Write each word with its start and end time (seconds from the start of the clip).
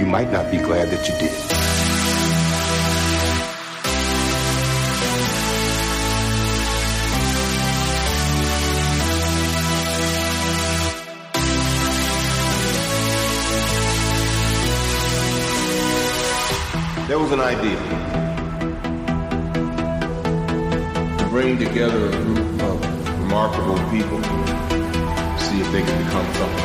You 0.00 0.06
might 0.06 0.32
not 0.32 0.50
be 0.50 0.56
glad 0.56 0.88
that 0.88 1.06
you 1.06 1.14
did. 1.18 1.30
There 17.06 17.18
was 17.18 17.32
an 17.32 17.40
idea 17.40 17.76
to 21.18 21.26
bring 21.28 21.58
together 21.58 22.06
a 22.06 22.12
group 22.12 22.62
of 22.62 23.20
remarkable 23.20 23.76
people, 23.90 24.22
see 25.38 25.60
if 25.60 25.70
they 25.72 25.82
can 25.82 26.04
become 26.06 26.34
something 26.36 26.59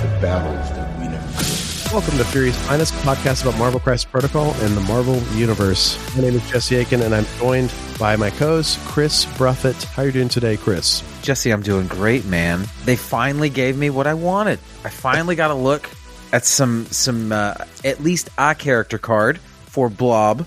the 0.00 0.08
battles 0.20 0.68
that 0.70 0.98
we 0.98 1.08
never 1.08 1.26
could. 1.38 1.92
Welcome 1.92 2.18
to 2.18 2.24
Fury's 2.24 2.56
Finest 2.66 2.92
podcast 2.96 3.42
about 3.42 3.58
Marvel 3.58 3.80
Crisis 3.80 4.04
Protocol 4.04 4.52
and 4.54 4.76
the 4.76 4.80
Marvel 4.82 5.18
Universe. 5.34 5.96
My 6.14 6.22
name 6.22 6.34
is 6.34 6.50
Jesse 6.50 6.76
Aiken, 6.76 7.00
and 7.02 7.14
I'm 7.14 7.24
joined 7.38 7.72
by 7.98 8.16
my 8.16 8.30
co-host 8.30 8.78
Chris 8.86 9.24
Bruffett. 9.24 9.82
How 9.84 10.02
are 10.02 10.06
you 10.06 10.12
doing 10.12 10.28
today, 10.28 10.56
Chris? 10.56 11.02
Jesse, 11.22 11.50
I'm 11.50 11.62
doing 11.62 11.86
great, 11.86 12.24
man. 12.26 12.64
They 12.84 12.96
finally 12.96 13.48
gave 13.48 13.76
me 13.76 13.90
what 13.90 14.06
I 14.06 14.14
wanted. 14.14 14.58
I 14.84 14.90
finally 14.90 15.36
got 15.36 15.50
a 15.50 15.54
look 15.54 15.88
at 16.32 16.44
some 16.44 16.86
some 16.86 17.30
uh, 17.32 17.54
at 17.84 18.02
least 18.02 18.28
a 18.36 18.54
character 18.54 18.98
card 18.98 19.38
for 19.38 19.88
Blob 19.88 20.46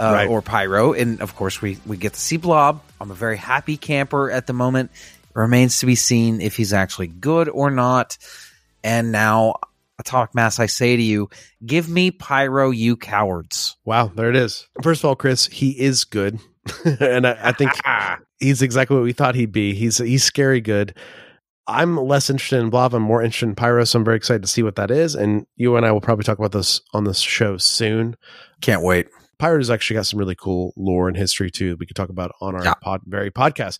uh, 0.00 0.04
Right. 0.12 0.28
or 0.28 0.40
Pyro, 0.40 0.92
and 0.92 1.20
of 1.20 1.34
course 1.34 1.60
we 1.60 1.78
we 1.84 1.96
get 1.96 2.14
to 2.14 2.20
see 2.20 2.36
Blob. 2.36 2.80
I'm 3.00 3.10
a 3.10 3.14
very 3.14 3.36
happy 3.36 3.76
camper 3.76 4.30
at 4.30 4.46
the 4.46 4.52
moment. 4.52 4.90
It 5.34 5.38
remains 5.38 5.80
to 5.80 5.86
be 5.86 5.96
seen 5.96 6.40
if 6.40 6.56
he's 6.56 6.72
actually 6.72 7.08
good 7.08 7.48
or 7.50 7.70
not. 7.70 8.16
And 8.86 9.10
now, 9.10 9.56
Atomic 9.98 10.32
Mass, 10.34 10.60
I 10.60 10.66
say 10.66 10.94
to 10.96 11.02
you, 11.02 11.28
give 11.64 11.88
me 11.88 12.12
Pyro, 12.12 12.70
you 12.70 12.96
cowards. 12.96 13.76
Wow, 13.84 14.12
there 14.14 14.30
it 14.30 14.36
is. 14.36 14.68
First 14.80 15.00
of 15.02 15.08
all, 15.08 15.16
Chris, 15.16 15.46
he 15.46 15.70
is 15.78 16.04
good, 16.04 16.38
and 17.00 17.26
I, 17.26 17.36
I 17.42 17.52
think 17.52 17.72
he's 18.38 18.62
exactly 18.62 18.96
what 18.96 19.02
we 19.02 19.12
thought 19.12 19.34
he'd 19.34 19.50
be. 19.52 19.74
He's 19.74 19.98
he's 19.98 20.22
scary 20.22 20.60
good. 20.60 20.94
I'm 21.66 21.96
less 21.96 22.30
interested 22.30 22.60
in 22.60 22.70
Blob. 22.70 22.94
I'm 22.94 23.02
more 23.02 23.22
interested 23.22 23.46
in 23.48 23.54
Pyro, 23.56 23.82
so 23.84 23.98
I'm 23.98 24.04
very 24.04 24.16
excited 24.16 24.42
to 24.42 24.48
see 24.48 24.62
what 24.62 24.76
that 24.76 24.92
is. 24.92 25.16
And 25.16 25.46
you 25.56 25.74
and 25.76 25.84
I 25.84 25.90
will 25.90 26.00
probably 26.00 26.22
talk 26.22 26.38
about 26.38 26.52
this 26.52 26.80
on 26.92 27.02
this 27.02 27.18
show 27.18 27.56
soon. 27.56 28.14
Can't 28.60 28.82
wait. 28.82 29.08
Pyro's 29.40 29.68
actually 29.68 29.96
got 29.96 30.06
some 30.06 30.20
really 30.20 30.36
cool 30.36 30.72
lore 30.76 31.08
and 31.08 31.16
history 31.16 31.50
too. 31.50 31.76
We 31.80 31.86
could 31.86 31.96
talk 31.96 32.08
about 32.08 32.30
on 32.40 32.54
our 32.54 32.62
Yeah. 32.62 32.74
pod, 32.74 33.00
very 33.04 33.32
podcast. 33.32 33.78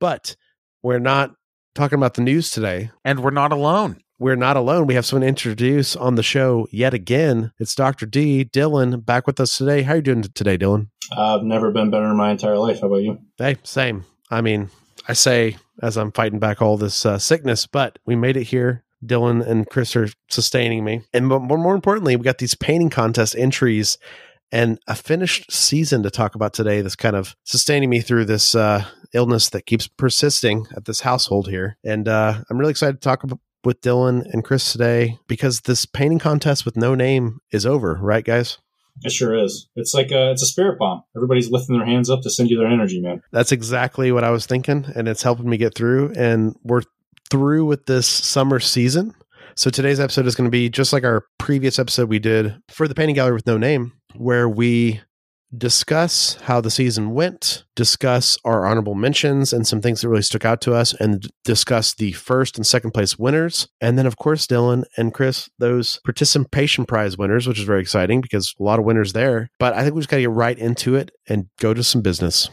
But 0.00 0.34
we're 0.82 0.98
not 0.98 1.32
talking 1.74 1.98
about 1.98 2.14
the 2.14 2.22
news 2.22 2.50
today. 2.50 2.90
And 3.04 3.20
we're 3.22 3.30
not 3.30 3.52
alone. 3.52 4.00
We're 4.18 4.36
not 4.36 4.56
alone. 4.56 4.86
We 4.86 4.94
have 4.94 5.04
someone 5.04 5.22
to 5.22 5.28
introduce 5.28 5.94
on 5.94 6.14
the 6.14 6.22
show 6.22 6.66
yet 6.70 6.94
again. 6.94 7.52
It's 7.58 7.74
Dr. 7.74 8.06
D. 8.06 8.46
Dylan 8.46 9.04
back 9.04 9.26
with 9.26 9.38
us 9.38 9.58
today. 9.58 9.82
How 9.82 9.92
are 9.92 9.96
you 9.96 10.02
doing 10.02 10.22
today, 10.22 10.56
Dylan? 10.56 10.88
I've 11.14 11.42
never 11.42 11.70
been 11.70 11.90
better 11.90 12.06
in 12.06 12.16
my 12.16 12.30
entire 12.30 12.56
life. 12.56 12.80
How 12.80 12.86
about 12.86 13.02
you? 13.02 13.18
Hey, 13.36 13.56
same. 13.62 14.06
I 14.30 14.40
mean, 14.40 14.70
I 15.06 15.12
say 15.12 15.58
as 15.82 15.98
I'm 15.98 16.12
fighting 16.12 16.38
back 16.38 16.62
all 16.62 16.78
this 16.78 17.04
uh, 17.04 17.18
sickness, 17.18 17.66
but 17.66 17.98
we 18.06 18.16
made 18.16 18.38
it 18.38 18.44
here. 18.44 18.84
Dylan 19.04 19.46
and 19.46 19.68
Chris 19.68 19.94
are 19.94 20.08
sustaining 20.30 20.82
me. 20.82 21.02
And 21.12 21.26
mo- 21.26 21.38
more, 21.38 21.58
more 21.58 21.74
importantly, 21.74 22.16
we 22.16 22.24
got 22.24 22.38
these 22.38 22.54
painting 22.54 22.88
contest 22.88 23.36
entries 23.36 23.98
and 24.50 24.78
a 24.86 24.94
finished 24.94 25.52
season 25.52 26.02
to 26.02 26.10
talk 26.10 26.34
about 26.34 26.54
today 26.54 26.80
that's 26.80 26.96
kind 26.96 27.16
of 27.16 27.36
sustaining 27.44 27.90
me 27.90 28.00
through 28.00 28.24
this 28.24 28.54
uh, 28.54 28.84
illness 29.12 29.50
that 29.50 29.66
keeps 29.66 29.86
persisting 29.86 30.66
at 30.74 30.86
this 30.86 31.00
household 31.00 31.48
here. 31.48 31.76
And 31.84 32.08
uh, 32.08 32.42
I'm 32.48 32.58
really 32.58 32.70
excited 32.70 32.94
to 32.94 33.00
talk 33.00 33.22
about 33.22 33.40
with 33.66 33.80
Dylan 33.80 34.22
and 34.32 34.44
Chris 34.44 34.70
today 34.70 35.18
because 35.26 35.62
this 35.62 35.84
painting 35.84 36.20
contest 36.20 36.64
with 36.64 36.76
no 36.76 36.94
name 36.94 37.40
is 37.50 37.66
over, 37.66 37.98
right, 38.00 38.24
guys? 38.24 38.58
It 39.02 39.10
sure 39.10 39.34
is. 39.34 39.68
It's 39.74 39.92
like 39.92 40.12
a, 40.12 40.30
it's 40.30 40.42
a 40.42 40.46
spirit 40.46 40.78
bomb. 40.78 41.02
Everybody's 41.16 41.50
lifting 41.50 41.76
their 41.76 41.84
hands 41.84 42.08
up 42.08 42.22
to 42.22 42.30
send 42.30 42.48
you 42.48 42.56
their 42.56 42.68
energy, 42.68 43.00
man. 43.00 43.20
That's 43.32 43.50
exactly 43.50 44.12
what 44.12 44.22
I 44.22 44.30
was 44.30 44.46
thinking, 44.46 44.86
and 44.94 45.08
it's 45.08 45.22
helping 45.22 45.50
me 45.50 45.56
get 45.56 45.74
through. 45.74 46.12
And 46.16 46.54
we're 46.62 46.82
through 47.28 47.66
with 47.66 47.86
this 47.86 48.06
summer 48.06 48.60
season. 48.60 49.12
So 49.56 49.68
today's 49.68 50.00
episode 50.00 50.26
is 50.26 50.36
going 50.36 50.46
to 50.46 50.50
be 50.50 50.70
just 50.70 50.92
like 50.92 51.04
our 51.04 51.24
previous 51.38 51.78
episode 51.80 52.08
we 52.08 52.20
did 52.20 52.56
for 52.68 52.86
the 52.86 52.94
painting 52.94 53.16
gallery 53.16 53.34
with 53.34 53.46
no 53.46 53.58
name, 53.58 53.92
where 54.14 54.48
we 54.48 55.00
discuss 55.56 56.34
how 56.42 56.60
the 56.60 56.70
season 56.70 57.12
went, 57.12 57.64
discuss 57.74 58.38
our 58.44 58.66
honorable 58.66 58.94
mentions 58.94 59.52
and 59.52 59.66
some 59.66 59.80
things 59.80 60.00
that 60.00 60.08
really 60.08 60.22
stuck 60.22 60.44
out 60.44 60.60
to 60.62 60.74
us, 60.74 60.92
and 60.94 61.26
discuss 61.44 61.94
the 61.94 62.12
first 62.12 62.56
and 62.56 62.66
second 62.66 62.92
place 62.92 63.18
winners. 63.18 63.68
And 63.80 63.98
then, 63.98 64.06
of 64.06 64.16
course, 64.16 64.46
Dylan 64.46 64.84
and 64.96 65.14
Chris, 65.14 65.48
those 65.58 66.00
participation 66.04 66.84
prize 66.84 67.16
winners, 67.16 67.46
which 67.46 67.58
is 67.58 67.64
very 67.64 67.80
exciting 67.80 68.20
because 68.20 68.54
a 68.58 68.62
lot 68.62 68.78
of 68.78 68.84
winners 68.84 69.12
there. 69.12 69.50
But 69.58 69.74
I 69.74 69.82
think 69.82 69.94
we 69.94 70.00
just 70.00 70.10
got 70.10 70.16
to 70.16 70.22
get 70.22 70.30
right 70.30 70.58
into 70.58 70.94
it 70.94 71.10
and 71.28 71.48
go 71.58 71.74
to 71.74 71.84
some 71.84 72.02
business. 72.02 72.48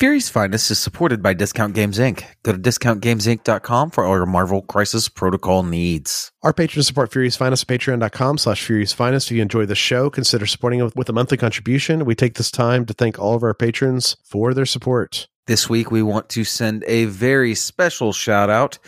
Fury's 0.00 0.30
Finest 0.30 0.70
is 0.70 0.78
supported 0.78 1.22
by 1.22 1.34
Discount 1.34 1.74
Games 1.74 1.98
Inc. 1.98 2.24
Go 2.42 2.52
to 2.52 2.58
discountgamesinc.com 2.58 3.90
for 3.90 4.06
all 4.06 4.16
your 4.16 4.24
Marvel 4.24 4.62
Crisis 4.62 5.10
Protocol 5.10 5.62
needs. 5.62 6.32
Our 6.42 6.54
patrons 6.54 6.86
support 6.86 7.12
Fury's 7.12 7.36
Finest 7.36 7.70
at 7.70 7.78
patreon.com 7.78 8.38
slash 8.38 8.64
Fury's 8.64 8.94
Finest. 8.94 9.30
If 9.30 9.36
you 9.36 9.42
enjoy 9.42 9.66
the 9.66 9.74
show, 9.74 10.08
consider 10.08 10.46
supporting 10.46 10.80
it 10.80 10.96
with 10.96 11.10
a 11.10 11.12
monthly 11.12 11.36
contribution. 11.36 12.06
We 12.06 12.14
take 12.14 12.36
this 12.36 12.50
time 12.50 12.86
to 12.86 12.94
thank 12.94 13.18
all 13.18 13.34
of 13.34 13.42
our 13.42 13.52
patrons 13.52 14.16
for 14.24 14.54
their 14.54 14.64
support. 14.64 15.28
This 15.46 15.68
week, 15.68 15.90
we 15.90 16.02
want 16.02 16.30
to 16.30 16.44
send 16.44 16.82
a 16.86 17.04
very 17.04 17.54
special 17.54 18.14
shout 18.14 18.48
out 18.48 18.78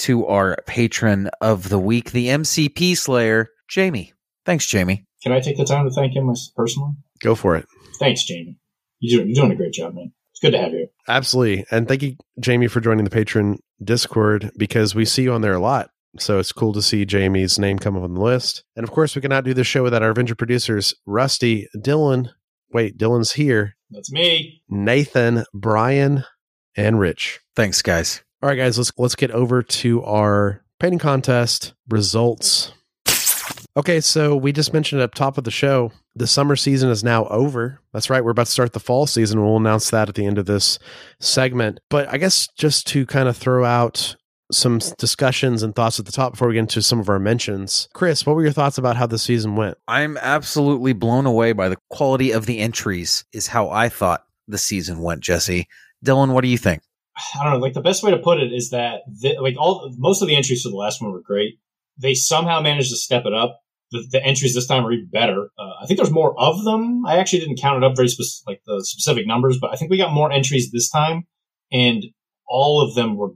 to 0.00 0.26
our 0.26 0.58
patron 0.66 1.30
of 1.40 1.70
the 1.70 1.78
week, 1.78 2.10
the 2.10 2.26
MCP 2.26 2.94
Slayer, 2.98 3.48
Jamie. 3.68 4.12
Thanks, 4.44 4.66
Jamie. 4.66 5.06
Can 5.22 5.32
I 5.32 5.40
take 5.40 5.56
the 5.56 5.64
time 5.64 5.88
to 5.88 5.94
thank 5.94 6.14
him 6.14 6.30
personally? 6.54 6.92
Go 7.22 7.34
for 7.34 7.56
it. 7.56 7.64
Thanks, 7.98 8.24
Jamie. 8.24 8.58
You're 9.00 9.24
doing 9.32 9.50
a 9.50 9.56
great 9.56 9.72
job, 9.72 9.94
man. 9.94 10.12
It's 10.42 10.50
good 10.50 10.58
to 10.58 10.62
have 10.62 10.72
you. 10.72 10.88
Absolutely. 11.08 11.64
And 11.70 11.86
thank 11.86 12.02
you, 12.02 12.16
Jamie, 12.40 12.66
for 12.66 12.80
joining 12.80 13.04
the 13.04 13.10
patron 13.10 13.60
Discord 13.82 14.50
because 14.56 14.94
we 14.94 15.04
see 15.04 15.22
you 15.22 15.32
on 15.32 15.40
there 15.40 15.54
a 15.54 15.60
lot. 15.60 15.90
So 16.18 16.38
it's 16.38 16.52
cool 16.52 16.72
to 16.72 16.82
see 16.82 17.04
Jamie's 17.04 17.58
name 17.58 17.78
come 17.78 17.96
up 17.96 18.02
on 18.02 18.14
the 18.14 18.20
list. 18.20 18.64
And 18.76 18.84
of 18.84 18.90
course, 18.90 19.14
we 19.14 19.22
cannot 19.22 19.44
do 19.44 19.54
this 19.54 19.66
show 19.66 19.82
without 19.82 20.02
our 20.02 20.10
Avenger 20.10 20.34
producers, 20.34 20.94
Rusty, 21.06 21.68
Dylan. 21.76 22.30
Wait, 22.72 22.98
Dylan's 22.98 23.32
here. 23.32 23.76
That's 23.90 24.10
me. 24.10 24.62
Nathan, 24.68 25.44
Brian, 25.54 26.24
and 26.76 26.98
Rich. 26.98 27.40
Thanks, 27.54 27.80
guys. 27.80 28.22
All 28.42 28.48
right, 28.48 28.56
guys, 28.56 28.76
let's 28.76 28.92
let's 28.98 29.14
get 29.14 29.30
over 29.30 29.62
to 29.62 30.02
our 30.02 30.64
painting 30.80 30.98
contest 30.98 31.74
results. 31.88 32.72
Okay, 33.74 34.00
so 34.00 34.36
we 34.36 34.52
just 34.52 34.74
mentioned 34.74 35.00
up 35.00 35.14
top 35.14 35.38
of 35.38 35.44
the 35.44 35.50
show, 35.50 35.92
the 36.14 36.26
summer 36.26 36.56
season 36.56 36.90
is 36.90 37.02
now 37.02 37.26
over. 37.28 37.80
That's 37.94 38.10
right, 38.10 38.22
we're 38.22 38.32
about 38.32 38.46
to 38.46 38.52
start 38.52 38.74
the 38.74 38.80
fall 38.80 39.06
season. 39.06 39.42
We'll 39.42 39.56
announce 39.56 39.88
that 39.90 40.10
at 40.10 40.14
the 40.14 40.26
end 40.26 40.36
of 40.36 40.44
this 40.44 40.78
segment. 41.20 41.80
But 41.88 42.06
I 42.08 42.18
guess 42.18 42.48
just 42.58 42.86
to 42.88 43.06
kind 43.06 43.28
of 43.28 43.36
throw 43.36 43.64
out 43.64 44.14
some 44.52 44.78
discussions 44.98 45.62
and 45.62 45.74
thoughts 45.74 45.98
at 45.98 46.04
the 46.04 46.12
top 46.12 46.32
before 46.32 46.48
we 46.48 46.54
get 46.54 46.60
into 46.60 46.82
some 46.82 47.00
of 47.00 47.08
our 47.08 47.18
mentions. 47.18 47.88
Chris, 47.94 48.26
what 48.26 48.36
were 48.36 48.42
your 48.42 48.52
thoughts 48.52 48.76
about 48.76 48.96
how 48.96 49.06
the 49.06 49.18
season 49.18 49.56
went? 49.56 49.78
I'm 49.88 50.18
absolutely 50.18 50.92
blown 50.92 51.24
away 51.24 51.52
by 51.52 51.70
the 51.70 51.78
quality 51.88 52.30
of 52.30 52.44
the 52.44 52.58
entries, 52.58 53.24
is 53.32 53.46
how 53.46 53.70
I 53.70 53.88
thought 53.88 54.26
the 54.46 54.58
season 54.58 55.00
went, 55.00 55.22
Jesse. 55.22 55.66
Dylan, 56.04 56.34
what 56.34 56.42
do 56.42 56.48
you 56.48 56.58
think? 56.58 56.82
I 57.16 57.44
don't 57.44 57.54
know. 57.54 57.58
Like 57.58 57.72
the 57.72 57.80
best 57.80 58.02
way 58.02 58.10
to 58.10 58.18
put 58.18 58.38
it 58.38 58.52
is 58.52 58.70
that 58.70 59.00
the, 59.06 59.38
like 59.40 59.56
all 59.58 59.90
most 59.96 60.20
of 60.20 60.28
the 60.28 60.36
entries 60.36 60.62
for 60.62 60.68
the 60.68 60.76
last 60.76 61.00
one 61.00 61.12
were 61.12 61.20
great. 61.20 61.58
They 61.98 62.14
somehow 62.14 62.60
managed 62.60 62.90
to 62.90 62.96
step 62.96 63.24
it 63.26 63.34
up. 63.34 63.60
The, 63.90 64.06
the 64.10 64.24
entries 64.24 64.54
this 64.54 64.66
time 64.66 64.86
are 64.86 64.92
even 64.92 65.08
better. 65.12 65.50
Uh, 65.58 65.82
I 65.82 65.86
think 65.86 65.98
there's 65.98 66.10
more 66.10 66.34
of 66.40 66.64
them. 66.64 67.04
I 67.06 67.18
actually 67.18 67.40
didn't 67.40 67.60
count 67.60 67.82
it 67.82 67.86
up 67.86 67.94
very 67.94 68.08
specific, 68.08 68.46
like 68.46 68.62
the 68.66 68.82
specific 68.84 69.26
numbers, 69.26 69.58
but 69.60 69.70
I 69.72 69.76
think 69.76 69.90
we 69.90 69.98
got 69.98 70.12
more 70.14 70.32
entries 70.32 70.70
this 70.72 70.88
time, 70.90 71.24
and 71.70 72.02
all 72.48 72.80
of 72.80 72.94
them 72.94 73.16
were 73.16 73.30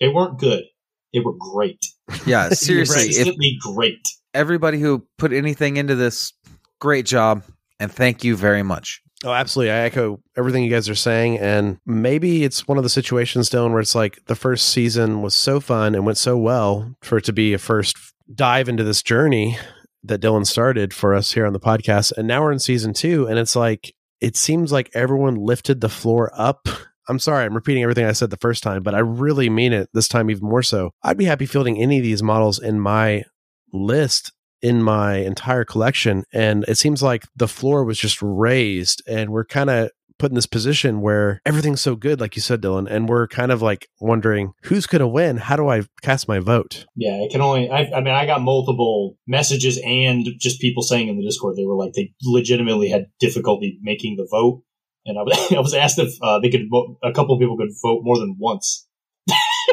they 0.00 0.08
weren't 0.08 0.38
good. 0.38 0.64
They 1.12 1.20
were 1.20 1.34
great. 1.38 1.84
Yeah, 2.26 2.50
seriously, 2.50 3.04
Consistently 3.04 3.58
great. 3.60 4.06
everybody 4.34 4.78
who 4.78 5.06
put 5.16 5.32
anything 5.32 5.78
into 5.78 5.94
this, 5.94 6.34
great 6.78 7.06
job, 7.06 7.42
and 7.80 7.90
thank 7.90 8.22
you 8.22 8.36
very 8.36 8.62
much. 8.62 9.00
Oh, 9.24 9.32
absolutely. 9.32 9.70
I 9.70 9.82
echo 9.82 10.20
everything 10.36 10.64
you 10.64 10.70
guys 10.70 10.88
are 10.88 10.94
saying. 10.94 11.38
And 11.38 11.78
maybe 11.86 12.44
it's 12.44 12.66
one 12.66 12.78
of 12.78 12.84
the 12.84 12.90
situations, 12.90 13.48
Dylan, 13.48 13.70
where 13.70 13.80
it's 13.80 13.94
like 13.94 14.24
the 14.26 14.34
first 14.34 14.68
season 14.68 15.22
was 15.22 15.34
so 15.34 15.60
fun 15.60 15.94
and 15.94 16.04
went 16.04 16.18
so 16.18 16.36
well 16.36 16.94
for 17.02 17.18
it 17.18 17.24
to 17.24 17.32
be 17.32 17.52
a 17.52 17.58
first 17.58 17.96
dive 18.34 18.68
into 18.68 18.84
this 18.84 19.02
journey 19.02 19.56
that 20.02 20.20
Dylan 20.20 20.46
started 20.46 20.92
for 20.92 21.14
us 21.14 21.32
here 21.32 21.46
on 21.46 21.52
the 21.52 21.60
podcast. 21.60 22.12
And 22.16 22.26
now 22.26 22.42
we're 22.42 22.52
in 22.52 22.58
season 22.58 22.92
two. 22.92 23.26
And 23.28 23.38
it's 23.38 23.54
like, 23.54 23.94
it 24.20 24.36
seems 24.36 24.72
like 24.72 24.90
everyone 24.94 25.36
lifted 25.36 25.80
the 25.80 25.88
floor 25.88 26.32
up. 26.34 26.68
I'm 27.08 27.18
sorry, 27.18 27.44
I'm 27.44 27.54
repeating 27.54 27.82
everything 27.82 28.06
I 28.06 28.12
said 28.12 28.30
the 28.30 28.36
first 28.36 28.62
time, 28.62 28.82
but 28.82 28.94
I 28.94 29.00
really 29.00 29.50
mean 29.50 29.72
it 29.72 29.88
this 29.92 30.08
time 30.08 30.30
even 30.30 30.48
more 30.48 30.62
so. 30.62 30.92
I'd 31.02 31.18
be 31.18 31.24
happy 31.24 31.46
fielding 31.46 31.80
any 31.80 31.98
of 31.98 32.04
these 32.04 32.22
models 32.22 32.60
in 32.60 32.80
my 32.80 33.24
list 33.72 34.32
in 34.62 34.82
my 34.82 35.16
entire 35.16 35.64
collection. 35.64 36.24
And 36.32 36.64
it 36.68 36.78
seems 36.78 37.02
like 37.02 37.24
the 37.36 37.48
floor 37.48 37.84
was 37.84 37.98
just 37.98 38.22
raised 38.22 39.02
and 39.06 39.30
we're 39.30 39.44
kind 39.44 39.70
of 39.70 39.90
put 40.22 40.30
in 40.30 40.36
this 40.36 40.46
position 40.46 41.00
where 41.00 41.42
everything's 41.44 41.80
so 41.80 41.96
good, 41.96 42.20
like 42.20 42.36
you 42.36 42.42
said, 42.42 42.62
Dylan, 42.62 42.88
and 42.88 43.08
we're 43.08 43.26
kind 43.26 43.50
of 43.50 43.60
like 43.60 43.88
wondering 44.00 44.52
who's 44.62 44.86
going 44.86 45.00
to 45.00 45.08
win? 45.08 45.36
How 45.36 45.56
do 45.56 45.68
I 45.68 45.82
cast 46.00 46.28
my 46.28 46.38
vote? 46.38 46.86
Yeah, 46.94 47.16
it 47.24 47.32
can 47.32 47.40
only. 47.40 47.68
I, 47.68 47.90
I 47.92 48.00
mean, 48.00 48.14
I 48.14 48.24
got 48.24 48.40
multiple 48.40 49.16
messages 49.26 49.80
and 49.84 50.24
just 50.38 50.60
people 50.60 50.84
saying 50.84 51.08
in 51.08 51.18
the 51.18 51.24
Discord 51.24 51.56
they 51.56 51.64
were 51.64 51.74
like 51.74 51.94
they 51.94 52.14
legitimately 52.22 52.88
had 52.88 53.06
difficulty 53.18 53.80
making 53.82 54.16
the 54.16 54.28
vote, 54.30 54.62
and 55.04 55.18
I 55.18 55.22
was 55.22 55.52
I 55.56 55.60
was 55.60 55.74
asked 55.74 55.98
if 55.98 56.14
uh, 56.22 56.38
they 56.38 56.50
could 56.50 56.68
vote. 56.70 56.98
A 57.02 57.12
couple 57.12 57.34
of 57.34 57.40
people 57.40 57.56
could 57.56 57.72
vote 57.82 58.02
more 58.04 58.18
than 58.18 58.36
once, 58.38 58.86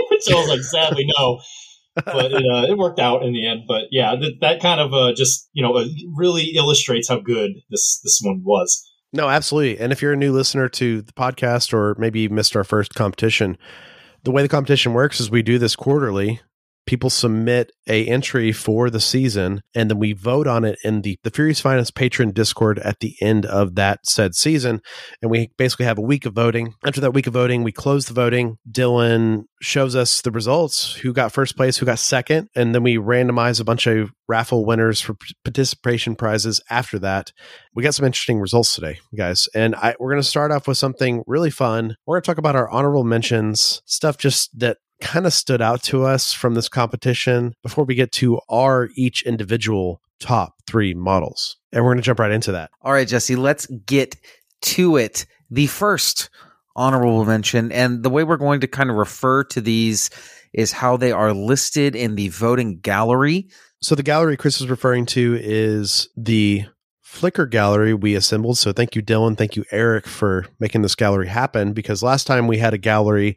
which 0.10 0.32
I 0.32 0.34
was 0.34 0.50
like, 0.50 0.62
sadly 0.62 1.08
no. 1.16 1.42
But 2.06 2.32
it, 2.32 2.44
uh, 2.46 2.66
it 2.70 2.78
worked 2.78 3.00
out 3.00 3.24
in 3.24 3.34
the 3.34 3.46
end. 3.46 3.62
But 3.68 3.86
yeah, 3.92 4.16
th- 4.16 4.40
that 4.42 4.62
kind 4.62 4.80
of 4.80 4.94
uh, 4.94 5.14
just 5.14 5.50
you 5.54 5.64
know 5.64 5.76
uh, 5.76 5.86
really 6.16 6.52
illustrates 6.56 7.10
how 7.10 7.20
good 7.20 7.52
this 7.70 8.00
this 8.04 8.20
one 8.24 8.42
was. 8.44 8.86
No, 9.12 9.28
absolutely. 9.28 9.80
And 9.80 9.92
if 9.92 10.02
you're 10.02 10.14
a 10.14 10.18
new 10.18 10.32
listener 10.32 10.70
to 10.70 11.02
the 11.02 11.14
podcast 11.14 11.74
or 11.74 11.96
maybe 11.98 12.22
you 12.22 12.30
missed 12.30 12.56
our 12.56 12.64
first 12.64 12.94
competition, 12.94 13.58
the 14.24 14.32
way 14.32 14.44
the 14.44 14.50
competition 14.50 14.94
works 14.94 15.20
is 15.20 15.32
we 15.32 15.42
do 15.42 15.58
this 15.58 15.76
quarterly. 15.76 16.42
People 16.90 17.12
submit 17.12 17.72
a 17.88 18.08
entry 18.08 18.52
for 18.52 18.90
the 18.90 19.00
season, 19.00 19.62
and 19.76 19.92
then 19.92 20.00
we 20.00 20.14
vote 20.14 20.48
on 20.48 20.66
it 20.66 20.80
in 20.84 21.04
the 21.04 21.20
the 21.24 21.30
Fury's 21.30 21.60
Finest 21.60 21.94
patron 21.94 22.32
Discord 22.32 22.80
at 22.80 23.00
the 23.00 23.14
end 23.22 23.46
of 23.46 23.76
that 23.76 24.08
said 24.08 24.34
season. 24.34 24.82
And 25.22 25.30
we 25.30 25.52
basically 25.56 25.86
have 25.86 26.00
a 26.00 26.02
week 26.02 26.26
of 26.26 26.34
voting. 26.34 26.74
After 26.84 27.00
that 27.02 27.14
week 27.14 27.28
of 27.28 27.34
voting, 27.34 27.62
we 27.62 27.72
close 27.72 28.08
the 28.08 28.16
voting. 28.16 28.58
Dylan 28.72 29.44
shows 29.62 29.96
us 29.96 30.22
the 30.22 30.32
results: 30.32 30.96
who 30.96 31.14
got 31.14 31.32
first 31.32 31.56
place, 31.56 31.78
who 31.78 31.86
got 31.86 32.00
second, 32.00 32.48
and 32.56 32.74
then 32.74 32.82
we 32.82 32.96
randomize 32.96 33.62
a 33.62 33.64
bunch 33.64 33.86
of 33.86 34.10
raffle 34.28 34.66
winners 34.66 35.00
for 35.00 35.16
participation 35.44 36.16
prizes. 36.16 36.60
After 36.72 36.98
that, 36.98 37.32
we 37.76 37.84
got 37.84 37.94
some 37.94 38.08
interesting 38.08 38.40
results 38.40 38.74
today, 38.74 38.98
guys. 39.16 39.48
And 39.54 39.76
I, 39.76 39.94
we're 40.00 40.10
going 40.10 40.24
to 40.24 40.28
start 40.28 40.52
off 40.52 40.68
with 40.68 40.80
something 40.80 41.22
really 41.28 41.52
fun. 41.52 41.98
We're 42.08 42.16
going 42.16 42.24
to 42.24 42.26
talk 42.26 42.40
about 42.40 42.56
our 42.56 42.68
honorable 42.72 43.04
mentions, 43.04 43.84
stuff 43.86 44.18
just 44.18 44.58
that 44.58 44.78
kind 45.02 45.26
of 45.26 45.34
stood 45.34 45.62
out 45.62 45.84
to 45.84 46.04
us 46.04 46.34
from 46.34 46.56
this 46.56 46.70
competition 46.70 47.54
before 47.64 47.86
we 47.86 47.96
get 47.96 48.12
to 48.14 48.40
our 48.50 48.90
each 48.96 49.22
individual 49.24 50.02
top 50.20 50.56
three 50.68 50.94
models. 50.94 51.58
And 51.72 51.84
we're 51.84 51.92
going 51.92 52.02
to 52.02 52.06
jump 52.06 52.20
right 52.20 52.32
into 52.32 52.52
that. 52.52 52.72
All 52.82 52.94
right, 52.94 53.08
Jesse, 53.08 53.36
let's 53.36 53.66
get 53.68 54.16
to 54.62 54.98
it. 54.98 55.26
The 55.50 55.68
first 55.68 56.30
honorable 56.76 57.26
mention, 57.26 57.72
and 57.72 58.04
the 58.04 58.10
way 58.10 58.24
we're 58.24 58.38
going 58.38 58.62
to 58.62 58.68
kind 58.68 58.90
of 58.90 58.96
refer 58.96 59.44
to 59.46 59.62
these 59.62 60.10
is 60.54 60.72
how 60.72 60.98
they 60.98 61.12
are 61.12 61.34
listed 61.34 61.96
in 61.96 62.16
the 62.16 62.30
voting 62.30 62.80
gallery. 62.80 63.48
So 63.82 63.96
the 63.96 64.04
gallery 64.04 64.36
Chris 64.36 64.60
is 64.60 64.70
referring 64.70 65.06
to 65.08 65.38
is 65.42 66.10
the 66.18 66.66
Flickr 67.10 67.50
gallery 67.50 67.94
we 67.94 68.16
assembled. 68.16 68.58
So 68.58 68.72
thank 68.72 68.96
you, 68.96 69.02
Dylan. 69.02 69.38
Thank 69.38 69.56
you, 69.56 69.66
Eric, 69.72 70.08
for 70.08 70.46
making 70.60 70.84
this 70.84 70.96
gallery 70.96 71.28
happen. 71.28 71.74
Because 71.74 72.04
last 72.04 72.28
time 72.28 72.48
we 72.48 72.60
had 72.60 72.74
a 72.74 72.78
gallery 72.78 73.36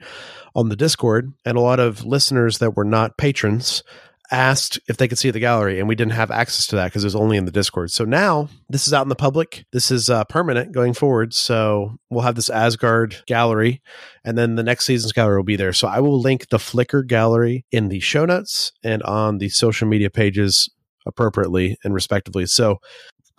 on 0.55 0.69
the 0.69 0.77
Discord, 0.77 1.33
and 1.45 1.57
a 1.57 1.61
lot 1.61 1.81
of 1.81 2.05
listeners 2.05 2.59
that 2.59 2.77
were 2.77 2.85
not 2.85 3.17
patrons 3.17 3.83
asked 4.31 4.79
if 4.89 4.97
they 4.97 5.09
could 5.09 5.19
see 5.19 5.31
the 5.31 5.41
gallery, 5.41 5.79
and 5.79 5.89
we 5.89 5.95
didn't 5.95 6.13
have 6.13 6.31
access 6.31 6.67
to 6.67 6.77
that 6.77 6.87
because 6.87 7.03
it 7.03 7.07
was 7.07 7.17
only 7.17 7.37
in 7.37 7.45
the 7.45 7.51
Discord. 7.51 7.91
So 7.91 8.05
now 8.05 8.49
this 8.69 8.87
is 8.87 8.93
out 8.93 9.03
in 9.03 9.09
the 9.09 9.15
public. 9.15 9.65
This 9.73 9.91
is 9.91 10.09
uh, 10.11 10.25
permanent 10.25 10.73
going 10.73 10.93
forward. 10.93 11.35
So 11.35 11.97
we'll 12.11 12.23
have 12.23 12.35
this 12.35 12.51
Asgard 12.51 13.23
gallery, 13.27 13.81
and 14.23 14.37
then 14.37 14.55
the 14.55 14.63
next 14.63 14.85
season's 14.85 15.13
gallery 15.13 15.37
will 15.37 15.45
be 15.45 15.57
there. 15.57 15.73
So 15.73 15.89
I 15.89 16.01
will 16.01 16.21
link 16.21 16.49
the 16.51 16.59
Flickr 16.59 17.07
gallery 17.07 17.65
in 17.73 17.89
the 17.89 18.01
show 18.01 18.27
notes 18.27 18.73
and 18.85 19.03
on 19.03 19.39
the 19.39 19.49
social 19.49 19.89
media 19.89 20.11
pages 20.11 20.71
appropriately 21.07 21.79
and 21.85 21.95
respectively. 21.95 22.47
So 22.47 22.79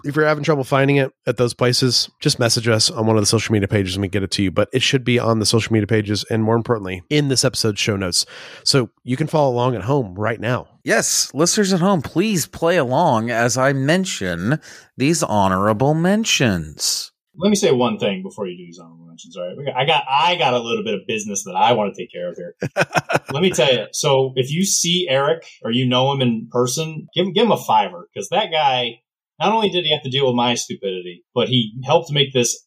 if 0.03 0.15
you're 0.15 0.25
having 0.25 0.43
trouble 0.43 0.63
finding 0.63 0.97
it 0.97 1.11
at 1.25 1.37
those 1.37 1.53
places, 1.53 2.09
just 2.19 2.39
message 2.39 2.67
us 2.67 2.89
on 2.89 3.05
one 3.05 3.15
of 3.15 3.21
the 3.21 3.27
social 3.27 3.53
media 3.53 3.67
pages 3.67 3.95
and 3.95 4.01
we 4.01 4.07
get 4.07 4.23
it 4.23 4.31
to 4.31 4.43
you. 4.43 4.51
But 4.51 4.69
it 4.73 4.81
should 4.81 5.03
be 5.03 5.19
on 5.19 5.39
the 5.39 5.45
social 5.45 5.73
media 5.73 5.87
pages 5.87 6.23
and 6.29 6.43
more 6.43 6.55
importantly, 6.55 7.03
in 7.09 7.29
this 7.29 7.45
episode's 7.45 7.79
show 7.79 7.95
notes. 7.95 8.25
So 8.63 8.89
you 9.03 9.15
can 9.15 9.27
follow 9.27 9.51
along 9.51 9.75
at 9.75 9.83
home 9.83 10.15
right 10.15 10.39
now. 10.39 10.67
Yes, 10.83 11.33
listeners 11.33 11.71
at 11.71 11.79
home, 11.79 12.01
please 12.01 12.45
play 12.45 12.77
along 12.77 13.29
as 13.29 13.57
I 13.57 13.73
mention 13.73 14.59
these 14.97 15.23
honorable 15.23 15.93
mentions. 15.93 17.11
Let 17.35 17.49
me 17.49 17.55
say 17.55 17.71
one 17.71 17.97
thing 17.97 18.21
before 18.21 18.47
you 18.47 18.55
do 18.57 18.65
these 18.65 18.77
honorable 18.77 19.07
mentions. 19.07 19.35
All 19.35 19.43
right, 19.43 19.75
I 19.75 19.85
got 19.85 20.03
I 20.07 20.35
got 20.35 20.53
a 20.53 20.59
little 20.59 20.83
bit 20.83 20.93
of 20.93 21.01
business 21.07 21.43
that 21.45 21.55
I 21.55 21.73
want 21.73 21.93
to 21.93 21.99
take 21.99 22.11
care 22.11 22.29
of 22.29 22.37
here. 22.37 22.55
Let 23.31 23.41
me 23.41 23.49
tell 23.49 23.73
you. 23.73 23.87
So 23.91 24.33
if 24.35 24.51
you 24.51 24.63
see 24.65 25.07
Eric 25.09 25.47
or 25.63 25.71
you 25.71 25.87
know 25.87 26.11
him 26.11 26.21
in 26.21 26.47
person, 26.51 27.07
give 27.15 27.25
him 27.25 27.33
give 27.33 27.45
him 27.45 27.51
a 27.51 27.57
fiver 27.57 28.07
because 28.13 28.29
that 28.29 28.51
guy. 28.51 28.99
Not 29.43 29.51
only 29.51 29.69
did 29.69 29.83
he 29.83 29.91
have 29.91 30.03
to 30.03 30.09
deal 30.09 30.25
with 30.25 30.35
my 30.35 30.53
stupidity, 30.53 31.25
but 31.35 31.49
he 31.49 31.73
helped 31.83 32.13
make 32.13 32.31
this 32.31 32.65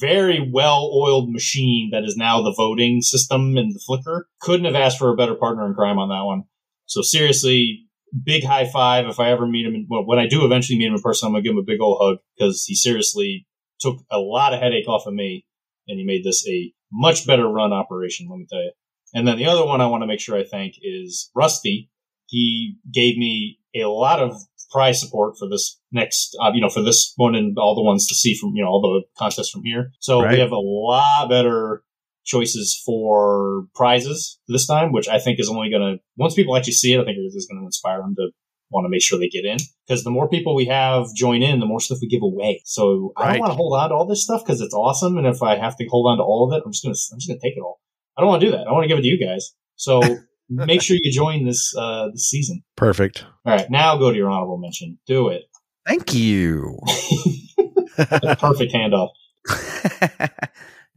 very 0.00 0.50
well 0.52 0.90
oiled 0.92 1.30
machine 1.30 1.90
that 1.92 2.02
is 2.02 2.16
now 2.16 2.42
the 2.42 2.52
voting 2.56 3.00
system 3.00 3.56
in 3.56 3.68
the 3.68 3.80
Flickr. 3.88 4.22
Couldn't 4.40 4.66
have 4.66 4.74
asked 4.74 4.98
for 4.98 5.10
a 5.10 5.16
better 5.16 5.36
partner 5.36 5.66
in 5.66 5.74
crime 5.74 5.98
on 5.98 6.08
that 6.08 6.24
one. 6.24 6.42
So 6.86 7.00
seriously, 7.00 7.84
big 8.24 8.42
high 8.42 8.66
five 8.66 9.06
if 9.06 9.20
I 9.20 9.30
ever 9.30 9.46
meet 9.46 9.66
him. 9.66 9.74
In, 9.76 9.86
well, 9.88 10.04
when 10.04 10.18
I 10.18 10.26
do 10.26 10.44
eventually 10.44 10.78
meet 10.78 10.88
him 10.88 10.94
in 10.94 11.00
person, 11.00 11.28
I'm 11.28 11.32
gonna 11.32 11.42
give 11.42 11.52
him 11.52 11.58
a 11.58 11.62
big 11.62 11.80
old 11.80 11.98
hug 12.00 12.16
because 12.36 12.64
he 12.64 12.74
seriously 12.74 13.46
took 13.78 13.98
a 14.10 14.18
lot 14.18 14.52
of 14.52 14.58
headache 14.58 14.88
off 14.88 15.06
of 15.06 15.14
me, 15.14 15.44
and 15.86 15.96
he 15.96 16.04
made 16.04 16.24
this 16.24 16.44
a 16.48 16.72
much 16.90 17.24
better 17.24 17.46
run 17.46 17.72
operation. 17.72 18.26
Let 18.28 18.38
me 18.38 18.46
tell 18.50 18.62
you. 18.62 18.72
And 19.14 19.28
then 19.28 19.38
the 19.38 19.46
other 19.46 19.64
one 19.64 19.80
I 19.80 19.86
want 19.86 20.02
to 20.02 20.08
make 20.08 20.18
sure 20.18 20.36
I 20.36 20.42
thank 20.42 20.74
is 20.82 21.30
Rusty. 21.36 21.88
He 22.26 22.78
gave 22.92 23.16
me 23.16 23.60
a 23.76 23.84
lot 23.84 24.18
of 24.18 24.36
prize 24.70 25.00
support 25.00 25.34
for 25.38 25.48
this 25.48 25.78
next, 25.92 26.36
uh, 26.42 26.50
you 26.54 26.60
know, 26.60 26.68
for 26.68 26.82
this 26.82 27.12
one 27.16 27.34
and 27.34 27.56
all 27.58 27.74
the 27.74 27.82
ones 27.82 28.06
to 28.08 28.14
see 28.14 28.34
from, 28.34 28.52
you 28.54 28.62
know, 28.62 28.68
all 28.68 28.80
the 28.82 29.02
contests 29.18 29.50
from 29.50 29.62
here. 29.64 29.90
So 30.00 30.20
Right. 30.22 30.32
we 30.32 30.40
have 30.40 30.52
a 30.52 30.58
lot 30.58 31.28
better 31.28 31.82
choices 32.24 32.80
for 32.84 33.66
prizes 33.74 34.38
this 34.48 34.66
time, 34.66 34.92
which 34.92 35.08
I 35.08 35.18
think 35.18 35.38
is 35.38 35.48
only 35.48 35.70
going 35.70 35.82
to, 35.98 36.02
once 36.16 36.34
people 36.34 36.56
actually 36.56 36.72
see 36.72 36.92
it, 36.92 37.00
I 37.00 37.04
think 37.04 37.16
it 37.18 37.20
is 37.20 37.46
going 37.50 37.60
to 37.60 37.66
inspire 37.66 37.98
them 37.98 38.14
to 38.16 38.30
want 38.70 38.84
to 38.84 38.88
make 38.88 39.02
sure 39.02 39.18
they 39.18 39.28
get 39.28 39.44
in. 39.44 39.58
Because 39.86 40.02
the 40.02 40.10
more 40.10 40.28
people 40.28 40.54
we 40.56 40.64
have 40.66 41.06
join 41.14 41.42
in, 41.42 41.60
the 41.60 41.66
more 41.66 41.78
stuff 41.80 41.98
we 42.02 42.08
give 42.08 42.22
away. 42.22 42.62
So 42.64 43.12
I 43.16 43.32
don't 43.32 43.40
want 43.40 43.52
to 43.52 43.56
hold 43.56 43.78
on 43.78 43.90
to 43.90 43.94
all 43.94 44.06
this 44.06 44.24
stuff 44.24 44.42
because 44.44 44.60
it's 44.60 44.74
awesome. 44.74 45.16
And 45.18 45.26
if 45.26 45.40
I 45.42 45.56
have 45.56 45.76
to 45.76 45.86
hold 45.86 46.10
on 46.10 46.18
to 46.18 46.24
all 46.24 46.50
of 46.50 46.56
it, 46.56 46.62
I'm 46.66 46.72
just 46.72 46.82
going 46.84 46.94
to, 46.94 47.00
I'm 47.12 47.18
just 47.18 47.28
going 47.28 47.38
to 47.38 47.46
take 47.46 47.56
it 47.56 47.60
all. 47.60 47.80
I 48.16 48.22
don't 48.22 48.28
want 48.28 48.40
to 48.40 48.46
do 48.46 48.52
that. 48.56 48.66
I 48.66 48.72
want 48.72 48.82
to 48.84 48.88
give 48.88 48.98
it 48.98 49.02
to 49.02 49.08
you 49.08 49.24
guys. 49.24 49.52
So 49.76 50.00
make 50.48 50.82
sure 50.82 50.96
you 51.00 51.12
join 51.12 51.44
this, 51.44 51.74
uh, 51.76 52.08
this 52.12 52.28
season. 52.28 52.62
Perfect. 52.76 53.24
All 53.44 53.54
right. 53.54 53.70
Now 53.70 53.96
go 53.96 54.10
to 54.10 54.16
your 54.16 54.30
honorable 54.30 54.58
mention. 54.58 54.98
Do 55.06 55.28
it. 55.28 55.44
Thank 55.86 56.14
you. 56.14 56.78
Perfect 57.96 58.74
handoff. 58.74 59.10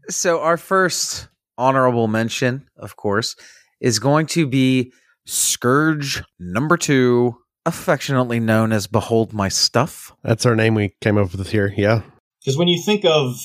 so, 0.10 0.42
our 0.42 0.58
first 0.58 1.28
honorable 1.58 2.08
mention, 2.08 2.68
of 2.76 2.96
course, 2.96 3.36
is 3.80 4.00
going 4.00 4.26
to 4.28 4.48
be 4.48 4.92
Scourge 5.26 6.24
number 6.40 6.76
two, 6.76 7.38
affectionately 7.64 8.40
known 8.40 8.72
as 8.72 8.88
Behold 8.88 9.32
My 9.32 9.48
Stuff. 9.48 10.12
That's 10.24 10.44
our 10.44 10.56
name 10.56 10.74
we 10.74 10.96
came 11.02 11.20
up 11.20 11.32
with 11.32 11.52
here. 11.52 11.72
Yeah. 11.78 12.02
Because 12.42 12.58
when 12.58 12.68
you 12.68 12.82
think 12.82 13.06
of 13.06 13.36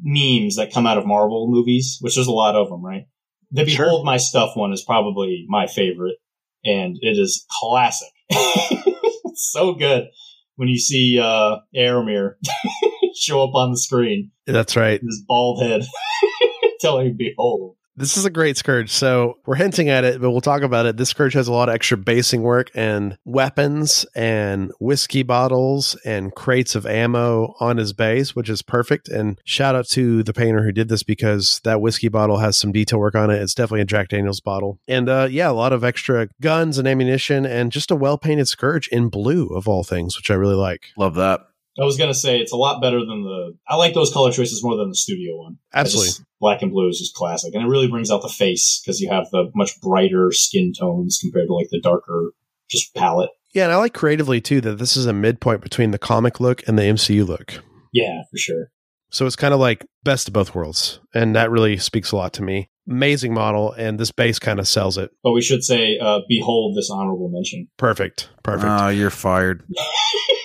memes 0.00 0.56
that 0.56 0.72
come 0.72 0.88
out 0.88 0.98
of 0.98 1.06
Marvel 1.06 1.48
movies, 1.48 1.98
which 2.00 2.16
there's 2.16 2.26
a 2.26 2.32
lot 2.32 2.56
of 2.56 2.68
them, 2.68 2.84
right? 2.84 3.06
The 3.52 3.66
Sure. 3.66 3.86
Behold 3.86 4.06
My 4.06 4.16
Stuff 4.16 4.52
one 4.54 4.72
is 4.72 4.82
probably 4.84 5.44
my 5.48 5.66
favorite, 5.66 6.16
and 6.64 6.96
it 7.00 7.18
is 7.18 7.44
classic. 7.60 8.08
so 9.34 9.74
good 9.74 10.08
when 10.56 10.68
you 10.68 10.78
see 10.78 11.18
uh, 11.18 11.56
Aramir 11.76 12.34
show 13.16 13.42
up 13.42 13.54
on 13.54 13.72
the 13.72 13.78
screen 13.78 14.30
That's 14.46 14.76
right. 14.76 15.00
with 15.02 15.08
his 15.08 15.24
bald 15.26 15.62
head. 15.62 15.82
telling 16.80 17.16
behold. 17.16 17.76
This 18.00 18.16
is 18.16 18.24
a 18.24 18.30
great 18.30 18.56
Scourge. 18.56 18.90
So 18.90 19.36
we're 19.44 19.56
hinting 19.56 19.90
at 19.90 20.04
it, 20.04 20.22
but 20.22 20.30
we'll 20.30 20.40
talk 20.40 20.62
about 20.62 20.86
it. 20.86 20.96
This 20.96 21.10
Scourge 21.10 21.34
has 21.34 21.48
a 21.48 21.52
lot 21.52 21.68
of 21.68 21.74
extra 21.74 21.98
basing 21.98 22.40
work 22.40 22.70
and 22.74 23.18
weapons 23.26 24.06
and 24.14 24.72
whiskey 24.80 25.22
bottles 25.22 25.96
and 26.02 26.34
crates 26.34 26.74
of 26.74 26.86
ammo 26.86 27.54
on 27.60 27.76
his 27.76 27.92
base, 27.92 28.34
which 28.34 28.48
is 28.48 28.62
perfect. 28.62 29.10
And 29.10 29.38
shout 29.44 29.74
out 29.74 29.86
to 29.88 30.22
the 30.22 30.32
painter 30.32 30.64
who 30.64 30.72
did 30.72 30.88
this 30.88 31.02
because 31.02 31.60
that 31.64 31.82
whiskey 31.82 32.08
bottle 32.08 32.38
has 32.38 32.56
some 32.56 32.72
detail 32.72 32.98
work 32.98 33.14
on 33.14 33.30
it. 33.30 33.42
It's 33.42 33.54
definitely 33.54 33.82
a 33.82 33.84
Jack 33.84 34.08
Daniels 34.08 34.40
bottle. 34.40 34.78
And 34.88 35.10
uh, 35.10 35.28
yeah, 35.30 35.50
a 35.50 35.52
lot 35.52 35.74
of 35.74 35.84
extra 35.84 36.28
guns 36.40 36.78
and 36.78 36.88
ammunition 36.88 37.44
and 37.44 37.70
just 37.70 37.90
a 37.90 37.96
well 37.96 38.16
painted 38.16 38.48
Scourge 38.48 38.88
in 38.88 39.10
blue 39.10 39.48
of 39.48 39.68
all 39.68 39.84
things, 39.84 40.16
which 40.16 40.30
I 40.30 40.34
really 40.34 40.54
like. 40.54 40.86
Love 40.96 41.16
that. 41.16 41.49
I 41.78 41.84
was 41.84 41.96
gonna 41.96 42.14
say 42.14 42.38
it's 42.38 42.52
a 42.52 42.56
lot 42.56 42.80
better 42.80 42.98
than 43.00 43.22
the. 43.22 43.56
I 43.68 43.76
like 43.76 43.94
those 43.94 44.12
color 44.12 44.32
choices 44.32 44.62
more 44.62 44.76
than 44.76 44.88
the 44.88 44.94
studio 44.94 45.36
one. 45.36 45.58
Absolutely. 45.74 46.08
just- 46.08 46.22
black 46.40 46.62
and 46.62 46.70
blue 46.72 46.88
is 46.88 46.98
just 46.98 47.14
classic, 47.14 47.54
and 47.54 47.62
it 47.62 47.68
really 47.68 47.86
brings 47.88 48.10
out 48.10 48.22
the 48.22 48.28
face 48.28 48.80
because 48.82 49.00
you 49.00 49.10
have 49.10 49.28
the 49.30 49.50
much 49.54 49.78
brighter 49.80 50.30
skin 50.32 50.72
tones 50.72 51.18
compared 51.20 51.46
to 51.48 51.54
like 51.54 51.68
the 51.70 51.80
darker 51.80 52.32
just 52.70 52.94
palette. 52.94 53.30
Yeah, 53.52 53.64
and 53.64 53.72
I 53.72 53.76
like 53.76 53.94
creatively 53.94 54.40
too 54.40 54.60
that 54.62 54.78
this 54.78 54.96
is 54.96 55.06
a 55.06 55.12
midpoint 55.12 55.60
between 55.60 55.90
the 55.90 55.98
comic 55.98 56.40
look 56.40 56.66
and 56.66 56.78
the 56.78 56.82
MCU 56.84 57.26
look. 57.26 57.62
Yeah, 57.92 58.22
for 58.30 58.38
sure. 58.38 58.70
So 59.10 59.26
it's 59.26 59.36
kind 59.36 59.52
of 59.52 59.58
like 59.60 59.84
best 60.04 60.28
of 60.28 60.34
both 60.34 60.54
worlds. 60.54 61.00
And 61.12 61.34
that 61.34 61.50
really 61.50 61.76
speaks 61.78 62.12
a 62.12 62.16
lot 62.16 62.32
to 62.34 62.42
me. 62.42 62.70
Amazing 62.88 63.34
model, 63.34 63.72
and 63.72 63.98
this 63.98 64.12
base 64.12 64.38
kind 64.38 64.60
of 64.60 64.68
sells 64.68 64.96
it. 64.98 65.10
But 65.24 65.32
we 65.32 65.42
should 65.42 65.64
say, 65.64 65.98
uh, 65.98 66.20
behold 66.28 66.76
this 66.76 66.90
honorable 66.90 67.28
mention. 67.28 67.68
Perfect. 67.76 68.28
Perfect. 68.44 68.70
Oh, 68.70 68.88
you're 68.88 69.10
fired. 69.10 69.64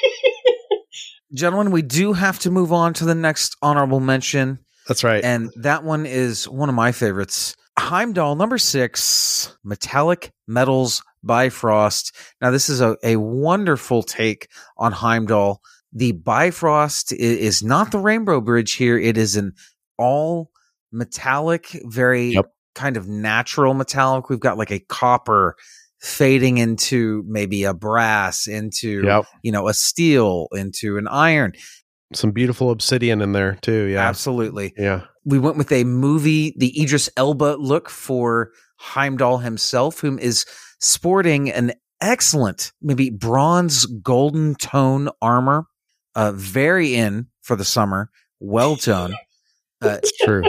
Gentlemen, 1.36 1.72
we 1.72 1.82
do 1.82 2.14
have 2.14 2.40
to 2.40 2.52
move 2.52 2.72
on 2.72 2.94
to 2.96 3.06
the 3.06 3.16
next 3.16 3.56
honorable 3.62 4.00
mention. 4.00 4.60
That's 4.88 5.04
right. 5.04 5.24
And 5.24 5.52
that 5.58 5.84
one 5.84 6.06
is 6.06 6.48
one 6.48 6.70
of 6.70 6.76
my 6.76 6.92
favorites. 6.92 7.56
Heimdall 7.78 8.36
number 8.36 8.58
six, 8.58 9.56
Metallic 9.64 10.32
Metals 10.48 11.04
Bifrost. 11.24 12.16
Now, 12.40 12.52
this 12.52 12.70
is 12.70 12.80
a, 12.82 12.96
a 13.04 13.18
wonderful 13.18 14.02
take 14.04 14.48
on 14.78 14.92
Heimdall. 14.94 15.62
The 15.92 16.14
Bifrost 16.14 17.12
is 17.12 17.64
not 17.64 17.92
the 17.92 18.00
Rainbow 18.00 18.40
Bridge 18.42 18.74
here. 18.74 18.98
It 18.98 19.18
is 19.18 19.36
an 19.36 19.54
all 19.98 20.52
metallic, 20.92 21.68
very 21.84 22.30
Yep. 22.30 22.52
kind 22.76 22.96
of 22.96 23.08
natural 23.10 23.74
metallic. 23.74 24.30
We've 24.30 24.40
got 24.40 24.58
like 24.58 24.72
a 24.72 24.80
copper 24.80 25.58
fading 26.06 26.58
into 26.60 27.24
maybe 27.28 27.64
a 27.64 27.74
brass, 27.74 28.48
into, 28.48 29.04
yep. 29.04 29.26
you 29.42 29.52
know, 29.52 29.68
a 29.68 29.74
steel, 29.74 30.48
into 30.54 30.98
an 30.98 31.08
iron. 31.08 31.54
Some 32.14 32.32
beautiful 32.32 32.70
obsidian 32.70 33.22
in 33.22 33.32
there 33.32 33.58
too. 33.62 33.86
Yeah. 33.86 34.08
Absolutely 34.08 34.74
Yeah. 34.78 35.02
we 35.26 35.40
went 35.40 35.58
with 35.58 35.72
a 35.72 35.84
movie, 35.84 36.54
the 36.58 36.80
Idris 36.82 37.10
Elba 37.18 37.56
look 37.60 37.90
for 37.90 38.52
Heimdall 38.78 39.40
himself, 39.40 40.00
whom 40.00 40.20
is 40.20 40.46
sporting 40.80 41.50
an 41.52 41.74
excellent, 42.02 42.72
maybe 42.82 43.10
bronze 43.10 43.86
golden 43.88 44.54
tone 44.56 45.10
armor, 45.22 45.66
uh, 46.14 46.32
very 46.36 46.94
in 46.94 47.28
for 47.42 47.56
the 47.56 47.66
summer, 47.66 48.12
well 48.40 48.76
done. 48.76 49.14
Uh, 49.82 49.98
It's 50.04 50.16
true. 50.24 50.44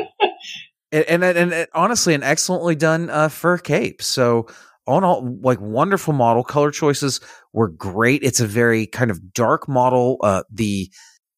and, 0.92 1.04
and, 1.08 1.24
and, 1.24 1.52
and 1.52 1.68
honestly, 1.72 2.12
an 2.14 2.22
excellently 2.22 2.74
done 2.74 3.08
uh, 3.08 3.28
fur 3.28 3.56
cape. 3.58 4.02
So, 4.02 4.46
all 4.86 4.98
in 4.98 5.04
all, 5.04 5.38
like 5.42 5.60
wonderful 5.60 6.12
model. 6.12 6.44
Color 6.44 6.70
choices 6.70 7.20
were 7.52 7.68
great. 7.68 8.22
It's 8.22 8.40
a 8.40 8.46
very 8.46 8.86
kind 8.86 9.10
of 9.10 9.32
dark 9.32 9.68
model. 9.68 10.18
Uh, 10.22 10.42
the 10.50 10.90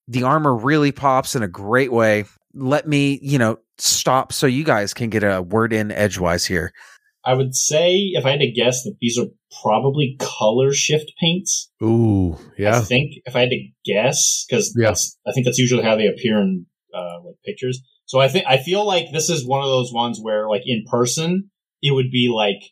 the 0.06 0.22
armor 0.22 0.54
really 0.54 0.92
pops 0.92 1.36
in 1.36 1.42
a 1.42 1.48
great 1.48 1.92
way. 1.92 2.24
Let 2.54 2.88
me, 2.88 3.18
you 3.22 3.38
know, 3.38 3.58
stop 3.78 4.32
so 4.32 4.46
you 4.46 4.64
guys 4.64 4.94
can 4.94 5.10
get 5.10 5.22
a 5.22 5.42
word 5.42 5.72
in 5.72 5.90
edgewise 5.92 6.46
here. 6.46 6.72
I 7.24 7.34
would 7.34 7.54
say, 7.54 8.10
if 8.14 8.24
I 8.24 8.30
had 8.30 8.40
to 8.40 8.50
guess, 8.50 8.84
that 8.84 8.96
these 9.00 9.18
are 9.18 9.26
probably 9.62 10.16
color 10.18 10.72
shift 10.72 11.12
paints. 11.20 11.70
Ooh. 11.82 12.38
Yeah. 12.56 12.78
I 12.78 12.80
think 12.80 13.14
if 13.26 13.36
I 13.36 13.40
had 13.40 13.50
to 13.50 13.68
guess, 13.84 14.46
because 14.48 14.74
Yeah. 14.78 14.94
I 15.26 15.32
think 15.32 15.44
that's 15.44 15.58
usually 15.58 15.82
how 15.82 15.96
they 15.96 16.06
appear 16.06 16.40
in 16.40 16.66
uh, 16.94 17.20
like 17.24 17.36
pictures. 17.44 17.82
So 18.06 18.18
I 18.18 18.28
think 18.28 18.46
I 18.48 18.56
feel 18.56 18.86
like 18.86 19.12
this 19.12 19.28
is 19.28 19.46
one 19.46 19.60
of 19.60 19.68
those 19.68 19.92
ones 19.92 20.18
where, 20.20 20.48
like 20.48 20.62
in 20.64 20.84
person, 20.90 21.50
it 21.82 21.92
would 21.92 22.10
be 22.10 22.30
like 22.34 22.70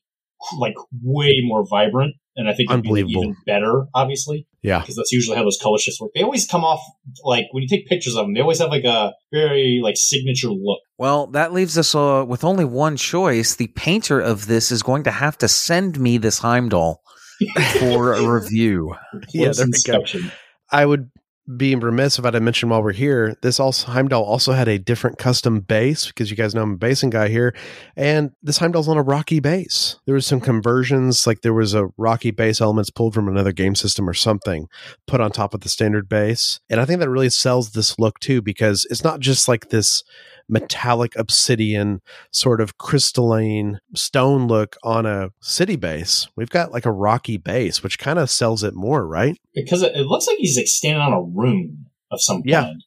like 0.58 0.74
way 1.02 1.40
more 1.42 1.64
vibrant, 1.68 2.14
and 2.36 2.48
I 2.48 2.52
think 2.54 2.70
it'd 2.70 2.82
be 2.82 2.88
Unbelievable. 2.88 3.22
even 3.24 3.36
better, 3.46 3.86
obviously, 3.94 4.46
Yeah. 4.62 4.80
because 4.80 4.96
that's 4.96 5.12
usually 5.12 5.36
how 5.36 5.42
those 5.42 5.58
color 5.60 5.78
shifts 5.78 6.00
work. 6.00 6.10
They 6.14 6.22
always 6.22 6.46
come 6.46 6.64
off 6.64 6.80
like 7.24 7.46
when 7.52 7.62
you 7.62 7.68
take 7.68 7.86
pictures 7.86 8.14
of 8.16 8.24
them, 8.26 8.34
they 8.34 8.40
always 8.40 8.58
have 8.58 8.70
like 8.70 8.84
a 8.84 9.12
very 9.32 9.80
like 9.82 9.96
signature 9.96 10.48
look. 10.50 10.80
Well, 10.98 11.26
that 11.28 11.52
leaves 11.52 11.76
us 11.78 11.94
uh, 11.94 12.24
with 12.26 12.44
only 12.44 12.64
one 12.64 12.96
choice. 12.96 13.54
The 13.56 13.68
painter 13.68 14.20
of 14.20 14.46
this 14.46 14.70
is 14.70 14.82
going 14.82 15.04
to 15.04 15.10
have 15.10 15.38
to 15.38 15.48
send 15.48 15.98
me 15.98 16.18
this 16.18 16.38
Heimdall 16.38 17.00
for 17.78 18.12
a 18.14 18.26
review. 18.28 18.94
Yeah. 19.32 19.52
There 19.52 19.66
we 19.66 19.82
go. 19.84 20.28
I 20.70 20.84
would 20.86 21.10
be 21.54 21.74
remiss 21.74 22.18
if 22.18 22.24
I 22.24 22.30
didn't 22.30 22.44
mention 22.44 22.68
while 22.68 22.82
we're 22.82 22.92
here. 22.92 23.36
This 23.42 23.60
also 23.60 23.92
Heimdall 23.92 24.24
also 24.24 24.52
had 24.52 24.68
a 24.68 24.78
different 24.78 25.18
custom 25.18 25.60
base 25.60 26.06
because 26.06 26.30
you 26.30 26.36
guys 26.36 26.54
know 26.54 26.62
I'm 26.62 26.72
a 26.72 26.76
basing 26.76 27.10
guy 27.10 27.28
here, 27.28 27.54
and 27.96 28.32
this 28.42 28.58
Heimdall's 28.58 28.88
on 28.88 28.96
a 28.96 29.02
rocky 29.02 29.40
base. 29.40 29.96
There 30.06 30.14
was 30.14 30.26
some 30.26 30.40
conversions, 30.40 31.26
like 31.26 31.42
there 31.42 31.54
was 31.54 31.74
a 31.74 31.88
rocky 31.96 32.30
base 32.30 32.60
elements 32.60 32.90
pulled 32.90 33.14
from 33.14 33.28
another 33.28 33.52
game 33.52 33.74
system 33.74 34.08
or 34.08 34.14
something 34.14 34.68
put 35.06 35.20
on 35.20 35.30
top 35.30 35.54
of 35.54 35.60
the 35.60 35.68
standard 35.68 36.08
base, 36.08 36.60
and 36.68 36.80
I 36.80 36.84
think 36.84 37.00
that 37.00 37.10
really 37.10 37.30
sells 37.30 37.70
this 37.70 37.98
look 37.98 38.18
too 38.18 38.42
because 38.42 38.86
it's 38.90 39.04
not 39.04 39.20
just 39.20 39.46
like 39.48 39.68
this 39.68 40.02
metallic 40.48 41.14
obsidian 41.16 42.00
sort 42.30 42.60
of 42.60 42.78
crystalline 42.78 43.80
stone 43.94 44.46
look 44.46 44.76
on 44.82 45.06
a 45.06 45.30
city 45.40 45.76
base. 45.76 46.28
We've 46.36 46.50
got 46.50 46.72
like 46.72 46.86
a 46.86 46.92
rocky 46.92 47.36
base, 47.36 47.82
which 47.82 47.98
kind 47.98 48.18
of 48.18 48.30
sells 48.30 48.62
it 48.62 48.74
more, 48.74 49.06
right? 49.06 49.36
because 49.54 49.82
it, 49.82 49.94
it 49.96 50.06
looks 50.06 50.26
like 50.26 50.36
he's 50.38 50.56
like 50.56 50.66
standing 50.66 51.00
on 51.02 51.12
a 51.12 51.20
rune 51.22 51.86
of 52.10 52.20
some 52.20 52.42
Yeah. 52.44 52.62
kind. 52.62 52.84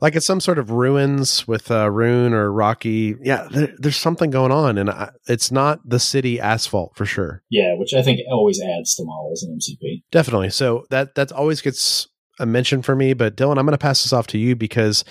like 0.00 0.14
it's 0.16 0.24
some 0.26 0.40
sort 0.40 0.58
of 0.58 0.70
ruins 0.70 1.46
with 1.48 1.70
a 1.70 1.90
rune 1.90 2.32
or 2.32 2.50
rocky. 2.52 3.16
Yeah, 3.20 3.48
there, 3.50 3.74
there's 3.78 3.96
something 3.96 4.30
going 4.30 4.52
on, 4.52 4.78
and 4.78 4.88
I, 4.88 5.10
it's 5.26 5.50
not 5.50 5.80
the 5.84 5.98
city 5.98 6.40
asphalt 6.40 6.92
for 6.96 7.04
sure. 7.04 7.42
Yeah, 7.50 7.74
which 7.76 7.92
I 7.92 8.00
think 8.02 8.20
always 8.30 8.60
adds 8.62 8.94
to 8.94 9.04
models 9.04 9.42
in 9.42 9.58
MCP. 9.58 10.02
Definitely. 10.12 10.50
So 10.50 10.84
that 10.90 11.16
that 11.16 11.32
always 11.32 11.60
gets 11.60 12.06
a 12.38 12.46
mention 12.46 12.80
for 12.82 12.94
me. 12.94 13.12
But 13.12 13.36
Dylan, 13.36 13.58
I'm 13.58 13.66
going 13.66 13.72
to 13.72 13.78
pass 13.78 14.02
this 14.04 14.12
off 14.12 14.26
to 14.28 14.38
you 14.38 14.54
because 14.54 15.04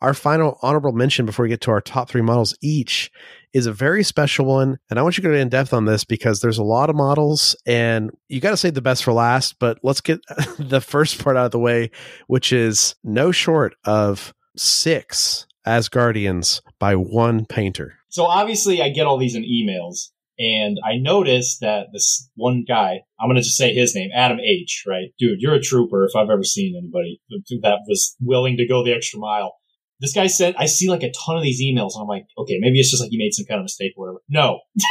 our 0.00 0.14
final 0.14 0.58
honorable 0.62 0.92
mention 0.92 1.26
before 1.26 1.44
we 1.44 1.48
get 1.48 1.60
to 1.62 1.70
our 1.70 1.80
top 1.80 2.08
three 2.08 2.22
models 2.22 2.56
each 2.62 3.10
is 3.52 3.66
a 3.66 3.72
very 3.72 4.02
special 4.02 4.46
one. 4.46 4.78
And 4.88 4.98
I 4.98 5.02
want 5.02 5.18
you 5.18 5.22
to 5.22 5.28
go 5.28 5.34
in 5.34 5.48
depth 5.48 5.72
on 5.72 5.84
this 5.84 6.04
because 6.04 6.40
there's 6.40 6.58
a 6.58 6.64
lot 6.64 6.88
of 6.88 6.96
models 6.96 7.56
and 7.66 8.10
you 8.28 8.40
got 8.40 8.50
to 8.50 8.56
save 8.56 8.74
the 8.74 8.80
best 8.80 9.04
for 9.04 9.12
last. 9.12 9.58
But 9.58 9.78
let's 9.82 10.00
get 10.00 10.20
the 10.58 10.80
first 10.80 11.22
part 11.22 11.36
out 11.36 11.46
of 11.46 11.50
the 11.50 11.58
way, 11.58 11.90
which 12.28 12.52
is 12.52 12.94
no 13.02 13.32
short 13.32 13.74
of 13.84 14.32
six 14.56 15.46
Asgardians 15.66 16.60
by 16.78 16.94
one 16.96 17.44
painter. 17.46 17.94
So 18.08 18.24
obviously, 18.24 18.82
I 18.82 18.88
get 18.88 19.06
all 19.06 19.18
these 19.18 19.36
in 19.36 19.44
emails, 19.44 20.10
and 20.38 20.78
I 20.84 20.96
noticed 20.96 21.60
that 21.60 21.88
this 21.92 22.28
one 22.34 22.64
guy, 22.66 23.02
I'm 23.20 23.28
going 23.28 23.36
to 23.36 23.42
just 23.42 23.56
say 23.56 23.72
his 23.72 23.94
name, 23.94 24.10
Adam 24.14 24.40
H, 24.40 24.84
right? 24.86 25.12
Dude, 25.18 25.40
you're 25.40 25.54
a 25.54 25.60
trooper 25.60 26.04
if 26.06 26.16
I've 26.16 26.30
ever 26.30 26.42
seen 26.42 26.74
anybody 26.76 27.20
that 27.62 27.80
was 27.86 28.16
willing 28.20 28.56
to 28.56 28.66
go 28.66 28.82
the 28.82 28.94
extra 28.94 29.20
mile. 29.20 29.59
This 30.00 30.14
guy 30.14 30.26
said, 30.28 30.54
I 30.58 30.66
see 30.66 30.88
like 30.88 31.02
a 31.02 31.12
ton 31.12 31.36
of 31.36 31.42
these 31.42 31.60
emails, 31.62 31.94
and 31.94 32.02
I'm 32.02 32.08
like, 32.08 32.26
okay, 32.38 32.58
maybe 32.58 32.80
it's 32.80 32.90
just 32.90 33.02
like 33.02 33.10
he 33.10 33.18
made 33.18 33.34
some 33.34 33.44
kind 33.46 33.60
of 33.60 33.64
mistake 33.64 33.92
or 33.96 34.06
whatever. 34.06 34.22
No. 34.28 34.60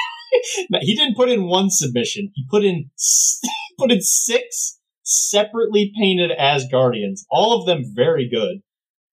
He 0.82 0.96
didn't 0.96 1.16
put 1.16 1.30
in 1.30 1.48
one 1.48 1.72
submission. 1.72 2.32
He 2.36 2.46
put 2.48 2.64
in, 2.64 2.92
put 3.80 3.92
in 3.92 4.00
six 4.00 4.80
separately 5.10 5.92
painted 6.00 6.32
Asgardians, 6.38 7.22
all 7.32 7.60
of 7.60 7.66
them 7.66 7.84
very 7.96 8.30
good. 8.30 8.62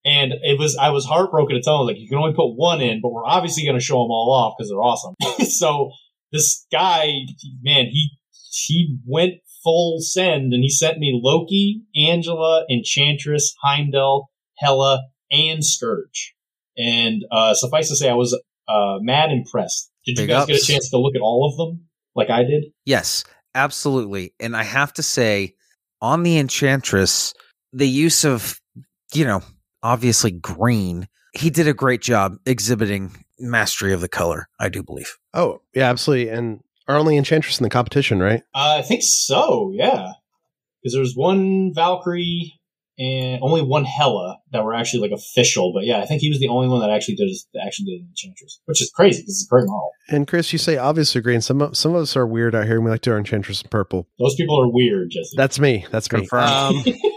And 0.05 0.35
it 0.43 0.59
was, 0.59 0.76
I 0.76 0.91
was 0.91 1.05
heartbroken 1.05 1.57
to 1.57 1.62
tell 1.62 1.81
him, 1.81 1.87
like, 1.88 1.99
you 1.99 2.09
can 2.09 2.19
only 2.19 2.35
put 2.35 2.55
one 2.55 2.81
in, 2.81 3.00
but 3.03 3.11
we're 3.11 3.26
obviously 3.26 3.65
going 3.65 3.79
to 3.79 3.85
show 3.85 3.95
them 3.95 4.11
all 4.11 4.33
off 4.33 4.55
because 4.57 4.71
they're 4.71 4.79
awesome. 4.79 5.15
so 5.50 5.91
this 6.31 6.65
guy, 6.71 7.12
man, 7.62 7.87
he, 7.87 8.11
he 8.53 8.99
went 9.05 9.35
full 9.65 9.99
send 10.00 10.53
and 10.53 10.62
he 10.62 10.69
sent 10.69 10.99
me 10.99 11.19
Loki, 11.21 11.83
Angela, 11.97 12.65
Enchantress, 12.71 13.55
Heimdall, 13.62 14.31
Hela, 14.59 15.03
and 15.30 15.64
Scourge. 15.64 16.35
And, 16.76 17.25
uh, 17.30 17.54
suffice 17.54 17.88
to 17.88 17.97
say, 17.97 18.09
I 18.09 18.14
was, 18.14 18.38
uh, 18.68 18.99
mad 19.00 19.30
impressed. 19.30 19.90
Did 20.04 20.18
you 20.18 20.25
Big 20.25 20.30
guys 20.30 20.47
get 20.47 20.62
a 20.62 20.64
chance 20.64 20.90
to 20.90 20.99
look 20.99 21.14
at 21.14 21.23
all 21.23 21.49
of 21.50 21.56
them 21.56 21.87
like 22.14 22.30
I 22.30 22.42
did? 22.42 22.66
Yes, 22.85 23.25
absolutely. 23.54 24.35
And 24.38 24.56
I 24.56 24.62
have 24.62 24.92
to 24.95 25.02
say, 25.02 25.54
on 26.00 26.23
the 26.23 26.38
Enchantress, 26.38 27.35
the 27.73 27.88
use 27.88 28.25
of, 28.25 28.61
you 29.14 29.25
know, 29.25 29.42
obviously 29.83 30.30
green, 30.30 31.09
he 31.33 31.50
did 31.50 31.68
a 31.68 31.75
great 31.75 32.00
job 32.00 32.37
exhibiting 32.47 33.25
mastery 33.38 33.92
of 33.92 34.00
the 34.00 34.09
color, 34.09 34.49
I 34.59 34.68
do 34.68 34.83
believe. 34.83 35.16
Oh, 35.35 35.61
yeah, 35.75 35.90
absolutely. 35.90 36.30
And 36.30 36.61
our 36.88 36.97
only 36.97 37.16
enchantress 37.16 37.59
in 37.59 37.64
the 37.64 37.71
competition, 37.71 38.21
right? 38.21 38.42
Uh, 38.54 38.76
I 38.78 38.83
think 38.83 39.02
so, 39.02 39.71
yeah. 39.75 40.12
Because 40.83 40.95
there's 40.95 41.14
one 41.14 41.73
Valkyrie 41.75 42.54
and 42.99 43.43
only 43.43 43.62
one 43.62 43.85
Hela 43.85 44.38
that 44.53 44.65
were 44.65 44.75
actually 44.75 45.00
like 45.00 45.11
official. 45.11 45.73
But 45.73 45.85
yeah, 45.85 46.00
I 46.00 46.07
think 46.07 46.23
he 46.23 46.29
was 46.29 46.38
the 46.38 46.49
only 46.49 46.69
one 46.69 46.81
that 46.81 46.91
actually 46.91 47.17
did 47.17 47.29
that 47.55 47.62
actually 47.67 47.87
did 47.87 48.07
Enchantress, 48.09 48.61
which 48.65 48.81
is 48.81 48.91
crazy 48.91 49.23
because 49.23 49.35
it's 49.35 49.47
a 49.47 49.50
great 49.50 49.67
model. 49.67 49.91
And 50.09 50.26
Chris, 50.26 50.53
you 50.53 50.59
say 50.59 50.76
obviously 50.76 51.21
green. 51.21 51.41
Some 51.41 51.61
of, 51.61 51.76
some 51.76 51.95
of 51.95 52.03
us 52.03 52.17
are 52.17 52.26
weird 52.26 52.55
out 52.55 52.65
here, 52.65 52.76
and 52.76 52.85
we 52.85 52.91
like 52.91 53.03
to 53.03 53.12
our 53.12 53.19
Enchantress 53.19 53.62
in 53.62 53.69
purple. 53.69 54.07
Those 54.19 54.35
people 54.35 54.61
are 54.61 54.71
weird, 54.71 55.11
Jesse. 55.11 55.37
That's 55.37 55.59
me. 55.59 55.87
That's 55.91 56.11
me. 56.11 56.21
Confirmed. 56.21 56.87
Um, 56.87 56.95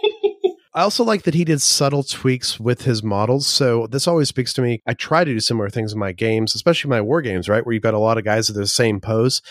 I 0.74 0.84
also 0.84 1.04
like 1.04 1.24
that 1.24 1.34
he 1.34 1.44
did 1.44 1.62
subtle 1.62 2.04
tweaks 2.04 2.60
with 2.60 2.84
his 2.84 3.02
models. 3.02 3.48
So 3.48 3.88
this 3.88 4.08
always 4.08 4.30
speaks 4.30 4.54
to 4.54 4.62
me. 4.62 4.82
I 4.86 4.94
try 4.94 5.24
to 5.24 5.34
do 5.34 5.40
similar 5.40 5.70
things 5.70 5.94
in 5.94 6.00
my 6.00 6.12
games, 6.12 6.54
especially 6.54 6.90
my 6.90 7.02
war 7.02 7.22
games, 7.22 7.50
right? 7.50 7.66
Where 7.66 7.74
you've 7.74 7.84
got 7.84 7.96
a 7.96 8.00
lot 8.00 8.18
of 8.18 8.24
guys 8.24 8.50
with 8.50 8.58
the 8.58 8.68
same 8.68 9.02
pose. 9.02 9.42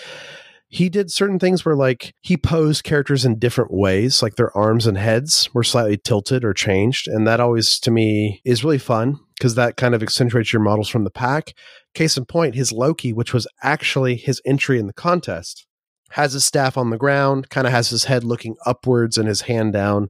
He 0.71 0.91
did 0.91 1.11
certain 1.11 1.39
things 1.39 1.65
where 1.65 1.77
like 1.77 2.15
he 2.21 2.37
posed 2.37 2.85
characters 2.85 3.25
in 3.25 3.39
different 3.39 3.73
ways, 3.73 4.23
like 4.23 4.37
their 4.37 4.55
arms 4.57 4.87
and 4.87 4.99
heads 4.99 5.49
were 5.55 5.65
slightly 5.65 5.97
tilted 5.97 6.45
or 6.45 6.53
changed. 6.53 7.09
And 7.09 7.27
that 7.27 7.41
always 7.41 7.81
to 7.81 7.91
me 7.91 8.43
is 8.45 8.63
really 8.63 8.79
fun 8.79 9.19
because 9.39 9.55
that 9.55 9.77
kind 9.77 9.95
of 9.95 10.03
accentuates 10.03 10.53
your 10.53 10.61
models 10.61 10.89
from 10.89 11.05
the 11.05 11.11
pack. 11.11 11.55
Case 11.95 12.19
in 12.19 12.27
point, 12.27 12.55
his 12.55 12.71
Loki, 12.71 13.13
which 13.13 13.33
was 13.33 13.47
actually 13.63 14.17
his 14.17 14.43
entry 14.45 14.79
in 14.79 14.87
the 14.87 14.93
contest, 14.93 15.67
has 16.11 16.35
his 16.35 16.45
staff 16.45 16.77
on 16.77 16.91
the 16.91 16.99
ground, 16.99 17.49
kind 17.49 17.67
of 17.67 17.73
has 17.73 17.89
his 17.89 18.05
head 18.05 18.25
looking 18.25 18.57
upwards 18.67 19.17
and 19.17 19.27
his 19.27 19.43
hand 19.43 19.73
down, 19.73 20.09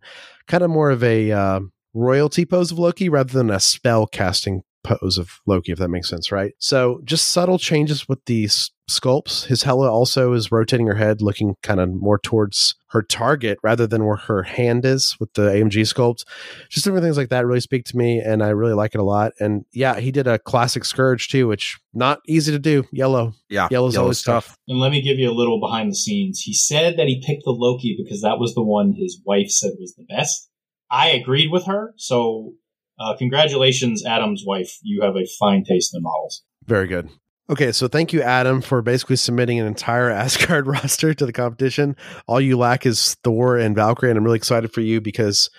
kind 0.49 0.65
of 0.65 0.71
more 0.71 0.91
of 0.91 1.05
a 1.05 1.31
uh, 1.31 1.61
royalty 1.95 2.45
pose 2.45 2.73
of 2.73 2.79
Loki 2.79 3.09
rather 3.09 3.33
than 3.33 3.51
a 3.51 3.61
spell 3.61 4.07
casting 4.07 4.63
pose 4.83 5.19
of 5.19 5.41
Loki, 5.47 5.73
if 5.73 5.79
that 5.79 5.89
makes 5.89 6.09
sense, 6.09 6.33
right? 6.33 6.53
So 6.59 7.01
just 7.05 7.29
subtle 7.29 7.59
changes 7.59 8.09
with 8.09 8.25
these 8.27 8.71
sculpts. 8.89 9.47
His 9.47 9.63
Hela 9.63 9.91
also 9.91 10.33
is 10.33 10.51
rotating 10.51 10.87
her 10.87 10.95
head, 10.95 11.23
looking 11.23 11.57
kind 11.63 11.81
of 11.81 11.91
more 11.91 12.19
towards 12.19 12.75
her 12.89 13.03
target 13.03 13.59
rather 13.63 13.87
than 13.87 14.07
where 14.07 14.17
her 14.17 14.43
hand 14.43 14.85
is 14.85 15.17
with 15.21 15.33
the 15.35 15.43
AMG 15.43 15.83
sculpt. 15.83 16.25
Just 16.71 16.85
different 16.85 17.05
things 17.05 17.17
like 17.17 17.29
that 17.29 17.47
really 17.47 17.61
speak 17.61 17.85
to 17.85 17.97
me, 17.97 18.19
and 18.19 18.43
I 18.43 18.49
really 18.49 18.73
like 18.73 18.95
it 18.95 19.01
a 19.01 19.05
lot. 19.05 19.33
And 19.39 19.65
yeah, 19.73 20.01
he 20.01 20.11
did 20.11 20.27
a 20.27 20.39
classic 20.39 20.85
Scourge 20.85 21.29
too, 21.29 21.47
which 21.47 21.79
not 21.93 22.21
easy 22.27 22.51
to 22.53 22.59
do. 22.59 22.85
Yellow, 22.91 23.35
yeah, 23.49 23.69
yellow's 23.71 23.97
always 23.97 24.23
tough. 24.23 24.57
And 24.67 24.81
let 24.81 24.91
me 24.91 25.03
give 25.03 25.19
you 25.19 25.31
a 25.31 25.37
little 25.37 25.61
behind 25.61 25.91
the 25.91 25.97
scenes. 25.97 26.41
He 26.41 26.55
said 26.55 26.97
that 26.97 27.07
he 27.07 27.23
picked 27.25 27.45
the 27.45 27.53
Loki 27.53 27.97
because 28.03 28.23
that 28.23 28.39
was 28.39 28.55
the 28.55 28.65
one 28.65 28.95
his 28.95 29.21
wife 29.25 29.51
said 29.51 29.73
was 29.79 29.95
the 29.95 30.05
best. 30.05 30.49
I 30.91 31.11
agreed 31.11 31.53
with 31.53 31.67
her, 31.67 31.93
so 31.97 32.55
uh, 32.99 33.15
congratulations, 33.17 34.05
Adam's 34.05 34.45
wife. 34.47 34.79
You 34.83 35.03
have 35.03 35.17
a 35.17 35.27
fine 35.39 35.65
taste 35.65 35.95
in 35.95 36.03
models. 36.03 36.43
Very 36.67 36.87
good. 36.87 37.11
Okay, 37.51 37.73
so 37.73 37.89
thank 37.89 38.13
you, 38.13 38.21
Adam, 38.21 38.61
for 38.61 38.83
basically 38.83 39.17
submitting 39.17 39.59
an 39.59 39.67
entire 39.67 40.11
Asgard 40.11 40.67
roster 40.67 41.15
to 41.15 41.25
the 41.25 41.33
competition. 41.33 41.97
All 42.27 42.41
you 42.41 42.59
lack 42.59 42.85
is 42.85 43.15
Thor 43.25 43.57
and 43.57 43.75
Valkyrie, 43.75 44.11
and 44.11 44.19
I'm 44.19 44.25
really 44.25 44.37
excited 44.37 44.73
for 44.73 44.83
you 44.83 45.01
because 45.01 45.51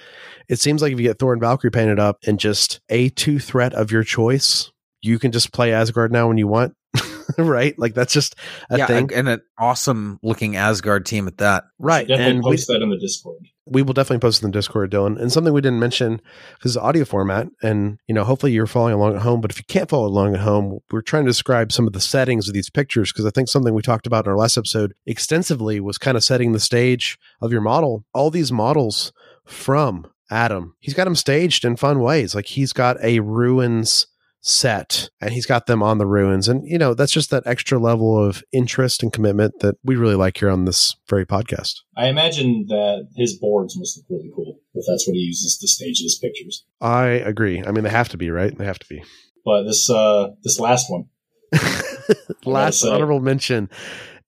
it 0.48 0.60
seems 0.60 0.82
like 0.82 0.94
if 0.94 1.00
you 1.00 1.08
get 1.08 1.18
Thor 1.18 1.34
and 1.34 1.42
Valkyrie 1.42 1.72
painted 1.72 2.00
up 2.00 2.20
and 2.28 2.40
just 2.40 2.80
a 2.90 3.10
two 3.10 3.40
threat 3.40 3.74
of 3.74 3.92
your 3.92 4.04
choice, 4.04 4.72
you 5.02 5.18
can 5.18 5.32
just 5.32 5.52
play 5.52 5.74
Asgard 5.74 6.12
now 6.12 6.28
when 6.28 6.38
you 6.38 6.48
want. 6.48 6.76
right? 7.38 7.78
Like 7.78 7.94
that's 7.94 8.14
just 8.14 8.36
a 8.70 8.78
yeah, 8.78 8.88
thing. 8.88 9.12
and 9.14 9.30
an 9.30 9.42
awesome 9.58 10.20
looking 10.24 10.56
Asgard 10.56 11.06
team 11.06 11.28
at 11.28 11.38
that. 11.38 11.66
Right. 11.78 12.08
Definitely 12.08 12.32
And 12.32 12.44
we, 12.44 12.52
post 12.52 12.68
that 12.68 12.82
in 12.82 12.90
the 12.90 12.98
Discord. 12.98 13.48
We 13.70 13.82
will 13.82 13.94
definitely 13.94 14.20
post 14.20 14.42
in 14.42 14.50
the 14.50 14.58
Discord, 14.58 14.92
Dylan. 14.92 15.20
And 15.20 15.32
something 15.32 15.54
we 15.54 15.62
didn't 15.62 15.80
mention 15.80 16.22
because 16.58 16.76
audio 16.76 17.06
format, 17.06 17.48
and 17.62 18.00
you 18.08 18.16
know, 18.16 18.24
hopefully 18.24 18.52
you're 18.52 18.68
following 18.68 18.94
along 18.94 19.16
at 19.16 19.22
home. 19.22 19.42
But 19.42 19.52
if 19.52 19.58
you 19.58 19.66
can't 19.68 19.90
follow 19.90 20.08
along 20.08 20.34
at 20.36 20.42
home, 20.42 20.80
we're 20.92 21.02
trying 21.02 21.26
to 21.26 21.30
describe 21.30 21.72
some 21.72 21.88
of 21.88 21.94
the 21.94 22.02
settings 22.02 22.48
of 22.48 22.54
these 22.54 22.70
pictures 22.70 23.12
because 23.12 23.26
I 23.26 23.30
think 23.30 23.48
something 23.48 23.74
we 23.74 23.82
talked 23.82 24.08
about 24.08 24.26
in 24.26 24.32
our 24.32 24.38
last 24.38 24.58
episode 24.58 24.94
extensively 25.06 25.80
was 25.80 25.98
kind 25.98 26.18
of 26.18 26.24
setting 26.24 26.52
the 26.52 26.60
stage 26.60 27.18
of 27.42 27.52
your 27.52 27.62
model. 27.62 28.06
All 28.14 28.32
these 28.32 28.52
models 28.52 29.14
from 29.46 30.08
Adam, 30.30 30.76
he's 30.80 30.94
got 30.94 31.06
them 31.06 31.16
staged 31.16 31.66
in 31.66 31.76
fun 31.76 32.00
ways. 32.00 32.36
Like 32.36 32.46
he's 32.46 32.74
got 32.74 32.98
a 33.04 33.20
ruins 33.20 34.08
set 34.42 35.10
and 35.20 35.34
he's 35.34 35.46
got 35.46 35.66
them 35.66 35.84
on 35.84 35.98
the 35.98 36.06
ruins. 36.06 36.48
And 36.48 36.66
you 36.68 36.78
know 36.78 36.94
that's 36.94 37.12
just 37.12 37.30
that 37.32 37.46
extra 37.46 37.78
level 37.78 38.24
of 38.24 38.44
interest 38.52 39.04
and 39.04 39.12
commitment 39.12 39.60
that 39.60 39.76
we 39.84 39.96
really 39.96 40.16
like 40.16 40.38
here 40.38 40.50
on 40.50 40.66
this 40.66 40.96
very 41.08 41.26
podcast. 41.26 41.76
I 41.96 42.08
imagine 42.08 42.66
that 42.68 43.08
his 43.16 43.38
boards 43.38 43.78
must 43.78 43.98
look 43.98 44.06
really 44.10 44.32
cool 44.34 44.60
if 44.74 44.86
that's 44.88 45.08
what 45.08 45.16
he 45.16 45.20
uses 45.20 45.58
to 45.58 45.68
stage 45.68 46.02
his 46.02 46.18
pictures. 46.18 46.66
i 46.82 47.06
agree. 47.06 47.64
I 47.66 47.72
mean 47.72 47.84
they 47.84 47.90
have 47.90 48.10
to 48.10 48.18
be 48.18 48.30
right? 48.30 48.58
They 48.58 48.66
have 48.66 48.80
to 48.80 48.88
be. 48.88 49.04
But 49.46 49.64
this 49.64 49.90
uh 49.90 50.30
this 50.44 50.60
last 50.60 50.90
one, 50.90 51.06
last 52.46 52.84
honorable 52.84 53.20
mention 53.20 53.70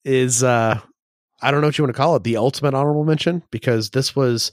is 0.03 0.43
uh 0.43 0.79
i 1.41 1.51
don't 1.51 1.61
know 1.61 1.67
what 1.67 1.77
you 1.77 1.83
want 1.83 1.95
to 1.95 1.97
call 1.97 2.15
it 2.15 2.23
the 2.23 2.37
ultimate 2.37 2.73
honorable 2.73 3.03
mention 3.03 3.43
because 3.51 3.91
this 3.91 4.15
was 4.15 4.51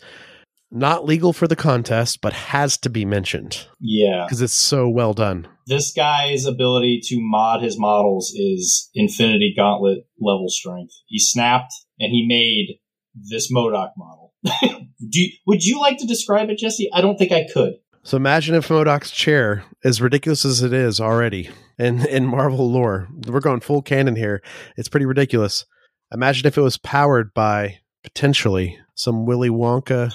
not 0.71 1.05
legal 1.05 1.33
for 1.33 1.49
the 1.49 1.57
contest 1.57 2.21
but 2.21 2.33
has 2.33 2.77
to 2.77 2.91
be 2.91 3.05
mentioned 3.05 3.67
yeah, 3.81 4.25
because 4.27 4.43
it's 4.43 4.55
so 4.55 4.89
well 4.89 5.15
done 5.15 5.47
this 5.69 5.93
guy's 5.93 6.47
ability 6.47 6.99
to 7.05 7.19
mod 7.21 7.63
his 7.63 7.79
models 7.79 8.33
is 8.35 8.89
Infinity 8.95 9.53
Gauntlet 9.55 9.99
level 10.19 10.49
strength. 10.49 10.95
He 11.07 11.19
snapped 11.19 11.75
and 12.01 12.11
he 12.11 12.27
made 12.27 12.79
this 13.15 13.53
MODOK 13.53 13.91
model. 13.97 14.33
Do 14.99 15.21
you, 15.21 15.31
would 15.47 15.63
you 15.63 15.79
like 15.79 15.99
to 15.99 16.07
describe 16.07 16.49
it, 16.49 16.59
Jesse? 16.59 16.89
I 16.93 17.03
don't 17.03 17.19
think 17.19 17.33
I 17.33 17.47
could. 17.53 17.75
So 18.03 18.17
imagine 18.17 18.55
if 18.55 18.69
MODOK's 18.69 19.11
chair, 19.11 19.65
as 19.85 20.01
ridiculous 20.01 20.47
as 20.47 20.63
it 20.63 20.73
is 20.73 21.01
already 21.01 21.51
in, 21.79 22.07
in 22.07 22.27
Marvel 22.27 22.71
lore, 22.71 23.07
we're 23.27 23.41
going 23.41 23.61
full 23.61 23.83
canon 23.83 24.17
here. 24.17 24.43
It's 24.79 24.89
pretty 24.89 25.05
ridiculous. 25.05 25.67
Imagine 26.15 26.47
if 26.47 26.57
it 26.57 26.63
was 26.63 26.79
powered 26.79 27.35
by 27.35 27.81
potentially 28.03 28.79
some 28.95 29.27
Willy 29.27 29.51
Wonka 29.51 30.15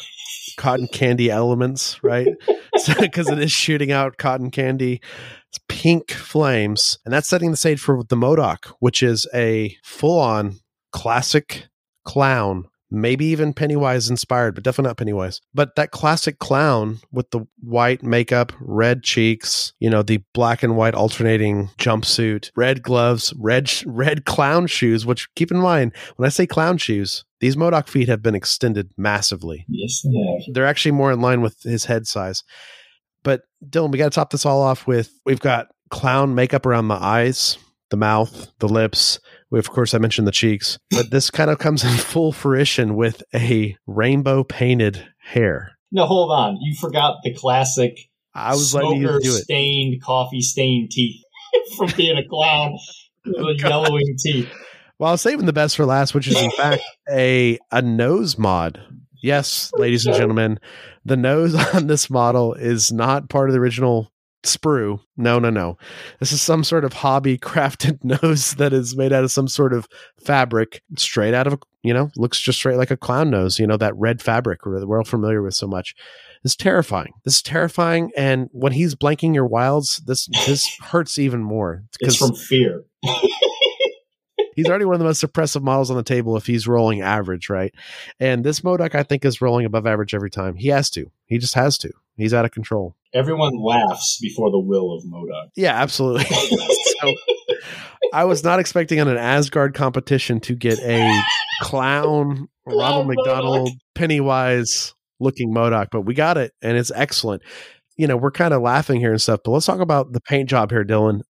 cotton 0.58 0.88
candy 0.88 1.30
elements, 1.30 2.04
right? 2.04 2.28
Because 3.00 3.30
it 3.30 3.40
is 3.40 3.52
shooting 3.52 3.92
out 3.92 4.18
cotton 4.18 4.50
candy, 4.50 5.00
it's 5.48 5.60
pink 5.70 6.12
flames, 6.12 6.98
and 7.06 7.14
that's 7.14 7.30
setting 7.30 7.52
the 7.52 7.56
stage 7.56 7.80
for 7.80 8.04
the 8.04 8.16
MODOK, 8.16 8.74
which 8.80 9.04
is 9.04 9.28
a 9.34 9.78
full 9.84 10.20
on 10.20 10.60
classic 10.92 11.68
clown 12.04 12.66
maybe 12.94 13.26
even 13.26 13.54
Pennywise 13.54 14.10
inspired, 14.10 14.56
but 14.56 14.64
definitely 14.64 14.90
not 14.90 14.98
Pennywise. 14.98 15.42
But 15.54 15.76
that 15.76 15.92
classic 15.92 16.40
clown 16.40 17.00
with 17.12 17.32
the 17.32 17.46
white 17.60 18.04
makeup, 18.04 18.54
red 18.60 19.04
cheeks, 19.04 19.74
you 19.80 19.90
know, 19.90 20.04
the 20.04 20.24
black 20.34 20.64
and 20.64 20.78
white 20.78 20.94
alternating 20.94 21.70
jumpsuit, 21.80 22.52
red 22.56 22.84
gloves, 22.84 23.34
red 23.38 23.72
red 23.86 24.26
clown 24.26 24.68
shoes. 24.68 25.06
Which 25.06 25.28
keep 25.36 25.52
in 25.52 25.58
mind 25.58 25.94
when 26.16 26.28
I 26.28 26.30
say 26.30 26.46
clown 26.46 26.78
shoes, 26.78 27.26
these 27.40 27.56
MODOK 27.56 27.88
feet 27.88 28.08
have 28.08 28.22
been 28.22 28.36
extended 28.36 28.92
massively. 28.96 29.66
Yes, 29.68 30.02
they 30.04 30.10
have. 30.10 30.54
They're 30.54 30.66
actually 30.68 30.92
more 30.92 31.12
in 31.12 31.20
line 31.20 31.42
with 31.42 31.62
his 31.64 31.86
head 31.86 32.08
size. 32.08 32.44
But 33.24 33.42
Dylan, 33.68 33.92
we 33.92 33.98
got 33.98 34.12
to 34.12 34.16
top 34.16 34.30
this 34.30 34.46
all 34.46 34.62
off 34.62 34.86
with 34.86 35.12
we've 35.26 35.40
got 35.40 35.68
clown 35.90 36.36
makeup 36.36 36.66
around 36.66 36.90
the 36.90 36.96
eyes, 36.96 37.58
the 37.90 37.98
mouth, 37.98 38.52
the 38.60 38.70
lips. 38.70 39.20
Of 39.54 39.70
course, 39.70 39.94
I 39.94 40.00
mentioned 40.00 40.28
the 40.28 40.32
cheeks, 40.32 40.78
but 40.92 41.12
this 41.12 41.30
kind 41.30 41.50
of 41.52 41.60
comes 41.60 41.84
in 41.84 41.92
full 41.98 42.32
fruition 42.32 42.96
with 42.96 43.24
a 43.34 43.76
rainbow 43.86 44.44
painted 44.44 45.08
hair. 45.20 45.74
No, 45.92 46.06
hold 46.06 46.32
on. 46.32 46.58
You 46.62 46.76
forgot 46.76 47.18
the 47.24 47.34
classic 47.34 47.98
I 48.34 48.52
was 48.52 48.72
smoker 48.72 49.20
do 49.20 49.36
it. 49.36 49.44
stained, 49.44 50.02
coffee 50.02 50.42
stained 50.42 50.90
teeth 50.92 51.22
from 51.78 51.92
being 51.96 52.18
a 52.18 52.28
clown 52.28 52.78
with 53.26 53.36
Oh, 53.64 53.68
yellowing 53.70 54.16
teeth. 54.20 54.50
Well, 55.00 55.10
I 55.10 55.12
was 55.14 55.22
saving 55.22 55.46
the 55.46 55.54
best 55.54 55.76
for 55.76 55.86
last, 55.86 56.14
which 56.14 56.28
is 56.28 56.42
in 56.42 56.52
fact 56.52 56.82
a 57.10 57.60
a 57.72 57.82
nose 57.82 58.38
mod. 58.38 58.80
Yes, 59.22 59.72
ladies 59.78 60.06
and 60.06 60.16
gentlemen, 60.16 60.60
the 61.06 61.16
nose 61.16 61.56
on 61.76 61.88
this 61.88 62.10
model 62.10 62.54
is 62.54 62.92
not 62.92 63.30
part 63.30 63.50
of 63.50 63.54
the 63.54 63.60
original 63.60 64.12
sprue. 64.44 65.00
No, 65.18 65.40
no, 65.40 65.50
no. 65.50 65.78
This 66.20 66.32
is 66.32 66.42
some 66.42 66.64
sort 66.64 66.86
of 66.86 66.94
hobby 66.94 67.38
crafted 67.40 68.04
nose 68.04 68.52
that 68.56 68.74
is 68.74 68.96
made 68.96 69.14
out 69.14 69.24
of 69.24 69.32
some 69.32 69.48
sort 69.48 69.74
of 69.74 69.88
fabric 70.24 70.82
straight 70.98 71.34
out 71.34 71.48
of, 71.48 71.54
a, 71.54 71.60
you 71.82 71.94
know, 71.94 72.10
looks 72.16 72.40
just 72.40 72.60
straight 72.60 72.78
like 72.78 72.92
a 72.92 72.98
clown 72.98 73.30
nose, 73.30 73.60
you 73.60 73.68
know, 73.68 73.78
that 73.78 73.96
red 73.98 74.22
fabric 74.22 74.66
we're 74.66 74.98
all 74.98 75.04
familiar 75.04 75.42
with 75.42 75.54
so 75.54 75.68
much. 75.68 75.96
It's 76.44 76.56
terrifying. 76.56 77.14
This 77.24 77.38
is 77.38 77.42
terrifying. 77.42 78.12
And 78.18 78.50
when 78.52 78.74
he's 78.74 78.96
blanking 78.96 79.34
your 79.34 79.48
wilds, 79.48 80.02
this 80.06 80.28
this 80.46 80.78
hurts 80.82 81.18
even 81.18 81.42
more. 81.42 81.84
It's 82.02 82.18
from 82.18 82.36
fear. 82.36 82.84
he's 84.56 84.68
already 84.68 84.86
one 84.86 84.96
of 84.96 85.00
the 85.00 85.06
most 85.06 85.24
suppressive 85.24 85.62
models 85.62 85.90
on 85.90 85.98
the 85.98 86.04
table 86.04 86.36
if 86.36 86.46
he's 86.46 86.68
rolling 86.68 87.02
average, 87.02 87.50
right? 87.50 87.74
And 88.20 88.44
this 88.44 88.60
MODOK, 88.62 88.94
I 88.94 89.04
think, 89.04 89.24
is 89.24 89.42
rolling 89.42 89.66
above 89.66 89.88
average 89.88 90.14
every 90.14 90.30
time. 90.30 90.56
He 90.56 90.68
has 90.68 90.90
to. 90.92 91.12
He 91.26 91.38
just 91.38 91.56
has 91.56 91.78
to. 91.80 91.92
He's 92.18 92.34
out 92.34 92.46
of 92.46 92.52
control. 92.52 92.96
Everyone 93.14 93.54
laughs 93.58 94.20
before 94.22 94.52
the 94.52 94.60
will 94.60 94.94
of 94.96 95.04
MODOK. 95.04 95.50
Yeah, 95.56 95.74
absolutely. 95.74 96.24
so 97.02 97.14
I 98.14 98.26
was 98.26 98.44
not 98.44 98.60
expecting 98.60 99.00
on 99.00 99.08
an 99.08 99.18
Asgard 99.18 99.74
competition 99.74 100.40
to 100.42 100.56
get 100.56 100.80
a 100.80 101.22
clown 101.62 102.48
Ronald 102.66 103.08
McDonald 103.08 103.70
Pennywise 103.96 104.94
looking 105.20 105.54
MODOK, 105.54 105.88
but 105.92 106.02
we 106.02 106.14
got 106.14 106.38
it 106.38 106.54
and 106.62 106.78
it's 106.78 106.92
excellent. 106.94 107.42
You 107.98 108.08
know, 108.08 108.18
we're 108.18 108.32
kind 108.32 108.54
of 108.54 108.62
laughing 108.62 109.00
here 109.00 109.12
and 109.12 109.22
stuff, 109.22 109.42
but 109.44 109.52
let's 109.52 109.66
talk 109.66 109.80
about 109.80 110.14
the 110.14 110.22
paint 110.22 110.50
job 110.50 110.72
here, 110.72 110.84
Dylan. 110.84 111.22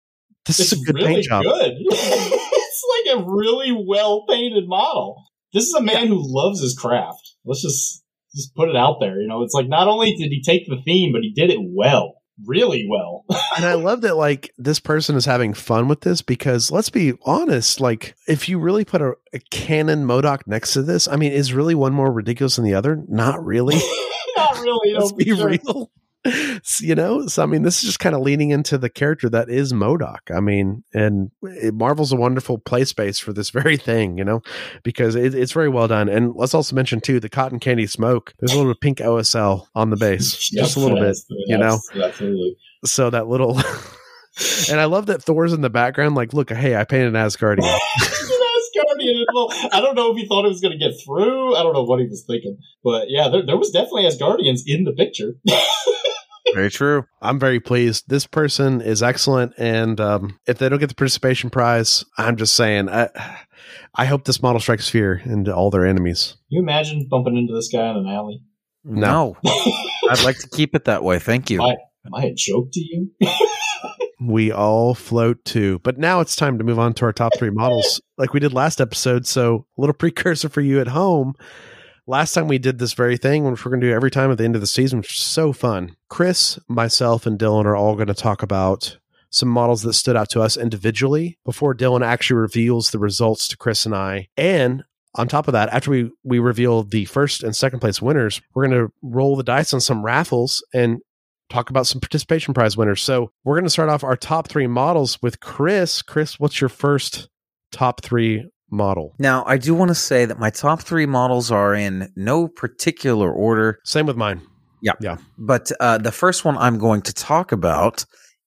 This 0.45 0.59
It's 0.59 0.73
is 0.73 0.81
a 0.81 0.85
good 0.85 0.95
really 0.95 1.15
paint 1.15 1.25
job. 1.25 1.43
good. 1.43 1.71
it's 1.77 2.83
like 3.07 3.17
a 3.17 3.25
really 3.25 3.71
well 3.87 4.25
painted 4.27 4.67
model. 4.67 5.23
This 5.53 5.65
is 5.65 5.73
a 5.73 5.81
man 5.81 6.07
who 6.07 6.19
loves 6.19 6.61
his 6.61 6.75
craft. 6.77 7.35
Let's 7.45 7.61
just 7.61 8.02
just 8.35 8.55
put 8.55 8.69
it 8.69 8.75
out 8.75 8.97
there. 8.99 9.19
You 9.19 9.27
know, 9.27 9.43
it's 9.43 9.53
like 9.53 9.67
not 9.67 9.87
only 9.87 10.13
did 10.15 10.29
he 10.29 10.41
take 10.41 10.67
the 10.67 10.81
theme, 10.83 11.11
but 11.11 11.21
he 11.21 11.31
did 11.31 11.49
it 11.49 11.59
well, 11.61 12.15
really 12.45 12.87
well. 12.89 13.25
and 13.57 13.65
I 13.65 13.75
love 13.75 14.01
that 14.01 14.17
like 14.17 14.53
this 14.57 14.79
person 14.79 15.15
is 15.15 15.25
having 15.25 15.53
fun 15.53 15.87
with 15.87 16.01
this 16.01 16.21
because 16.21 16.71
let's 16.71 16.89
be 16.89 17.13
honest, 17.23 17.79
like 17.79 18.15
if 18.27 18.49
you 18.49 18.59
really 18.59 18.85
put 18.85 19.01
a, 19.01 19.13
a 19.33 19.39
canon 19.51 20.05
MODOK 20.05 20.47
next 20.47 20.73
to 20.73 20.81
this, 20.81 21.07
I 21.07 21.15
mean, 21.15 21.31
is 21.31 21.53
really 21.53 21.75
one 21.75 21.93
more 21.93 22.11
ridiculous 22.11 22.55
than 22.55 22.65
the 22.65 22.75
other? 22.75 23.03
Not 23.07 23.43
really. 23.43 23.75
not 24.37 24.59
really. 24.59 24.93
Let's 24.97 25.13
be 25.13 25.25
sure. 25.25 25.49
real. 25.49 25.91
You 26.79 26.95
know, 26.95 27.27
so 27.27 27.43
I 27.43 27.45
mean, 27.45 27.63
this 27.63 27.77
is 27.77 27.83
just 27.83 27.99
kind 27.99 28.15
of 28.15 28.21
leaning 28.21 28.51
into 28.51 28.77
the 28.77 28.89
character 28.89 29.29
that 29.29 29.49
is 29.49 29.73
MODOK. 29.73 30.33
I 30.33 30.39
mean, 30.39 30.83
and 30.93 31.31
it, 31.41 31.73
Marvel's 31.73 32.13
a 32.13 32.15
wonderful 32.15 32.57
play 32.57 32.85
space 32.85 33.19
for 33.19 33.33
this 33.33 33.49
very 33.51 33.75
thing, 33.75 34.17
you 34.17 34.23
know, 34.23 34.41
because 34.83 35.15
it, 35.15 35.35
it's 35.35 35.51
very 35.51 35.69
well 35.69 35.87
done. 35.87 36.07
And 36.07 36.33
let's 36.35 36.53
also 36.53 36.75
mention 36.75 37.01
too 37.01 37.19
the 37.19 37.29
cotton 37.29 37.59
candy 37.59 37.87
smoke. 37.87 38.33
There's 38.39 38.53
a 38.53 38.57
little 38.57 38.75
pink 38.75 38.99
OSL 38.99 39.67
on 39.75 39.89
the 39.89 39.97
base, 39.97 40.37
just 40.49 40.77
a 40.77 40.79
little 40.79 40.99
bit, 40.99 41.17
you 41.47 41.57
know. 41.57 41.79
Absolutely. 41.93 42.55
So 42.85 43.09
that 43.09 43.27
little. 43.27 43.61
And 44.67 44.79
I 44.79 44.85
love 44.85 45.05
that 45.05 45.21
Thor's 45.21 45.53
in 45.53 45.61
the 45.61 45.69
background. 45.69 46.15
Like, 46.15 46.33
look, 46.33 46.49
hey, 46.51 46.75
I 46.75 46.85
painted 46.85 47.09
an 47.09 47.13
Asgardian. 47.13 47.71
He's 48.73 48.83
an 48.83 48.97
Asgardian. 48.99 49.23
Well, 49.33 49.47
I 49.71 49.81
don't 49.81 49.95
know 49.95 50.11
if 50.11 50.17
he 50.17 50.27
thought 50.27 50.45
it 50.45 50.49
was 50.49 50.61
going 50.61 50.77
to 50.77 50.77
get 50.77 50.93
through. 51.05 51.55
I 51.55 51.63
don't 51.63 51.73
know 51.73 51.83
what 51.83 51.99
he 51.99 52.07
was 52.07 52.23
thinking, 52.25 52.57
but 52.83 53.09
yeah, 53.09 53.29
there, 53.29 53.45
there 53.45 53.57
was 53.57 53.71
definitely 53.71 54.03
Asgardians 54.03 54.61
in 54.65 54.83
the 54.83 54.93
picture. 54.93 55.35
Very 56.53 56.69
true. 56.69 57.05
I'm 57.21 57.39
very 57.39 57.59
pleased. 57.59 58.09
This 58.09 58.27
person 58.27 58.79
is 58.79 59.01
excellent, 59.01 59.53
and 59.57 59.99
um, 59.99 60.39
if 60.45 60.59
they 60.59 60.69
don't 60.69 60.77
get 60.77 60.89
the 60.89 60.95
participation 60.95 61.49
prize, 61.49 62.05
I'm 62.17 62.37
just 62.37 62.53
saying, 62.53 62.89
I, 62.89 63.09
I 63.95 64.05
hope 64.05 64.25
this 64.25 64.41
model 64.43 64.59
strikes 64.59 64.87
fear 64.87 65.21
into 65.25 65.55
all 65.55 65.71
their 65.71 65.85
enemies. 65.85 66.35
you 66.49 66.61
imagine 66.61 67.07
bumping 67.09 67.37
into 67.37 67.55
this 67.55 67.69
guy 67.69 67.89
in 67.89 67.97
an 67.97 68.07
alley? 68.07 68.43
No. 68.83 69.37
No. 69.43 69.51
I'd 70.09 70.23
like 70.23 70.37
to 70.39 70.49
keep 70.49 70.75
it 70.75 70.85
that 70.85 71.03
way. 71.03 71.17
Thank 71.17 71.49
you. 71.49 71.59
Why? 71.59 71.77
Am 72.05 72.13
I 72.13 72.25
a 72.25 72.33
joke 72.35 72.67
to 72.73 72.79
you? 72.79 73.11
We 74.25 74.51
all 74.51 74.95
float 74.95 75.43
too. 75.45 75.79
But 75.79 75.97
now 75.97 76.19
it's 76.19 76.35
time 76.35 76.57
to 76.57 76.63
move 76.63 76.79
on 76.79 76.93
to 76.95 77.05
our 77.05 77.13
top 77.13 77.33
three 77.37 77.49
models, 77.49 78.01
like 78.17 78.33
we 78.33 78.39
did 78.39 78.53
last 78.53 78.79
episode. 78.79 79.25
So 79.27 79.65
a 79.77 79.81
little 79.81 79.93
precursor 79.93 80.49
for 80.49 80.61
you 80.61 80.79
at 80.79 80.87
home. 80.87 81.33
Last 82.05 82.33
time 82.33 82.47
we 82.47 82.57
did 82.57 82.79
this 82.79 82.93
very 82.93 83.17
thing, 83.17 83.45
which 83.45 83.63
we're 83.63 83.71
going 83.71 83.81
to 83.81 83.87
do 83.87 83.93
every 83.93 84.11
time 84.11 84.29
at 84.31 84.37
the 84.37 84.43
end 84.43 84.55
of 84.55 84.61
the 84.61 84.67
season, 84.67 84.99
which 84.99 85.13
is 85.13 85.25
so 85.25 85.53
fun. 85.53 85.95
Chris, 86.09 86.59
myself, 86.67 87.25
and 87.25 87.39
Dylan 87.39 87.65
are 87.65 87.75
all 87.75 87.95
going 87.95 88.07
to 88.07 88.13
talk 88.13 88.43
about 88.43 88.97
some 89.29 89.49
models 89.49 89.81
that 89.81 89.93
stood 89.93 90.15
out 90.15 90.29
to 90.29 90.41
us 90.41 90.57
individually 90.57 91.39
before 91.43 91.73
Dylan 91.73 92.05
actually 92.05 92.37
reveals 92.37 92.91
the 92.91 92.99
results 92.99 93.47
to 93.47 93.57
Chris 93.57 93.85
and 93.85 93.95
I. 93.95 94.27
And 94.37 94.83
on 95.15 95.27
top 95.27 95.47
of 95.47 95.53
that, 95.53 95.69
after 95.69 95.91
we 95.91 96.11
we 96.23 96.39
reveal 96.39 96.83
the 96.83 97.05
first 97.05 97.43
and 97.43 97.55
second 97.55 97.79
place 97.79 98.01
winners, 98.01 98.41
we're 98.53 98.67
going 98.67 98.87
to 98.87 98.93
roll 99.01 99.35
the 99.35 99.43
dice 99.43 99.73
on 99.73 99.81
some 99.81 100.03
raffles 100.03 100.63
and 100.73 101.01
talk 101.53 101.69
about 101.69 101.85
some 101.85 102.01
participation 102.01 102.53
prize 102.53 102.75
winners. 102.75 103.01
So 103.01 103.31
we're 103.43 103.55
going 103.55 103.65
to 103.65 103.69
start 103.69 103.89
off 103.89 104.03
our 104.03 104.17
top 104.17 104.47
three 104.47 104.67
models 104.67 105.21
with 105.21 105.39
Chris. 105.39 106.01
Chris, 106.01 106.39
what's 106.39 106.59
your 106.59 106.69
first 106.69 107.29
top 107.71 108.01
three 108.01 108.49
model? 108.71 109.13
Now, 109.19 109.43
I 109.45 109.57
do 109.57 109.75
want 109.75 109.89
to 109.89 109.95
say 109.95 110.25
that 110.25 110.39
my 110.39 110.49
top 110.49 110.81
three 110.81 111.05
models 111.05 111.51
are 111.51 111.75
in 111.75 112.11
no 112.15 112.47
particular 112.47 113.31
order, 113.31 113.79
Same 113.85 114.07
with 114.07 114.17
mine. 114.17 114.41
Yeah. 114.81 114.93
Yeah. 114.99 115.17
But 115.37 115.71
uh, 115.79 115.99
the 115.99 116.11
first 116.11 116.43
one 116.43 116.57
I'm 116.57 116.77
going 116.77 117.03
to 117.03 117.13
talk 117.13 117.51
about 117.51 118.03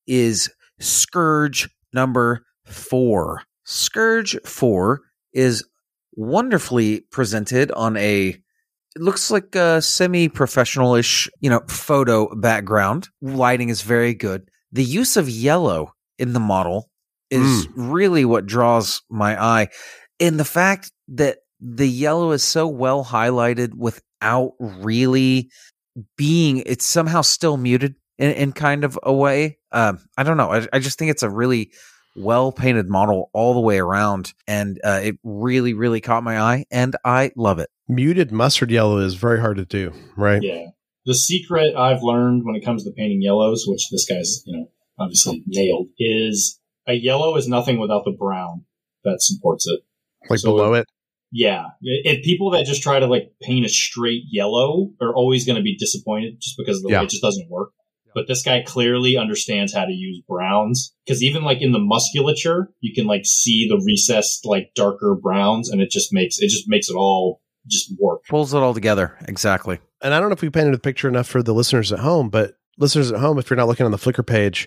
is 0.06 0.50
Scourge 0.78 1.70
number 1.94 2.44
four. 2.66 3.42
Scourge 3.64 4.36
four 4.44 5.00
is 5.32 5.64
wonderfully 6.12 7.02
presented 7.10 7.70
on 7.72 7.96
a 7.96 8.36
it 8.96 9.02
looks 9.02 9.30
like 9.30 9.54
a 9.54 9.82
semi-professional-ish, 9.82 11.28
you 11.40 11.50
know, 11.50 11.60
photo 11.68 12.34
background. 12.34 13.10
Lighting 13.20 13.68
is 13.68 13.82
very 13.82 14.14
good. 14.14 14.48
The 14.72 14.82
use 14.82 15.18
of 15.18 15.28
yellow 15.28 15.92
in 16.18 16.32
the 16.32 16.40
model 16.40 16.88
is 17.30 17.68
really 17.76 18.24
what 18.24 18.46
draws 18.46 19.02
my 19.10 19.40
eye. 19.40 19.68
And 20.18 20.40
the 20.40 20.46
fact 20.46 20.92
that 21.08 21.40
the 21.60 21.86
yellow 21.86 22.30
is 22.30 22.42
so 22.42 22.66
well 22.66 23.04
highlighted 23.04 23.74
without 23.74 24.52
really 24.58 25.50
being, 26.16 26.62
it's 26.64 26.86
somehow 26.86 27.20
still 27.20 27.58
muted 27.58 27.96
in, 28.16 28.30
in 28.30 28.52
kind 28.52 28.82
of 28.82 28.98
a 29.02 29.12
way. 29.12 29.58
Um, 29.72 30.00
I 30.16 30.22
don't 30.22 30.38
know. 30.38 30.52
I, 30.52 30.66
I 30.72 30.78
just 30.78 30.98
think 30.98 31.10
it's 31.10 31.22
a 31.22 31.28
really 31.28 31.72
well 32.16 32.52
painted 32.52 32.88
model 32.88 33.30
all 33.32 33.54
the 33.54 33.60
way 33.60 33.78
around. 33.78 34.32
And 34.46 34.80
uh, 34.84 35.00
it 35.02 35.18
really, 35.22 35.74
really 35.74 36.00
caught 36.00 36.22
my 36.24 36.40
eye. 36.40 36.64
And 36.70 36.96
I 37.04 37.32
love 37.36 37.58
it. 37.58 37.68
Muted 37.88 38.32
mustard 38.32 38.70
yellow 38.70 38.98
is 38.98 39.14
very 39.14 39.40
hard 39.40 39.56
to 39.58 39.64
do, 39.64 39.92
right? 40.16 40.42
Yeah. 40.42 40.66
The 41.04 41.14
secret 41.14 41.76
I've 41.76 42.02
learned 42.02 42.44
when 42.44 42.56
it 42.56 42.64
comes 42.64 42.84
to 42.84 42.90
painting 42.90 43.22
yellows, 43.22 43.64
which 43.66 43.90
this 43.90 44.06
guy's, 44.08 44.42
you 44.44 44.56
know, 44.56 44.70
obviously 44.98 45.44
nailed, 45.46 45.88
is 45.98 46.60
a 46.88 46.94
yellow 46.94 47.36
is 47.36 47.46
nothing 47.48 47.78
without 47.78 48.04
the 48.04 48.10
brown 48.18 48.64
that 49.04 49.18
supports 49.20 49.66
it. 49.68 49.80
Like 50.28 50.40
So- 50.40 50.50
below 50.56 50.74
it. 50.74 50.86
Yeah. 51.32 51.66
If 51.82 52.24
people 52.24 52.50
that 52.52 52.66
just 52.66 52.82
try 52.82 52.98
to 53.00 53.06
like 53.06 53.32
paint 53.42 53.66
a 53.66 53.68
straight 53.68 54.22
yellow 54.30 54.92
are 55.00 55.14
always 55.14 55.44
going 55.44 55.56
to 55.56 55.62
be 55.62 55.76
disappointed 55.76 56.40
just 56.40 56.56
because 56.56 56.82
the 56.82 56.88
Yeah. 56.90 57.00
way 57.00 57.04
it 57.04 57.10
just 57.10 57.22
doesn't 57.22 57.50
work. 57.50 57.70
But 58.16 58.28
this 58.28 58.42
guy 58.42 58.62
clearly 58.62 59.18
understands 59.18 59.74
how 59.74 59.84
to 59.84 59.92
use 59.92 60.22
browns 60.26 60.94
because 61.04 61.22
even 61.22 61.44
like 61.44 61.60
in 61.60 61.72
the 61.72 61.78
musculature, 61.78 62.70
you 62.80 62.94
can 62.94 63.06
like 63.06 63.26
see 63.26 63.68
the 63.68 63.78
recessed 63.84 64.46
like 64.46 64.70
darker 64.74 65.14
browns 65.22 65.68
and 65.68 65.82
it 65.82 65.90
just 65.90 66.14
makes, 66.14 66.38
it 66.38 66.48
just 66.48 66.64
makes 66.66 66.88
it 66.88 66.96
all 66.96 67.42
just 67.66 67.92
work. 68.00 68.22
Pulls 68.26 68.54
it 68.54 68.58
all 68.58 68.72
together. 68.72 69.18
Exactly. 69.28 69.80
And 70.00 70.14
I 70.14 70.18
don't 70.18 70.30
know 70.30 70.34
if 70.34 70.40
we 70.40 70.48
painted 70.48 70.72
the 70.72 70.78
picture 70.78 71.08
enough 71.08 71.26
for 71.26 71.42
the 71.42 71.52
listeners 71.52 71.92
at 71.92 71.98
home, 71.98 72.30
but 72.30 72.54
listeners 72.78 73.12
at 73.12 73.20
home, 73.20 73.38
if 73.38 73.50
you're 73.50 73.58
not 73.58 73.68
looking 73.68 73.84
on 73.84 73.92
the 73.92 73.98
Flickr 73.98 74.26
page, 74.26 74.66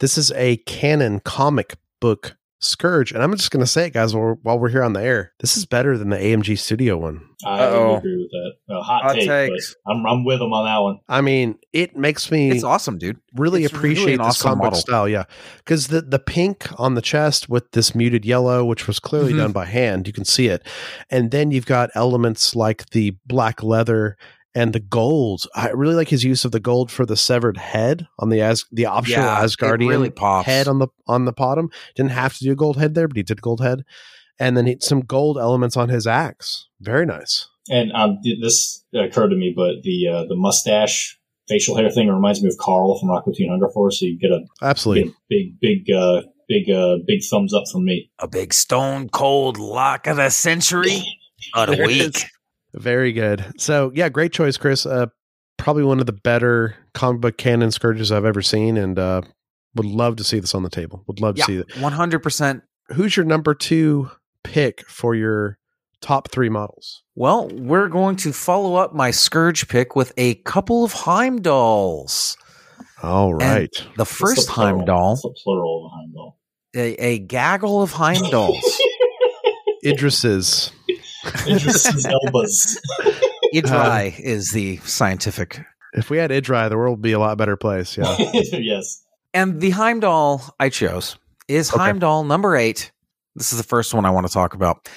this 0.00 0.18
is 0.18 0.30
a 0.32 0.58
canon 0.58 1.20
comic 1.20 1.78
book 2.02 2.36
Scourge. 2.62 3.10
And 3.12 3.22
I'm 3.22 3.34
just 3.36 3.50
going 3.50 3.64
to 3.64 3.66
say 3.70 3.86
it, 3.86 3.94
guys, 3.94 4.14
while 4.14 4.22
we're, 4.24 4.34
while 4.42 4.58
we're 4.58 4.68
here 4.68 4.82
on 4.82 4.92
the 4.92 5.02
air. 5.02 5.32
This 5.40 5.56
is 5.56 5.64
better 5.64 5.96
than 5.96 6.10
the 6.10 6.18
AMG 6.18 6.58
Studio 6.58 6.98
one. 6.98 7.22
I 7.44 7.60
Uh-oh. 7.60 7.96
agree 7.96 8.16
with 8.18 8.30
that. 8.30 8.74
A 8.76 8.82
hot, 8.82 9.02
Hot 9.02 9.14
take, 9.14 9.26
takes. 9.28 9.74
but 9.86 9.92
I'm, 9.92 10.06
I'm 10.06 10.24
with 10.26 10.42
him 10.42 10.52
on 10.52 10.66
that 10.66 10.78
one. 10.78 10.98
I 11.08 11.22
mean, 11.22 11.58
it 11.72 11.96
makes 11.96 12.30
me 12.30 12.50
It's 12.50 12.62
awesome, 12.62 12.98
dude. 12.98 13.16
really 13.34 13.64
It's 13.64 13.72
really 13.72 13.92
appreciate 13.94 14.12
an 14.14 14.26
this 14.26 14.26
awesome 14.36 14.48
comic 14.50 14.62
model. 14.64 14.78
style. 14.78 15.08
Yeah, 15.08 15.24
because 15.58 15.88
the 15.88 16.02
the 16.02 16.18
pink 16.18 16.68
on 16.78 16.96
the 16.96 17.00
chest 17.00 17.48
with 17.48 17.70
this 17.72 17.94
muted 17.94 18.26
yellow, 18.26 18.62
which 18.66 18.86
was 18.86 18.98
clearly 19.00 19.32
Mhm. 19.32 19.38
done 19.38 19.52
by 19.52 19.64
hand, 19.64 20.06
you 20.06 20.12
can 20.12 20.26
see 20.26 20.48
it, 20.48 20.66
and 21.10 21.30
then 21.30 21.50
you've 21.50 21.64
got 21.66 21.88
elements 21.94 22.54
like 22.54 22.90
the 22.90 23.16
black 23.26 23.62
leather 23.62 24.18
and 24.54 24.72
the 24.72 24.80
gold. 24.80 25.46
I 25.54 25.70
really 25.70 25.94
like 25.94 26.08
his 26.08 26.24
use 26.24 26.44
of 26.44 26.52
the 26.52 26.60
gold 26.60 26.90
for 26.90 27.06
the 27.06 27.16
severed 27.16 27.56
head 27.56 28.06
on 28.18 28.28
the 28.30 28.40
as 28.40 28.64
the 28.72 28.86
optional 28.86 29.24
Yeah, 29.24 29.42
Asgardian 29.42 29.88
really 29.88 30.10
pops. 30.10 30.46
head 30.46 30.68
on 30.68 30.78
the 30.78 30.88
on 31.06 31.24
the 31.24 31.32
bottom. 31.32 31.70
Didn't 31.94 32.12
have 32.12 32.34
to 32.38 32.44
do 32.44 32.52
a 32.52 32.56
gold 32.56 32.76
head 32.76 32.94
there, 32.94 33.08
but 33.08 33.16
he 33.16 33.22
did 33.22 33.42
gold 33.42 33.60
head, 33.60 33.84
and 34.38 34.56
then 34.56 34.66
he, 34.66 34.76
some 34.80 35.00
gold 35.02 35.38
elements 35.38 35.76
on 35.76 35.88
his 35.88 36.06
axe. 36.06 36.66
Very 36.80 37.06
nice. 37.06 37.46
And 37.70 37.92
um, 37.92 38.18
this 38.40 38.84
occurred 38.94 39.28
to 39.28 39.36
me, 39.36 39.52
but 39.54 39.82
the 39.82 40.08
uh, 40.08 40.24
the 40.24 40.36
mustache 40.36 41.18
facial 41.48 41.76
hair 41.76 41.90
thing 41.90 42.08
reminds 42.08 42.42
me 42.42 42.48
of 42.48 42.56
Carl 42.58 42.98
from 42.98 43.10
Aqua 43.10 43.32
Teen 43.34 43.48
Hunger 43.50 43.68
Force. 43.74 44.00
So 44.00 44.06
you 44.06 44.18
get 44.18 44.30
a, 44.30 44.40
Absolutely. 44.62 45.04
get 45.04 45.12
a 45.12 45.16
big, 45.28 45.60
big, 45.60 45.90
uh, 45.94 46.22
big, 46.48 46.70
uh, 46.70 46.98
big 47.06 47.20
thumbs 47.28 47.52
up 47.52 47.64
from 47.70 47.84
me. 47.84 48.08
A 48.20 48.28
big 48.28 48.54
stone 48.54 49.08
cold 49.08 49.58
lock 49.58 50.06
of 50.06 50.16
the 50.16 50.30
century 50.30 51.02
of 51.54 51.68
the 51.76 51.84
week. 51.86 52.24
Is. 52.74 52.82
Very 52.82 53.12
good. 53.12 53.44
So 53.58 53.90
yeah, 53.94 54.08
great 54.08 54.32
choice, 54.32 54.56
Chris. 54.56 54.86
Uh, 54.86 55.06
probably 55.56 55.84
one 55.84 56.00
of 56.00 56.06
the 56.06 56.12
better 56.12 56.74
comic 56.94 57.20
book 57.20 57.36
canon 57.36 57.70
scourges 57.70 58.10
I've 58.12 58.24
ever 58.24 58.42
seen, 58.42 58.76
and 58.76 58.98
uh, 58.98 59.22
would 59.74 59.86
love 59.86 60.16
to 60.16 60.24
see 60.24 60.40
this 60.40 60.54
on 60.54 60.62
the 60.62 60.70
table. 60.70 61.04
Would 61.06 61.20
love 61.20 61.34
to 61.36 61.40
Yeah. 61.40 61.46
see 61.46 61.56
that. 61.58 61.76
One 61.80 61.92
hundred 61.92 62.20
percent. 62.20 62.62
Who's 62.94 63.16
your 63.16 63.26
number 63.26 63.54
two 63.54 64.10
pick 64.42 64.88
for 64.88 65.14
your 65.14 65.58
top 66.00 66.30
three 66.30 66.48
models? 66.48 67.02
Well, 67.14 67.48
we're 67.52 67.88
going 67.88 68.16
to 68.16 68.32
follow 68.32 68.76
up 68.76 68.94
my 68.94 69.10
Scourge 69.10 69.68
pick 69.68 69.94
with 69.94 70.12
a 70.16 70.34
couple 70.36 70.82
of 70.84 70.92
Heimdalls. 70.94 72.36
All 73.02 73.32
right. 73.34 73.70
The 73.96 74.04
first 74.06 74.46
the? 74.46 74.52
Heimdall, 74.54 75.10
What's 75.20 75.22
the 75.22 75.34
plural 75.44 75.86
of 75.86 75.92
a 75.92 75.96
Heimdall? 75.96 76.38
a, 76.74 76.94
a 77.14 77.18
gaggle 77.18 77.82
of 77.82 77.92
Heimdalls. 77.92 78.62
Idris's. 79.84 80.72
Idris's 81.46 82.06
elbows. 82.06 82.80
Idrai 83.54 84.14
um, 84.14 84.22
is 84.22 84.52
the 84.52 84.76
scientific. 84.78 85.60
If 85.92 86.08
we 86.10 86.18
had 86.18 86.30
Idri, 86.30 86.68
the 86.68 86.76
world 86.76 86.98
would 86.98 87.02
be 87.02 87.12
a 87.12 87.18
lot 87.18 87.36
better 87.36 87.56
place. 87.56 87.96
Yeah. 87.96 88.16
yes. 88.18 89.04
And 89.34 89.60
the 89.60 89.70
Heimdall 89.70 90.54
I 90.60 90.68
chose 90.68 91.16
is 91.48 91.70
Okay. 91.72 91.82
Heimdall 91.82 92.24
number 92.24 92.56
eight. 92.56 92.92
This 93.34 93.52
is 93.52 93.58
the 93.58 93.64
first 93.64 93.92
one 93.94 94.04
I 94.04 94.10
want 94.10 94.26
to 94.26 94.32
talk 94.32 94.54
about. 94.54 94.88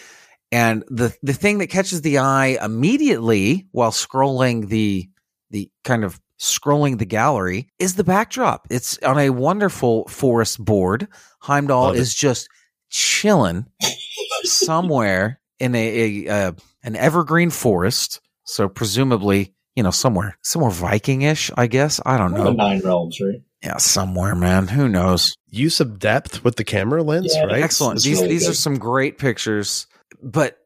And 0.51 0.83
the 0.87 1.15
the 1.23 1.33
thing 1.33 1.57
that 1.59 1.67
catches 1.67 2.01
the 2.01 2.19
eye 2.19 2.57
immediately 2.63 3.67
while 3.71 3.91
scrolling 3.91 4.69
the 4.69 5.09
the 5.49 5.69
kind 5.83 6.03
of 6.03 6.19
scrolling 6.39 6.99
the 6.99 7.05
gallery 7.05 7.69
is 7.79 7.95
the 7.95 8.03
backdrop. 8.03 8.67
It's 8.69 8.97
on 8.99 9.17
a 9.17 9.29
wonderful 9.31 10.07
forest 10.07 10.63
board. 10.63 11.07
Heimdall 11.41 11.85
Love 11.85 11.95
it. 11.95 11.99
is 11.99 12.13
just 12.13 12.49
chilling 12.89 13.65
somewhere 14.43 15.39
in 15.59 15.75
a, 15.75 16.25
a 16.27 16.33
uh, 16.47 16.51
an 16.83 16.95
evergreen 16.95 17.49
forest. 17.49 18.21
So 18.45 18.67
presumably 18.67 19.53
you 19.75 19.83
know, 19.83 19.91
somewhere, 19.91 20.37
somewhere 20.43 20.71
Viking-ish, 20.71 21.51
I 21.57 21.67
guess. 21.67 21.99
I 22.05 22.17
don't 22.17 22.33
The 22.33 22.43
know. 22.43 22.51
nine 22.51 22.81
realms, 22.81 23.19
right? 23.19 23.41
Yeah, 23.63 23.77
somewhere, 23.77 24.35
man. 24.35 24.67
Who 24.67 24.87
knows? 24.87 25.35
Use 25.49 25.79
of 25.79 25.97
depth 25.97 26.43
with 26.43 26.57
the 26.57 26.63
camera 26.63 27.01
lens, 27.01 27.33
Yeah, 27.33 27.45
right? 27.45 27.63
Excellent. 27.63 27.97
It's 27.97 28.05
These 28.05 28.19
really 28.21 28.33
these 28.33 28.49
are 28.49 28.53
some 28.53 28.77
great 28.77 29.17
pictures. 29.17 29.87
But 30.21 30.57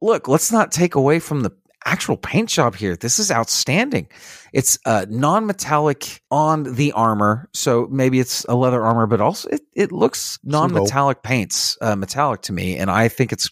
look, 0.00 0.26
let's 0.26 0.50
not 0.50 0.72
take 0.72 0.94
away 0.94 1.18
from 1.18 1.42
the 1.42 1.50
actual 1.84 2.16
paint 2.16 2.48
job 2.48 2.74
here. 2.74 2.96
This 2.96 3.18
is 3.18 3.30
outstanding. 3.30 4.08
It's 4.52 4.78
uh, 4.86 5.06
non-metallic 5.08 6.22
on 6.30 6.74
the 6.74 6.92
armor, 6.92 7.48
so 7.52 7.86
maybe 7.90 8.18
it's 8.18 8.44
a 8.46 8.56
leather 8.56 8.82
armor, 8.82 9.06
but 9.06 9.20
also 9.20 9.50
it, 9.50 9.60
it 9.76 9.92
looks 9.92 10.38
non-metallic 10.42 11.22
paints, 11.22 11.76
uh, 11.80 11.94
metallic 11.94 12.40
to 12.42 12.52
me, 12.52 12.76
and 12.78 12.90
I 12.90 13.08
think 13.08 13.32
it's 13.32 13.50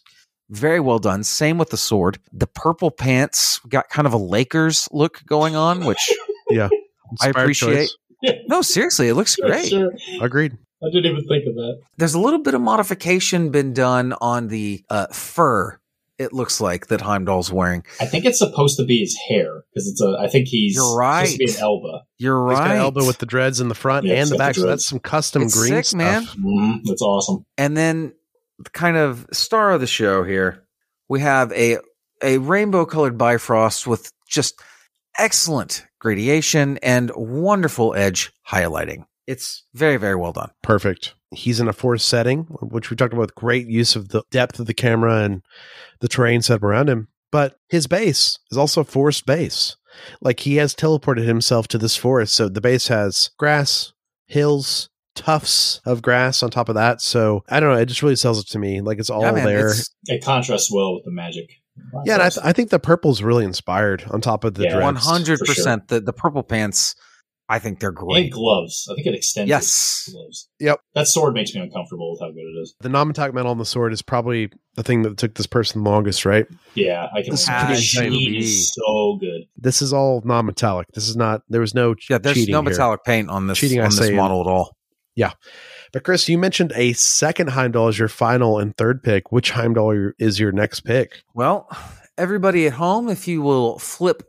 very 0.55 0.81
well 0.81 0.99
done. 0.99 1.25
Same 1.25 1.59
with 1.59 1.71
the 1.71 1.77
sword. 1.77 2.19
The 2.33 2.47
purple 2.47 2.91
pants 2.91 3.61
got 3.69 3.89
kind 3.89 4.07
of 4.07 4.13
a 4.13 4.19
Lakers 4.19 4.89
look 4.93 5.23
going 5.27 5.57
on, 5.57 5.85
which 5.85 6.13
yeah, 6.51 6.69
I 7.21 7.29
appreciate. 7.31 7.91
choice. 8.23 8.33
no, 8.49 8.63
seriously, 8.63 9.09
it 9.09 9.15
looks 9.15 9.37
great. 9.37 9.69
Sure. 9.69 9.93
Agreed. 10.21 10.57
I 10.83 10.89
didn't 10.91 11.11
even 11.13 11.25
think 11.27 11.47
of 11.47 11.55
that. 11.55 11.81
there's 11.97 12.15
a 12.15 12.21
little 12.21 12.41
bit 12.41 12.53
of 12.55 12.61
modification 12.61 13.51
been 13.51 13.73
done 13.73 14.13
on 14.21 14.49
the 14.49 14.85
uh, 14.91 15.07
fur. 15.09 15.79
It 16.17 16.33
looks 16.33 16.61
like 16.61 16.87
that 16.89 17.01
Heimdall's 17.01 17.51
wearing. 17.51 17.85
I 18.01 18.07
think 18.07 18.25
it's 18.25 18.39
supposed 18.39 18.77
to 18.79 18.85
be 18.85 19.01
his 19.01 19.17
hair 19.29 19.65
because 19.73 19.89
it's 19.89 20.01
a. 20.01 20.17
I 20.21 20.29
think 20.29 20.47
he's 20.47 20.77
You're 20.77 20.85
supposed 20.85 21.33
to 21.33 21.39
be 21.39 21.47
right. 21.47 21.57
an 21.57 21.61
Elba. 21.63 22.03
You're 22.19 22.51
He's 22.51 22.59
right. 22.61 22.69
got 22.69 22.77
elbow 22.77 23.05
with 23.07 23.19
the 23.19 23.27
dreads 23.27 23.61
in 23.61 23.69
the 23.69 23.75
front 23.75 24.07
Yeah, 24.07 24.17
and 24.23 24.29
the 24.31 24.37
got 24.39 24.39
the 24.39 24.39
back. 24.39 24.55
So 24.55 24.67
that's 24.67 24.87
some 24.87 25.01
custom 25.01 25.43
It's 25.43 25.59
green 25.59 25.73
sick, 25.73 25.85
stuff. 25.87 25.99
man. 25.99 26.23
Mm, 26.27 26.81
that's 26.85 27.03
awesome. 27.03 27.45
and 27.59 27.77
then 27.77 28.13
the 28.13 28.15
kind 28.73 28.97
of 28.97 29.27
star 29.33 29.73
of 29.73 29.81
the 29.81 29.87
show 29.87 30.25
here, 30.25 30.65
we 31.09 31.21
have 31.21 31.53
a 31.53 31.79
a 32.23 32.39
rainbow 32.39 32.87
colored 32.87 33.19
Bifrost 33.19 33.87
with 33.87 34.11
just 34.29 34.61
excellent 35.19 35.85
gradation 35.99 36.79
and 36.79 37.11
wonderful 37.15 37.95
edge 37.95 38.33
highlighting. 38.49 39.05
It's 39.27 39.65
very 39.75 39.97
very 39.97 40.17
well 40.17 40.33
done. 40.33 40.51
Perfect. 40.63 41.15
He's 41.31 41.61
in 41.61 41.69
a 41.69 41.73
forest 41.73 42.09
setting, 42.09 42.45
which 42.61 42.91
we 42.91 42.97
talked 42.97 43.15
about 43.15 43.35
great 43.35 43.67
use 43.67 43.97
of 43.97 44.09
the 44.11 44.23
depth 44.31 44.61
of 44.61 44.67
the 44.67 44.75
camera 44.75 45.25
and 45.25 45.43
the 46.01 46.09
terrain 46.09 46.43
set 46.43 46.63
around 46.63 46.89
him. 46.89 47.09
But 47.33 47.59
his 47.69 47.89
base 47.89 48.39
is 48.53 48.59
also 48.59 48.83
a 48.83 48.85
forest 48.85 49.27
base. 49.27 49.77
Like 50.21 50.41
he 50.41 50.57
has 50.57 50.75
teleported 50.75 51.25
himself 51.25 51.67
to 51.69 51.79
this 51.79 51.97
forest. 51.97 52.35
So 52.35 52.49
the 52.49 52.61
base 52.61 52.89
has 52.89 53.31
grass, 53.39 53.93
hills, 54.27 54.89
tufts 55.15 55.81
of 55.87 56.03
grass 56.03 56.43
on 56.43 56.51
top 56.51 56.69
of 56.69 56.75
that. 56.75 57.01
So 57.01 57.45
I 57.49 57.61
don't 57.61 57.73
know. 57.73 57.79
It 57.81 57.87
just 57.87 58.03
really 58.03 58.17
sells 58.17 58.41
it 58.41 58.49
to 58.49 58.59
me. 58.59 58.81
Like 58.81 58.99
it's 58.99 59.11
all 59.11 59.23
Yeah, 59.23 59.33
man, 59.33 59.45
there. 59.47 59.69
it's 59.71 59.91
It 60.07 60.25
contrasts 60.25 60.71
well 60.73 60.95
with 60.95 61.05
the 61.05 61.13
magic. 61.13 61.51
yeah, 62.05 62.15
and 62.15 62.23
I, 62.23 62.29
th- 62.29 62.45
I 62.45 62.53
think 62.53 62.71
the 62.71 62.79
purple's 62.79 63.23
really 63.23 63.45
inspired 63.45 64.05
on 64.11 64.21
top 64.21 64.45
of 64.45 64.55
the 64.55 64.65
Yeah, 64.65 64.71
dreads. 64.75 64.85
one 64.85 64.97
hundred 64.97 65.39
for 65.41 65.47
percent. 65.47 65.89
The 65.89 66.01
the 66.01 66.13
purple 66.13 66.43
pants, 66.45 66.95
I 67.49 67.59
think 67.59 67.81
they're 67.81 67.89
and 67.91 67.97
great. 67.99 68.33
gloves. 68.33 68.89
I 68.91 68.95
think 68.95 69.07
it 69.09 69.15
extends. 69.15 69.49
Yes. 69.49 70.09
gloves. 70.11 70.49
Yep. 70.61 70.81
That 70.95 71.09
sword 71.09 71.35
makes 71.35 71.53
me 71.55 71.61
uncomfortable 71.61 72.13
with 72.13 72.21
how 72.21 72.29
good 72.29 72.39
it 72.39 72.61
is. 72.63 72.75
The 72.81 72.89
non-metallic 72.89 73.35
metal 73.35 73.51
on 73.51 73.59
the 73.59 73.65
sword 73.67 73.93
is 73.93 74.01
probably 74.03 74.51
the 74.77 74.83
thing 74.83 75.03
that 75.03 75.19
took 75.19 75.35
this 75.35 75.47
person 75.47 75.83
the 75.85 75.91
longest, 75.91 76.25
right? 76.25 76.47
Yeah, 76.75 77.09
I 77.15 77.23
can. 77.23 77.33
This 77.33 77.43
is 77.43 77.49
pretty 77.49 77.81
sheen 77.83 78.35
is 78.37 78.73
so 78.73 79.19
good. 79.21 79.43
This 79.57 79.83
is 79.83 79.93
all 79.93 80.23
non-metallic. 80.25 80.87
This 80.95 81.09
is 81.09 81.17
not. 81.17 81.43
There 81.49 81.61
was 81.61 81.75
no 81.75 81.95
Yeah, 82.09 82.19
there's 82.19 82.35
cheating 82.37 82.53
no 82.53 82.63
here. 82.63 82.71
metallic 82.71 83.01
paint 83.05 83.29
on 83.29 83.47
this 83.49 83.59
Cheating, 83.59 83.81
I 83.81 83.85
on 83.85 83.91
this 83.91 83.99
say, 83.99 84.15
model 84.17 84.41
at 84.41 84.47
all. 84.47 84.74
But 85.17 86.03
Chris, 86.05 86.29
you 86.29 86.39
mentioned 86.39 86.73
a 86.75 86.93
second 86.95 87.51
Heimdall 87.51 87.89
as 87.89 87.99
your 87.99 88.09
final 88.09 88.59
and 88.59 88.77
third 88.77 89.03
pick. 89.03 89.31
Which 89.31 89.51
Heimdall 89.53 90.13
is 90.19 90.41
your 90.41 90.53
next 90.53 90.81
pick? 90.81 91.23
Well, 91.35 91.69
everybody 92.19 92.67
at 92.67 92.73
home, 92.73 93.09
if 93.09 93.29
you 93.29 93.41
will 93.43 93.79
flip 93.79 94.23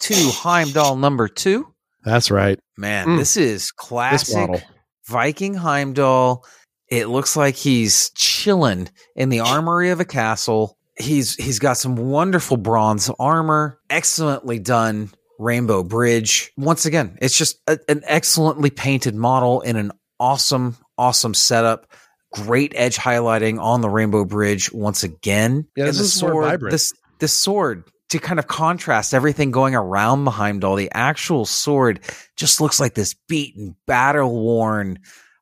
to 0.00 0.14
Heimdall 0.14 0.96
number 0.96 1.28
two, 1.28 1.72
That's 2.04 2.30
right. 2.30 2.58
man, 2.76 3.06
Mm. 3.06 3.18
this 3.18 3.36
is 3.36 3.70
classic 3.70 4.36
model. 4.36 4.60
Viking 5.06 5.54
Heimdall. 5.54 6.44
It 6.88 7.06
looks 7.08 7.36
like 7.36 7.54
he's 7.56 8.10
chilling 8.10 8.88
in 9.16 9.28
the 9.30 9.40
armory 9.40 9.90
of 9.90 10.00
a 10.00 10.04
castle. 10.04 10.76
He's 10.98 11.34
he's 11.36 11.58
got 11.58 11.78
some 11.78 11.96
wonderful 11.96 12.56
bronze 12.58 13.08
armor, 13.18 13.78
excellently 13.88 14.58
done 14.58 15.10
rainbow 15.38 15.82
bridge. 15.82 16.52
Once 16.58 16.84
again, 16.84 17.16
it's 17.22 17.36
just 17.38 17.60
a, 17.66 17.78
an 17.88 18.02
excellently 18.04 18.68
painted 18.70 19.14
model 19.14 19.60
in 19.62 19.76
an 19.76 19.92
awesome, 20.18 20.76
awesome 20.98 21.34
setup. 21.34 21.86
Great 22.32 22.72
edge 22.74 22.96
highlighting 22.96 23.60
on 23.60 23.80
the 23.82 23.90
rainbow 23.90 24.24
bridge 24.24 24.72
once 24.72 25.02
again. 25.02 25.66
Yeah, 25.76 25.84
this 25.86 25.96
And 25.96 26.00
the 26.00 26.04
is 26.04 26.22
more 26.22 26.30
sword, 26.32 26.44
vibrant. 26.44 26.70
This 26.72 26.92
this 27.18 27.36
sword 27.36 27.84
to 28.10 28.18
kind 28.18 28.38
of 28.38 28.46
contrast 28.46 29.14
everything 29.14 29.50
going 29.50 29.74
around 29.74 30.24
the 30.24 30.30
Heimdall. 30.30 30.76
The 30.76 30.90
actual 30.92 31.44
sword 31.44 32.00
just 32.36 32.60
looks 32.60 32.80
like 32.80 32.94
this 32.94 33.14
beaten, 33.28 33.76
battle 33.86 34.42
worn, 34.42 34.98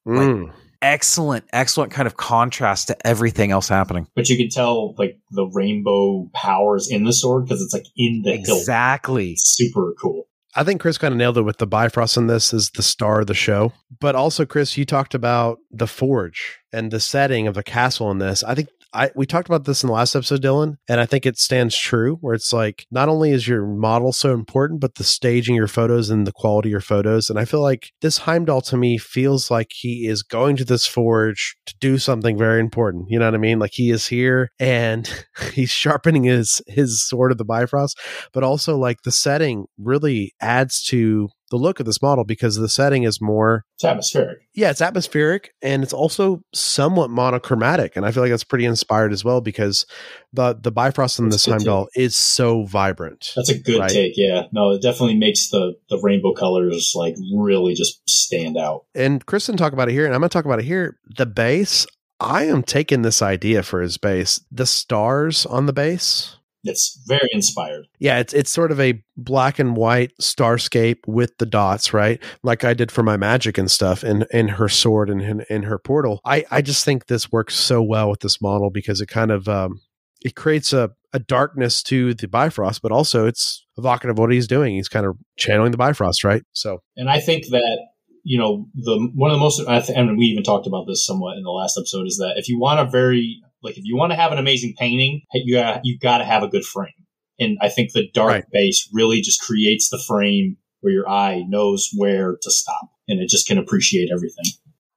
Mm. 0.06 0.52
excellent, 0.82 1.44
excellent 1.52 1.92
kind 1.92 2.06
of 2.06 2.16
contrast 2.16 2.88
to 2.88 3.06
everything 3.06 3.50
else 3.50 3.68
happening. 3.68 4.06
But 4.16 4.28
you 4.28 4.36
can 4.36 4.48
tell 4.48 4.94
like 4.98 5.18
the 5.30 5.46
rainbow 5.46 6.30
powers 6.34 6.88
in 6.90 7.04
the 7.04 7.12
sword 7.12 7.44
because 7.44 7.62
it's 7.62 7.74
like 7.74 7.86
in 7.96 8.22
the 8.24 8.36
hilt. 8.36 8.60
Exactly. 8.60 9.34
Super 9.36 9.94
cool. 10.00 10.26
I 10.54 10.64
think 10.64 10.80
Chris 10.80 10.98
kind 10.98 11.12
of 11.12 11.18
nailed 11.18 11.38
it 11.38 11.42
with 11.42 11.58
the 11.58 11.66
Bifrost 11.66 12.16
in 12.16 12.26
this 12.26 12.52
is 12.52 12.70
the 12.70 12.82
star 12.82 13.20
of 13.20 13.28
the 13.28 13.34
show. 13.34 13.72
But 14.00 14.16
also, 14.16 14.44
Chris, 14.44 14.76
you 14.76 14.84
talked 14.84 15.14
about 15.14 15.58
the 15.70 15.86
forge 15.86 16.58
and 16.72 16.90
the 16.90 17.00
setting 17.00 17.46
of 17.46 17.54
the 17.54 17.62
castle 17.62 18.10
in 18.10 18.18
this. 18.18 18.42
I 18.42 18.54
think 18.54 18.68
I 18.92 19.10
we 19.14 19.26
talked 19.26 19.48
about 19.48 19.64
this 19.64 19.82
in 19.82 19.88
the 19.88 19.92
last 19.92 20.14
episode, 20.14 20.42
Dylan, 20.42 20.76
and 20.88 21.00
I 21.00 21.06
think 21.06 21.26
it 21.26 21.38
stands 21.38 21.76
true. 21.76 22.16
Where 22.20 22.34
it's 22.34 22.52
like 22.52 22.86
not 22.90 23.08
only 23.08 23.30
is 23.30 23.46
your 23.46 23.66
model 23.66 24.12
so 24.12 24.32
important, 24.32 24.80
but 24.80 24.96
the 24.96 25.04
staging 25.04 25.54
your 25.54 25.68
photos 25.68 26.10
and 26.10 26.26
the 26.26 26.32
quality 26.32 26.68
of 26.68 26.72
your 26.72 26.80
photos. 26.80 27.30
And 27.30 27.38
I 27.38 27.44
feel 27.44 27.62
like 27.62 27.90
this 28.00 28.18
Heimdall 28.18 28.62
to 28.62 28.76
me 28.76 28.98
feels 28.98 29.50
like 29.50 29.68
he 29.72 30.06
is 30.06 30.22
going 30.22 30.56
to 30.56 30.64
this 30.64 30.86
forge 30.86 31.56
to 31.66 31.74
do 31.80 31.98
something 31.98 32.36
very 32.36 32.60
important. 32.60 33.06
You 33.08 33.18
know 33.18 33.26
what 33.26 33.34
I 33.34 33.38
mean? 33.38 33.58
Like 33.58 33.72
he 33.74 33.90
is 33.90 34.06
here 34.06 34.50
and 34.58 35.08
he's 35.52 35.70
sharpening 35.70 36.24
his 36.24 36.62
his 36.66 37.06
sword 37.06 37.32
of 37.32 37.38
the 37.38 37.44
Bifrost 37.44 37.98
but 38.32 38.44
also 38.44 38.76
like 38.76 39.02
the 39.02 39.12
setting 39.12 39.66
really 39.78 40.34
adds 40.40 40.82
to 40.84 41.28
the 41.50 41.56
look 41.56 41.80
of 41.80 41.86
this 41.86 42.00
model 42.00 42.24
because 42.24 42.56
the 42.56 42.68
setting 42.68 43.02
is 43.02 43.20
more 43.20 43.64
It's 43.76 43.84
atmospheric. 43.84 44.38
yeah 44.54 44.70
it's 44.70 44.80
atmospheric 44.80 45.52
and 45.62 45.82
it's 45.82 45.92
also 45.92 46.42
somewhat 46.54 47.10
monochromatic 47.10 47.96
and 47.96 48.06
i 48.06 48.10
feel 48.12 48.22
like 48.22 48.30
that's 48.30 48.44
pretty 48.44 48.64
inspired 48.64 49.12
as 49.12 49.24
well 49.24 49.40
because 49.40 49.84
the 50.32 50.54
the 50.54 50.70
bifrost 50.72 51.18
in 51.18 51.26
That's 51.28 51.36
this 51.36 51.46
good 51.46 51.52
heimdall 51.52 51.88
is 51.96 52.14
so 52.16 52.64
vibrant 52.64 53.32
That's 53.36 53.50
a 53.50 53.58
good 53.58 53.80
Right. 53.80 53.90
take. 53.90 54.12
Yeah. 54.16 54.44
No, 54.52 54.70
it 54.72 54.82
definitely 54.82 55.16
makes 55.16 55.48
the 55.50 55.74
the 55.88 55.98
rainbow 56.02 56.32
colors 56.34 56.92
like 56.94 57.16
really 57.34 57.74
just 57.74 58.00
stand 58.08 58.56
out. 58.56 58.84
and 58.94 59.24
kristen 59.26 59.56
talk 59.56 59.72
about 59.72 59.88
it 59.88 59.92
here 59.92 60.04
and 60.06 60.14
i'm 60.14 60.20
going 60.20 60.28
to 60.30 60.32
talk 60.32 60.44
about 60.44 60.58
it 60.60 60.64
here 60.64 60.98
the 61.16 61.26
base 61.26 61.86
i 62.20 62.44
am 62.44 62.62
taking 62.62 63.02
this 63.02 63.22
idea 63.22 63.62
for 63.62 63.80
his 63.80 63.96
base 63.98 64.40
the 64.52 64.66
stars 64.66 65.46
on 65.46 65.66
the 65.66 65.72
base 65.72 66.36
It's 66.64 67.00
very 67.06 67.28
inspired. 67.32 67.86
Yeah, 67.98 68.18
it's 68.18 68.32
it's 68.32 68.50
sort 68.50 68.70
of 68.70 68.80
a 68.80 69.02
black 69.16 69.58
and 69.58 69.76
white 69.76 70.12
starscape 70.20 70.98
with 71.06 71.36
the 71.38 71.46
dots, 71.46 71.94
right? 71.94 72.22
Like 72.42 72.64
I 72.64 72.74
did 72.74 72.92
for 72.92 73.02
my 73.02 73.16
magic 73.16 73.56
and 73.56 73.70
stuff, 73.70 74.02
and 74.02 74.26
in 74.30 74.48
her 74.48 74.68
sword 74.68 75.08
and 75.10 75.22
in, 75.22 75.40
in 75.48 75.62
her 75.64 75.78
portal. 75.78 76.20
I 76.24 76.44
I 76.50 76.62
just 76.62 76.84
think 76.84 77.06
this 77.06 77.32
works 77.32 77.54
so 77.54 77.82
well 77.82 78.10
with 78.10 78.20
this 78.20 78.42
model 78.42 78.70
because 78.70 79.00
it 79.00 79.08
kind 79.08 79.30
of 79.30 79.48
um, 79.48 79.80
it 80.20 80.34
creates 80.34 80.72
a 80.72 80.90
a 81.12 81.18
darkness 81.18 81.82
to 81.82 82.14
the 82.14 82.28
Bifrost, 82.28 82.82
but 82.82 82.92
also 82.92 83.26
it's 83.26 83.66
evocative 83.76 84.14
of 84.14 84.18
what 84.18 84.32
he's 84.32 84.46
doing. 84.46 84.76
He's 84.76 84.88
kind 84.88 85.06
of 85.06 85.16
channeling 85.36 85.72
the 85.72 85.78
Bifrost, 85.78 86.22
right? 86.24 86.42
So 86.52 86.82
And 86.96 87.10
I 87.10 87.20
think 87.20 87.46
that 87.48 87.78
you 88.22 88.38
know 88.38 88.66
the 88.74 89.10
one 89.14 89.30
of 89.30 89.36
the 89.36 89.40
most 89.40 89.66
I 89.66 89.80
th- 89.80 89.96
and 89.98 90.16
we 90.18 90.26
even 90.26 90.44
talked 90.44 90.66
about 90.66 90.86
this 90.86 91.06
somewhat 91.06 91.36
in 91.36 91.42
the 91.42 91.50
last 91.50 91.78
episode 91.78 92.06
is 92.06 92.18
that 92.18 92.34
if 92.36 92.48
you 92.48 92.58
want 92.58 92.80
a 92.80 92.84
very 92.84 93.40
like 93.62 93.76
if 93.76 93.84
you 93.84 93.96
want 93.96 94.12
to 94.12 94.16
have 94.16 94.32
an 94.32 94.38
amazing 94.38 94.74
painting, 94.78 95.22
you 95.32 95.58
uh, 95.58 95.74
got 95.74 95.80
you 95.84 95.98
got 95.98 96.18
to 96.18 96.24
have 96.24 96.42
a 96.42 96.48
good 96.48 96.64
frame. 96.64 96.92
And 97.38 97.56
I 97.60 97.68
think 97.70 97.92
the 97.92 98.08
dark 98.12 98.30
Right. 98.30 98.44
base 98.52 98.88
really 98.92 99.20
just 99.22 99.40
creates 99.40 99.88
the 99.88 99.98
frame 99.98 100.58
where 100.80 100.92
your 100.92 101.08
eye 101.08 101.42
knows 101.48 101.88
where 101.96 102.36
to 102.40 102.50
stop 102.50 102.90
and 103.08 103.20
it 103.20 103.28
just 103.28 103.46
can 103.46 103.58
appreciate 103.58 104.10
everything. 104.14 104.44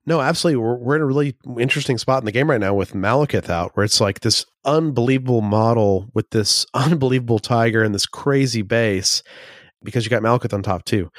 No, 0.05 0.19
absolutely. 0.19 0.57
We're, 0.57 0.75
we're 0.77 0.95
in 0.97 1.01
a 1.01 1.05
really 1.05 1.37
interesting 1.57 1.97
spot 1.97 2.21
in 2.21 2.25
the 2.25 2.31
game 2.33 2.49
right 2.49 2.59
now 2.59 2.73
with 2.73 2.91
Malekith 2.93 3.49
out, 3.49 3.71
where 3.75 3.85
it's 3.85 4.01
like 4.01 4.19
this 4.19 4.45
unbelievable 4.65 5.41
model 5.41 6.09
with 6.13 6.29
this 6.31 6.65
unbelievable 6.73 7.39
tiger 7.39 7.83
and 7.83 7.95
this 7.95 8.05
crazy 8.05 8.61
base 8.61 9.23
because 9.81 10.03
you 10.03 10.09
got 10.09 10.21
Malekith 10.21 10.53
on 10.53 10.61
top 10.63 10.83
too. 10.83 11.09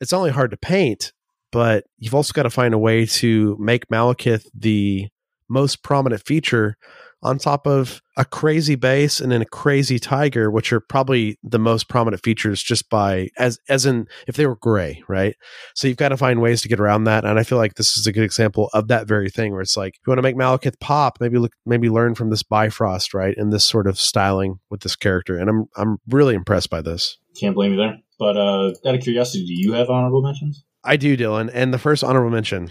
It's 0.00 0.12
not 0.12 0.18
only 0.18 0.30
hard 0.30 0.50
to 0.50 0.56
paint, 0.58 1.12
but 1.52 1.84
you've 1.98 2.14
also 2.14 2.32
got 2.32 2.42
to 2.42 2.50
find 2.50 2.74
a 2.74 2.78
way 2.78 3.06
to 3.06 3.56
make 3.58 3.86
Malekith 3.88 4.46
the 4.54 5.08
most 5.48 5.82
prominent 5.82 6.24
feature 6.24 6.76
on 7.24 7.38
top 7.38 7.66
of 7.66 8.02
a 8.18 8.24
crazy 8.24 8.74
base 8.74 9.18
and 9.18 9.32
then 9.32 9.40
a 9.40 9.46
crazy 9.46 9.98
tiger, 9.98 10.50
which 10.50 10.72
are 10.72 10.80
probably 10.80 11.38
the 11.42 11.58
most 11.58 11.88
prominent 11.88 12.22
features 12.22 12.62
just 12.62 12.90
by 12.90 13.28
as 13.38 13.58
as 13.68 13.86
in 13.86 14.06
if 14.28 14.36
they 14.36 14.46
were 14.46 14.56
gray, 14.56 15.02
right? 15.08 15.34
So 15.74 15.88
you've 15.88 15.96
got 15.96 16.10
to 16.10 16.18
find 16.18 16.42
ways 16.42 16.60
to 16.62 16.68
get 16.68 16.78
around 16.78 17.04
that. 17.04 17.24
And 17.24 17.38
I 17.38 17.42
feel 17.42 17.56
like 17.58 17.74
this 17.74 17.96
is 17.96 18.06
a 18.06 18.12
good 18.12 18.24
example 18.24 18.68
of 18.74 18.88
that 18.88 19.08
very 19.08 19.30
thing 19.30 19.52
where 19.52 19.62
it's 19.62 19.76
like, 19.76 19.94
if 19.94 20.00
you 20.06 20.10
want 20.10 20.18
to 20.18 20.22
make 20.22 20.36
Malekith 20.36 20.78
pop, 20.80 21.16
maybe 21.18 21.38
look, 21.38 21.52
maybe 21.64 21.88
learn 21.88 22.14
from 22.14 22.28
this 22.28 22.42
Bifrost, 22.42 23.14
right? 23.14 23.34
And 23.36 23.52
this 23.52 23.64
sort 23.64 23.86
of 23.86 23.98
styling 23.98 24.60
with 24.70 24.82
this 24.82 24.94
character. 24.94 25.38
And 25.38 25.48
I'm, 25.48 25.64
I'm 25.76 25.96
really 26.08 26.34
impressed 26.34 26.68
by 26.68 26.82
this. 26.82 27.16
Can't 27.40 27.54
blame 27.54 27.72
you 27.72 27.78
there. 27.78 27.98
But 28.18 28.36
uh, 28.36 28.74
out 28.86 28.94
of 28.94 29.00
curiosity, 29.00 29.46
do 29.46 29.54
you 29.54 29.72
have 29.72 29.88
honorable 29.88 30.22
mentions? 30.22 30.62
I 30.84 30.96
do, 30.96 31.16
Dylan. 31.16 31.50
And 31.52 31.72
the 31.72 31.78
first 31.78 32.04
honorable 32.04 32.30
mention 32.30 32.70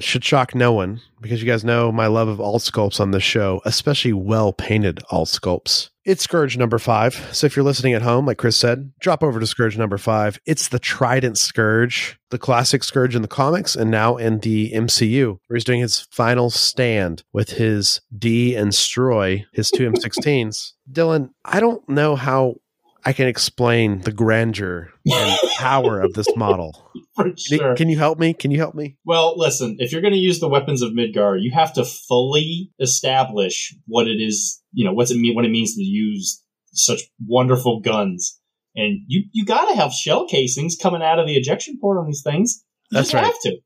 should 0.00 0.24
shock 0.24 0.54
no 0.54 0.72
one 0.72 1.00
because 1.20 1.42
you 1.42 1.48
guys 1.48 1.64
know 1.64 1.92
my 1.92 2.06
love 2.06 2.28
of 2.28 2.40
alt 2.40 2.62
sculpts 2.62 3.00
on 3.00 3.10
this 3.10 3.22
show, 3.22 3.60
especially 3.64 4.12
well 4.12 4.52
painted 4.52 5.00
alt 5.10 5.28
sculpts. 5.28 5.90
It's 6.04 6.24
Scourge 6.24 6.58
number 6.58 6.80
five. 6.80 7.14
So 7.32 7.46
if 7.46 7.54
you're 7.54 7.64
listening 7.64 7.94
at 7.94 8.02
home, 8.02 8.26
like 8.26 8.38
Chris 8.38 8.56
said, 8.56 8.92
drop 8.98 9.22
over 9.22 9.38
to 9.38 9.46
Scourge 9.46 9.78
number 9.78 9.98
five. 9.98 10.40
It's 10.46 10.66
the 10.66 10.80
Trident 10.80 11.38
Scourge, 11.38 12.18
the 12.30 12.38
classic 12.38 12.82
Scourge 12.82 13.14
in 13.14 13.22
the 13.22 13.28
comics 13.28 13.76
and 13.76 13.88
now 13.88 14.16
in 14.16 14.40
the 14.40 14.72
MCU, 14.72 15.38
where 15.46 15.56
he's 15.56 15.64
doing 15.64 15.80
his 15.80 16.00
final 16.10 16.50
stand 16.50 17.22
with 17.32 17.50
his 17.50 18.00
Des 18.16 18.56
and 18.56 18.72
Troy, 18.72 19.44
his 19.52 19.70
two 19.70 19.88
M16s. 19.88 20.72
Dylan, 20.92 21.30
I 21.44 21.60
don't 21.60 21.88
know 21.88 22.16
how 22.16 22.56
I 23.04 23.12
can 23.12 23.26
explain 23.26 24.00
the 24.02 24.12
grandeur 24.12 24.90
and 25.04 25.38
power 25.56 26.00
of 26.00 26.12
this 26.14 26.28
model. 26.36 26.90
Sure. 27.36 27.74
can 27.74 27.88
you 27.88 27.98
help 27.98 28.18
me? 28.18 28.32
Can 28.32 28.50
you 28.50 28.58
help 28.58 28.74
me? 28.74 28.96
Well, 29.04 29.36
listen, 29.36 29.76
if 29.80 29.92
you're 29.92 30.00
going 30.00 30.14
to 30.14 30.18
use 30.18 30.40
the 30.40 30.48
weapons 30.48 30.82
of 30.82 30.94
Midgard, 30.94 31.42
you 31.42 31.50
have 31.52 31.72
to 31.74 31.84
fully 31.84 32.70
establish 32.80 33.74
what 33.86 34.06
it 34.06 34.20
is, 34.20 34.62
you 34.72 34.84
know, 34.84 34.92
what's 34.92 35.10
it 35.10 35.18
mean, 35.18 35.34
what 35.34 35.44
it 35.44 35.50
means 35.50 35.74
to 35.74 35.82
use 35.82 36.42
such 36.72 37.02
wonderful 37.26 37.80
guns. 37.80 38.38
And 38.74 39.00
you, 39.06 39.24
you 39.32 39.44
got 39.44 39.68
to 39.70 39.76
have 39.76 39.92
shell 39.92 40.26
casings 40.26 40.76
coming 40.80 41.02
out 41.02 41.18
of 41.18 41.26
the 41.26 41.36
ejection 41.36 41.78
port 41.80 41.98
on 41.98 42.06
these 42.06 42.22
things. 42.22 42.64
You 42.90 42.98
That's 42.98 43.12
right. 43.12 43.24
have 43.24 43.40
to. 43.40 43.56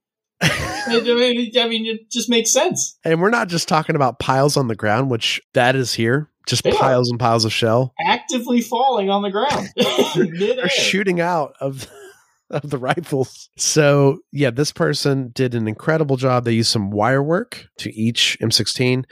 I 0.40 1.00
mean, 1.00 1.50
I 1.58 1.68
mean, 1.68 1.86
it 1.86 2.10
just 2.10 2.28
makes 2.28 2.52
sense. 2.52 2.98
And 3.04 3.20
we're 3.20 3.30
not 3.30 3.48
just 3.48 3.68
talking 3.68 3.96
about 3.96 4.18
piles 4.18 4.56
on 4.56 4.68
the 4.68 4.74
ground, 4.74 5.10
which 5.10 5.40
that 5.54 5.76
is 5.76 5.94
here, 5.94 6.30
just 6.46 6.62
They 6.62 6.72
piles 6.72 7.10
and 7.10 7.18
piles 7.18 7.44
of 7.44 7.52
shell. 7.52 7.92
Actively 8.06 8.60
falling 8.60 9.10
on 9.10 9.22
the 9.22 9.30
ground. 9.30 9.68
They're 9.76 10.68
shooting 10.68 11.20
out 11.20 11.54
of 11.60 11.88
of 12.50 12.70
the 12.70 12.78
rifles. 12.78 13.48
So 13.56 14.20
yeah, 14.32 14.50
this 14.50 14.72
person 14.72 15.30
did 15.34 15.54
an 15.54 15.68
incredible 15.68 16.16
job. 16.16 16.44
They 16.44 16.52
used 16.52 16.70
some 16.70 16.90
wire 16.90 17.22
work 17.22 17.66
to 17.78 17.92
each 17.94 18.38
M16, 18.40 19.04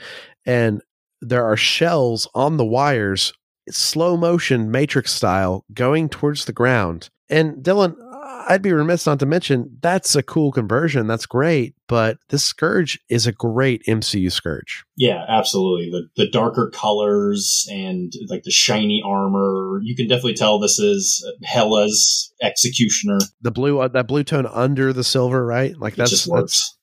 and 0.45 0.81
there 1.21 1.45
are 1.45 1.57
shells 1.57 2.27
on 2.33 2.57
the 2.57 2.65
wires, 2.65 3.33
slow 3.69 4.15
motion 4.15 4.71
matrix 4.71 5.11
style, 5.11 5.65
going 5.73 6.09
towards 6.09 6.45
the 6.45 6.53
ground. 6.53 7.09
And 7.29 7.63
Dylan, 7.63 7.95
I'd 8.47 8.61
be 8.61 8.71
remiss 8.71 9.05
not 9.05 9.19
to 9.19 9.25
mention 9.25 9.77
that's 9.81 10.15
a 10.15 10.23
cool 10.23 10.51
conversion. 10.51 11.07
That's 11.07 11.25
great, 11.25 11.75
but 11.87 12.17
this 12.29 12.43
Scourge 12.43 12.99
is 13.09 13.27
a 13.27 13.31
great 13.31 13.83
MCU 13.87 14.31
Scourge. 14.31 14.83
Yeah, 14.97 15.23
absolutely. 15.27 15.89
The 15.89 16.23
the 16.23 16.29
darker 16.29 16.71
colors 16.73 17.67
and 17.71 18.13
like 18.29 18.43
the 18.43 18.51
shiny 18.51 19.01
armor. 19.05 19.79
You 19.83 19.95
can 19.95 20.07
definitely 20.07 20.35
tell 20.35 20.59
this 20.59 20.79
is 20.79 21.25
Hela's 21.43 22.33
executioner. 22.41 23.19
The 23.41 23.51
blue, 23.51 23.79
uh, 23.79 23.87
that 23.89 24.07
blue 24.07 24.23
tone 24.23 24.47
under 24.47 24.93
the 24.93 25.03
silver, 25.03 25.45
right? 25.45 25.75
Like 25.77 25.93
It 25.93 25.97
that's 25.97 26.11
just 26.11 26.29
that's 26.31 26.75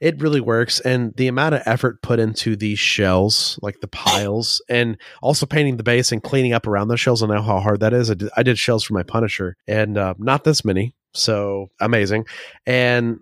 it 0.00 0.20
really 0.20 0.40
works 0.40 0.80
and 0.80 1.14
the 1.16 1.28
amount 1.28 1.54
of 1.54 1.62
effort 1.66 2.02
put 2.02 2.18
into 2.18 2.56
these 2.56 2.78
shells 2.78 3.58
like 3.62 3.80
the 3.80 3.88
piles 3.88 4.62
and 4.68 4.96
also 5.22 5.46
painting 5.46 5.76
the 5.76 5.82
base 5.82 6.12
and 6.12 6.22
cleaning 6.22 6.52
up 6.52 6.66
around 6.66 6.88
those 6.88 7.00
shells 7.00 7.22
i 7.22 7.26
know 7.26 7.42
how 7.42 7.60
hard 7.60 7.80
that 7.80 7.92
is 7.92 8.10
i 8.10 8.14
did, 8.14 8.30
I 8.36 8.42
did 8.42 8.58
shells 8.58 8.84
for 8.84 8.94
my 8.94 9.02
punisher 9.02 9.56
and 9.66 9.98
uh, 9.98 10.14
not 10.18 10.44
this 10.44 10.64
many 10.64 10.94
so 11.16 11.68
amazing 11.80 12.24
and 12.66 13.18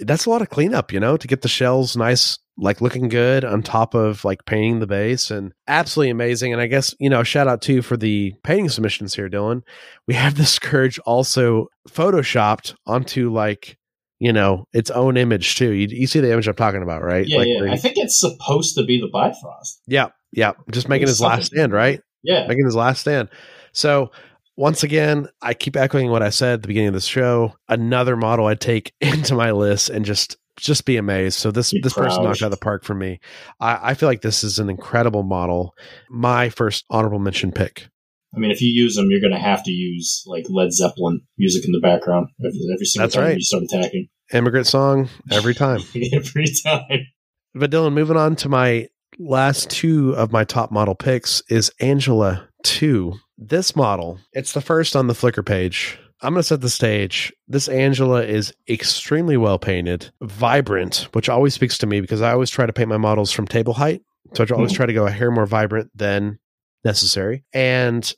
that's 0.00 0.26
a 0.26 0.30
lot 0.30 0.42
of 0.42 0.48
cleanup 0.48 0.92
you 0.92 1.00
know 1.00 1.16
to 1.16 1.26
get 1.26 1.42
the 1.42 1.48
shells 1.48 1.96
nice 1.96 2.38
like 2.56 2.80
looking 2.80 3.08
good 3.08 3.44
on 3.44 3.62
top 3.62 3.94
of 3.94 4.24
like 4.24 4.44
painting 4.44 4.80
the 4.80 4.86
base 4.86 5.30
and 5.30 5.52
absolutely 5.66 6.10
amazing 6.10 6.52
and 6.52 6.62
i 6.62 6.66
guess 6.66 6.94
you 6.98 7.10
know 7.10 7.22
shout 7.22 7.48
out 7.48 7.60
to 7.62 7.74
you 7.74 7.82
for 7.82 7.96
the 7.96 8.34
painting 8.42 8.68
submissions 8.68 9.14
here 9.14 9.28
dylan 9.28 9.62
we 10.06 10.14
have 10.14 10.36
the 10.36 10.46
scourge 10.46 10.98
also 11.00 11.68
photoshopped 11.88 12.74
onto 12.86 13.32
like 13.32 13.78
you 14.20 14.32
know 14.32 14.66
its 14.72 14.90
own 14.90 15.16
image 15.16 15.56
too. 15.56 15.70
You, 15.70 15.88
you 15.90 16.06
see 16.06 16.20
the 16.20 16.32
image 16.32 16.48
I'm 16.48 16.54
talking 16.54 16.82
about, 16.82 17.02
right? 17.02 17.26
Yeah, 17.26 17.38
like 17.38 17.48
yeah. 17.48 17.60
where 17.60 17.70
I 17.70 17.76
think 17.76 17.94
it's 17.96 18.18
supposed 18.18 18.76
to 18.76 18.84
be 18.84 19.00
the 19.00 19.08
Bifrost. 19.08 19.80
yeah, 19.86 20.08
yeah. 20.32 20.52
Just 20.70 20.88
making 20.88 21.08
his 21.08 21.20
last 21.20 21.46
stand, 21.46 21.72
right? 21.72 22.00
Yeah. 22.22 22.46
Making 22.46 22.64
his 22.64 22.74
last 22.74 23.00
stand. 23.00 23.28
So 23.72 24.10
once 24.58 24.82
again, 24.82 25.28
I 25.40 25.54
keep 25.54 25.76
echoing 25.76 26.10
what 26.10 26.20
I 26.20 26.30
said 26.30 26.54
at 26.54 26.62
the 26.62 26.68
beginning 26.68 26.88
of 26.88 26.94
this 26.94 27.04
show. 27.04 27.54
Another 27.68 28.16
model 28.16 28.46
I'd 28.46 28.60
take 28.60 28.92
into 29.00 29.36
my 29.36 29.52
list 29.52 29.88
and 29.88 30.04
just 30.04 30.36
just 30.58 30.84
be 30.84 30.96
amazed. 30.96 31.38
So 31.38 31.52
this 31.52 31.72
this 31.82 31.94
person 31.94 32.24
knocked 32.24 32.42
out 32.42 32.46
of 32.46 32.50
the 32.50 32.56
park 32.56 32.82
for 32.82 32.94
me. 32.94 33.20
I, 33.60 33.90
I 33.90 33.94
feel 33.94 34.08
like 34.08 34.22
this 34.22 34.42
is 34.42 34.58
an 34.58 34.68
incredible 34.68 35.22
model. 35.22 35.76
My 36.10 36.50
first 36.50 36.84
honorable 36.90 37.20
mention 37.20 37.52
pick. 37.52 37.88
I 38.34 38.40
mean, 38.40 38.50
if 38.50 38.60
you 38.60 38.68
use 38.68 38.96
them, 38.96 39.06
you're 39.10 39.20
going 39.20 39.32
to 39.32 39.38
have 39.38 39.62
to 39.64 39.70
use 39.70 40.24
like 40.26 40.46
Led 40.50 40.72
Zeppelin 40.72 41.20
music 41.38 41.64
in 41.64 41.70
the 41.70 41.80
background 41.80 42.26
every, 42.40 42.60
every 42.74 42.84
single 42.84 43.06
That's 43.06 43.14
time 43.14 43.24
right. 43.24 43.36
you 43.36 43.42
start 43.42 43.62
attacking. 43.62 44.08
Immigrant 44.32 44.66
song 44.66 45.08
every 45.30 45.54
time. 45.54 45.80
every 46.12 46.46
time. 46.64 47.06
But 47.54 47.70
Dylan, 47.70 47.92
moving 47.92 48.16
on 48.16 48.34
to 48.36 48.48
my 48.48 48.88
last 49.20 49.70
two 49.70 50.14
of 50.16 50.32
my 50.32 50.42
top 50.42 50.72
model 50.72 50.96
picks 50.96 51.42
is 51.48 51.70
Angela 51.80 52.48
2. 52.64 53.14
This 53.40 53.76
model, 53.76 54.18
it's 54.32 54.52
the 54.52 54.60
first 54.60 54.96
on 54.96 55.06
the 55.06 55.14
Flickr 55.14 55.46
page. 55.46 55.98
I'm 56.20 56.32
going 56.34 56.40
to 56.40 56.46
set 56.46 56.60
the 56.60 56.68
stage. 56.68 57.32
This 57.46 57.68
Angela 57.68 58.24
is 58.24 58.52
extremely 58.68 59.36
well 59.36 59.58
painted, 59.60 60.10
vibrant, 60.20 61.06
which 61.12 61.28
always 61.28 61.54
speaks 61.54 61.78
to 61.78 61.86
me 61.86 62.00
because 62.00 62.20
I 62.20 62.32
always 62.32 62.50
try 62.50 62.66
to 62.66 62.72
paint 62.72 62.88
my 62.88 62.96
models 62.96 63.30
from 63.30 63.46
table 63.46 63.74
height. 63.74 64.02
So 64.34 64.42
I 64.44 64.52
always 64.54 64.72
Mhm. 64.72 64.76
try 64.76 64.86
to 64.86 64.92
go 64.92 65.06
a 65.06 65.10
hair 65.12 65.30
more 65.30 65.46
vibrant 65.46 65.90
than 65.94 66.40
necessary. 66.84 67.44
And 67.52 68.12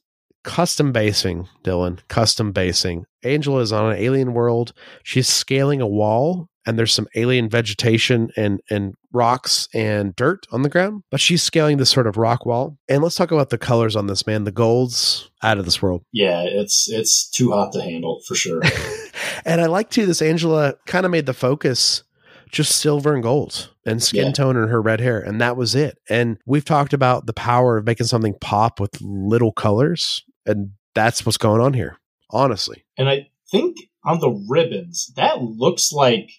custom 0.44 0.92
basing, 0.92 1.48
Dylan, 1.64 2.00
custom 2.08 2.52
basing. 2.52 3.04
Angela 3.22 3.60
is 3.60 3.72
on 3.72 3.92
an 3.92 3.98
alien 3.98 4.32
world. 4.32 4.72
She's 5.02 5.28
scaling 5.28 5.80
a 5.80 5.86
wall 5.86 6.48
and 6.66 6.78
there's 6.78 6.92
some 6.92 7.08
alien 7.14 7.48
vegetation 7.48 8.30
and 8.36 8.60
and 8.70 8.94
rocks 9.12 9.66
and 9.74 10.14
dirt 10.14 10.46
on 10.52 10.62
the 10.62 10.68
ground, 10.68 11.02
but 11.10 11.20
she's 11.20 11.42
scaling 11.42 11.78
this 11.78 11.90
sort 11.90 12.06
of 12.06 12.16
rock 12.16 12.44
wall. 12.46 12.76
And 12.88 13.02
let's 13.02 13.16
talk 13.16 13.30
about 13.32 13.50
the 13.50 13.58
colors 13.58 13.96
on 13.96 14.06
this 14.06 14.26
man. 14.26 14.44
The 14.44 14.52
golds 14.52 15.30
out 15.42 15.58
of 15.58 15.64
this 15.64 15.80
world. 15.82 16.02
Yeah, 16.12 16.42
it's 16.44 16.88
it's 16.90 17.28
too 17.28 17.50
hot 17.52 17.72
to 17.72 17.82
handle 17.82 18.20
for 18.26 18.34
sure. 18.34 18.62
and 19.44 19.60
I 19.60 19.66
like 19.66 19.90
too 19.90 20.06
this 20.06 20.22
Angela 20.22 20.74
kind 20.86 21.04
of 21.06 21.12
made 21.12 21.26
the 21.26 21.34
focus 21.34 22.04
just 22.50 22.80
silver 22.80 23.14
and 23.14 23.22
gold 23.22 23.70
and 23.86 24.02
skin 24.02 24.26
Yeah. 24.26 24.32
tone 24.32 24.56
and 24.56 24.68
her 24.70 24.82
red 24.82 25.00
hair 25.00 25.20
and 25.20 25.40
that 25.40 25.56
was 25.56 25.74
it. 25.74 25.98
And 26.08 26.36
we've 26.46 26.64
talked 26.64 26.92
about 26.92 27.26
the 27.26 27.32
power 27.32 27.76
of 27.78 27.86
making 27.86 28.06
something 28.08 28.34
pop 28.40 28.80
with 28.80 29.00
little 29.00 29.52
colors 29.52 30.24
and 30.46 30.70
that's 30.94 31.24
what's 31.24 31.38
going 31.38 31.60
on 31.60 31.74
here. 31.74 31.96
Honestly. 32.30 32.84
and 32.96 33.08
I 33.08 33.28
think 33.50 33.76
on 34.04 34.20
the 34.20 34.30
ribbons, 34.48 35.12
that 35.16 35.42
looks 35.42 35.92
like 35.92 36.30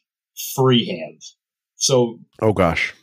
freehand. 0.56 1.22
So 1.76 2.20
Oh 2.42 2.54
gosh. 2.54 2.94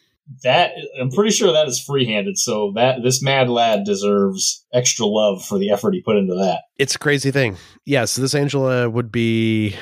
that 0.42 0.72
I'm 1.00 1.11
pretty 1.11 1.30
sure 1.30 1.52
that 1.52 1.68
is 1.68 1.80
freehanded. 1.80 2.38
So 2.38 2.72
that 2.76 3.02
this 3.02 3.22
mad 3.22 3.48
lad 3.50 3.84
deserves 3.84 4.64
extra 4.72 5.04
love 5.06 5.44
for 5.44 5.58
the 5.58 5.70
effort 5.70 5.94
he 5.94 6.00
put 6.00 6.16
into 6.16 6.34
that. 6.34 6.62
It's 6.78 6.94
a 6.94 6.98
crazy 6.98 7.30
thing. 7.30 7.56
Yeah, 7.84 8.04
so 8.06 8.22
this 8.22 8.34
Angela 8.34 8.88
would 8.88 9.12
be 9.12 9.76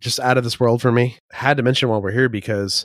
just 0.00 0.18
out 0.20 0.36
of 0.38 0.44
this 0.44 0.58
world 0.58 0.82
for 0.82 0.90
me. 0.92 1.18
Had 1.30 1.56
to 1.58 1.62
mention 1.62 1.88
while 1.88 2.02
we're 2.02 2.10
here 2.10 2.28
because 2.28 2.84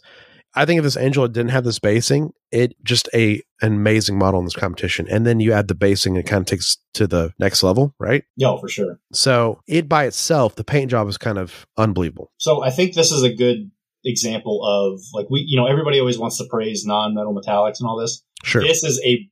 I 0.56 0.66
think 0.66 0.80
if 0.80 0.84
this 0.84 0.98
Angela 0.98 1.30
didn't 1.30 1.52
have 1.52 1.64
this 1.64 1.80
basing, 1.80 2.32
it 2.52 2.76
just 2.84 3.10
a 3.14 3.42
an 3.62 3.74
amazing 3.74 4.18
model 4.18 4.40
in 4.40 4.46
this 4.46 4.56
competition. 4.56 5.08
And 5.10 5.26
then 5.26 5.40
you 5.40 5.54
add 5.54 5.68
the 5.68 5.76
basing, 5.76 6.16
it 6.16 6.26
kind 6.26 6.42
of 6.42 6.48
takes 6.48 6.78
to 6.94 7.08
the 7.08 7.34
next 7.40 7.64
level, 7.64 7.94
right? 8.00 8.24
Yeah, 8.36 8.56
for 8.60 8.68
sure. 8.68 9.00
So 9.14 9.62
it 9.68 9.88
by 9.88 10.06
itself, 10.06 10.56
the 10.56 10.64
paint 10.64 10.92
job 10.92 11.08
is 11.08 11.18
kind 11.18 11.38
of 11.38 11.66
unbelievable. 11.78 12.32
So 12.38 12.64
I 12.64 12.70
think 12.72 12.94
this 12.94 13.12
is 13.12 13.24
a 13.24 13.34
good 13.34 13.72
example 14.06 14.64
of 14.64 15.02
like 15.14 15.30
we, 15.30 15.44
you 15.48 15.60
know, 15.60 15.68
everybody 15.68 16.00
always 16.00 16.18
wants 16.18 16.38
to 16.38 16.46
praise 16.50 16.86
non-metal 16.86 17.36
metallics 17.36 17.80
and 17.80 17.88
all 17.88 17.98
this. 17.98 18.24
Sure. 18.44 18.62
This 18.62 18.84
is 18.84 19.02
a 19.06 19.28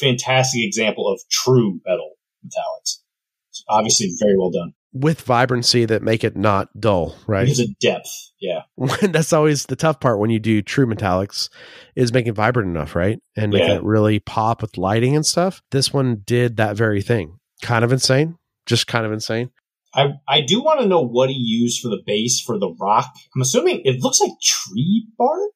fantastic 0.00 0.64
example 0.64 1.10
of 1.10 1.20
true 1.30 1.80
metal 1.86 2.12
metallics. 2.44 2.98
It's 3.50 3.64
obviously 3.68 4.10
very 4.20 4.36
well 4.36 4.50
done. 4.50 4.74
With 4.94 5.22
vibrancy 5.22 5.86
that 5.86 6.02
make 6.02 6.22
it 6.22 6.36
not 6.36 6.68
dull, 6.78 7.16
right? 7.26 7.44
Because 7.44 7.60
of 7.60 7.78
depth. 7.78 8.10
Yeah. 8.40 8.62
that's 9.02 9.32
always 9.32 9.64
the 9.64 9.76
tough 9.76 10.00
part 10.00 10.18
when 10.18 10.28
you 10.28 10.38
do 10.38 10.60
true 10.60 10.84
metallics 10.86 11.48
is 11.96 12.12
making 12.12 12.30
it 12.32 12.36
vibrant 12.36 12.68
enough, 12.68 12.94
right? 12.94 13.18
And 13.36 13.52
making 13.52 13.68
Yeah. 13.68 13.76
it 13.76 13.84
really 13.84 14.18
pop 14.18 14.60
with 14.60 14.76
lighting 14.76 15.16
and 15.16 15.24
stuff. 15.24 15.62
This 15.70 15.94
one 15.94 16.22
did 16.26 16.58
that 16.58 16.76
very 16.76 17.00
thing. 17.00 17.38
Kind 17.62 17.84
of 17.84 17.92
insane. 17.92 18.36
Just 18.66 18.86
kind 18.86 19.06
of 19.06 19.12
insane. 19.12 19.50
I, 19.94 20.14
I 20.28 20.40
do 20.42 20.62
want 20.62 20.80
to 20.80 20.86
know 20.86 21.02
what 21.02 21.30
he 21.30 21.36
used 21.36 21.80
for 21.80 21.88
the 21.88 22.02
base 22.06 22.40
for 22.40 22.58
the 22.58 22.74
rock. 22.80 23.06
I'm 23.34 23.42
assuming 23.42 23.82
it 23.84 24.00
looks 24.02 24.20
like 24.20 24.32
tree 24.42 25.06
bark, 25.16 25.50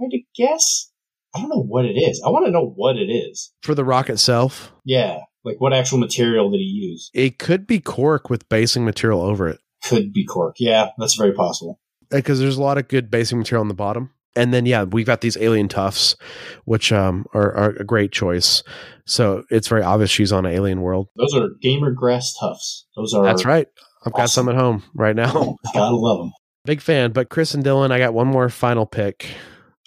I 0.00 0.04
had 0.04 0.10
to 0.10 0.20
guess. 0.36 0.90
I 1.34 1.40
don't 1.40 1.48
know 1.48 1.62
what 1.62 1.84
it 1.84 1.94
is. 1.96 2.22
I 2.24 2.30
want 2.30 2.46
to 2.46 2.52
know 2.52 2.72
what 2.76 2.96
it 2.96 3.10
is. 3.10 3.52
For 3.62 3.74
the 3.74 3.84
rock 3.84 4.08
itself, 4.08 4.72
Yeah. 4.84 5.18
Like 5.48 5.60
what 5.60 5.72
actual 5.72 5.98
material 5.98 6.50
did 6.50 6.58
he 6.58 6.64
use? 6.64 7.10
it 7.14 7.38
could 7.38 7.66
be 7.66 7.80
cork 7.80 8.28
with 8.28 8.48
basing 8.48 8.84
material 8.84 9.22
over 9.22 9.48
it. 9.48 9.58
Could 9.84 10.12
be 10.12 10.24
cork. 10.24 10.56
Yeah, 10.58 10.90
that's 10.98 11.14
very 11.14 11.32
possible. 11.32 11.80
Because 12.10 12.38
there's 12.38 12.56
a 12.56 12.62
lot 12.62 12.78
of 12.78 12.88
good 12.88 13.10
basing 13.10 13.38
material 13.38 13.62
on 13.62 13.68
the 13.68 13.74
bottom. 13.74 14.10
And 14.36 14.52
then 14.52 14.66
yeah, 14.66 14.84
we've 14.84 15.06
got 15.06 15.20
these 15.20 15.36
alien 15.38 15.68
tufts, 15.68 16.16
which 16.64 16.92
um 16.92 17.26
are, 17.34 17.52
are 17.54 17.70
a 17.70 17.84
great 17.84 18.12
choice. 18.12 18.62
So 19.06 19.44
it's 19.50 19.68
very 19.68 19.82
obvious 19.82 20.10
she's 20.10 20.32
on 20.32 20.44
an 20.46 20.52
alien 20.52 20.82
world. 20.82 21.08
Those 21.16 21.34
are 21.34 21.48
gamer 21.62 21.90
grass 21.92 22.34
tufts. 22.38 22.86
Those 22.94 23.14
are 23.14 23.24
That's 23.24 23.44
right. 23.44 23.66
I've 24.04 24.12
got 24.12 24.30
some 24.30 24.48
at 24.48 24.54
home 24.54 24.82
right 24.94 25.16
now. 25.16 25.56
Gotta 25.74 25.96
love 25.96 26.18
them. 26.18 26.32
Big 26.64 26.80
fan. 26.80 27.12
But 27.12 27.30
Chris 27.30 27.54
and 27.54 27.64
Dylan, 27.64 27.90
I 27.90 27.98
got 27.98 28.14
one 28.14 28.26
more 28.28 28.48
final 28.48 28.86
pick 28.86 29.26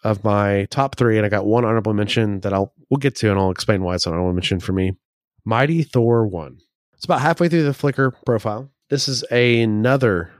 of 0.03 0.23
my 0.23 0.65
top 0.69 0.95
three, 0.95 1.17
and 1.17 1.25
I 1.25 1.29
got 1.29 1.45
one 1.45 1.63
honorable 1.63 1.93
mention 1.93 2.39
that 2.41 2.53
I'll 2.53 2.73
we'll 2.89 2.97
get 2.97 3.15
to, 3.17 3.29
and 3.29 3.39
I'll 3.39 3.51
explain 3.51 3.83
why 3.83 3.95
it's 3.95 4.05
an 4.05 4.13
honorable 4.13 4.33
mention 4.33 4.59
for 4.59 4.73
me. 4.73 4.93
Mighty 5.45 5.83
Thor 5.83 6.27
one. 6.27 6.59
It's 6.93 7.05
about 7.05 7.21
halfway 7.21 7.49
through 7.49 7.63
the 7.63 7.71
Flickr 7.71 8.13
profile. 8.25 8.69
This 8.89 9.07
is 9.07 9.23
another 9.31 10.31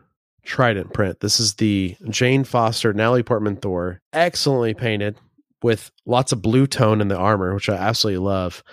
Trident 0.44 0.94
print. 0.94 1.20
This 1.20 1.40
is 1.40 1.56
the 1.56 1.96
Jane 2.10 2.44
Foster, 2.44 2.94
Natalie 2.94 3.24
Portman 3.24 3.56
Thor, 3.56 4.02
excellently 4.12 4.74
painted 4.74 5.16
with 5.62 5.92
lots 6.06 6.32
of 6.32 6.42
blue 6.42 6.66
tone 6.66 7.00
in 7.02 7.08
the 7.08 7.18
armor, 7.18 7.54
which 7.54 7.70
I 7.70 7.76
absolutely 7.76 8.26
love. 8.26 8.64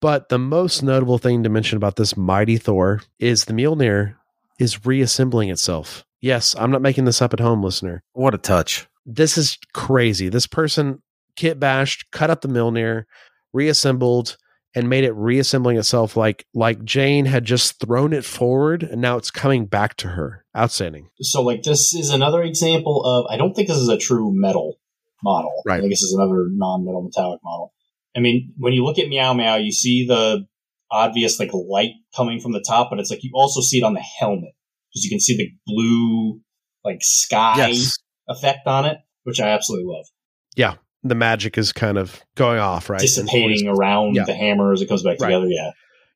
But 0.00 0.28
the 0.28 0.38
most 0.38 0.82
notable 0.82 1.16
thing 1.16 1.42
to 1.42 1.48
mention 1.48 1.78
about 1.78 1.96
this 1.96 2.16
mighty 2.16 2.58
Thor 2.58 3.00
is 3.18 3.46
the 3.46 3.54
Mjolnir 3.54 4.16
is 4.58 4.84
reassembling 4.84 5.48
itself. 5.48 6.04
Yes, 6.20 6.54
I'm 6.58 6.70
not 6.70 6.82
making 6.82 7.06
this 7.06 7.22
up 7.22 7.32
at 7.32 7.40
home, 7.40 7.62
listener. 7.62 8.02
What 8.12 8.34
a 8.34 8.38
touch. 8.38 8.86
This 9.06 9.38
is 9.38 9.58
crazy. 9.72 10.28
This 10.28 10.46
person 10.46 11.02
kit 11.36 11.58
bashed, 11.58 12.10
cut 12.10 12.30
up 12.30 12.42
the 12.42 12.48
Mjolnir, 12.48 13.04
reassembled, 13.52 14.36
and 14.74 14.88
made 14.88 15.04
it 15.04 15.12
reassembling 15.12 15.76
itself 15.76 16.16
like 16.16 16.46
like 16.54 16.84
Jane 16.84 17.26
had 17.26 17.44
just 17.44 17.78
thrown 17.80 18.12
it 18.12 18.24
forward 18.24 18.82
and 18.82 19.00
now 19.00 19.16
it's 19.16 19.30
coming 19.30 19.66
back 19.66 19.96
to 19.98 20.08
her. 20.08 20.44
Outstanding. 20.56 21.08
So, 21.20 21.42
like, 21.42 21.62
this 21.64 21.94
is 21.94 22.10
another 22.10 22.42
example 22.42 23.04
of. 23.04 23.26
I 23.28 23.36
don't 23.36 23.54
think 23.54 23.66
this 23.68 23.76
is 23.78 23.88
a 23.88 23.98
true 23.98 24.30
metal 24.32 24.78
model. 25.22 25.52
Right. 25.66 25.78
I 25.78 25.80
think 25.80 25.90
this 25.90 26.02
is 26.02 26.14
another 26.16 26.46
non-metal 26.50 27.02
metallic 27.02 27.40
model. 27.42 27.72
I 28.16 28.20
mean, 28.20 28.52
when 28.56 28.72
you 28.72 28.84
look 28.84 28.98
at 29.00 29.08
Meow 29.08 29.32
Meow, 29.32 29.56
you 29.56 29.72
see 29.72 30.06
the 30.06 30.46
obvious 30.90 31.40
like 31.40 31.50
light 31.52 31.90
coming 32.14 32.38
from 32.40 32.52
the 32.52 32.64
top, 32.64 32.90
but 32.90 33.00
it's 33.00 33.10
like 33.10 33.24
you 33.24 33.32
also 33.34 33.60
see 33.60 33.78
it 33.78 33.82
on 33.82 33.94
the 33.94 34.00
helmet 34.00 34.52
because 34.92 35.04
you 35.04 35.10
can 35.10 35.18
see 35.18 35.36
the 35.36 35.50
blue 35.66 36.40
like 36.84 36.98
sky 37.00 37.54
Yes. 37.56 37.96
effect 38.28 38.66
on 38.66 38.84
it, 38.86 38.98
which 39.24 39.40
I 39.40 39.48
absolutely 39.48 39.92
love. 39.92 40.06
The 41.04 41.14
magic 41.14 41.56
is 41.58 41.72
kind 41.72 41.98
of 41.98 42.20
going 42.34 42.58
off, 42.58 42.88
right? 42.90 43.00
Dissipating 43.00 43.68
around 43.68 44.14
Yeah. 44.16 44.24
the 44.24 44.34
hammer 44.34 44.72
as 44.72 44.80
it 44.82 44.88
comes 44.88 45.02
back 45.02 45.20
Right. 45.20 45.28
together. 45.28 45.46
Yeah. 45.48 45.70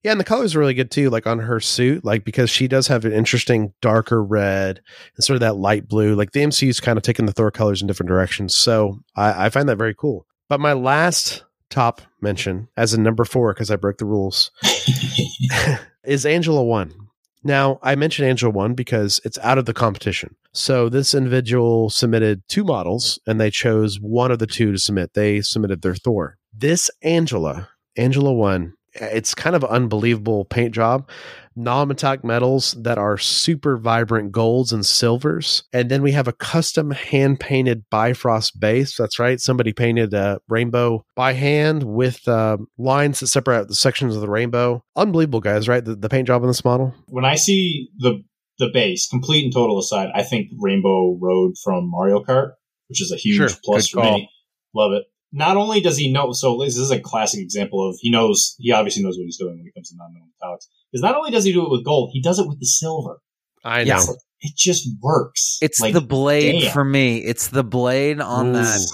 Yeah, 0.05 0.13
and 0.13 0.21
the 0.21 0.25
colors 0.25 0.55
are 0.55 0.61
really 0.61 0.75
good 0.75 0.91
too, 0.93 1.11
like 1.11 1.27
on 1.27 1.41
her 1.41 1.59
suit, 1.61 2.05
like 2.05 2.25
because 2.25 2.49
she 2.51 2.69
does 2.69 2.87
have 2.87 3.05
an 3.05 3.13
interesting 3.13 3.73
darker 3.83 4.23
red 4.23 4.81
and 5.17 5.25
sort 5.25 5.35
of 5.35 5.41
that 5.41 5.57
light 5.57 5.89
blue. 5.89 6.15
Like 6.15 6.31
the 6.33 6.41
MCU's 6.41 6.79
kind 6.81 6.97
of 6.97 7.03
taking 7.03 7.27
the 7.27 7.33
Thor 7.33 7.51
colors 7.51 7.83
in 7.83 7.89
different 7.89 8.09
directions. 8.09 8.55
So 8.57 9.01
I, 9.17 9.47
I 9.47 9.49
find 9.51 9.69
that 9.69 9.77
very 9.77 9.95
cool. 9.95 10.25
But 10.49 10.61
my 10.61 10.73
last 10.73 11.45
top 11.69 12.01
mention 12.23 12.69
as 12.77 12.95
a 12.95 13.01
number 13.01 13.25
four, 13.25 13.53
because 13.53 13.71
I 13.73 13.77
broke 13.77 13.99
the 13.99 14.07
rules, 14.07 14.53
is 16.05 16.25
Angela 16.25 16.63
One. 16.65 17.08
Now, 17.45 17.79
I 17.83 17.95
mentioned 17.95 18.29
Angela 18.29 18.53
One 18.53 18.75
because 18.75 19.21
it's 19.25 19.39
out 19.39 19.59
of 19.59 19.65
the 19.65 19.75
competition. 19.75 20.37
So 20.53 20.89
this 20.89 21.15
individual 21.15 21.91
submitted 21.91 22.43
two 22.49 22.65
models 22.65 23.19
and 23.27 23.41
they 23.41 23.51
chose 23.51 24.01
one 24.01 24.31
of 24.31 24.39
the 24.39 24.47
two 24.47 24.73
to 24.73 24.79
submit. 24.79 25.15
They 25.15 25.41
submitted 25.41 25.83
their 25.83 25.95
Thor. 25.95 26.39
This 26.53 26.91
Angela, 27.03 27.69
Angela 27.97 28.33
One, 28.33 28.75
it's 29.01 29.35
kind 29.35 29.57
of 29.57 29.65
unbelievable 29.65 30.45
paint 30.45 30.75
job. 30.75 31.09
Non-metallic 31.57 32.23
metals 32.23 32.73
that 32.83 32.99
are 32.99 33.19
super 33.19 33.77
vibrant 33.77 34.31
golds 34.31 34.73
and 34.73 34.87
silvers. 34.87 35.65
And 35.73 35.91
then 35.91 36.03
we 36.03 36.13
have 36.13 36.29
a 36.29 36.33
custom 36.33 36.93
hand-painted 36.93 37.85
Bifrost 37.91 38.61
base. 38.61 38.97
That's 38.97 39.19
right. 39.19 39.41
Somebody 39.41 39.73
painted 39.73 40.15
a 40.15 40.41
rainbow 40.49 41.05
by 41.17 41.33
hand 41.33 41.83
with 41.83 42.29
uh, 42.29 42.59
lines 42.79 43.19
that 43.21 43.27
separate 43.27 43.59
out 43.59 43.69
the 43.69 43.75
sections 43.75 44.15
of 44.15 44.21
the 44.21 44.29
rainbow. 44.31 44.85
Unbelievable, 44.95 45.41
guys, 45.41 45.69
right? 45.69 45.85
The, 45.85 45.97
the 45.97 46.09
paint 46.09 46.29
job 46.29 46.43
on 46.43 46.49
this 46.49 46.65
model. 46.65 46.95
when 47.07 47.25
I 47.25 47.35
see 47.35 47.89
the 47.99 48.23
the 48.61 48.71
base, 48.73 49.09
complete 49.09 49.45
and 49.45 49.53
total 49.55 49.79
aside, 49.79 50.11
I 50.17 50.25
think 50.25 50.49
Rainbow 50.59 51.17
Road 51.21 51.55
from 51.63 51.89
Mario 51.89 52.25
Kart, 52.25 52.55
which 52.89 53.01
is 53.01 53.13
a 53.13 53.17
huge 53.17 53.37
Sure, 53.37 53.49
plus 53.65 53.89
for 53.89 54.03
call. 54.03 54.15
me. 54.15 54.29
Love 54.75 54.93
it. 54.93 55.05
Not 55.33 55.57
only 55.57 55.81
does 55.81 55.97
he 55.99 56.11
know, 56.11 56.33
so 56.33 56.59
this 56.59 56.77
is 56.77 56.91
a 56.91 56.99
classic 57.01 57.41
example 57.41 57.87
of 57.87 57.97
he 58.01 58.11
knows, 58.11 58.55
he 58.59 58.73
obviously 58.73 59.03
knows 59.03 59.17
what 59.19 59.25
he's 59.25 59.37
doing 59.37 59.59
when 59.59 59.67
it 59.67 59.75
comes 59.75 59.91
to 59.91 59.97
non-metal 59.97 60.27
metallics. 60.29 60.67
Because 60.91 61.03
not 61.03 61.17
only 61.17 61.31
does 61.31 61.45
he 61.45 61.53
do 61.53 61.65
it 61.65 61.71
with 61.71 61.85
gold, 61.85 62.11
he 62.13 62.23
does 62.23 62.39
it 62.39 62.49
with 62.49 62.59
the 62.61 62.67
silver. 62.67 63.21
I 63.65 63.85
know. 63.85 63.97
Like- 63.97 64.17
it 64.41 64.55
just 64.57 64.89
works. 65.03 65.59
It's 65.61 65.81
Like, 65.81 65.95
the 65.95 66.01
blade 66.01 66.61
damn. 66.63 66.73
for 66.73 66.85
me. 66.85 67.19
It's 67.19 67.49
the 67.49 67.65
blade 67.65 68.21
on 68.21 68.51
Ooh. 68.51 68.53
that 68.53 68.89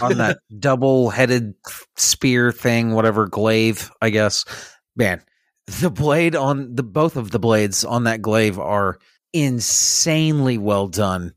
on 0.00 0.18
that 0.18 0.38
double 0.58 1.10
headed 1.10 1.54
spear 1.96 2.50
thing, 2.50 2.94
whatever 2.94 3.28
glaive, 3.28 3.92
I 4.02 4.10
guess. 4.10 4.44
Man, 4.96 5.22
the 5.80 5.90
blade 5.90 6.34
on 6.34 6.74
the 6.74 6.82
both 6.82 7.16
of 7.16 7.30
the 7.30 7.38
blades 7.38 7.84
on 7.84 8.04
that 8.04 8.22
glaive 8.22 8.58
are 8.58 8.98
insanely 9.32 10.58
well 10.58 10.88
done. 10.88 11.32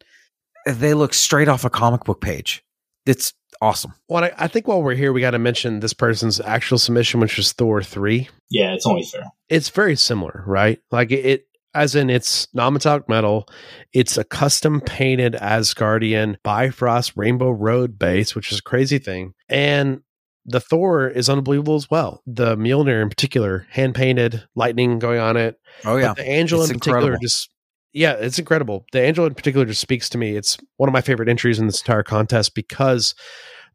They 0.66 0.96
look 0.96 1.14
straight 1.14 1.48
off 1.48 1.64
a 1.64 1.70
comic 1.70 2.04
book 2.04 2.20
page. 2.20 2.64
It's 3.06 3.34
awesome. 3.62 3.94
Well, 4.10 4.24
I, 4.24 4.32
I 4.38 4.48
think 4.48 4.68
while 4.68 4.82
we're 4.84 4.96
here, 4.96 5.14
we 5.14 5.22
got 5.22 5.32
to 5.32 5.40
mention 5.40 5.80
this 5.80 5.94
person's 5.94 6.40
actual 6.42 6.78
submission, 6.78 7.20
which 7.20 7.38
was 7.38 7.54
Thor 7.54 7.82
3. 7.82 8.28
Yeah, 8.50 8.74
it's 8.74 8.86
only 8.86 9.04
fair. 9.04 9.24
It's 9.50 9.70
very 9.70 9.96
similar, 9.96 10.44
right? 10.46 10.80
Like 10.92 11.12
it, 11.12 11.26
it 11.26 11.48
as 11.74 11.96
in 11.96 12.10
it's 12.10 12.48
non-metallic 12.54 13.08
metal. 13.08 13.48
It's 13.94 14.18
a 14.18 14.24
custom 14.24 14.82
painted 14.82 15.34
Asgardian 15.34 16.36
Bifrost 16.44 17.14
Rainbow 17.16 17.52
Road 17.52 17.98
base, 17.98 18.36
which 18.36 18.52
is 18.52 18.60
a 18.60 18.64
crazy 18.64 18.98
thing. 18.98 19.34
And 19.48 20.02
the 20.46 20.60
Thor 20.60 21.08
is 21.08 21.30
unbelievable 21.30 21.76
as 21.76 21.90
well. 21.90 22.24
The 22.26 22.58
Mjolnir 22.58 23.02
in 23.02 23.10
particular, 23.10 23.68
hand 23.70 23.96
painted, 23.96 24.44
lightning 24.56 25.00
going 25.00 25.20
on 25.20 25.38
it. 25.38 25.56
Oh 25.86 25.98
yeah. 25.98 26.10
But 26.10 26.18
the 26.18 26.30
Angel 26.30 26.62
It's 26.62 26.72
in 26.72 26.80
particular 26.80 27.00
incredible. 27.14 27.22
just 27.22 27.51
yeah, 27.94 28.14
it's 28.14 28.40
incredible. 28.40 28.86
The 28.92 29.02
Angel 29.02 29.26
in 29.26 29.34
particular 29.34 29.66
just 29.66 29.82
speaks 29.82 30.10
to 30.10 30.18
me. 30.18 30.36
It's 30.36 30.58
one 30.78 30.90
of 30.90 30.94
my 30.94 31.02
favorite 31.02 31.30
entries 31.30 31.60
in 31.60 31.66
this 31.68 31.82
entire 31.82 32.04
contest 32.04 32.56
because 32.56 33.14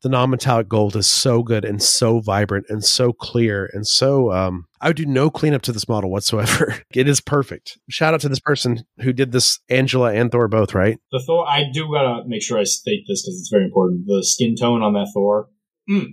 the 0.02 0.08
non-metallic 0.10 0.68
gold 0.68 0.94
is 0.94 1.08
so 1.08 1.42
good 1.42 1.64
and 1.64 1.82
so 1.82 2.20
vibrant 2.20 2.66
and 2.68 2.84
so 2.84 3.14
clear 3.14 3.70
and 3.72 3.86
so 3.86 4.30
um 4.30 4.66
I 4.78 4.88
would 4.88 4.96
do 4.98 5.06
no 5.06 5.30
cleanup 5.30 5.62
to 5.62 5.72
this 5.72 5.88
model 5.88 6.10
whatsoever. 6.10 6.82
it 6.94 7.08
is 7.08 7.22
perfect. 7.22 7.78
Shout 7.88 8.12
out 8.12 8.20
to 8.20 8.28
this 8.28 8.38
person 8.38 8.84
who 9.00 9.14
did 9.14 9.32
this 9.32 9.58
Angela 9.70 10.12
and 10.12 10.30
Thor 10.30 10.48
both, 10.48 10.74
right? 10.74 10.98
The 11.12 11.22
Thor, 11.26 11.48
I 11.48 11.64
do 11.72 11.90
gotta 11.90 12.24
make 12.26 12.42
sure 12.42 12.58
I 12.58 12.64
state 12.64 13.04
this 13.08 13.22
because 13.22 13.40
it's 13.40 13.48
very 13.50 13.64
important. 13.64 14.04
The 14.06 14.22
skin 14.22 14.54
tone 14.54 14.82
on 14.82 14.92
that 14.92 15.08
Thor, 15.14 15.48
mm, 15.90 16.04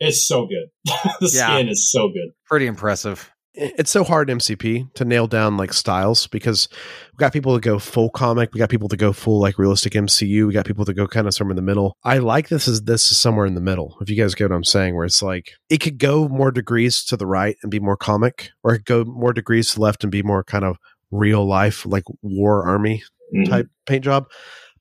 it's 0.00 0.26
so 0.26 0.46
good. 0.46 0.68
the 1.20 1.30
Yeah. 1.34 1.56
skin 1.58 1.68
is 1.68 1.92
so 1.92 2.08
good. 2.08 2.30
Pretty 2.46 2.66
impressive. 2.66 3.30
It's 3.56 3.90
so 3.90 4.04
hard 4.04 4.28
MCP 4.28 4.92
to 4.94 5.04
nail 5.04 5.26
down 5.26 5.56
like 5.56 5.72
styles 5.72 6.26
because 6.26 6.68
we 7.12 7.16
got 7.18 7.32
people 7.32 7.54
that 7.54 7.62
go 7.62 7.78
full 7.78 8.10
comic, 8.10 8.52
we 8.52 8.58
got 8.58 8.68
people 8.68 8.88
that 8.88 8.98
go 8.98 9.12
full 9.12 9.40
like 9.40 9.58
realistic 9.58 9.94
MCU, 9.94 10.46
we 10.46 10.52
got 10.52 10.66
people 10.66 10.84
that 10.84 10.94
go 10.94 11.06
kind 11.06 11.26
of 11.26 11.34
somewhere 11.34 11.52
in 11.52 11.56
the 11.56 11.62
middle. 11.62 11.96
I 12.04 12.18
like 12.18 12.48
this 12.48 12.68
as 12.68 12.82
this 12.82 13.10
is 13.10 13.18
somewhere 13.18 13.46
in 13.46 13.54
the 13.54 13.60
middle. 13.60 13.96
If 14.00 14.10
you 14.10 14.16
guys 14.16 14.34
get 14.34 14.50
what 14.50 14.56
I'm 14.56 14.64
saying, 14.64 14.94
where 14.94 15.06
it's 15.06 15.22
like 15.22 15.52
it 15.70 15.78
could 15.78 15.98
go 15.98 16.28
more 16.28 16.50
degrees 16.50 17.02
to 17.06 17.16
the 17.16 17.26
right 17.26 17.56
and 17.62 17.70
be 17.70 17.80
more 17.80 17.96
comic, 17.96 18.50
or 18.62 18.74
it 18.74 18.78
could 18.78 18.84
go 18.84 19.04
more 19.04 19.32
degrees 19.32 19.70
to 19.70 19.76
the 19.76 19.82
left 19.82 20.04
and 20.04 20.10
be 20.12 20.22
more 20.22 20.44
kind 20.44 20.64
of 20.64 20.76
real 21.10 21.46
life, 21.46 21.86
like 21.86 22.04
war 22.22 22.66
army 22.66 23.02
Mhm. 23.34 23.48
type 23.48 23.66
paint 23.86 24.04
job. 24.04 24.26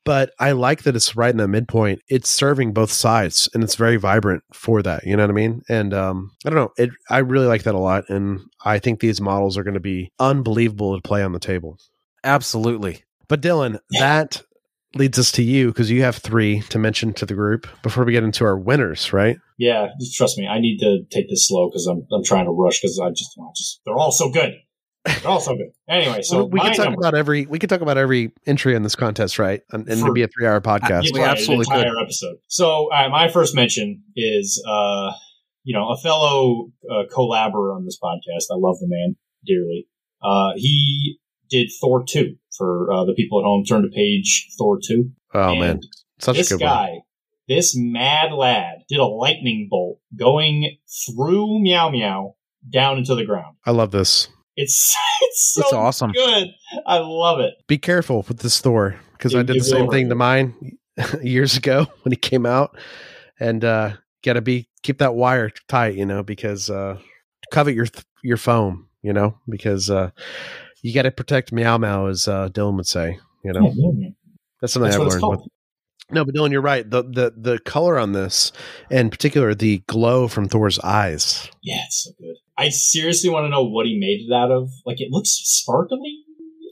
But 0.06 0.32
I 0.40 0.52
like 0.52 0.84
that 0.84 0.96
it's 0.96 1.16
right 1.16 1.32
in 1.32 1.38
the 1.38 1.48
midpoint. 1.48 2.02
It's 2.08 2.30
serving 2.30 2.74
both 2.74 2.92
sides 2.92 3.50
and 3.54 3.64
it's 3.64 3.76
very 3.76 3.98
vibrant 3.98 4.44
for 4.54 4.84
that. 4.84 5.04
You 5.04 5.18
know 5.18 5.24
what 5.24 5.32
I 5.32 5.34
mean? 5.34 5.64
And 5.68 5.94
um, 5.94 6.32
I 6.46 6.50
don't 6.50 6.58
know. 6.58 6.72
It 6.78 6.92
I 7.10 7.18
really 7.18 7.48
like 7.48 7.64
that 7.64 7.76
a 7.76 7.80
lot. 7.80 8.06
And 8.08 8.42
I 8.64 8.78
think 8.80 9.00
these 9.00 9.20
models 9.20 9.58
are 9.58 9.64
going 9.64 9.74
to 9.74 9.80
be 9.80 10.12
unbelievable 10.20 10.96
to 10.96 11.02
play 11.02 11.24
on 11.24 11.32
the 11.32 11.40
table. 11.40 11.80
Absolutely. 12.24 13.04
But 13.28 13.42
Dylan, 13.42 13.80
that 14.00 14.44
leads 14.96 15.20
us 15.20 15.32
to 15.34 15.44
you 15.44 15.68
because 15.68 15.92
you 15.92 16.02
have 16.04 16.16
three 16.16 16.62
to 16.62 16.80
mention 16.80 17.14
to 17.14 17.26
the 17.26 17.34
group 17.34 17.68
before 17.84 18.04
we 18.06 18.14
get 18.14 18.24
into 18.24 18.46
our 18.46 18.58
winners, 18.58 19.12
right? 19.14 19.38
Yeah, 19.58 19.90
just 20.00 20.16
trust 20.16 20.38
me. 20.38 20.48
I 20.48 20.60
need 20.60 20.80
to 20.80 21.04
take 21.12 21.30
this 21.30 21.48
slow 21.48 21.70
because 21.70 21.86
I'm 21.88 22.06
I'm 22.12 22.24
trying 22.24 22.46
to 22.46 22.52
rush 22.52 22.82
because 22.82 23.00
I 23.00 23.10
just 23.10 23.38
I 23.40 23.48
just 23.56 23.82
they're 23.86 23.98
all 23.98 24.12
so 24.12 24.30
good. 24.30 24.54
They're 25.06 25.28
all 25.28 25.40
so 25.40 25.56
good. 25.56 25.70
Anyway, 25.88 26.22
so 26.24 26.46
we 26.46 26.60
can 26.60 26.74
talk 26.74 26.86
number- 26.86 27.00
about 27.00 27.16
every 27.16 27.46
we 27.46 27.60
can 27.60 27.70
talk 27.70 27.82
about 27.82 27.98
every 27.98 28.32
entry 28.46 28.76
in 28.76 28.84
this 28.84 28.96
contest, 28.96 29.38
right? 29.40 29.62
And, 29.72 29.88
and 29.88 30.00
For- 30.00 30.06
it'd 30.08 30.16
be 30.16 30.24
a 30.24 30.28
three 30.28 30.48
hour 30.48 30.60
podcast. 30.62 31.14
We 31.14 31.20
right, 31.20 31.30
absolutely 31.30 31.66
an 31.76 31.80
entire 31.88 32.00
episode. 32.02 32.38
So 32.48 32.92
uh, 32.92 33.10
my 33.10 33.30
first 33.30 33.56
mention 33.56 34.04
is, 34.16 34.64
uh, 34.68 35.12
you 35.64 35.74
know, 35.78 35.90
a 35.92 35.98
fellow 35.98 36.72
uh, 36.90 37.04
collaborator 37.14 37.74
on 37.74 37.86
this 37.86 37.98
podcast. 38.02 38.46
I 38.52 38.56
love 38.58 38.78
the 38.80 38.88
man 38.88 39.16
dearly. 39.46 39.88
Uh, 40.24 40.54
he 40.56 41.20
did 41.50 41.70
Thor 41.80 42.04
two 42.08 42.36
for 42.58 42.92
uh, 42.92 43.06
the 43.06 43.14
people 43.14 43.40
at 43.40 43.44
home. 43.44 43.64
Turn 43.64 43.84
to 43.84 43.90
page 43.90 44.48
Thor 44.58 44.80
two. 44.84 45.12
oh 45.34 45.52
And 45.52 45.60
man, 45.60 45.80
such 46.20 46.36
a 46.36 46.40
this 46.40 46.50
good 46.52 46.62
guy, 46.62 46.90
one. 46.90 47.02
this 47.48 47.76
mad 47.78 48.32
lad, 48.34 48.80
did 48.90 48.98
a 48.98 49.06
lightning 49.06 49.68
bolt 49.70 50.00
going 50.18 50.78
through 51.06 51.62
Meow 51.62 51.90
Meow 51.92 52.36
down 52.68 52.98
into 52.98 53.14
the 53.14 53.26
ground. 53.26 53.58
I 53.66 53.72
love 53.72 53.92
this. 53.92 54.30
It's 54.56 54.96
it's 55.22 55.54
so 55.54 55.62
It's 55.62 55.74
awesome. 55.74 56.12
good. 56.12 56.48
I 56.86 56.98
love 57.00 57.40
it. 57.40 57.56
Be 57.68 57.78
careful 57.78 58.26
with 58.28 58.40
this 58.40 58.60
Thor 58.62 59.00
because 59.14 59.36
I 59.36 59.44
did 59.44 59.58
the 59.60 59.64
same 59.64 59.90
thing 59.90 60.10
to 60.10 60.16
mine. 60.16 60.78
years 61.22 61.58
ago 61.58 61.88
when 62.04 62.12
he 62.12 62.16
came 62.16 62.46
out, 62.46 62.78
and 63.40 63.64
uh, 63.66 63.94
gotta 64.24 64.42
be 64.42 64.70
keep 64.84 65.00
that 65.00 65.16
wire 65.16 65.52
tight, 65.68 65.96
you 65.96 66.06
know, 66.06 66.24
because 66.24 66.70
uh, 66.70 66.98
covet 67.52 67.76
your 67.76 67.88
your 68.24 68.38
foam, 68.38 68.88
you 69.02 69.14
know, 69.14 69.38
because 69.50 69.90
uh, 69.90 70.12
you 70.82 70.94
got 70.94 71.04
to 71.04 71.12
protect 71.12 71.52
Meow 71.52 71.78
Meow, 71.78 72.08
as 72.08 72.28
uh, 72.28 72.50
Dylan 72.50 72.76
would 72.78 72.88
say, 72.88 73.20
you 73.44 73.54
know. 73.54 73.74
That's 74.62 74.74
something 74.74 74.90
That's 74.90 75.02
I've 75.02 75.22
learned. 75.22 75.42
With, 75.42 75.50
no, 76.12 76.24
but 76.24 76.34
Dylan, 76.34 76.52
you're 76.52 76.62
right. 76.62 76.90
The 76.90 77.04
the 77.04 77.34
the 77.36 77.60
color 77.60 78.00
on 78.00 78.14
this, 78.14 78.52
in 78.90 79.10
particular, 79.10 79.54
the 79.54 79.80
glow 79.88 80.28
from 80.28 80.48
Thor's 80.48 80.80
eyes. 80.80 81.50
Yeah, 81.62 81.82
it's 81.86 82.04
so 82.04 82.12
good. 82.20 82.36
I 82.58 82.70
seriously 82.70 83.30
want 83.30 83.46
to 83.46 83.50
know 83.50 83.64
what 83.66 83.86
he 83.86 83.98
made 84.00 84.26
it 84.30 84.34
out 84.34 84.52
of. 84.52 84.70
Like, 84.86 85.02
it 85.02 85.10
looks 85.12 85.30
sparkly. 85.30 86.24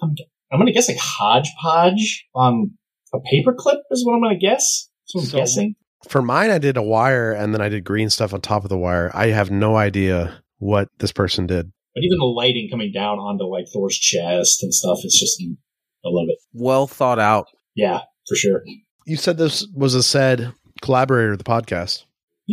I'm, 0.01 0.15
I'm 0.51 0.59
going 0.59 0.67
to 0.67 0.73
guess 0.73 0.88
like 0.88 0.97
hodgepodge 0.99 2.27
on 2.36 2.71
a 3.13 3.17
paperclip 3.19 3.79
is 3.91 4.05
what 4.05 4.13
I'm 4.15 4.21
going 4.21 4.39
to 4.39 4.45
guess. 4.45 4.89
That's 5.05 5.15
what 5.15 5.21
I'm 5.23 5.29
So- 5.29 5.38
guessing. 5.38 5.75
For 6.09 6.21
mine, 6.21 6.51
I 6.51 6.57
did 6.57 6.75
a 6.75 6.81
wire, 6.81 7.31
and 7.31 7.53
then 7.53 7.61
I 7.61 7.69
did 7.69 7.86
green 7.86 8.09
stuff 8.09 8.34
on 8.34 8.41
top 8.41 8.63
of 8.63 8.69
the 8.69 8.77
wire. 8.77 9.09
I 9.13 9.27
have 9.27 9.49
no 9.51 9.77
idea 9.77 10.38
what 10.57 10.89
this 10.99 11.13
person 11.13 11.47
did. 11.47 11.71
But 11.95 12.03
even 12.03 12.17
the 12.17 12.25
lighting 12.25 12.67
coming 12.69 12.91
down 12.91 13.19
onto 13.19 13.45
like 13.45 13.67
Thor's 13.71 13.97
chest 13.97 14.63
and 14.63 14.73
stuff, 14.73 14.99
it's 15.03 15.17
just, 15.17 15.41
I 15.41 16.09
love 16.09 16.25
it. 16.27 16.39
Well 16.51 16.88
thought 16.88 17.19
out. 17.19 17.47
Yeah, 17.73 18.01
for 18.27 18.36
sure. 18.36 18.63
You 19.05 19.15
said 19.15 19.38
this 19.38 19.65
was 19.73 19.95
a 19.95 20.03
said 20.03 20.51
collaborator 20.81 21.31
of 21.31 21.38
the 21.38 21.43
podcast. 21.45 22.03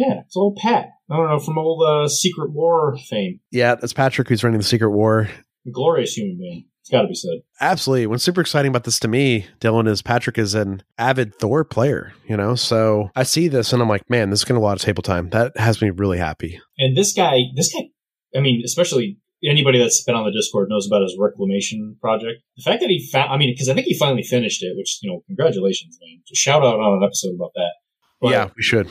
Yeah, 0.00 0.20
it's 0.24 0.34
old 0.34 0.56
Pat. 0.56 0.86
I 1.10 1.16
don't 1.16 1.28
know, 1.28 1.38
from 1.38 1.58
old 1.58 1.86
uh, 1.86 2.08
Secret 2.08 2.52
War 2.52 2.96
fame. 3.10 3.40
Yeah, 3.50 3.74
that's 3.74 3.92
Patrick 3.92 4.28
who's 4.28 4.42
running 4.42 4.58
the 4.58 4.64
Secret 4.64 4.90
War. 4.90 5.28
A 5.66 5.70
glorious 5.70 6.14
human 6.14 6.38
being. 6.38 6.64
It's 6.80 6.88
got 6.88 7.02
to 7.02 7.08
be 7.08 7.14
said. 7.14 7.40
Absolutely. 7.60 8.06
What's 8.06 8.24
super 8.24 8.40
exciting 8.40 8.70
about 8.70 8.84
this 8.84 8.98
to 9.00 9.08
me, 9.08 9.46
Dylan, 9.60 9.86
is 9.86 10.00
Patrick 10.00 10.38
is 10.38 10.54
an 10.54 10.82
avid 10.96 11.34
Thor 11.34 11.64
player, 11.64 12.14
you 12.26 12.34
know? 12.34 12.54
So 12.54 13.10
I 13.14 13.24
see 13.24 13.48
this 13.48 13.74
and 13.74 13.82
I'm 13.82 13.90
like, 13.90 14.08
man, 14.08 14.30
this 14.30 14.40
is 14.40 14.44
going 14.44 14.58
to 14.58 14.64
a 14.64 14.66
lot 14.66 14.78
of 14.78 14.80
table 14.80 15.02
time. 15.02 15.28
That 15.30 15.54
has 15.58 15.82
me 15.82 15.90
really 15.90 16.16
happy. 16.16 16.58
And 16.78 16.96
this 16.96 17.12
guy, 17.12 17.40
this 17.54 17.70
guy, 17.70 17.90
I 18.34 18.40
mean, 18.40 18.62
especially 18.64 19.18
anybody 19.44 19.78
that's 19.78 20.02
been 20.02 20.14
on 20.14 20.24
the 20.24 20.32
Discord 20.32 20.70
knows 20.70 20.86
about 20.86 21.02
his 21.02 21.14
reclamation 21.20 21.98
project. 22.00 22.40
The 22.56 22.62
fact 22.62 22.80
that 22.80 22.88
he 22.88 23.06
found, 23.12 23.30
I 23.30 23.36
mean, 23.36 23.52
because 23.52 23.68
I 23.68 23.74
think 23.74 23.86
he 23.86 23.98
finally 23.98 24.22
finished 24.22 24.62
it, 24.62 24.74
which, 24.78 25.00
you 25.02 25.10
know, 25.10 25.22
congratulations, 25.26 25.98
man. 26.00 26.22
Just 26.26 26.40
shout 26.40 26.62
out 26.62 26.80
on 26.80 27.02
an 27.02 27.04
episode 27.04 27.34
about 27.34 27.52
that. 27.54 27.72
But, 28.22 28.30
yeah, 28.30 28.48
we 28.56 28.62
should. 28.62 28.88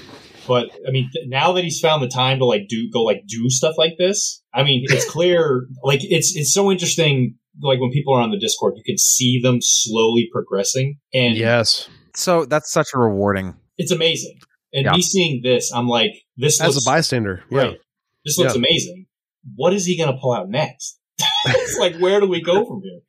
But 0.49 0.71
I 0.85 0.91
mean, 0.91 1.09
th- 1.13 1.27
now 1.29 1.53
that 1.53 1.63
he's 1.63 1.79
found 1.79 2.01
the 2.03 2.07
time 2.09 2.39
to 2.39 2.45
like 2.45 2.63
do, 2.67 2.89
go 2.91 3.03
like 3.03 3.21
do 3.27 3.49
stuff 3.49 3.75
like 3.77 3.93
this, 3.97 4.41
I 4.53 4.63
mean, 4.63 4.83
it's 4.89 5.09
clear, 5.09 5.67
like, 5.83 6.01
it's, 6.03 6.35
it's 6.35 6.51
so 6.53 6.69
interesting. 6.71 7.35
Like 7.61 7.79
when 7.79 7.91
people 7.91 8.13
are 8.15 8.21
on 8.21 8.31
the 8.31 8.39
Discord, 8.39 8.73
you 8.77 8.83
can 8.85 8.97
see 8.97 9.39
them 9.41 9.59
slowly 9.61 10.27
progressing 10.33 10.97
and 11.13 11.37
Yes. 11.37 11.87
So 12.15 12.45
that's 12.45 12.71
such 12.71 12.87
a 12.95 12.97
rewarding. 12.99 13.55
it's 13.77 13.91
amazing. 13.91 14.39
And 14.73 14.85
Yeah. 14.85 14.91
me 14.93 15.01
seeing 15.01 15.41
this, 15.43 15.71
I'm 15.73 15.87
like, 15.87 16.11
this 16.35 16.59
As 16.59 16.75
looks 16.75 16.85
a 16.85 16.89
bystander. 16.89 17.43
Yeah. 17.51 17.57
Right. 17.59 17.77
This 18.25 18.37
looks 18.37 18.53
Yeah. 18.55 18.59
amazing. 18.59 19.05
What 19.55 19.73
is 19.73 19.85
he 19.85 19.95
going 19.97 20.11
to 20.13 20.17
pull 20.19 20.33
out 20.33 20.49
next? 20.49 20.99
it's 21.47 21.77
like, 21.77 21.95
where 21.97 22.19
do 22.19 22.27
we 22.27 22.41
go 22.41 22.65
from 22.65 22.81
here? 22.83 22.99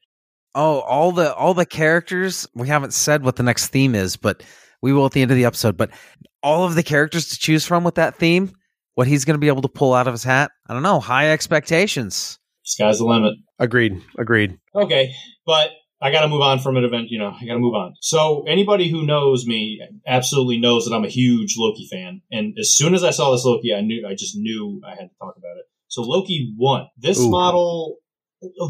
Oh, 0.54 0.80
all 0.80 1.12
the 1.12 1.32
all 1.34 1.54
the 1.54 1.64
characters. 1.66 2.46
We 2.54 2.66
haven't 2.68 2.92
said 2.92 3.22
what 3.22 3.36
the 3.36 3.42
next 3.44 3.68
theme 3.68 3.94
is, 3.94 4.16
but 4.16 4.42
we 4.82 4.92
will 4.92 5.06
at 5.06 5.12
the 5.12 5.22
end 5.22 5.30
of 5.30 5.36
the 5.36 5.44
episode. 5.44 5.76
But 5.76 5.90
all 6.42 6.64
of 6.64 6.74
the 6.74 6.82
characters 6.82 7.28
to 7.28 7.38
choose 7.38 7.66
from 7.66 7.84
with 7.84 7.96
that 7.96 8.16
theme, 8.16 8.52
what 8.94 9.06
he's 9.06 9.24
going 9.24 9.34
to 9.34 9.40
be 9.40 9.48
able 9.48 9.62
to 9.62 9.68
pull 9.68 9.94
out 9.94 10.06
of 10.06 10.14
his 10.14 10.24
hat, 10.24 10.50
I 10.68 10.72
don't 10.72 10.82
know. 10.82 11.00
High 11.00 11.30
expectations. 11.30 12.38
Sky's 12.62 12.98
the 12.98 13.04
limit. 13.04 13.34
Agreed. 13.58 14.00
Agreed. 14.18 14.58
Okay, 14.74 15.12
but 15.46 15.70
I 16.02 16.10
got 16.10 16.22
to 16.22 16.28
move 16.28 16.40
on 16.40 16.58
from 16.60 16.76
an 16.76 16.84
event. 16.84 17.08
You 17.10 17.18
know, 17.18 17.28
I 17.28 17.44
got 17.44 17.54
to 17.54 17.58
move 17.58 17.74
on. 17.74 17.94
So 18.00 18.44
anybody 18.48 18.88
who 18.88 19.04
knows 19.04 19.46
me 19.46 19.80
absolutely 20.06 20.58
knows 20.58 20.84
that 20.84 20.94
I'm 20.94 21.04
a 21.04 21.08
huge 21.08 21.56
Loki 21.58 21.88
fan. 21.90 22.22
And 22.30 22.56
as 22.58 22.74
soon 22.74 22.94
as 22.94 23.04
I 23.04 23.10
saw 23.10 23.32
this 23.32 23.44
Loki, 23.44 23.74
I 23.74 23.80
knew 23.80 24.06
I 24.06 24.14
just 24.14 24.36
knew 24.36 24.80
I 24.86 24.90
had 24.90 25.08
to 25.08 25.18
talk 25.18 25.34
about 25.36 25.58
it. 25.58 25.64
So 25.88 26.02
Loki 26.02 26.54
won. 26.56 26.86
This 26.96 27.18
Ooh. 27.18 27.30
model, 27.30 27.96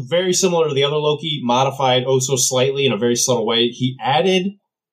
very 0.09 0.33
similar 0.33 0.67
to 0.67 0.73
the 0.73 0.83
other 0.83 0.97
Loki, 0.97 1.39
modified 1.43 2.03
oh 2.05 2.19
so 2.19 2.35
slightly 2.35 2.85
in 2.85 2.91
a 2.91 2.97
very 2.97 3.15
subtle 3.15 3.45
way. 3.45 3.67
He 3.67 3.95
added 4.01 4.47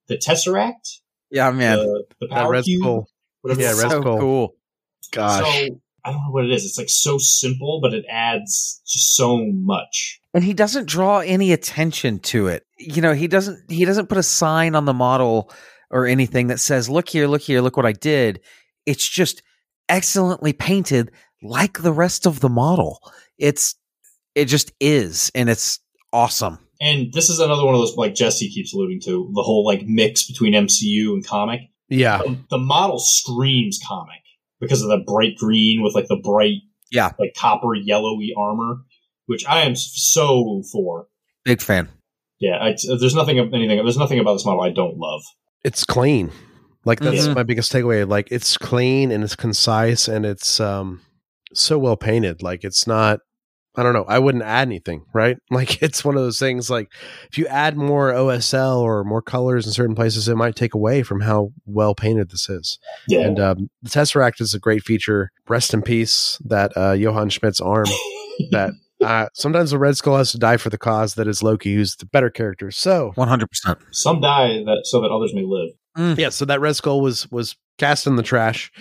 the 0.07 0.17
Tesseract, 0.17 0.99
Yeah, 1.31 1.51
man. 1.51 1.79
the, 1.79 2.05
the 2.21 2.27
That 2.29 2.35
power 2.35 2.53
Red 2.53 2.65
cube, 2.65 2.81
Skull. 2.83 3.09
whatever 3.43 3.61
Yeah, 3.61 3.69
Red 3.71 3.91
so 3.91 4.01
Skull. 4.01 4.19
cool. 4.19 4.55
Gosh. 5.13 5.39
So 5.69 5.81
I 6.05 6.13
don't 6.13 6.21
know 6.23 6.31
what 6.31 6.45
it 6.45 6.51
is. 6.53 6.65
It's 6.65 6.79
like 6.79 6.89
so 6.89 7.19
simple, 7.19 7.81
but 7.83 7.93
it 7.95 8.05
adds 8.09 8.81
just 8.87 9.15
so 9.17 9.39
much. 9.53 10.21
and 10.35 10.45
he 10.45 10.55
doesn't 10.55 10.87
draw 10.87 11.19
any 11.21 11.53
attention 11.53 12.19
to 12.21 12.47
it 12.49 12.65
you 12.79 13.03
know 13.03 13.13
he 13.13 13.27
doesn't 13.27 13.71
he 13.71 13.85
doesn't 13.85 14.09
put 14.09 14.19
a 14.19 14.23
sign 14.23 14.75
on 14.77 14.85
the 14.85 14.93
model 14.95 15.51
or 15.91 16.07
anything 16.07 16.47
that 16.47 16.61
says 16.61 16.89
look 16.89 17.09
here 17.09 17.27
look 17.27 17.41
here 17.43 17.61
look 17.61 17.77
what 17.77 17.87
i 17.87 17.91
did 17.93 18.39
it's 18.87 19.09
just 19.09 19.43
excellently 19.89 20.53
painted 20.53 21.11
like 21.43 21.83
the 21.83 21.93
rest 21.93 22.25
of 22.27 22.39
the 22.41 22.49
model 22.49 23.01
it's 23.39 23.75
it 24.37 24.45
just 24.45 24.71
is 24.81 25.33
and 25.35 25.49
it's 25.51 25.81
awesome 26.13 26.59
And 26.81 27.13
this 27.13 27.29
is 27.29 27.41
another 27.41 27.65
one 27.65 27.75
of 27.75 27.81
those 27.81 27.97
like 27.97 28.15
Jesse 28.15 28.49
keeps 28.51 28.73
alluding 28.73 29.01
to 29.05 29.31
the 29.35 29.43
whole 29.43 29.65
like 29.65 29.83
mix 29.87 30.27
between 30.27 30.55
MCU 30.55 31.13
and 31.13 31.27
comic. 31.27 31.61
yeah. 31.89 32.19
The, 32.19 32.39
the 32.51 32.59
model 32.59 32.99
screams 33.01 33.79
comic 33.87 34.21
because 34.61 34.83
of 34.83 34.89
the 34.89 34.99
bright 35.07 35.37
green 35.37 35.83
with 35.83 35.95
like 35.95 36.07
the 36.09 36.21
bright 36.23 36.59
Yeah. 36.93 37.11
like 37.19 37.35
copper 37.37 37.75
yellowy 37.75 38.33
armor, 38.37 38.83
which 39.27 39.45
I 39.47 39.63
am 39.63 39.75
so 39.77 40.63
for. 40.73 41.09
big 41.45 41.61
fan 41.61 41.89
Yeah, 42.41 42.59
I, 42.61 42.77
there's 43.01 43.15
nothing 43.15 43.39
anything 43.39 43.69
there's 43.79 43.99
nothing 43.99 44.19
about 44.21 44.35
this 44.35 44.45
model 44.45 44.63
I 44.63 44.71
don't 44.71 44.99
love. 44.99 45.23
It's 45.65 45.83
clean. 45.85 46.31
Like 46.85 47.01
that's 47.01 47.27
Mhm. 47.27 47.35
my 47.35 47.43
biggest 47.43 47.73
takeaway. 47.73 48.09
Like 48.09 48.29
it's 48.31 48.57
clean 48.57 49.11
and 49.11 49.25
it's 49.25 49.35
concise 49.35 50.07
and 50.09 50.25
it's 50.25 50.61
um 50.61 51.01
so 51.55 51.77
well 51.79 51.97
painted. 51.97 52.43
Like 52.43 52.63
it's 52.63 52.87
not 52.87 53.19
I 53.79 53.85
don't 53.85 53.93
know. 53.93 54.05
I 54.09 54.19
wouldn't 54.19 54.43
add 54.43 54.67
anything, 54.67 55.05
right? 55.13 55.37
Like 55.51 55.83
it's 55.83 56.05
one 56.05 56.15
of 56.15 56.23
those 56.23 56.39
things 56.39 56.71
like 56.71 56.89
if 57.31 57.39
you 57.39 57.47
add 57.47 57.77
more 57.77 58.13
OSL 58.13 58.81
or 58.81 59.03
more 59.03 59.23
colors 59.23 59.67
in 59.67 59.73
certain 59.73 59.97
places, 59.97 60.29
it 60.29 60.37
might 60.37 60.55
take 60.55 60.73
away 60.73 61.03
from 61.03 61.21
how 61.21 61.53
well 61.67 61.97
painted 61.97 62.31
this 62.31 62.49
is. 62.49 62.79
Yeah, 63.09 63.21
And 63.21 63.41
um, 63.41 63.71
the 63.83 63.91
Tesseract 63.91 64.41
is 64.41 64.55
a 64.55 64.61
great 64.61 64.85
feature. 64.85 65.33
Rest 65.49 65.75
in 65.75 65.83
peace, 65.83 66.39
that 66.45 66.77
uh, 66.77 66.93
Johann 66.93 67.29
Schmidt's 67.29 67.61
arm. 67.61 67.87
that 68.51 68.71
uh, 69.03 69.27
sometimes 69.33 69.71
the 69.71 69.79
Red 69.79 69.97
Skull 69.97 70.17
has 70.17 70.33
to 70.33 70.39
die 70.39 70.57
for 70.57 70.71
the 70.71 70.79
cause 70.79 71.15
that 71.15 71.27
is 71.29 71.43
Loki, 71.43 71.75
who's 71.75 71.97
the 71.97 72.07
better 72.07 72.31
character. 72.31 72.71
So 72.71 73.13
100% 73.17 73.79
some 73.91 74.21
die 74.21 74.63
that 74.65 74.83
so 74.85 75.01
that 75.01 75.11
others 75.11 75.33
may 75.35 75.45
live. 75.45 75.71
Mm. 75.97 76.19
yeah, 76.19 76.29
so 76.29 76.45
that 76.45 76.61
Red 76.61 76.77
Skull 76.77 77.01
was 77.01 77.31
was 77.31 77.57
cast 77.79 78.07
in 78.09 78.17
the 78.17 78.23
trash, 78.25 78.73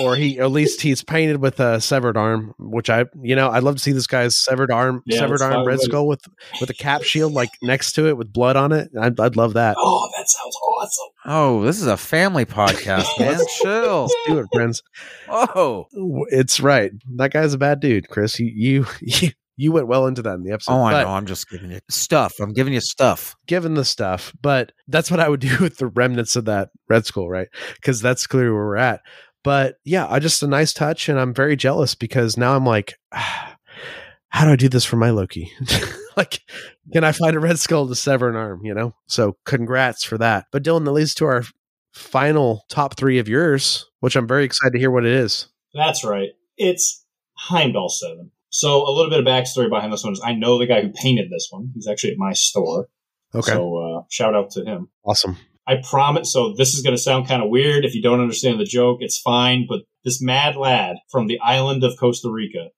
or 0.00 0.16
he 0.16 0.38
at 0.38 0.50
least 0.50 0.80
he's 0.80 1.02
painted 1.04 1.36
with 1.38 1.60
a 1.60 1.80
severed 1.80 2.16
arm, 2.16 2.54
which 2.58 2.88
I 2.90 3.04
you 3.22 3.36
know 3.36 3.50
I'd 3.50 3.62
love 3.62 3.76
to 3.76 3.80
see 3.82 3.92
this 3.92 4.06
guy's 4.06 4.36
severed 4.36 4.70
arm, 4.70 5.02
Yeah, 5.06 5.18
severed 5.20 5.40
arm 5.42 5.66
Red. 5.66 5.80
Skull 5.80 6.06
with 6.06 6.20
with 6.60 6.68
a 6.70 6.74
cap 6.74 7.02
shield 7.02 7.32
like 7.32 7.50
next 7.62 7.92
to 7.92 8.06
it 8.08 8.16
with 8.16 8.32
blood 8.32 8.56
on 8.56 8.72
it. 8.72 8.90
I'd, 9.00 9.18
I'd 9.20 9.36
love 9.36 9.54
that. 9.54 9.76
Oh, 9.78 10.08
that 10.16 10.28
sounds 10.28 10.56
awesome. 10.56 11.08
oh 11.26 11.62
this 11.62 11.80
is 11.80 11.86
a 11.86 11.96
family 11.96 12.44
podcast 12.46 13.06
man 13.18 13.38
chill 13.60 14.02
Let's 14.02 14.14
do 14.26 14.38
it, 14.38 14.46
friends. 14.52 14.82
oh 15.28 15.86
It's 16.30 16.60
right. 16.60 16.92
That 17.16 17.32
guy's 17.32 17.54
a 17.54 17.58
bad 17.58 17.80
dude, 17.80 18.08
Chris. 18.08 18.38
You 18.40 18.46
you 18.54 18.86
you, 19.00 19.30
you 19.60 19.72
went 19.72 19.86
well 19.88 20.06
into 20.06 20.22
that 20.22 20.34
in 20.34 20.42
the 20.44 20.52
episode. 20.52 20.72
oh 20.72 20.82
i 20.84 20.92
But- 20.92 21.02
know 21.04 21.10
i'm 21.10 21.26
just 21.26 21.50
giving 21.50 21.70
you 21.72 21.80
stuff 21.90 22.34
i'm 22.40 22.52
giving 22.54 22.72
you 22.72 22.80
stuff 22.80 23.36
given 23.46 23.74
the 23.74 23.84
stuff, 23.84 24.32
but 24.40 24.72
that's 24.88 25.10
what 25.10 25.20
I 25.20 25.28
would 25.28 25.40
do 25.50 25.56
with 25.60 25.76
the 25.78 25.88
remnants 25.88 26.36
of 26.36 26.44
that 26.46 26.68
Red 26.88 27.04
Skull, 27.06 27.28
right? 27.28 27.48
Because 27.76 28.00
that's 28.00 28.26
clearly 28.26 28.50
where 28.50 28.64
we're 28.66 28.76
at. 28.76 29.00
But 29.42 29.76
yeah, 29.84 30.06
I 30.08 30.18
just 30.18 30.42
a 30.42 30.46
nice 30.46 30.72
touch, 30.74 31.08
and 31.08 31.18
I'm 31.18 31.32
very 31.32 31.56
jealous 31.56 31.94
because 31.94 32.36
now 32.36 32.54
I'm 32.54 32.66
like, 32.66 32.94
ah, 33.12 33.56
how 34.28 34.44
do 34.44 34.52
I 34.52 34.56
do 34.56 34.68
this 34.68 34.84
for 34.84 34.96
my 34.96 35.08
Loki? 35.10 35.50
like, 36.16 36.40
can 36.92 37.04
I 37.04 37.12
find 37.12 37.34
a 37.36 37.40
Red 37.40 37.58
Skull 37.58 37.88
to 37.88 37.94
sever 37.94 38.28
an 38.28 38.36
arm? 38.36 38.60
You 38.64 38.74
know. 38.74 38.94
So 39.06 39.36
congrats 39.46 40.04
for 40.04 40.18
that. 40.18 40.46
But 40.52 40.62
Dylan, 40.62 40.84
that 40.84 40.92
leads 40.92 41.14
to 41.16 41.24
our 41.24 41.44
final 41.94 42.64
top 42.68 42.96
three 42.96 43.18
of 43.18 43.28
yours, 43.28 43.86
which 44.00 44.14
I'm 44.16 44.28
very 44.28 44.44
excited 44.44 44.72
to 44.72 44.78
hear 44.78 44.90
what 44.90 45.06
it 45.06 45.12
is. 45.12 45.48
That's 45.74 46.04
right. 46.04 46.30
It's 46.58 47.04
Heimdall 47.38 47.88
7. 47.88 48.30
So 48.50 48.88
a 48.88 48.92
little 48.92 49.10
bit 49.10 49.20
of 49.20 49.26
backstory 49.26 49.68
behind 49.68 49.92
this 49.92 50.04
one 50.04 50.12
is 50.12 50.22
I 50.24 50.32
know 50.34 50.58
the 50.58 50.66
guy 50.66 50.82
who 50.82 50.90
painted 50.90 51.30
this 51.30 51.48
one. 51.50 51.70
He's 51.74 51.86
actually 51.88 52.12
at 52.12 52.18
my 52.18 52.32
store. 52.32 52.88
Okay, 53.34 53.52
So 53.52 53.76
uh, 53.76 54.02
shout 54.10 54.34
out 54.34 54.50
to 54.52 54.64
him. 54.64 54.88
awesome. 55.04 55.36
I 55.66 55.76
promise. 55.86 56.32
So 56.32 56.54
this 56.56 56.72
is 56.72 56.82
going 56.82 56.96
to 56.96 57.02
sound 57.02 57.28
kind 57.28 57.42
of 57.42 57.50
weird 57.50 57.84
if 57.84 57.94
you 57.94 58.00
don't 58.00 58.20
understand 58.20 58.58
the 58.58 58.64
joke. 58.64 58.98
It's 59.00 59.20
fine. 59.20 59.66
But 59.68 59.80
this 60.02 60.22
mad 60.22 60.56
lad 60.56 60.96
from 61.10 61.26
the 61.26 61.38
island 61.40 61.84
of 61.84 61.98
Costa 62.00 62.30
Rica 62.30 62.68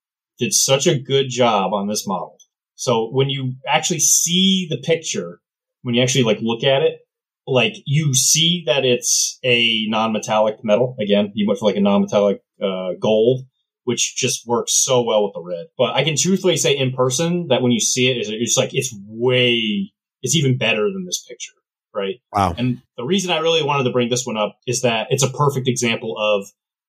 did 0.41 0.53
such 0.53 0.89
a 0.89 0.99
good 0.99 1.27
job 1.29 1.73
on 1.73 1.87
this 1.87 2.05
model. 2.05 2.37
So 2.75 3.09
when 3.13 3.29
you 3.31 3.53
actually 3.69 4.01
see 4.01 4.67
the 4.69 4.79
picture, 4.79 5.41
when 5.83 5.95
you 5.95 6.03
actually 6.03 6.25
like 6.25 6.39
look 6.41 6.65
at 6.65 6.83
it, 6.83 6.99
like 7.47 7.75
you 7.87 8.13
see 8.15 8.65
that 8.67 8.85
it's 8.85 9.39
a 9.45 9.87
non-metallic 9.89 10.65
metal. 10.65 10.97
Again, 11.01 11.31
he 11.35 11.47
went 11.47 11.61
for 11.61 11.67
like 11.67 11.77
a 11.77 11.81
non-metallic 11.81 12.41
uh, 12.61 12.93
gold, 13.01 13.43
which 13.85 14.17
just 14.17 14.47
works 14.47 14.73
so 14.75 15.03
well 15.03 15.25
with 15.25 15.33
the 15.35 15.43
red. 15.43 15.67
But 15.79 15.95
I 15.95 16.05
can 16.05 16.17
truthfully 16.17 16.57
say 16.57 16.77
in 16.77 16.93
person 16.93 17.49
that 17.49 17.63
when 17.63 17.73
you 17.73 17.81
see 17.81 18.11
it, 18.11 18.17
it's, 18.19 18.29
it's 18.31 18.57
like 18.57 18.75
it's 18.75 18.95
way, 19.07 19.93
it's 20.23 20.37
even 20.37 20.59
better 20.59 20.91
than 20.93 21.05
this 21.07 21.25
picture. 21.27 21.53
right? 21.95 22.17
Wow. 22.33 22.55
And 22.57 22.83
the 22.97 23.05
reason 23.05 23.31
I 23.31 23.39
really 23.39 23.63
wanted 23.63 23.85
to 23.85 23.91
bring 23.91 24.09
this 24.09 24.27
one 24.27 24.37
up 24.37 24.59
is 24.67 24.83
that 24.83 25.09
it's 25.11 25.23
a 25.23 25.31
perfect 25.31 25.69
example 25.69 26.17
of 26.19 26.47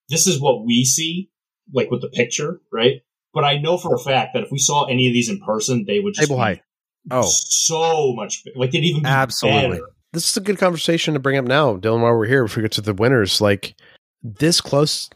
this 0.09 0.27
is 0.27 0.39
what 0.39 0.65
we 0.65 0.83
see, 0.83 1.29
like 1.73 1.89
with 1.89 2.01
the 2.01 2.09
picture, 2.09 2.61
right? 2.71 3.01
But 3.33 3.45
I 3.45 3.57
know 3.57 3.77
for 3.77 3.95
a 3.95 3.99
fact 3.99 4.33
that 4.33 4.43
if 4.43 4.51
we 4.51 4.57
saw 4.59 4.85
any 4.85 5.07
of 5.07 5.13
these 5.13 5.29
in 5.29 5.39
person, 5.39 5.85
they 5.87 5.99
would 5.99 6.13
just 6.13 6.29
Table 6.29 6.43
be. 6.43 6.61
Oh, 7.09 7.23
so 7.23 8.13
much 8.13 8.43
like 8.55 8.71
they'd 8.71 8.83
even 8.83 9.03
be 9.03 9.09
Absolutely. 9.09 9.77
better. 9.77 9.89
This 10.13 10.29
is 10.29 10.37
a 10.37 10.41
good 10.41 10.59
conversation 10.59 11.13
to 11.13 11.19
bring 11.19 11.37
up 11.37 11.45
now, 11.45 11.77
Dylan, 11.77 12.01
while 12.01 12.15
we're 12.15 12.27
here, 12.27 12.43
before 12.43 12.61
we 12.61 12.65
get 12.65 12.73
to 12.73 12.81
the 12.81 12.93
winners. 12.93 13.39
Like 13.41 13.75
this 14.21 14.59
close 14.61 15.09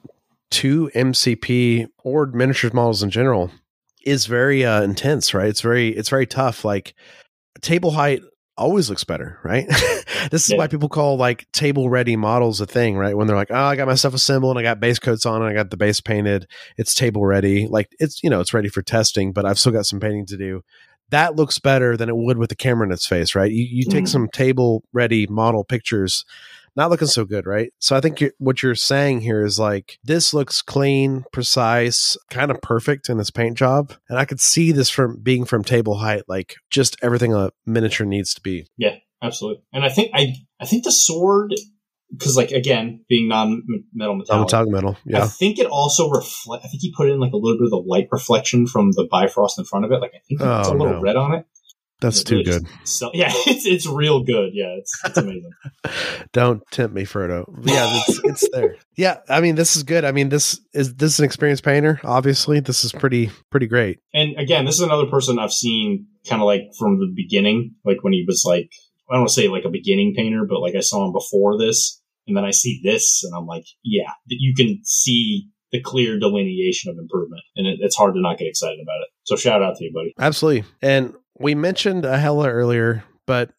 to 0.56 0.90
MCP 0.96 1.88
or 2.04 2.28
miniatures 2.28 2.74
models 2.74 3.04
in 3.04 3.10
general 3.10 3.52
is 4.06 4.26
very 4.26 4.64
uh, 4.66 4.82
intense, 4.82 5.34
right? 5.34 5.48
It's 5.48 5.62
very 5.62 5.90
it's 5.90 6.10
very 6.10 6.26
tough. 6.28 6.64
Like 6.64 6.94
table 7.62 7.92
height 7.92 8.22
always 8.58 8.90
looks 8.90 9.04
better, 9.04 9.40
right? 9.44 9.68
this 10.32 10.46
is 10.46 10.52
Yeah. 10.52 10.58
why 10.60 10.68
people 10.68 10.88
call 10.90 11.18
like 11.18 11.46
table 11.52 11.90
ready 11.90 12.16
models 12.16 12.62
a 12.62 12.66
thing, 12.66 12.96
right? 12.98 13.18
When 13.18 13.28
they're 13.28 13.36
like, 13.36 13.52
"Oh, 13.52 13.56
I 13.56 13.76
got 13.76 13.88
my 13.88 13.96
stuff 13.96 14.14
assembled 14.14 14.56
and 14.58 14.60
I 14.66 14.70
got 14.70 14.80
base 14.80 15.00
coats 15.00 15.26
on 15.26 15.42
and 15.42 15.50
I 15.50 15.54
got 15.54 15.72
the 15.72 15.78
base 15.78 16.00
painted. 16.00 16.48
It's 16.78 16.94
table 16.94 17.26
ready." 17.26 17.68
Like 17.68 17.90
it's, 18.00 18.24
you 18.24 18.30
know, 18.30 18.40
it's 18.40 18.54
ready 18.54 18.70
for 18.70 18.82
testing, 18.82 19.34
but 19.34 19.46
I've 19.46 19.60
still 19.60 19.74
got 19.74 19.86
some 19.86 20.00
painting 20.00 20.26
to 20.28 20.38
do. 20.38 20.62
That 21.10 21.36
looks 21.36 21.60
better 21.60 21.98
than 21.98 22.10
it 22.10 22.16
would 22.16 22.38
with 22.38 22.50
the 22.50 22.56
camera 22.56 22.88
in 22.88 22.94
its 22.94 23.06
face, 23.06 23.36
right? 23.36 23.52
You 23.52 23.64
you 23.70 23.84
take 23.86 24.06
Mhm. 24.06 24.10
some 24.10 24.28
table 24.30 24.84
ready 24.94 25.28
model 25.28 25.64
pictures 25.64 26.24
not 26.76 26.90
looking 26.90 27.08
so 27.08 27.26
good, 27.26 27.46
right? 27.46 27.72
So 27.80 27.96
I 27.96 28.02
think 28.02 28.22
you 28.22 28.32
what 28.38 28.62
you're 28.62 28.76
saying 28.76 29.22
here 29.22 29.44
is 29.46 29.58
like 29.60 29.98
this 30.04 30.34
looks 30.34 30.62
clean, 30.62 31.24
precise, 31.32 32.18
kind 32.30 32.52
of 32.52 32.62
perfect 32.62 33.10
in 33.10 33.18
this 33.18 33.32
paint 33.32 33.58
job, 33.58 33.94
and 34.10 34.20
I 34.20 34.26
could 34.26 34.40
see 34.40 34.72
this 34.72 34.90
from 34.90 35.20
being 35.22 35.46
from 35.46 35.64
table 35.64 35.98
height, 35.98 36.24
like 36.28 36.56
just 36.70 36.98
everything 37.02 37.34
a 37.34 37.52
miniature 37.66 38.06
needs 38.06 38.34
to 38.34 38.42
be. 38.42 38.68
Yeah, 38.78 38.96
absolutely. 39.22 39.64
And 39.74 39.84
I 39.86 39.90
think 39.90 40.12
I 40.14 40.36
I 40.60 40.66
think 40.66 40.84
the 40.84 40.92
sword 40.92 41.54
because 42.12 42.38
like 42.38 42.52
again 42.52 43.04
being 43.10 43.28
non 43.28 43.64
metal 43.94 44.16
metallic, 44.16 44.46
Metallic 44.48 44.70
metal, 44.70 44.98
yeah 45.06 45.24
I 45.24 45.28
think 45.28 45.60
it 45.60 45.66
also 45.68 46.10
reflect. 46.10 46.64
I 46.66 46.68
think 46.68 46.82
he 46.82 46.94
put 46.96 47.10
in 47.10 47.20
like 47.20 47.34
a 47.34 47.38
little 47.38 47.58
bit 47.58 47.66
of 47.66 47.72
the 47.72 47.84
light 47.86 48.08
reflection 48.12 48.68
from 48.68 48.92
the 48.92 49.08
Bifrost 49.12 49.58
in 49.58 49.66
front 49.66 49.86
of 49.86 49.92
it. 49.92 50.02
Like 50.02 50.12
I 50.14 50.20
think 50.28 50.42
it's 50.42 50.68
Oh, 50.70 50.72
a 50.72 50.78
little 50.78 50.94
no. 50.96 51.02
red 51.02 51.16
on 51.16 51.34
it. 51.34 51.46
That's 52.02 52.24
too 52.24 52.44
good. 52.44 52.68
So 52.84 53.10
yeah, 53.14 53.30
it's 53.48 53.66
it's 53.66 53.88
real 53.88 54.24
good. 54.24 54.52
Yeah, 54.54 54.76
it's 54.78 54.94
it's 55.04 55.18
amazing. 55.18 55.52
Don't 56.34 56.62
tempt 56.72 56.94
me, 56.94 57.04
Frodo. 57.04 57.46
Yeah, 57.64 58.02
it's 58.08 58.22
it's 58.24 58.50
there. 58.52 58.76
Yeah, 58.96 59.20
I 59.30 59.42
mean 59.42 59.56
this 59.56 59.76
is 59.76 59.84
good. 59.84 60.04
I 60.04 60.12
mean 60.12 60.30
this 60.30 60.60
is 60.74 60.96
this 60.96 61.14
is 61.14 61.20
an 61.20 61.26
experienced 61.26 61.64
painter. 61.64 62.00
Obviously, 62.04 62.60
this 62.60 62.84
is 62.84 62.92
pretty 62.92 63.32
pretty 63.50 63.68
great. 63.68 64.00
and 64.14 64.38
again, 64.38 64.66
this 64.66 64.76
is 64.76 64.82
another 64.82 65.06
person 65.06 65.40
I've 65.40 65.54
seen 65.54 66.08
kind 66.28 66.42
of 66.42 66.46
like 66.46 66.64
from 66.78 67.00
the 67.00 67.12
beginning, 67.16 67.76
like 67.86 68.04
when 68.04 68.14
he 68.14 68.26
was 68.28 68.44
like 68.46 68.70
I 69.10 69.14
don't 69.14 69.22
want 69.22 69.30
to 69.30 69.36
say 69.36 69.48
like 69.48 69.66
a 69.66 69.70
beginning 69.70 70.14
painter, 70.16 70.46
but 70.48 70.60
like 70.60 70.76
I 70.76 70.82
saw 70.82 71.06
him 71.06 71.14
before 71.14 71.58
this, 71.58 72.02
and 72.28 72.36
then 72.36 72.44
I 72.44 72.52
see 72.52 72.82
this, 72.84 73.24
and 73.24 73.34
I'm 73.36 73.46
like, 73.46 73.66
yeah, 73.84 74.12
you 74.28 74.54
can 74.56 74.82
see 74.84 75.50
the 75.72 75.82
clear 75.82 76.20
delineation 76.20 76.92
of 76.92 76.98
improvement, 76.98 77.42
and 77.56 77.68
it, 77.68 77.80
it's 77.82 77.96
hard 77.96 78.16
to 78.16 78.22
not 78.22 78.38
get 78.38 78.48
excited 78.48 78.80
about 78.82 79.02
it. 79.02 79.10
So 79.24 79.36
shout 79.36 79.62
out 79.62 79.78
to 79.78 79.84
you, 79.84 79.94
buddy. 79.94 80.14
Absolutely. 80.20 80.64
And 80.82 81.14
we 81.40 81.56
mentioned 81.56 82.06
a 82.06 82.18
Hela 82.18 82.50
earlier, 82.50 83.04
but 83.28 83.52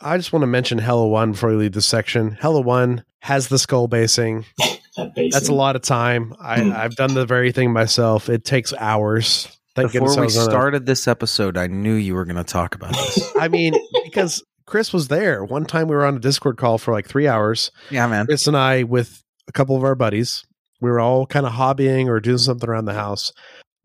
I 0.00 0.16
just 0.16 0.32
want 0.32 0.42
to 0.42 0.46
mention 0.48 0.78
Hela 0.78 1.06
1 1.08 1.32
before 1.32 1.50
we 1.50 1.56
leave 1.56 1.72
this 1.72 1.86
section. 1.86 2.32
Hela 2.32 2.60
1 2.60 3.04
has 3.20 3.48
the 3.48 3.58
skull 3.58 3.88
basing. 3.88 4.44
That 4.98 5.14
base. 5.14 5.32
That's 5.32 5.48
a 5.48 5.54
lot 5.54 5.74
of 5.74 5.80
time. 5.80 6.34
I, 6.38 6.60
Hmm. 6.60 6.72
I've 6.72 6.94
done 6.96 7.14
the 7.14 7.24
very 7.24 7.50
thing 7.50 7.72
myself. 7.72 8.28
It 8.28 8.44
takes 8.44 8.74
hours. 8.74 9.48
Thank 9.74 9.92
before 9.92 10.10
I 10.10 10.16
we 10.16 10.22
was 10.24 10.36
a- 10.36 10.44
started 10.44 10.84
this 10.84 11.08
episode, 11.08 11.56
I 11.56 11.66
knew 11.66 11.94
you 11.94 12.14
were 12.14 12.26
going 12.26 12.36
to 12.36 12.44
talk 12.44 12.74
about 12.74 12.92
this. 12.92 13.32
I 13.40 13.48
mean, 13.48 13.72
because 14.04 14.42
Chris 14.66 14.92
was 14.92 15.08
there. 15.08 15.46
One 15.46 15.64
time 15.64 15.88
we 15.88 15.96
were 15.96 16.04
on 16.04 16.16
a 16.16 16.18
Discord 16.18 16.58
call 16.58 16.76
for 16.76 16.92
like 16.92 17.08
three 17.08 17.26
hours. 17.26 17.70
yeah, 17.90 18.06
man. 18.06 18.26
Chris 18.26 18.46
and 18.46 18.54
I, 18.54 18.82
with 18.82 19.22
a 19.48 19.52
couple 19.52 19.76
of 19.78 19.82
our 19.82 19.94
buddies, 19.94 20.44
we 20.82 20.90
were 20.90 21.00
all 21.00 21.24
kind 21.24 21.46
of 21.46 21.52
hobbying 21.54 22.08
or 22.08 22.20
doing 22.20 22.36
something 22.36 22.68
around 22.68 22.84
the 22.84 22.92
house. 22.92 23.32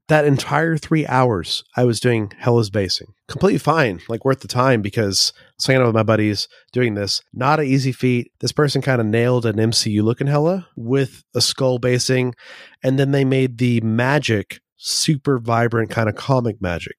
That 0.08 0.24
entire 0.26 0.78
three 0.78 1.06
hours, 1.06 1.64
I 1.76 1.84
was 1.84 2.00
doing 2.00 2.32
Hela's 2.40 2.70
basing. 2.70 3.08
Completely 3.28 3.58
fine, 3.60 4.00
like 4.08 4.24
worth 4.24 4.40
the 4.40 4.48
time 4.48 4.82
because 4.82 5.34
I 5.36 5.42
was 5.58 5.66
hanging 5.66 5.82
out 5.82 5.88
with 5.88 5.96
my 5.96 6.04
buddies 6.04 6.48
doing 6.72 6.94
this. 6.94 7.22
Not 7.34 7.60
an 7.60 7.66
easy 7.66 7.92
feat. 7.92 8.32
This 8.40 8.54
person 8.54 8.82
kind 8.82 9.02
of 9.02 9.08
nailed 9.08 9.46
an 9.46 9.58
MCU 9.58 10.02
looking 10.04 10.28
Hella 10.28 10.68
with 10.78 11.24
a 11.36 11.42
skull 11.42 11.78
basing. 11.78 12.36
And 12.82 12.98
then 12.98 13.12
they 13.12 13.26
made 13.26 13.58
the 13.58 13.82
magic 13.82 14.62
super 14.78 15.40
vibrant 15.40 15.90
kind 15.90 16.08
of 16.08 16.16
comic 16.16 16.62
magic. 16.62 16.96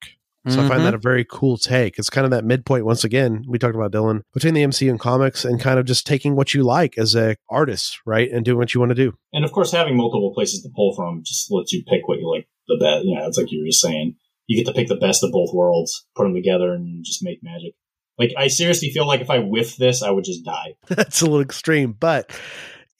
So 0.46 0.62
I 0.64 0.68
find 0.68 0.80
Mhm. 0.80 0.84
that 0.84 0.94
a 0.94 0.98
very 0.98 1.26
cool 1.28 1.58
take. 1.58 1.98
It's 1.98 2.08
kind 2.08 2.24
of 2.24 2.30
that 2.30 2.44
midpoint 2.44 2.86
once 2.86 3.04
again, 3.04 3.44
we 3.46 3.58
talked 3.58 3.74
about 3.74 3.92
Dylan, 3.92 4.22
between 4.32 4.54
the 4.54 4.62
MCU 4.62 4.88
and 4.90 4.98
comics 5.00 5.44
and 5.44 5.60
kind 5.60 5.78
of 5.78 5.84
just 5.84 6.06
taking 6.06 6.36
what 6.36 6.54
you 6.54 6.62
like 6.62 6.96
as 6.96 7.14
a 7.14 7.36
artist, 7.50 7.98
right? 8.06 8.30
And 8.30 8.44
doing 8.46 8.56
what 8.56 8.72
you 8.72 8.80
want 8.80 8.90
to 8.90 8.94
do. 8.94 9.12
And 9.32 9.44
of 9.44 9.52
course, 9.52 9.72
having 9.72 9.96
multiple 9.96 10.32
places 10.34 10.62
to 10.62 10.70
pull 10.74 10.94
from 10.94 11.22
just 11.22 11.50
lets 11.50 11.72
you 11.72 11.82
pick 11.86 12.06
what 12.08 12.18
you 12.18 12.30
like 12.30 12.46
the 12.68 12.78
best. 12.80 13.04
You 13.04 13.16
know, 13.16 13.26
it's 13.26 13.38
like 13.38 13.50
you 13.50 13.60
were 13.60 13.66
just 13.66 13.80
saying. 13.80 14.16
You 14.46 14.56
get 14.56 14.70
to 14.70 14.74
pick 14.74 14.88
the 14.88 14.96
best 14.96 15.22
of 15.22 15.30
both 15.30 15.52
worlds, 15.52 16.06
put 16.16 16.24
them 16.24 16.34
together, 16.34 16.72
and 16.72 17.04
just 17.04 17.22
make 17.22 17.42
magic. 17.42 17.74
Like, 18.18 18.32
I 18.36 18.48
seriously 18.48 18.90
feel 18.90 19.06
like 19.06 19.20
if 19.20 19.30
I 19.30 19.38
whiff 19.40 19.76
this, 19.76 20.02
I 20.02 20.10
would 20.10 20.24
just 20.24 20.44
die. 20.44 20.74
That's 20.88 21.20
a 21.20 21.26
little 21.26 21.42
extreme, 21.42 21.92
but 21.92 22.32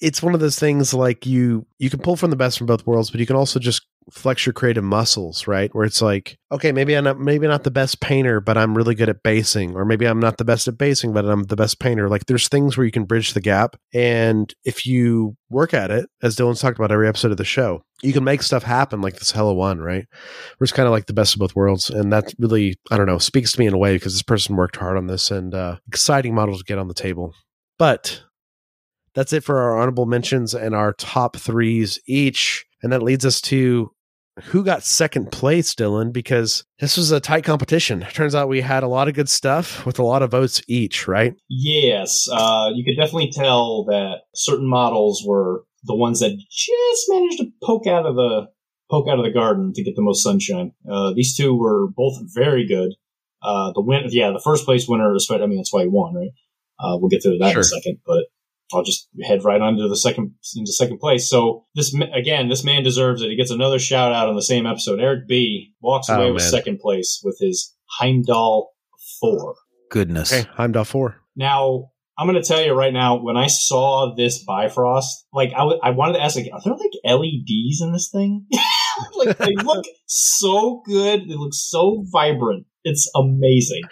it's 0.01 0.23
one 0.23 0.35
of 0.35 0.41
those 0.41 0.59
things 0.59 0.95
like 0.95 1.27
you 1.27 1.67
you 1.79 1.91
can 1.91 2.01
pull 2.01 2.17
from 2.17 2.31
the 2.31 2.37
best 2.37 2.59
from 2.59 2.67
both 2.67 2.87
worlds, 2.87 3.11
but 3.11 3.21
you 3.21 3.27
can 3.27 3.37
also 3.37 3.59
just 3.59 3.83
flex 4.11 4.47
your 4.47 4.53
creative 4.53 4.85
muscles, 4.85 5.47
right? 5.47 5.75
Where 5.75 5.85
it's 5.85 6.01
like, 6.01 6.39
okay, 6.51 6.73
maybe 6.73 6.95
I'm 6.95 7.05
not 7.05 7.19
maybe 7.19 7.47
not 7.47 7.65
the 7.65 7.71
best 7.71 8.01
painter, 8.01 8.41
but 8.41 8.57
I'm 8.57 8.77
really 8.77 8.95
good 8.95 9.09
at 9.09 9.23
basing, 9.23 9.75
or 9.75 9.85
maybe 9.85 10.07
I'm 10.07 10.21
not 10.21 10.39
the 10.39 10.45
best 10.45 10.69
at 10.69 10.79
basing, 10.79 11.13
but 11.13 11.25
I'm 11.25 11.45
the 11.45 11.57
best 11.57 11.79
painter. 11.79 12.09
Like 12.09 12.27
there's 12.27 12.49
things 12.49 12.77
where 12.77 12.87
you 12.87 12.93
can 12.93 13.05
bridge 13.05 13.35
the 13.35 13.41
gap, 13.41 13.77
and 13.93 14.53
if 14.65 14.87
you 14.87 15.37
work 15.51 15.75
at 15.75 15.91
it, 15.91 16.09
as 16.23 16.37
Dylan's 16.37 16.61
talked 16.61 16.79
about 16.79 16.93
every 16.93 17.09
episode 17.09 17.31
of 17.31 17.37
the 17.37 17.45
show, 17.45 17.83
you 18.03 18.13
can 18.13 18.25
make 18.25 18.43
stuff 18.43 18.63
happen 18.63 19.01
like 19.01 19.19
this 19.19 19.33
Hela 19.33 19.55
One, 19.55 19.81
right? 19.81 20.07
Where 20.59 20.65
it's 20.65 20.73
kind 20.73 20.87
of 20.87 20.93
like 20.93 21.07
the 21.07 21.13
best 21.13 21.35
of 21.35 21.41
both 21.41 21.57
worlds, 21.57 21.91
and 21.91 22.13
that 22.13 22.33
really 22.39 22.77
I 22.91 22.97
don't 22.97 23.07
know 23.07 23.19
speaks 23.19 23.53
to 23.53 23.61
me 23.61 23.67
in 23.67 23.75
a 23.75 23.79
way 23.79 23.97
because 23.97 24.15
this 24.15 24.23
person 24.23 24.57
worked 24.57 24.77
hard 24.77 24.97
on 24.97 25.07
this 25.07 25.31
and 25.31 25.55
uh, 25.55 25.77
exciting 25.87 26.35
model 26.35 26.57
to 26.57 26.65
get 26.65 26.79
on 26.79 26.89
the 26.89 26.95
table, 26.95 27.35
but. 27.79 28.23
That's 29.19 29.33
it 29.33 29.43
for 29.43 29.59
our 29.59 29.77
honorable 29.77 30.07
mentions 30.07 30.55
and 30.55 30.77
our 30.77 30.93
top 30.93 31.37
threes 31.37 31.99
each. 32.07 32.65
And 32.85 32.93
that 32.93 33.03
leads 33.03 33.27
us 33.27 33.41
to 33.41 33.91
who 34.45 34.63
got 34.63 34.85
second 34.85 35.33
place, 35.33 35.75
Dylan, 35.75 36.13
because 36.13 36.63
this 36.79 36.97
was 36.97 37.11
a 37.11 37.19
tight 37.19 37.43
competition. 37.43 38.07
Turns 38.13 38.37
out 38.37 38.49
we 38.49 38.61
had 38.61 38.85
a 38.85 38.87
lot 38.87 39.09
of 39.09 39.15
good 39.15 39.29
stuff 39.29 39.85
with 39.85 39.99
a 39.99 40.05
lot 40.05 40.23
of 40.23 40.31
votes 40.31 40.63
each, 40.69 41.09
right? 41.09 41.35
Yes, 41.49 42.29
uh, 42.33 42.71
you 42.73 42.85
could 42.85 42.95
definitely 42.97 43.33
tell 43.33 43.87
that 43.87 44.19
certain 44.37 44.69
models 44.69 45.25
were 45.27 45.65
the 45.83 45.97
ones 45.97 46.21
that 46.21 46.41
just 46.49 47.07
managed 47.09 47.39
to 47.39 47.51
poke 47.61 47.89
out 47.89 48.07
of 48.07 48.15
the 48.15 48.47
poke 48.89 49.09
out 49.09 49.19
of 49.19 49.25
the 49.25 49.33
garden 49.33 49.73
to 49.75 49.83
get 49.83 49.97
the 49.97 50.03
most 50.03 50.23
sunshine. 50.23 50.75
Uh, 50.89 51.13
these 51.13 51.37
two 51.37 51.57
were 51.57 51.89
both 51.89 52.21
very 52.33 52.69
good. 52.69 52.93
Uh, 53.43 53.73
the 53.73 53.83
win, 53.83 54.05
yeah, 54.11 54.31
the 54.31 54.41
first 54.45 54.65
place 54.65 54.87
winner, 54.87 55.13
I 55.13 55.47
mean, 55.47 55.57
that's 55.57 55.73
why 55.73 55.83
he 55.83 55.89
won, 55.89 56.15
right? 56.15 56.31
Uh, 56.79 56.97
we'll 56.99 57.09
get 57.09 57.23
to 57.23 57.37
that 57.37 57.51
in 57.51 57.59
a 57.59 57.65
second, 57.65 57.99
but 58.07 58.27
I'll 58.73 58.83
just 58.83 59.09
head 59.23 59.45
right 59.45 59.61
on 59.61 59.77
to 59.77 59.89
the 59.89 59.97
second 59.97 60.35
into 60.57 60.73
second 60.73 60.99
place. 60.99 61.29
So 61.31 61.65
this 61.75 61.95
again, 62.15 62.49
this 62.49 62.65
man 62.65 62.83
deserves 62.83 63.23
it. 63.23 63.31
He 63.31 63.37
gets 63.37 63.51
another 63.51 63.79
shout 63.79 64.13
out 64.13 64.29
on 64.29 64.37
the 64.37 64.43
same 64.43 64.67
episode. 64.67 65.01
Eric 65.01 65.27
B 65.27 65.73
walks 65.81 66.09
Oh, 66.11 66.15
away 66.17 66.31
with 66.33 66.43
second 66.43 66.79
place 66.81 67.21
with 67.25 67.39
his 67.41 67.75
Heimdall 67.99 68.71
four. 69.21 69.55
Goodness. 69.91 70.33
Okay, 70.33 70.49
Heimdall 70.55 70.85
four. 70.85 71.17
Now, 71.35 71.91
I'm 72.19 72.27
going 72.27 72.41
to 72.41 72.47
tell 72.47 72.61
you 72.61 72.73
right 72.73 72.93
now, 72.93 73.23
when 73.23 73.37
I 73.37 73.47
saw 73.47 74.13
this 74.17 74.45
Bifrost, 74.45 75.27
like 75.33 75.51
I, 75.55 75.59
w- 75.61 75.81
I 75.83 75.91
wanted 75.91 76.15
to 76.15 76.23
ask, 76.23 76.37
like, 76.37 76.51
are 76.53 76.61
there 76.65 76.75
like 76.75 76.91
LEDs 77.21 77.81
in 77.81 77.93
this 77.93 78.11
thing? 78.13 78.45
like 79.17 79.39
they 79.39 79.55
look 79.55 79.85
so 80.07 80.83
good. 80.85 81.29
They 81.29 81.37
look 81.37 81.55
so 81.55 82.05
vibrant. 82.11 82.67
It's 82.89 83.11
amazing. 83.15 83.83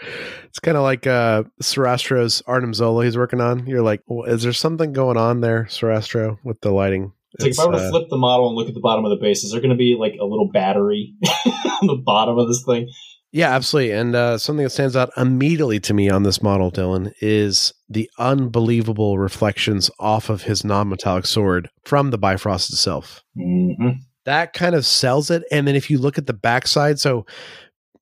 It's 0.44 0.58
kind 0.58 0.76
of 0.76 0.82
like 0.82 1.06
uh 1.06 1.44
Sarastro's 1.62 2.42
Arnim 2.46 2.74
Zola 2.74 3.04
he's 3.04 3.16
working 3.16 3.40
on. 3.40 3.66
You're 3.66 3.82
like, 3.82 4.02
well, 4.06 4.24
is 4.24 4.42
there 4.42 4.52
something 4.52 4.92
going 4.92 5.16
on 5.16 5.40
there, 5.40 5.64
Sarastro, 5.64 6.38
with 6.44 6.60
the 6.60 6.70
lighting? 6.70 7.12
It's 7.34 7.44
like 7.44 7.52
if 7.52 7.60
I 7.60 7.66
were 7.66 7.72
to 7.72 7.86
uh, 7.86 7.90
flip 7.90 8.08
the 8.08 8.16
model 8.16 8.48
and 8.48 8.56
look 8.56 8.68
at 8.68 8.74
the 8.74 8.80
bottom 8.80 9.04
of 9.04 9.10
the 9.10 9.22
base, 9.22 9.44
is 9.44 9.52
there 9.52 9.60
going 9.60 9.70
to 9.70 9.76
be 9.76 9.96
like 9.98 10.14
a 10.20 10.24
little 10.24 10.50
battery 10.50 11.14
on 11.46 11.86
the 11.86 12.00
bottom 12.02 12.38
of 12.38 12.48
this 12.48 12.64
thing? 12.64 12.88
Yeah, 13.32 13.54
absolutely. 13.54 13.92
And 13.92 14.14
uh, 14.14 14.38
something 14.38 14.64
that 14.64 14.70
stands 14.70 14.96
out 14.96 15.10
immediately 15.16 15.78
to 15.80 15.92
me 15.92 16.08
on 16.08 16.22
this 16.22 16.42
model, 16.42 16.72
Dylan, 16.72 17.12
is 17.20 17.74
the 17.88 18.08
unbelievable 18.18 19.18
reflections 19.18 19.90
off 19.98 20.30
of 20.30 20.42
his 20.42 20.64
non 20.64 20.88
metallic 20.88 21.26
sword 21.26 21.68
from 21.84 22.10
the 22.10 22.16
Bifrost 22.18 22.70
itself. 22.70 23.22
Mm-hmm. 23.36 23.98
That 24.24 24.54
kind 24.54 24.74
of 24.74 24.86
sells 24.86 25.30
it. 25.30 25.42
And 25.52 25.68
then 25.68 25.76
if 25.76 25.90
you 25.90 25.98
look 25.98 26.16
at 26.16 26.26
the 26.26 26.32
backside, 26.32 26.98
so 26.98 27.26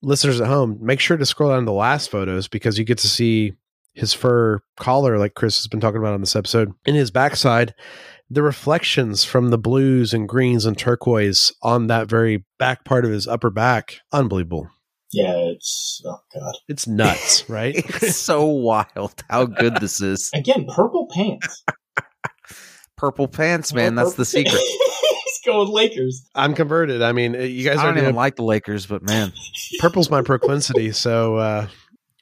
listeners 0.05 0.41
at 0.41 0.47
home, 0.47 0.79
make 0.81 1.01
sure 1.01 1.17
to 1.17 1.27
scroll 1.27 1.51
down 1.51 1.61
to 1.61 1.65
the 1.65 1.73
last 1.73 2.11
photos 2.11 2.49
because 2.49 2.79
you 2.79 2.85
get 2.85 2.99
to 2.99 3.09
see 3.09 3.55
his 3.95 4.13
fur 4.13 4.61
collar, 4.77 5.19
like 5.19 5.35
Chris 5.35 5.57
has 5.59 5.67
been 5.67 5.81
talking 5.81 5.99
about 5.99 6.15
on 6.15 6.21
this 6.21 6.37
episode. 6.37 6.73
In 6.85 6.95
his 6.95 7.11
backside, 7.11 7.75
the 8.31 8.43
reflections 8.43 9.25
from 9.25 9.51
the 9.51 9.59
blues 9.59 10.13
and 10.13 10.29
greens 10.29 10.67
and 10.67 10.77
turquoise 10.77 11.53
on 11.63 11.87
that 11.87 12.09
very 12.09 12.45
back 12.59 12.85
part 12.85 13.05
of 13.05 13.11
his 13.11 13.29
upper 13.29 13.51
back, 13.51 13.99
unbelievable. 14.13 14.69
Yeah, 15.13 15.35
it's 15.37 16.03
oh 16.05 16.19
god. 16.35 16.55
It's 16.69 16.87
nuts, 16.87 17.49
right? 17.49 17.75
It's 17.77 18.17
so 18.25 18.45
wild 18.47 19.15
how 19.29 19.47
good 19.47 19.77
this 19.77 20.01
is. 20.01 20.31
Again, 20.35 20.67
purple 20.75 21.09
pants. 21.13 21.63
Purple 22.97 23.27
pants, 23.27 23.75
man. 23.75 23.97
That's 23.97 24.15
the 24.15 24.25
secret. 24.25 24.63
He's 25.45 25.53
going 25.53 25.68
Lakers. 25.68 26.28
I'm 26.34 26.55
converted. 26.55 27.03
I 27.03 27.12
mean, 27.12 27.34
you 27.34 27.64
guys 27.64 27.78
I 27.78 27.84
don't 27.84 27.95
even 27.95 28.05
doing, 28.05 28.16
like 28.16 28.36
the 28.36 28.42
Lakers, 28.45 28.86
but 28.86 29.03
man, 29.03 29.32
purple's 29.78 30.11
my 30.11 30.22
proclivity. 30.22 30.92
So, 30.92 31.36
uh, 31.36 31.68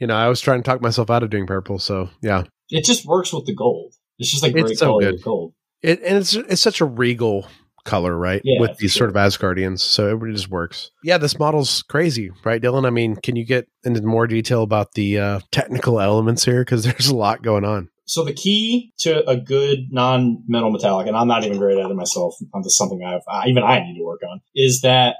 you 0.00 0.06
know, 0.06 0.14
I 0.16 0.28
was 0.28 0.40
trying 0.40 0.62
to 0.62 0.66
talk 0.68 0.80
myself 0.82 1.10
out 1.10 1.22
of 1.22 1.30
doing 1.30 1.46
purple. 1.46 1.78
So, 1.78 2.10
yeah, 2.22 2.44
It 2.70 2.84
just 2.84 3.06
works 3.06 3.32
with 3.32 3.46
the 3.46 3.54
gold. 3.54 3.94
It's 4.18 4.30
just 4.30 4.42
like 4.42 4.52
It's 4.54 4.62
great 4.62 4.78
so 4.78 4.86
color 4.86 5.00
good. 5.02 5.12
with 5.14 5.24
gold. 5.24 5.54
it 5.82 6.00
and 6.02 6.18
it's 6.18 6.34
it's 6.34 6.60
such 6.62 6.80
a 6.80 6.84
regal 6.84 7.46
color, 7.84 8.16
right? 8.16 8.40
Yeah, 8.44 8.60
With 8.60 8.70
for 8.72 8.76
these 8.78 8.94
sort 8.94 9.10
of 9.10 9.16
Asgardians, 9.16 9.80
so 9.80 10.16
it 10.16 10.32
just 10.32 10.48
works. 10.48 10.90
Yeah, 11.02 11.18
this 11.18 11.38
model's 11.38 11.82
crazy, 11.82 12.30
right, 12.44 12.62
Dylan? 12.62 12.86
I 12.86 12.90
mean, 12.90 13.16
can 13.16 13.34
you 13.36 13.44
get 13.44 13.66
into 13.84 14.02
more 14.02 14.26
detail 14.28 14.62
about 14.62 14.92
the 14.92 15.18
uh, 15.18 15.40
technical 15.50 16.00
elements 16.00 16.44
here? 16.44 16.60
Because 16.60 16.84
there's 16.84 17.08
a 17.08 17.16
lot 17.16 17.42
going 17.42 17.64
on. 17.64 17.88
So 18.12 18.22
the 18.24 18.34
key 18.34 18.92
to 18.98 19.26
a 19.26 19.38
good 19.38 19.86
non-metal 19.90 20.70
metallic, 20.70 21.06
and 21.06 21.16
I'm 21.16 21.28
not 21.28 21.44
even 21.44 21.56
great 21.56 21.78
at 21.78 21.90
it 21.90 21.94
myself. 21.94 22.34
I'm 22.54 22.62
something 22.64 23.02
I've 23.02 23.22
I, 23.26 23.48
even 23.48 23.62
I 23.62 23.82
need 23.82 23.96
to 23.96 24.04
work 24.04 24.20
on. 24.30 24.42
Is 24.54 24.82
that 24.82 25.16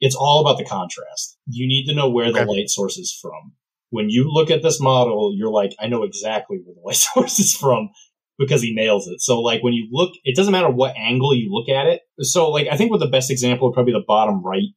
it's 0.00 0.14
all 0.14 0.42
about 0.42 0.56
the 0.56 0.64
contrast. 0.64 1.38
You 1.48 1.66
need 1.66 1.86
to 1.86 1.94
know 1.94 2.08
where 2.08 2.30
the 2.30 2.42
Okay. 2.42 2.48
light 2.48 2.70
source 2.70 2.98
is 2.98 3.12
from. 3.20 3.54
When 3.90 4.10
you 4.10 4.30
look 4.32 4.52
at 4.52 4.62
this 4.62 4.80
model, 4.80 5.34
you're 5.36 5.50
like, 5.50 5.74
I 5.80 5.88
know 5.88 6.04
exactly 6.04 6.58
where 6.64 6.76
the 6.76 6.82
light 6.82 6.94
source 7.14 7.40
is 7.40 7.52
from 7.52 7.90
because 8.38 8.62
he 8.62 8.72
nails 8.72 9.08
it. 9.08 9.20
So 9.20 9.40
like 9.40 9.64
when 9.64 9.72
you 9.72 9.88
look, 9.90 10.12
it 10.22 10.36
doesn't 10.36 10.52
matter 10.52 10.70
what 10.70 10.94
angle 10.96 11.34
you 11.34 11.52
look 11.52 11.68
at 11.68 11.88
it. 11.88 12.02
So 12.20 12.48
like 12.52 12.68
I 12.70 12.76
think 12.76 12.92
with 12.92 13.00
the 13.00 13.08
best 13.08 13.28
example 13.28 13.66
would 13.66 13.74
probably 13.74 13.92
the 13.92 14.04
bottom 14.06 14.40
right. 14.44 14.68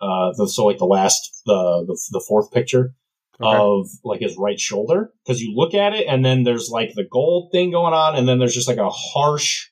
Uh, 0.00 0.32
the, 0.34 0.48
so 0.48 0.64
like 0.64 0.78
the 0.78 0.86
last 0.86 1.42
the 1.44 1.84
the, 1.86 1.98
the 2.12 2.24
fourth 2.26 2.50
picture 2.52 2.94
Okay. 3.40 3.56
of 3.56 3.86
like 4.02 4.20
his 4.20 4.36
right 4.36 4.58
shoulder 4.58 5.12
because 5.24 5.40
you 5.40 5.54
look 5.54 5.72
at 5.72 5.94
it 5.94 6.08
and 6.08 6.24
then 6.24 6.42
there's 6.42 6.70
like 6.72 6.90
the 6.94 7.04
gold 7.08 7.50
thing 7.52 7.70
going 7.70 7.94
on 7.94 8.16
and 8.16 8.26
then 8.28 8.40
there's 8.40 8.54
just 8.54 8.66
like 8.66 8.78
a 8.78 8.90
harsh 8.90 9.68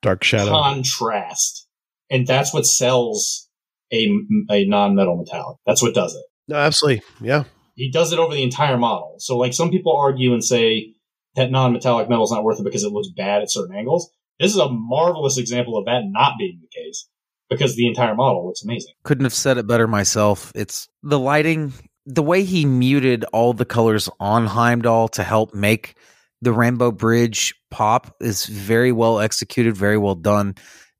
Dark 0.00 0.24
shadow. 0.24 0.50
contrast 0.50 1.68
and 2.08 2.26
that's 2.26 2.54
what 2.54 2.64
sells 2.64 3.50
a, 3.92 4.08
a 4.50 4.64
non-metal 4.64 5.18
metallic 5.18 5.58
that's 5.66 5.82
what 5.82 5.92
does 5.94 6.14
it 6.14 6.24
no, 6.48 6.56
absolutely. 6.56 7.02
Yeah. 7.20 7.44
he 7.74 7.90
does 7.90 8.14
it 8.14 8.18
over 8.18 8.32
the 8.32 8.42
entire 8.42 8.78
model 8.78 9.16
so 9.18 9.36
like 9.36 9.52
some 9.52 9.70
people 9.70 9.94
argue 9.94 10.32
and 10.32 10.42
say 10.42 10.94
that 11.34 11.50
non-metallic 11.50 12.08
metal 12.08 12.24
is 12.24 12.32
not 12.32 12.44
worth 12.44 12.60
it 12.60 12.64
because 12.64 12.82
it 12.82 12.92
looks 12.92 13.10
bad 13.14 13.42
at 13.42 13.50
certain 13.50 13.76
angles 13.76 14.10
this 14.40 14.52
is 14.52 14.58
a 14.58 14.70
marvelous 14.70 15.36
example 15.36 15.76
of 15.76 15.84
that 15.84 16.00
not 16.06 16.32
being 16.38 16.58
the 16.62 16.80
case 16.82 17.08
because 17.50 17.76
the 17.76 17.86
entire 17.86 18.14
model 18.14 18.46
looks 18.46 18.62
amazing 18.64 18.94
couldn't 19.02 19.24
have 19.24 19.34
said 19.34 19.58
it 19.58 19.66
better 19.66 19.86
myself. 19.86 20.50
It's 20.54 20.88
the 21.02 21.18
lighting, 21.18 21.74
the 22.06 22.22
way 22.22 22.44
he 22.44 22.64
muted 22.64 23.24
all 23.32 23.52
the 23.52 23.64
colors 23.64 24.08
on 24.18 24.46
Heimdall 24.46 25.08
to 25.08 25.22
help 25.22 25.54
make 25.54 25.96
the 26.40 26.52
Rainbow 26.52 26.90
Bridge 26.90 27.54
pop 27.70 28.16
is 28.20 28.46
very 28.46 28.90
well 28.90 29.20
executed, 29.20 29.76
very 29.76 29.96
well 29.96 30.16
done. 30.16 30.56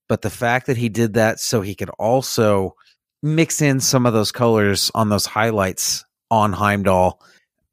But 0.09 0.23
the 0.23 0.31
fact 0.31 0.67
that 0.67 0.77
he 0.77 0.89
did 0.89 1.15
that 1.15 1.41
so 1.41 1.63
he 1.63 1.75
could 1.75 1.91
also 1.99 2.77
mix 3.23 3.61
in 3.61 3.81
some 3.81 4.07
of 4.07 4.13
those 4.13 4.33
colors 4.33 4.91
on 4.95 5.09
those 5.09 5.27
highlights 5.27 6.05
on 6.31 6.53
Heimdall, 6.53 7.21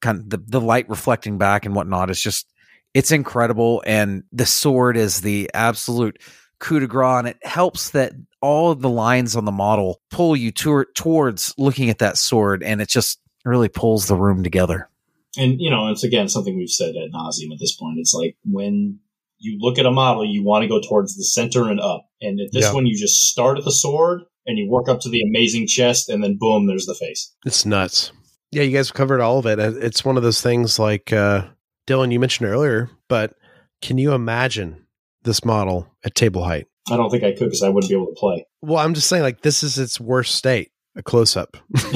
kind 0.01 0.19
of 0.19 0.29
the, 0.29 0.37
the 0.37 0.61
light 0.61 0.89
reflecting 0.89 1.37
back 1.37 1.65
and 1.65 1.75
whatnot, 1.75 2.09
is 2.09 2.21
just 2.21 2.47
it's 2.93 3.11
incredible. 3.11 3.83
And 3.85 4.23
the 4.31 4.45
sword 4.47 4.97
is 4.97 5.21
the 5.21 5.51
absolute 5.53 6.21
coup 6.59 6.79
de 6.79 6.87
grace, 6.87 7.19
and 7.19 7.27
it 7.27 7.37
helps 7.43 7.91
that 7.91 8.13
all 8.41 8.71
of 8.71 8.81
the 8.81 8.89
lines 8.89 9.35
on 9.35 9.45
the 9.45 9.51
model 9.51 10.01
pull 10.11 10.35
you 10.35 10.51
to- 10.51 10.85
towards 10.95 11.53
looking 11.57 11.89
at 11.89 11.99
that 11.99 12.17
sword, 12.17 12.63
and 12.63 12.81
it 12.81 12.89
just 12.89 13.19
really 13.45 13.69
pulls 13.69 14.07
the 14.07 14.15
room 14.15 14.43
together. 14.43 14.89
and 15.37 15.59
you 15.61 15.69
know 15.69 15.87
it's 15.91 16.03
again 16.03 16.27
something 16.27 16.57
we've 16.57 16.69
said 16.71 16.95
at 16.95 17.11
nauseum 17.11 17.51
at 17.53 17.59
this 17.59 17.75
point 17.75 17.99
it's 17.99 18.15
like 18.15 18.35
when 18.45 18.97
you 19.37 19.57
look 19.61 19.77
at 19.77 19.85
a 19.85 19.91
model 19.91 20.25
you 20.25 20.43
want 20.43 20.63
to 20.63 20.67
go 20.67 20.81
towards 20.81 21.15
the 21.15 21.23
center 21.23 21.69
and 21.69 21.79
up 21.79 22.09
and 22.19 22.39
at 22.39 22.51
this 22.51 22.65
Yeah. 22.65 22.73
one 22.73 22.87
you 22.87 22.97
just 22.97 23.27
start 23.29 23.59
at 23.59 23.63
the 23.63 23.71
sword 23.71 24.21
and 24.47 24.57
you 24.57 24.67
work 24.67 24.89
up 24.89 24.99
to 25.01 25.09
the 25.09 25.21
amazing 25.21 25.67
chest 25.67 26.09
and 26.09 26.23
then 26.23 26.37
boom 26.39 26.65
there's 26.65 26.87
the 26.87 26.95
face 26.95 27.31
It's 27.45 27.63
nuts. 27.63 28.11
Yeah, 28.51 28.63
you 28.63 28.75
guys 28.75 28.89
covered 28.91 29.21
all 29.21 29.37
of 29.37 29.45
it. 29.45 29.59
It's 29.59 30.03
one 30.03 30.17
of 30.17 30.23
those 30.23 30.41
things 30.41 30.79
like 30.79 31.13
uh, 31.13 31.45
Dylan, 31.85 32.11
you 32.11 32.19
mentioned 32.19 32.49
earlier, 32.49 32.89
but 33.07 33.35
can 33.83 33.99
you 33.99 34.13
imagine 34.13 34.87
this 35.23 35.43
model 35.45 35.87
at 36.05 36.15
table 36.15 36.43
height? 36.43 36.65
i 36.91 36.97
don't 36.97 37.09
think 37.09 37.23
i 37.23 37.31
could 37.31 37.45
because 37.45 37.61
i 37.63 37.69
wouldn't 37.69 37.89
be 37.89 37.95
able 37.95 38.07
to 38.07 38.13
play 38.13 38.45
Well, 38.61 38.79
I'm 38.79 38.93
just 38.93 39.07
saying, 39.07 39.23
like, 39.23 39.41
this 39.41 39.61
is 39.63 39.77
its 39.77 39.99
worst 39.99 40.35
state, 40.35 40.71
a 40.95 41.03
close 41.03 41.35
up. 41.37 41.55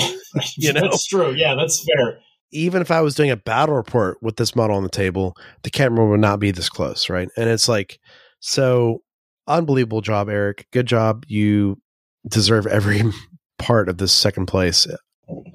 You 0.57 0.73
know? 0.73 0.81
that's 0.81 1.05
true 1.05 1.31
yeah 1.33 1.53
that's 1.55 1.83
fair 1.85 2.19
Even 2.51 2.81
if 2.81 2.89
I 2.89 3.01
was 3.01 3.13
doing 3.15 3.29
a 3.31 3.35
battle 3.37 3.75
report 3.75 4.17
with 4.21 4.35
this 4.37 4.55
model 4.55 4.75
on 4.77 4.81
the 4.83 4.89
table, 4.89 5.35
the 5.63 5.69
camera 5.69 6.07
would 6.07 6.19
not 6.19 6.39
be 6.39 6.49
this 6.51 6.69
close, 6.69 7.07
right? 7.09 7.29
And 7.37 7.49
it's 7.49 7.67
like, 7.67 7.99
so 8.39 9.01
unbelievable 9.47 10.01
job, 10.01 10.29
Eric. 10.29 10.67
Good 10.71 10.85
job. 10.87 11.25
You 11.27 11.79
deserve 12.27 12.65
every 12.67 13.03
part 13.59 13.89
of 13.89 13.97
this 13.99 14.11
second 14.11 14.45
place. 14.47 14.87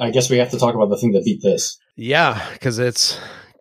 i 0.01 0.11
guess 0.11 0.31
we 0.31 0.39
have 0.39 0.51
to 0.51 0.59
talk 0.59 0.75
about 0.75 0.91
the 0.91 0.97
thing 0.97 1.13
that 1.13 1.25
beat 1.25 1.43
this 1.43 1.77
Yeah, 1.97 2.45
because 2.53 2.79
it's 2.79 3.19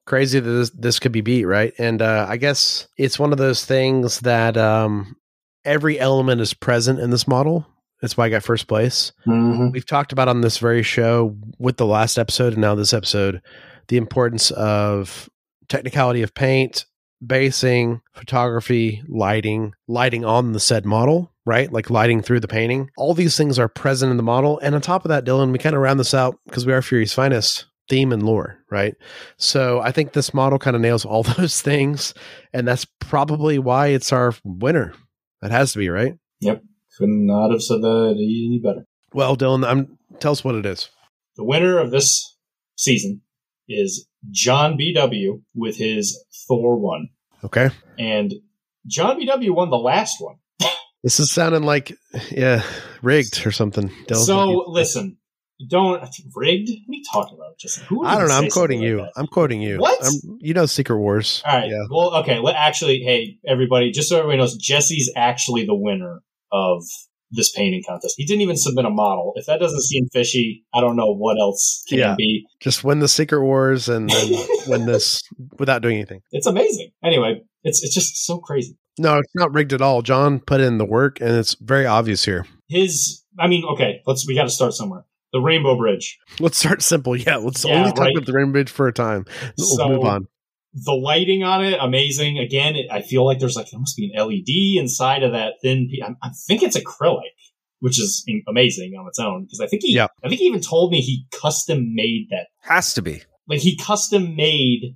crazy 0.08 0.40
that 0.40 0.50
this, 0.50 0.72
this 0.72 1.00
could 1.00 1.12
be 1.12 1.22
beat, 1.22 1.46
right? 1.46 1.74
And 1.78 2.02
uh, 2.02 2.26
I 2.28 2.38
guess 2.38 2.88
it's 2.98 3.20
one 3.20 3.32
of 3.32 3.38
those 3.38 3.66
things 3.66 4.22
that 4.22 4.58
um, 4.58 5.16
every 5.64 6.00
element 6.00 6.42
is 6.42 6.54
present 6.54 7.00
in 7.00 7.12
this 7.12 7.28
model. 7.28 7.68
That's 8.02 8.16
why 8.16 8.26
I 8.26 8.30
got 8.30 8.44
first 8.44 8.68
place. 8.68 9.12
mm-hmm. 9.28 9.72
We've 9.72 9.86
talked 9.86 10.12
about 10.12 10.28
on 10.28 10.42
this 10.42 10.58
very 10.58 10.84
show 10.84 11.36
with 11.60 11.78
the 11.78 11.86
last 11.86 12.18
episode 12.18 12.54
and 12.54 12.62
now 12.62 12.74
this 12.74 12.94
episode 12.94 13.42
the 13.90 13.98
importance 13.98 14.52
of 14.52 15.30
technicality 15.70 16.22
of 16.22 16.34
paint, 16.34 16.86
basing, 17.26 18.02
photography, 18.14 19.02
lighting, 19.08 19.74
lighting 19.88 20.26
on 20.26 20.52
the 20.52 20.60
said 20.60 20.86
model, 20.86 21.32
right? 21.46 21.72
Like 21.72 21.90
lighting 21.90 22.22
through 22.22 22.42
the 22.42 22.50
painting. 22.50 22.90
All 22.98 23.14
these 23.14 23.38
things 23.38 23.58
are 23.58 23.70
present 23.70 24.12
in 24.12 24.18
the 24.18 24.24
model. 24.24 24.60
And 24.60 24.76
on 24.76 24.82
top 24.82 25.06
of 25.06 25.10
that, 25.10 25.24
Dylan, 25.24 25.54
we 25.54 25.58
kind 25.58 25.76
of 25.76 25.82
round 25.82 26.02
this 26.02 26.14
out 26.14 26.38
because 26.46 26.66
we 26.66 26.74
are 26.74 26.82
Fury's 26.82 27.14
finest 27.14 27.66
theme 27.90 28.12
and 28.12 28.24
lore, 28.24 28.58
right? 28.70 28.96
So 29.38 29.80
I 29.80 29.92
think 29.92 30.14
this 30.14 30.34
model 30.34 30.60
kind 30.60 30.76
of 30.76 30.82
nails 30.82 31.06
all 31.06 31.24
those 31.38 31.62
things. 31.62 32.14
And 32.54 32.68
that's 32.68 32.86
probably 33.00 33.60
why 33.60 33.88
it's 33.88 34.12
our 34.14 34.34
winner. 34.44 34.94
That 35.42 35.52
has 35.52 35.72
to 35.74 35.80
be, 35.80 35.90
right? 35.90 36.16
Yep, 36.42 36.64
could 36.98 37.10
not 37.10 37.52
have 37.52 37.62
said 37.62 37.82
that 37.82 38.16
any 38.18 38.60
better 38.64 38.86
Well, 39.14 39.36
Dylan, 39.38 39.66
I'm 39.68 39.98
tell 40.20 40.32
us 40.32 40.44
what 40.44 40.56
it 40.56 40.66
is. 40.66 40.90
the 41.36 41.44
winner 41.44 41.78
of 41.80 41.92
this 41.92 42.36
season 42.76 43.22
is 43.70 44.08
john 44.32 44.78
bw 44.78 45.42
with 45.56 45.78
his 45.78 46.24
thor 46.48 46.78
1 46.80 47.10
Okay. 47.44 47.70
and 48.00 48.34
john 48.88 49.20
bw 49.20 49.52
won 49.54 49.70
the 49.70 49.78
last 49.78 50.18
one 50.20 50.36
This 51.04 51.20
is 51.20 51.32
sounding 51.32 51.64
like 51.64 51.92
yeah, 52.32 52.64
rigged 53.02 53.46
or 53.46 53.52
something. 53.52 53.90
Dylan. 54.08 54.26
So 54.26 54.66
listen, 54.68 55.18
don't 55.70 56.02
rigged. 56.36 56.70
What 56.70 56.94
are 56.94 56.98
you 56.98 57.04
talking 57.12 57.38
about? 57.38 57.47
Just 57.60 57.80
who 57.80 58.06
I 58.06 58.18
don't 58.18 58.28
know. 58.28 58.36
I'm 58.38 58.50
quoting 58.50 58.82
you. 58.82 59.00
like? 59.02 59.12
I'm 59.18 59.28
quoting 59.28 59.62
you. 59.62 59.80
What? 59.80 60.00
I'm, 60.06 60.38
you 60.42 60.54
know, 60.54 60.66
Secret 60.68 60.98
Wars. 61.00 61.42
All 61.46 61.58
right. 61.58 61.70
Yeah. 61.70 61.84
Well, 61.90 62.16
okay. 62.18 62.40
Let, 62.40 62.56
actually, 62.56 63.00
hey, 63.00 63.38
everybody, 63.48 63.92
just 63.92 64.10
so 64.10 64.18
everybody 64.18 64.38
knows, 64.38 64.56
Jesse's 64.58 65.12
actually 65.16 65.66
the 65.66 65.76
winner 65.76 66.22
of 66.52 66.84
this 67.32 67.52
painting 67.52 67.84
contest. 67.86 68.14
He 68.18 68.26
didn't 68.26 68.42
even 68.42 68.56
submit 68.58 68.86
a 68.86 68.90
model. 68.90 69.34
If 69.36 69.48
that 69.48 69.60
doesn't 69.60 69.82
seem 69.82 70.08
fishy, 70.14 70.64
I 70.74 70.82
don't 70.82 70.96
know 70.96 71.12
what 71.14 71.38
else 71.40 71.84
can 71.90 71.98
Yeah. 71.98 72.16
be. 72.18 72.46
Just 72.62 72.84
win 72.84 73.00
the 73.00 73.08
Secret 73.08 73.42
Wars 73.44 73.90
and 73.90 74.10
then 74.10 74.32
win 74.68 74.86
this 74.86 75.22
without 75.60 75.82
doing 75.82 75.96
anything. 75.98 76.22
It's 76.32 76.48
amazing. 76.48 76.92
Anyway, 77.04 77.42
it's 77.64 77.84
it's 77.84 77.94
just 77.94 78.26
so 78.26 78.38
crazy. 78.38 78.78
No, 79.00 79.18
it's 79.18 79.36
not 79.36 79.54
rigged 79.54 79.74
at 79.74 79.82
all. 79.82 80.02
John 80.02 80.40
put 80.40 80.62
in 80.62 80.78
the 80.78 80.86
work, 80.86 81.20
and 81.20 81.32
it's 81.32 81.56
very 81.56 81.86
obvious 81.86 82.24
here. 82.26 82.46
His, 82.70 83.24
I 83.38 83.48
mean, 83.48 83.64
okay, 83.74 84.02
let's 84.08 84.26
we 84.28 84.34
got 84.34 84.44
to 84.44 84.50
start 84.50 84.74
somewhere. 84.74 85.04
The 85.34 85.40
Rainbow 85.42 85.76
Bridge. 85.78 86.18
Let's 86.40 86.58
start 86.58 86.82
simple. 86.82 87.16
Yeah, 87.16 87.38
let's 87.38 87.66
Yeah, 87.66 87.80
only 87.80 87.92
talk 87.92 88.00
right. 88.00 88.16
about 88.16 88.26
the 88.26 88.34
Rainbow 88.34 88.54
Bridge 88.54 88.70
for 88.70 88.88
a 88.88 88.94
time. 88.94 89.26
We'll 89.58 89.68
So- 89.68 89.90
move 89.90 90.06
on. 90.06 90.28
the 90.74 90.92
lighting 90.94 91.44
on 91.44 91.66
it 91.66 91.76
amazing 91.82 92.38
again 92.38 92.76
it, 92.76 92.86
i 92.92 93.02
feel 93.02 93.26
like 93.26 93.40
there's 93.40 93.56
like 93.56 93.68
there 93.72 93.80
must 93.80 93.98
be 93.98 94.12
an 94.14 94.28
led 94.28 94.80
inside 94.80 95.24
of 95.24 95.32
that 95.32 95.54
thin 95.64 95.90
I 96.22 96.30
think 96.46 96.62
it's 96.62 96.78
acrylic 96.78 97.32
which 97.80 98.00
is 98.00 98.24
amazing 98.48 98.94
on 98.94 99.08
its 99.08 99.18
own 99.18 99.46
because 99.46 99.60
i 99.60 99.66
think 99.66 99.82
he 99.82 99.94
Yeah. 99.96 100.08
i 100.24 100.28
think 100.28 100.40
he 100.40 100.46
even 100.46 100.62
told 100.62 100.92
me 100.92 101.02
he 101.02 101.26
custom 101.32 101.96
made 101.96 102.28
that 102.30 102.48
Has 102.62 102.94
to 102.96 103.02
be. 103.02 103.24
like 103.48 103.62
he 103.62 103.76
custom 103.76 104.36
made 104.36 104.96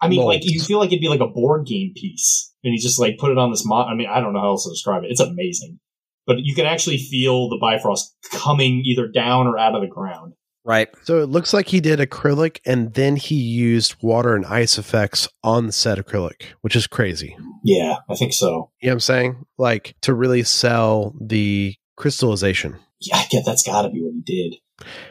i 0.00 0.08
mean 0.08 0.22
like 0.22 0.40
you 0.44 0.60
feel 0.60 0.78
like 0.80 0.88
it'd 0.88 1.00
be 1.00 1.08
like 1.08 1.20
a 1.20 1.28
board 1.28 1.66
game 1.66 1.92
piece 1.94 2.52
and 2.64 2.72
he 2.72 2.78
just 2.80 2.98
like 2.98 3.16
put 3.18 3.30
it 3.30 3.38
on 3.38 3.50
this 3.52 3.64
mod 3.64 3.86
i 3.88 3.94
mean 3.94 4.08
i 4.08 4.18
don't 4.18 4.32
know 4.32 4.40
how 4.40 4.48
else 4.48 4.64
to 4.64 4.70
describe 4.70 5.04
it 5.04 5.10
it's 5.10 5.20
amazing 5.20 5.78
but 6.26 6.36
you 6.40 6.54
can 6.54 6.66
actually 6.66 6.98
feel 6.98 7.48
the 7.48 7.58
bifrost 7.60 8.14
coming 8.32 8.82
either 8.84 9.08
down 9.08 9.46
or 9.46 9.58
out 9.58 9.74
of 9.74 9.82
the 9.82 9.88
ground 9.88 10.34
Right. 10.64 10.88
So 11.02 11.20
it 11.20 11.26
looks 11.28 11.52
like 11.52 11.66
he 11.66 11.80
did 11.80 11.98
acrylic, 11.98 12.60
and 12.64 12.94
then 12.94 13.16
he 13.16 13.34
used 13.34 13.96
water 14.00 14.36
and 14.36 14.46
ice 14.46 14.78
effects 14.78 15.28
on 15.42 15.66
the 15.66 15.72
set 15.72 15.98
acrylic, 15.98 16.52
which 16.60 16.76
is 16.76 16.86
crazy. 16.86 17.36
yeah 17.64 17.96
i 18.08 18.14
think 18.14 18.32
so 18.32 18.70
You 18.80 18.86
know 18.86 18.90
what 18.90 18.92
I'm 18.92 19.00
saying? 19.00 19.44
Like 19.58 19.96
to 20.02 20.14
really 20.14 20.44
sell 20.44 21.16
the 21.20 21.74
crystallization. 21.96 22.76
yeah 23.00 23.16
i 23.16 23.26
get 23.28 23.44
that's 23.44 23.64
gotta 23.66 23.90
be 23.90 24.02
what 24.02 24.14
he 24.14 24.20
did 24.24 24.60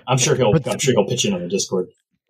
I'm 0.07 0.17
sure 0.17 0.35
he'll. 0.35 0.53
But- 0.53 0.67
I'm 0.69 0.79
sure 0.79 0.93
he'll 0.93 1.05
pitch 1.07 1.25
in 1.25 1.33
on 1.33 1.41
the 1.41 1.47
Discord. 1.49 1.87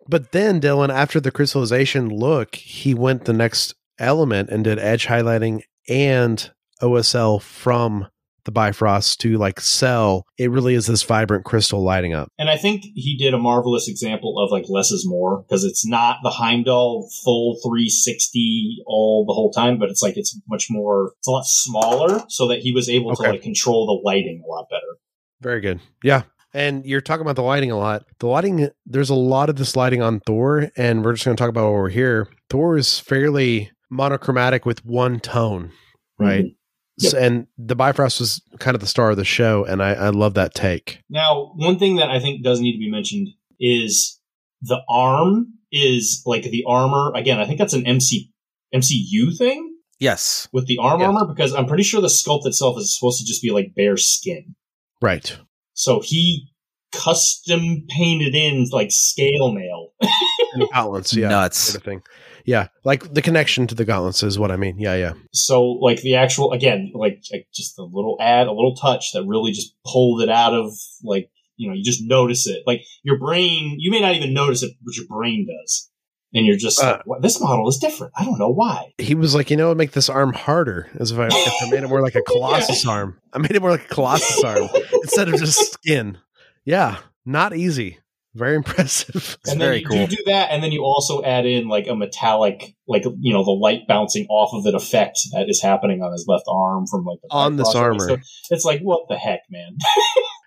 But 0.08 0.32
then 0.32 0.60
Dylan, 0.60 0.90
after 0.90 1.20
the 1.20 1.30
crystallization 1.30 2.08
look, 2.08 2.56
he 2.56 2.92
went 2.92 3.24
the 3.24 3.32
next 3.32 3.74
element 4.00 4.48
and 4.50 4.64
did 4.64 4.78
edge 4.80 5.06
highlighting 5.06 5.62
and 5.88 6.50
OSL 6.80 7.40
from 7.40 8.08
the 8.44 8.52
Bifrost 8.52 9.20
to 9.20 9.38
like 9.38 9.60
sell. 9.60 10.24
It 10.38 10.50
really 10.50 10.74
is 10.74 10.86
this 10.86 11.02
vibrant 11.02 11.44
crystal 11.44 11.82
lighting 11.82 12.12
up. 12.12 12.28
And 12.38 12.50
I 12.50 12.56
think 12.56 12.82
he 12.94 13.16
did 13.16 13.34
a 13.34 13.38
marvelous 13.38 13.88
example 13.88 14.38
of 14.38 14.50
like 14.50 14.64
less 14.68 14.90
is 14.90 15.06
more 15.06 15.42
because 15.42 15.64
it's 15.64 15.86
not 15.86 16.18
the 16.22 16.30
Heimdall 16.30 17.08
full 17.24 17.58
360 17.64 18.82
all 18.86 19.24
the 19.26 19.32
whole 19.32 19.52
time, 19.52 19.78
but 19.78 19.90
it's 19.90 20.02
like 20.02 20.16
it's 20.16 20.38
much 20.48 20.66
more, 20.70 21.12
it's 21.18 21.28
a 21.28 21.30
lot 21.30 21.46
smaller 21.46 22.24
so 22.28 22.48
that 22.48 22.60
he 22.60 22.72
was 22.72 22.88
able 22.88 23.14
to 23.14 23.22
like 23.22 23.42
control 23.42 23.86
the 23.86 24.08
lighting 24.08 24.42
a 24.44 24.48
lot 24.50 24.66
better. 24.68 24.98
Very 25.40 25.60
good. 25.60 25.80
Yeah. 26.02 26.22
And 26.54 26.84
you're 26.84 27.00
talking 27.00 27.22
about 27.22 27.36
the 27.36 27.42
lighting 27.42 27.70
a 27.70 27.78
lot. 27.78 28.04
The 28.18 28.26
lighting, 28.26 28.68
there's 28.84 29.08
a 29.08 29.14
lot 29.14 29.48
of 29.48 29.56
this 29.56 29.74
lighting 29.74 30.02
on 30.02 30.20
Thor, 30.20 30.70
and 30.76 31.02
we're 31.02 31.14
just 31.14 31.24
going 31.24 31.34
to 31.36 31.40
talk 31.40 31.48
about 31.48 31.72
we're 31.72 31.88
here. 31.88 32.28
Thor 32.50 32.76
is 32.76 32.98
fairly 32.98 33.70
monochromatic 33.90 34.66
with 34.66 34.84
one 34.84 35.18
tone, 35.18 35.72
right? 36.18 36.44
Mhm. 36.44 36.56
Yep. 36.98 37.10
So, 37.12 37.18
and 37.18 37.46
the 37.58 37.74
Bifrost 37.74 38.20
was 38.20 38.42
kind 38.58 38.74
of 38.74 38.80
the 38.80 38.86
star 38.86 39.10
of 39.10 39.16
the 39.16 39.24
show, 39.24 39.64
and 39.64 39.82
I, 39.82 39.94
I 39.94 40.08
love 40.10 40.34
that 40.34 40.54
take. 40.54 41.00
Now, 41.08 41.52
one 41.56 41.78
thing 41.78 41.96
that 41.96 42.10
I 42.10 42.20
think 42.20 42.42
does 42.44 42.60
need 42.60 42.72
to 42.72 42.78
be 42.78 42.90
mentioned 42.90 43.28
is 43.58 44.20
the 44.60 44.80
arm 44.88 45.54
is 45.72 46.22
like 46.26 46.42
the 46.44 46.64
armor. 46.66 47.12
Again, 47.14 47.38
I 47.38 47.46
think 47.46 47.58
that's 47.58 47.72
an 47.72 47.86
MC 47.86 48.30
MCU 48.74 49.36
thing 49.36 49.74
Yes. 49.98 50.48
with 50.52 50.66
the 50.66 50.78
arm 50.78 51.00
Yes. 51.00 51.06
armor 51.08 51.26
because 51.32 51.54
I'm 51.54 51.66
pretty 51.66 51.82
sure 51.82 52.00
the 52.00 52.08
sculpt 52.08 52.46
itself 52.46 52.76
is 52.78 52.94
supposed 52.96 53.18
to 53.20 53.24
just 53.26 53.42
be 53.42 53.50
like 53.50 53.74
bare 53.74 53.96
skin. 53.96 54.54
Right. 55.00 55.36
So 55.74 56.00
he 56.00 56.48
custom 56.92 57.86
painted 57.88 58.34
in 58.34 58.66
like 58.70 58.90
scale 58.90 59.52
mail. 59.52 59.92
And 60.54 60.68
gauntlets, 60.70 61.14
yeah. 61.16 61.28
Nuts. 61.28 61.56
Sort 61.56 61.76
of 61.76 61.82
thing. 61.82 62.02
Yeah. 62.44 62.68
Like 62.84 63.14
the 63.14 63.22
connection 63.22 63.66
to 63.68 63.74
the 63.74 63.84
gauntlets 63.84 64.22
is 64.22 64.38
what 64.38 64.50
I 64.50 64.56
mean. 64.56 64.78
Yeah, 64.78 64.94
yeah. 64.94 65.12
So 65.32 65.64
like 65.64 66.00
the 66.02 66.16
actual 66.16 66.52
again, 66.52 66.92
like, 66.94 67.22
like 67.32 67.46
just 67.52 67.78
a 67.78 67.84
little 67.84 68.16
ad, 68.20 68.46
a 68.46 68.52
little 68.52 68.74
touch 68.74 69.12
that 69.12 69.24
really 69.24 69.52
just 69.52 69.74
pulled 69.84 70.22
it 70.22 70.28
out 70.28 70.54
of 70.54 70.72
like 71.02 71.30
you 71.56 71.68
know 71.68 71.74
you 71.74 71.84
just 71.84 72.02
notice 72.02 72.46
it. 72.46 72.62
Like 72.66 72.82
your 73.02 73.18
brain, 73.18 73.76
you 73.78 73.90
may 73.90 74.00
not 74.00 74.14
even 74.14 74.34
notice 74.34 74.62
it, 74.62 74.72
but 74.82 74.96
your 74.96 75.06
brain 75.06 75.46
does, 75.46 75.90
and 76.34 76.46
you're 76.46 76.56
just 76.56 76.82
Uh, 76.82 76.96
like, 76.96 77.06
what, 77.06 77.22
this 77.22 77.40
model 77.40 77.68
is 77.68 77.78
different. 77.78 78.12
I 78.16 78.24
don't 78.24 78.38
know 78.38 78.48
why. 78.50 78.92
He 78.98 79.14
was 79.14 79.34
like, 79.34 79.50
you 79.50 79.56
know, 79.56 79.68
what, 79.68 79.76
make 79.76 79.92
this 79.92 80.08
arm 80.08 80.32
harder. 80.32 80.88
As 80.98 81.12
if 81.12 81.18
I, 81.18 81.26
if 81.26 81.62
I 81.62 81.70
made 81.70 81.82
it 81.82 81.88
more 81.88 82.02
like 82.02 82.14
a 82.14 82.22
Colossus 82.22 82.86
arm. 82.86 83.20
I 83.32 83.38
made 83.38 83.52
it 83.52 83.60
more 83.60 83.70
like 83.70 83.84
a 83.84 83.94
Colossus 83.94 84.42
arm 84.42 84.68
instead 85.02 85.28
of 85.28 85.38
just 85.38 85.72
skin. 85.72 86.18
Yeah. 86.64 86.98
Not 87.24 87.54
easy. 87.54 87.98
Very 88.34 88.54
impressive. 88.62 89.38
It's 89.40 89.52
and 89.52 89.60
then 89.60 89.68
very 89.68 89.80
you, 89.80 89.86
cool. 89.86 89.96
you 89.98 90.06
do 90.06 90.22
that, 90.26 90.50
and 90.50 90.62
then 90.62 90.72
you 90.72 90.82
also 90.82 91.22
add 91.22 91.46
in 91.46 91.68
like 91.68 91.86
a 91.86 91.94
metallic, 91.94 92.74
like 92.88 93.04
you 93.20 93.32
know, 93.32 93.44
the 93.44 93.50
light 93.50 93.86
bouncing 93.86 94.26
off 94.28 94.52
of 94.54 94.66
it 94.66 94.74
effect 94.74 95.18
that 95.32 95.48
is 95.48 95.60
happening 95.60 96.02
on 96.02 96.12
his 96.12 96.24
left 96.26 96.44
arm 96.48 96.86
from 96.90 97.04
like 97.04 97.18
the 97.22 97.28
On 97.30 97.56
this 97.56 97.68
crossover. 97.68 97.82
armor. 97.82 98.08
So 98.08 98.16
it's 98.50 98.64
like, 98.64 98.80
what 98.80 99.08
the 99.08 99.16
heck, 99.16 99.40
man? 99.50 99.76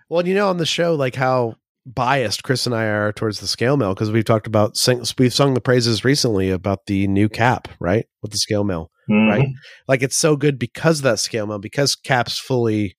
Well, 0.09 0.27
you 0.27 0.36
know, 0.36 0.49
on 0.49 0.57
the 0.57 0.65
show, 0.65 0.93
like 0.93 1.15
how 1.15 1.55
biased 1.86 2.43
Chris 2.43 2.65
and 2.65 2.75
I 2.75 2.86
are 2.86 3.11
towards 3.11 3.39
the 3.39 3.47
scale 3.47 3.77
mail 3.77 3.93
because 3.93 4.11
we've 4.11 4.25
talked 4.25 4.47
about 4.47 4.77
sing- 4.77 5.03
we've 5.17 5.33
sung 5.33 5.53
the 5.53 5.61
praises 5.61 6.03
recently 6.03 6.49
about 6.49 6.86
the 6.86 7.07
new 7.07 7.29
cap, 7.29 7.67
right? 7.79 8.05
With 8.21 8.31
the 8.31 8.38
scale 8.38 8.63
mail, 8.63 8.91
mm-hmm. 9.09 9.29
right? 9.29 9.47
Like 9.88 10.03
it's 10.03 10.17
so 10.17 10.36
good 10.36 10.59
because 10.59 10.99
of 10.99 11.03
that 11.03 11.19
scale 11.19 11.47
mail 11.47 11.59
because 11.59 11.95
Cap's 11.95 12.38
fully 12.38 12.95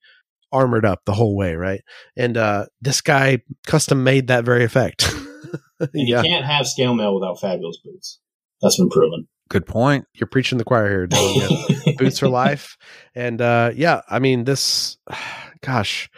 armored 0.53 0.85
up 0.85 1.01
the 1.05 1.13
whole 1.15 1.37
way, 1.37 1.55
right? 1.55 1.83
And 2.17 2.37
uh 2.37 2.67
this 2.81 3.01
guy 3.01 3.43
custom 3.67 4.05
made 4.05 4.29
that 4.29 4.45
very 4.45 4.65
effect. 4.65 5.13
And 5.79 5.91
yeah, 5.93 6.23
you 6.23 6.31
can't 6.31 6.45
have 6.47 6.67
scale 6.67 6.95
mail 6.95 7.15
without 7.15 7.39
fabulous 7.39 7.79
boots. 7.85 8.19
That's 8.63 8.79
been 8.79 8.89
proven. 8.89 9.29
Good 9.51 9.67
point. 9.67 10.07
you're 10.15 10.27
preaching 10.27 10.57
the 10.59 10.65
choir 10.65 10.89
here, 10.89 11.07
Dylan. 11.07 11.97
Boots 11.99 12.19
for 12.19 12.29
life 12.29 12.77
and 13.15 13.41
uh 13.41 13.71
yeah 13.75 14.01
i 14.09 14.19
mean 14.19 14.45
this 14.45 14.97
gosh 15.63 16.11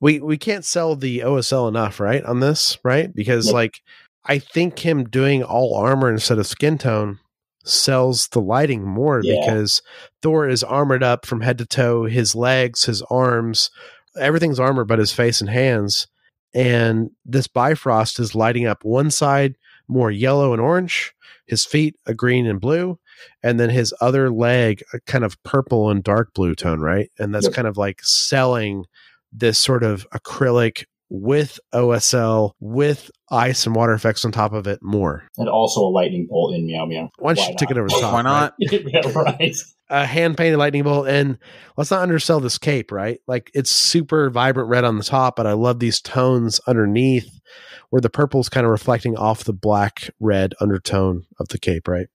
we 0.00 0.20
we 0.20 0.36
can't 0.36 0.64
sell 0.64 0.94
the 0.96 1.20
osl 1.20 1.66
enough 1.68 1.98
right 2.00 2.22
on 2.24 2.40
this 2.40 2.78
right 2.84 3.14
because 3.14 3.46
Yep. 3.46 3.54
like 3.54 3.80
i 4.26 4.38
think 4.38 4.78
him 4.80 5.04
doing 5.04 5.42
all 5.42 5.74
armor 5.76 6.10
instead 6.10 6.38
of 6.38 6.46
skin 6.46 6.76
tone 6.78 7.18
sells 7.68 8.28
the 8.28 8.40
lighting 8.40 8.82
more 8.84 9.20
Yeah. 9.22 9.40
because 9.40 9.82
thor 10.22 10.48
is 10.48 10.64
armored 10.64 11.02
up 11.02 11.26
from 11.26 11.40
head 11.42 11.58
to 11.58 11.66
toe 11.66 12.04
his 12.04 12.34
legs 12.34 12.84
his 12.84 13.02
arms 13.10 13.70
everything's 14.18 14.58
armor 14.60 14.84
but 14.84 14.98
his 14.98 15.12
face 15.12 15.40
and 15.40 15.50
hands 15.50 16.06
and 16.54 17.10
this 17.26 17.46
bifrost 17.46 18.18
is 18.18 18.34
lighting 18.34 18.66
up 18.66 18.84
one 18.84 19.10
side 19.10 19.54
more 19.86 20.10
yellow 20.10 20.52
and 20.52 20.62
orange 20.62 21.12
his 21.46 21.64
feet 21.64 21.94
a 22.06 22.14
green 22.14 22.46
and 22.46 22.60
blue 22.60 22.98
and 23.42 23.58
then 23.60 23.70
his 23.70 23.92
other 24.00 24.30
leg 24.30 24.82
a 24.94 25.00
kind 25.00 25.24
of 25.24 25.40
purple 25.42 25.90
and 25.90 26.02
dark 26.02 26.32
blue 26.34 26.54
tone 26.54 26.80
right 26.80 27.10
and 27.18 27.34
that's 27.34 27.46
Yep. 27.46 27.54
kind 27.54 27.68
of 27.68 27.76
like 27.76 28.00
selling 28.02 28.84
this 29.32 29.58
sort 29.58 29.82
of 29.82 30.08
acrylic 30.10 30.84
with 31.10 31.58
osl 31.74 32.52
with 32.60 33.10
ice 33.30 33.66
and 33.66 33.74
water 33.74 33.92
effects 33.92 34.24
on 34.24 34.32
top 34.32 34.52
of 34.52 34.66
it 34.66 34.78
more 34.82 35.24
and 35.38 35.48
also 35.48 35.80
a 35.80 35.88
lightning 35.88 36.26
bolt 36.28 36.54
in 36.54 36.66
Meow 36.66 36.84
Meow. 36.84 37.10
why 37.18 37.34
don't 37.34 37.48
you 37.48 37.54
take 37.58 37.70
it 37.70 37.78
over 37.78 37.88
the 37.88 37.98
top 38.00 38.12
Why 38.12 38.22
not? 38.22 38.54
yeah, 38.58 39.00
right. 39.14 39.56
a 39.88 40.04
hand 40.04 40.36
painted 40.36 40.58
lightning 40.58 40.82
bolt 40.82 41.08
and 41.08 41.38
let's 41.76 41.90
not 41.90 42.02
undersell 42.02 42.40
this 42.40 42.58
cape 42.58 42.92
right 42.92 43.20
like 43.26 43.50
it's 43.54 43.70
super 43.70 44.28
vibrant 44.28 44.68
red 44.68 44.84
on 44.84 44.98
the 44.98 45.04
top 45.04 45.36
but 45.36 45.46
i 45.46 45.52
love 45.52 45.78
these 45.78 46.00
tones 46.00 46.60
underneath 46.66 47.40
where 47.90 48.00
the 48.00 48.10
purple 48.10 48.40
is 48.40 48.50
kind 48.50 48.66
of 48.66 48.70
reflecting 48.70 49.16
off 49.16 49.44
the 49.44 49.52
black 49.52 50.10
red 50.20 50.52
undertone 50.60 51.24
of 51.40 51.48
the 51.48 51.58
cape 51.58 51.88
right 51.88 52.08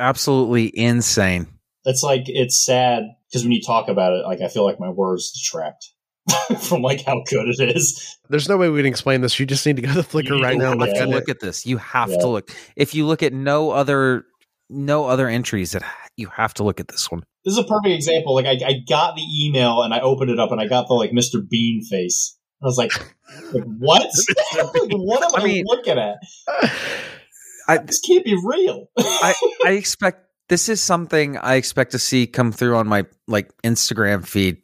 Absolutely 0.00 0.72
insane. 0.74 1.46
It's 1.84 2.02
like 2.02 2.22
it's 2.26 2.64
sad 2.64 3.04
because 3.28 3.42
when 3.42 3.52
you 3.52 3.60
talk 3.60 3.88
about 3.88 4.14
it, 4.14 4.24
like 4.24 4.40
I 4.40 4.48
feel 4.48 4.64
like 4.64 4.80
my 4.80 4.88
words 4.88 5.30
detract 5.30 5.92
from 6.60 6.82
like 6.82 7.04
how 7.04 7.22
good 7.28 7.48
it 7.48 7.76
is. 7.76 8.16
there's 8.28 8.48
no 8.48 8.56
way 8.56 8.68
we 8.68 8.78
can 8.80 8.86
explain 8.86 9.20
this 9.20 9.38
you 9.40 9.46
just 9.46 9.64
need 9.66 9.76
to 9.76 9.82
go 9.82 9.92
to 9.94 10.00
Flickr 10.02 10.40
right 10.42 10.56
now 10.56 10.72
and 10.72 10.80
need 10.80 10.86
look 10.88 10.96
to 10.96 11.02
at 11.02 11.08
look 11.08 11.28
at 11.28 11.40
this. 11.40 11.66
You 11.66 11.76
have 11.78 12.10
Yeah. 12.10 12.18
to 12.18 12.26
look. 12.28 12.50
If 12.76 12.94
you 12.94 13.06
look 13.06 13.22
at 13.22 13.32
no 13.32 13.70
other 13.70 14.24
no 14.68 15.06
other 15.06 15.28
entries, 15.28 15.72
that 15.72 15.82
you 16.16 16.28
have 16.28 16.54
to 16.54 16.62
look 16.64 16.78
at 16.80 16.88
this 16.88 17.10
one. 17.10 17.22
This 17.44 17.52
is 17.52 17.58
a 17.58 17.64
perfect 17.64 17.94
example. 17.94 18.34
Like 18.34 18.46
I, 18.46 18.58
I 18.66 18.74
got 18.88 19.16
the 19.16 19.22
email 19.44 19.82
and 19.82 19.92
I 19.92 20.00
opened 20.00 20.30
it 20.30 20.38
up 20.38 20.52
and 20.52 20.60
I 20.60 20.66
got 20.68 20.86
the 20.88 20.94
like 20.94 21.10
Mr. 21.10 21.40
Bean 21.48 21.82
face. 21.84 22.36
I 22.62 22.66
was 22.66 22.76
like, 22.78 22.92
like 23.52 23.64
what? 23.64 24.02
What 24.90 25.22
am 25.24 25.30
I, 25.34 25.42
I 25.42 25.44
mean- 25.44 25.64
looking 25.66 25.98
at? 25.98 26.16
I 27.68 27.78
This 27.78 28.00
can't 28.00 28.24
be 28.24 28.36
real. 28.44 28.88
I, 28.98 29.34
I 29.64 29.70
expect 29.72 30.26
this 30.48 30.68
is 30.68 30.80
something 30.80 31.36
I 31.36 31.54
expect 31.54 31.92
to 31.92 31.98
see 31.98 32.26
come 32.26 32.52
through 32.52 32.76
on 32.76 32.86
my 32.88 33.06
like 33.28 33.50
Instagram 33.62 34.26
feed. 34.26 34.58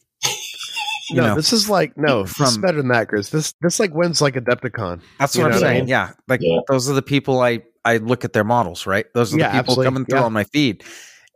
You 1.11 1.17
no, 1.17 1.27
know, 1.29 1.35
this 1.37 1.53
is 1.53 1.69
like 1.71 1.97
no. 1.97 2.25
From, 2.27 2.45
this 2.45 2.53
is 2.53 2.59
better 2.59 2.79
than 2.79 2.89
that, 2.89 3.09
Chris. 3.09 3.31
This 3.31 3.55
this 3.61 3.79
like 3.79 3.95
wins 3.95 4.21
like 4.21 4.35
Adepticon. 4.35 5.01
that's 5.19 5.37
what 5.37 5.45
I'm 5.45 5.51
know 5.53 5.57
what 5.57 5.65
I 5.65 5.69
saying. 5.69 5.81
mean? 5.83 5.89
Yeah, 5.89 6.11
like 6.29 6.41
Yeah. 6.43 6.59
those 6.69 6.89
are 6.91 6.95
the 6.95 7.03
people 7.03 7.41
I 7.41 7.63
I 7.85 7.99
look 7.99 8.25
at 8.25 8.33
their 8.33 8.45
models. 8.45 8.87
Right, 8.87 9.07
those 9.15 9.33
are 9.35 9.39
Yeah, 9.39 9.47
the 9.49 9.59
people 9.59 9.73
absolutely. 9.73 9.85
coming 9.87 10.05
through 10.07 10.19
Yeah. 10.19 10.25
on 10.25 10.33
my 10.33 10.45
feed, 10.45 10.83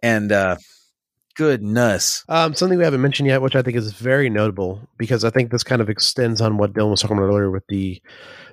and 0.03 0.33
uh 0.33 0.57
goodness, 1.37 2.25
Um, 2.29 2.55
something 2.55 2.77
we 2.79 2.85
haven't 2.85 3.01
mentioned 3.01 3.29
yet, 3.29 3.41
which 3.43 3.57
I 3.57 3.63
think 3.63 3.77
is 3.77 3.93
very 3.93 4.29
notable 4.29 4.81
because 4.99 5.25
I 5.25 5.31
think 5.31 5.51
this 5.51 5.63
kind 5.63 5.81
of 5.81 5.89
extends 5.89 6.41
on 6.41 6.57
what 6.59 6.73
Dylan 6.73 6.91
was 6.91 7.01
talking 7.01 7.17
about 7.17 7.29
earlier 7.29 7.51
with 7.51 7.65
the 7.69 8.01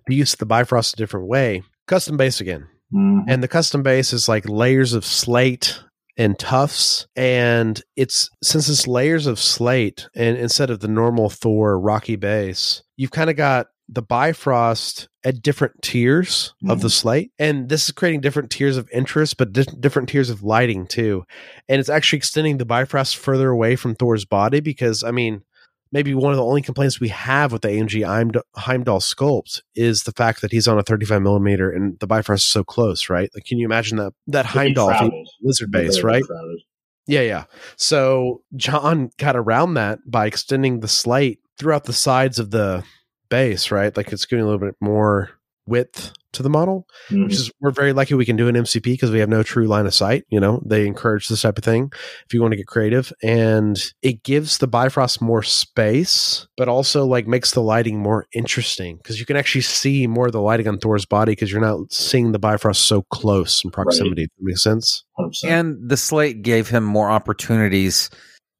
the 0.08 0.16
use 0.16 0.34
of 0.34 0.40
the 0.40 0.46
Bifrost 0.46 0.94
a 0.94 0.98
different 0.98 1.28
way. 1.28 1.64
Custom 1.88 2.16
base 2.18 2.40
again, 2.40 2.68
Mhm. 2.94 3.24
and 3.28 3.44
the 3.44 3.48
custom 3.48 3.84
base 3.84 4.14
is 4.14 4.30
like 4.30 4.48
layers 4.48 4.94
of 4.94 5.04
slate 5.04 5.80
and 6.18 6.38
tufts, 6.38 7.08
and 7.16 7.82
it's 7.96 8.30
since 8.44 8.68
it's 8.70 8.88
layers 8.88 9.28
of 9.28 9.40
slate, 9.40 10.10
and 10.16 10.38
instead 10.38 10.70
of 10.70 10.80
the 10.80 10.88
normal 10.88 11.30
Thor 11.30 11.80
rocky 11.80 12.16
base, 12.16 12.82
you've 12.96 13.12
kind 13.12 13.30
of 13.30 13.36
got 13.36 13.68
the 13.90 14.02
Bifrost 14.02 15.08
at 15.24 15.42
different 15.42 15.82
tiers 15.82 16.54
of 16.68 16.82
the 16.82 16.88
mm-hmm. 16.88 16.92
slate, 16.92 17.32
and 17.40 17.70
this 17.70 17.86
is 17.86 17.92
creating 17.92 18.22
different 18.22 18.50
tiers 18.50 18.78
of 18.78 18.90
interest, 18.92 19.38
but 19.38 19.54
di- 19.54 19.66
different 19.80 20.10
tiers 20.10 20.30
of 20.30 20.44
lighting 20.44 20.88
too. 20.88 21.24
And 21.70 21.80
it's 21.80 21.90
actually 21.90 22.18
extending 22.18 22.58
the 22.58 22.66
Bifrost 22.66 23.16
further 23.16 23.50
away 23.50 23.76
from 23.76 23.96
Thor's 23.96 24.26
body 24.26 24.60
because 24.60 25.04
I 25.04 25.12
mean, 25.12 25.44
maybe 25.92 26.14
one 26.14 26.32
of 26.32 26.38
the 26.38 26.46
only 26.46 26.62
complaints 26.62 27.00
we 27.00 27.10
have 27.10 27.52
with 27.52 27.62
the 27.62 27.70
AMG 27.70 28.42
Heimdall 28.56 29.00
sculpt 29.00 29.62
is 29.76 30.04
the 30.04 30.12
fact 30.12 30.42
that 30.42 30.52
he's 30.52 30.68
on 30.68 30.78
a 30.78 30.84
35 30.84 31.22
millimeter 31.22 31.70
and 31.70 32.00
the 32.00 32.08
Bifrost 32.08 32.46
is 32.46 32.52
so 32.52 32.64
close, 32.64 33.10
right? 33.10 33.30
Like, 33.34 33.46
can 33.46 33.58
you 33.58 33.66
imagine 33.66 33.98
that 33.98 34.14
that 34.28 34.46
Heimdall 34.46 34.94
he- 34.94 35.28
lizard 35.42 35.72
base, 35.72 36.02
right? 36.04 36.24
crowded. 36.24 36.62
Yeah, 37.08 37.22
yeah. 37.22 37.44
So 37.78 38.42
John 38.56 39.12
got 39.18 39.36
around 39.38 39.76
that 39.76 40.00
by 40.06 40.26
extending 40.26 40.82
the 40.82 40.90
slate 40.90 41.40
throughout 41.58 41.86
the 41.86 41.94
sides 41.94 42.38
of 42.38 42.52
the 42.52 42.84
base, 43.30 43.72
right? 43.72 43.96
Like 43.96 44.12
it's 44.12 44.26
giving 44.26 44.44
a 44.44 44.46
little 44.46 44.66
bit 44.66 44.76
more 44.82 45.30
width 45.66 46.12
to 46.38 46.44
the 46.44 46.50
model, 46.50 46.88
Mhm. 47.10 47.26
which 47.26 47.34
is 47.34 47.52
we're 47.60 47.72
very 47.72 47.94
lucky 47.94 48.14
we 48.16 48.26
can 48.26 48.36
do 48.36 48.48
an 48.48 48.56
MCP 48.56 48.94
because 48.94 49.12
we 49.12 49.20
have 49.20 49.30
no 49.30 49.44
true 49.44 49.68
line 49.68 49.86
of 49.86 49.94
sight. 49.94 50.24
You 50.30 50.40
know, 50.40 50.62
they 50.66 50.88
encourage 50.88 51.28
this 51.28 51.42
type 51.42 51.58
of 51.58 51.64
thing 51.64 51.92
if 52.26 52.34
you 52.34 52.42
want 52.42 52.54
to 52.54 52.56
get 52.58 52.68
creative, 52.68 53.12
and 53.22 53.78
it 54.02 54.24
gives 54.24 54.58
the 54.60 54.68
Bifrost 54.68 55.22
more 55.22 55.44
space, 55.44 56.48
but 56.58 56.68
also 56.68 57.06
like 57.06 57.28
makes 57.28 57.52
the 57.52 57.62
lighting 57.62 58.00
more 58.00 58.26
interesting 58.34 58.98
because 58.98 59.20
you 59.20 59.26
can 59.26 59.36
actually 59.38 59.62
see 59.62 60.08
more 60.08 60.28
of 60.28 60.32
the 60.32 60.42
lighting 60.42 60.68
on 60.68 60.78
Thor's 60.78 61.06
body 61.06 61.34
because 61.34 61.52
you're 61.52 61.62
not 61.62 61.92
seeing 61.92 62.32
the 62.32 62.40
Bifrost 62.40 62.84
so 62.88 63.04
close 63.12 63.64
in 63.64 63.72
proximity. 63.72 64.24
If 64.24 64.30
that 64.38 64.44
makes 64.44 64.64
sense. 64.64 65.04
100%. 65.18 65.52
And 65.52 65.90
the 65.90 65.98
slate 65.98 66.42
gave 66.42 66.70
him 66.70 66.84
more 66.84 67.10
opportunities 67.10 68.10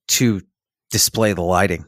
to 0.10 0.42
display 0.92 1.34
the 1.34 1.42
lighting 1.42 1.86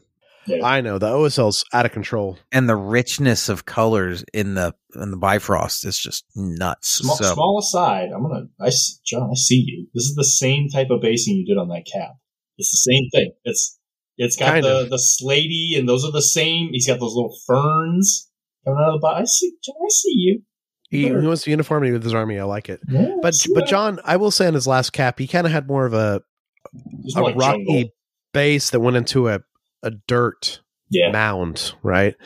Yeah. 0.58 0.66
I 0.66 0.80
know 0.80 0.98
the 0.98 1.08
OSL's 1.10 1.64
out 1.72 1.86
of 1.86 1.92
control. 1.92 2.38
and 2.52 2.68
the 2.68 2.76
richness 2.76 3.48
of 3.48 3.64
colors 3.64 4.24
in 4.34 4.54
the 4.54 4.74
in 4.94 5.10
the 5.10 5.16
Bifrost 5.16 5.84
is 5.86 5.98
just 5.98 6.24
nuts. 6.34 6.88
Small, 6.94 7.16
so 7.16 7.34
small 7.34 7.58
aside, 7.60 8.10
I'm 8.14 8.22
gonna, 8.22 8.46
I, 8.60 8.66
s- 8.68 9.00
John, 9.06 9.30
I 9.30 9.34
see 9.34 9.62
you. 9.66 9.86
This 9.94 10.04
is 10.04 10.14
the 10.16 10.24
same 10.24 10.68
type 10.68 10.88
of 10.90 11.00
basing 11.00 11.36
you 11.36 11.46
did 11.46 11.58
on 11.60 11.68
that 11.68 11.84
cap. 11.90 12.10
It's 12.58 12.70
the 12.72 12.92
same 12.92 13.08
thing. 13.12 13.32
It's, 13.44 13.78
it's 14.18 14.36
got 14.36 14.48
Kind 14.52 14.64
the, 14.64 14.80
of. 14.80 14.90
the 14.90 14.96
slaty 14.96 15.78
and 15.78 15.88
those 15.88 16.04
are 16.04 16.10
the 16.12 16.20
same. 16.22 16.70
He's 16.72 16.86
got 16.86 17.00
those 17.00 17.14
little 17.14 17.34
ferns 17.46 18.28
coming 18.64 18.80
out 18.82 18.88
of 18.88 18.94
the 18.94 18.98
bottom. 19.00 19.22
I 19.22 19.24
see, 19.26 19.52
John, 19.64 19.76
I 19.82 19.88
see 19.90 20.12
you. 20.14 20.42
He, 20.90 21.02
he 21.02 21.08
Sure. 21.08 21.22
wants 21.22 21.44
the 21.44 21.52
uniformity 21.52 21.92
with 21.92 22.02
his 22.02 22.12
army. 22.14 22.38
I 22.40 22.44
like 22.44 22.68
it. 22.68 22.80
Yeah, 22.88 23.14
But 23.22 23.34
but 23.54 23.60
that. 23.60 23.68
John, 23.68 24.00
I 24.04 24.16
will 24.16 24.32
say 24.32 24.46
on 24.48 24.54
his 24.54 24.66
last 24.66 24.90
cap, 24.92 25.18
he 25.20 25.26
kind 25.28 25.46
of 25.46 25.52
had 25.52 25.68
more 25.68 25.86
of 25.86 25.94
a 25.94 26.20
It's 27.04 27.14
a 27.14 27.20
more 27.20 27.28
like 27.30 27.38
rocky 27.38 27.64
jungle. 27.64 27.90
base 28.34 28.70
that 28.70 28.80
went 28.80 28.96
into 28.96 29.28
a 29.28 29.40
a 29.82 29.90
dirt 30.06 30.60
Yeah. 30.92 31.12
mound, 31.12 31.72
right? 31.84 32.16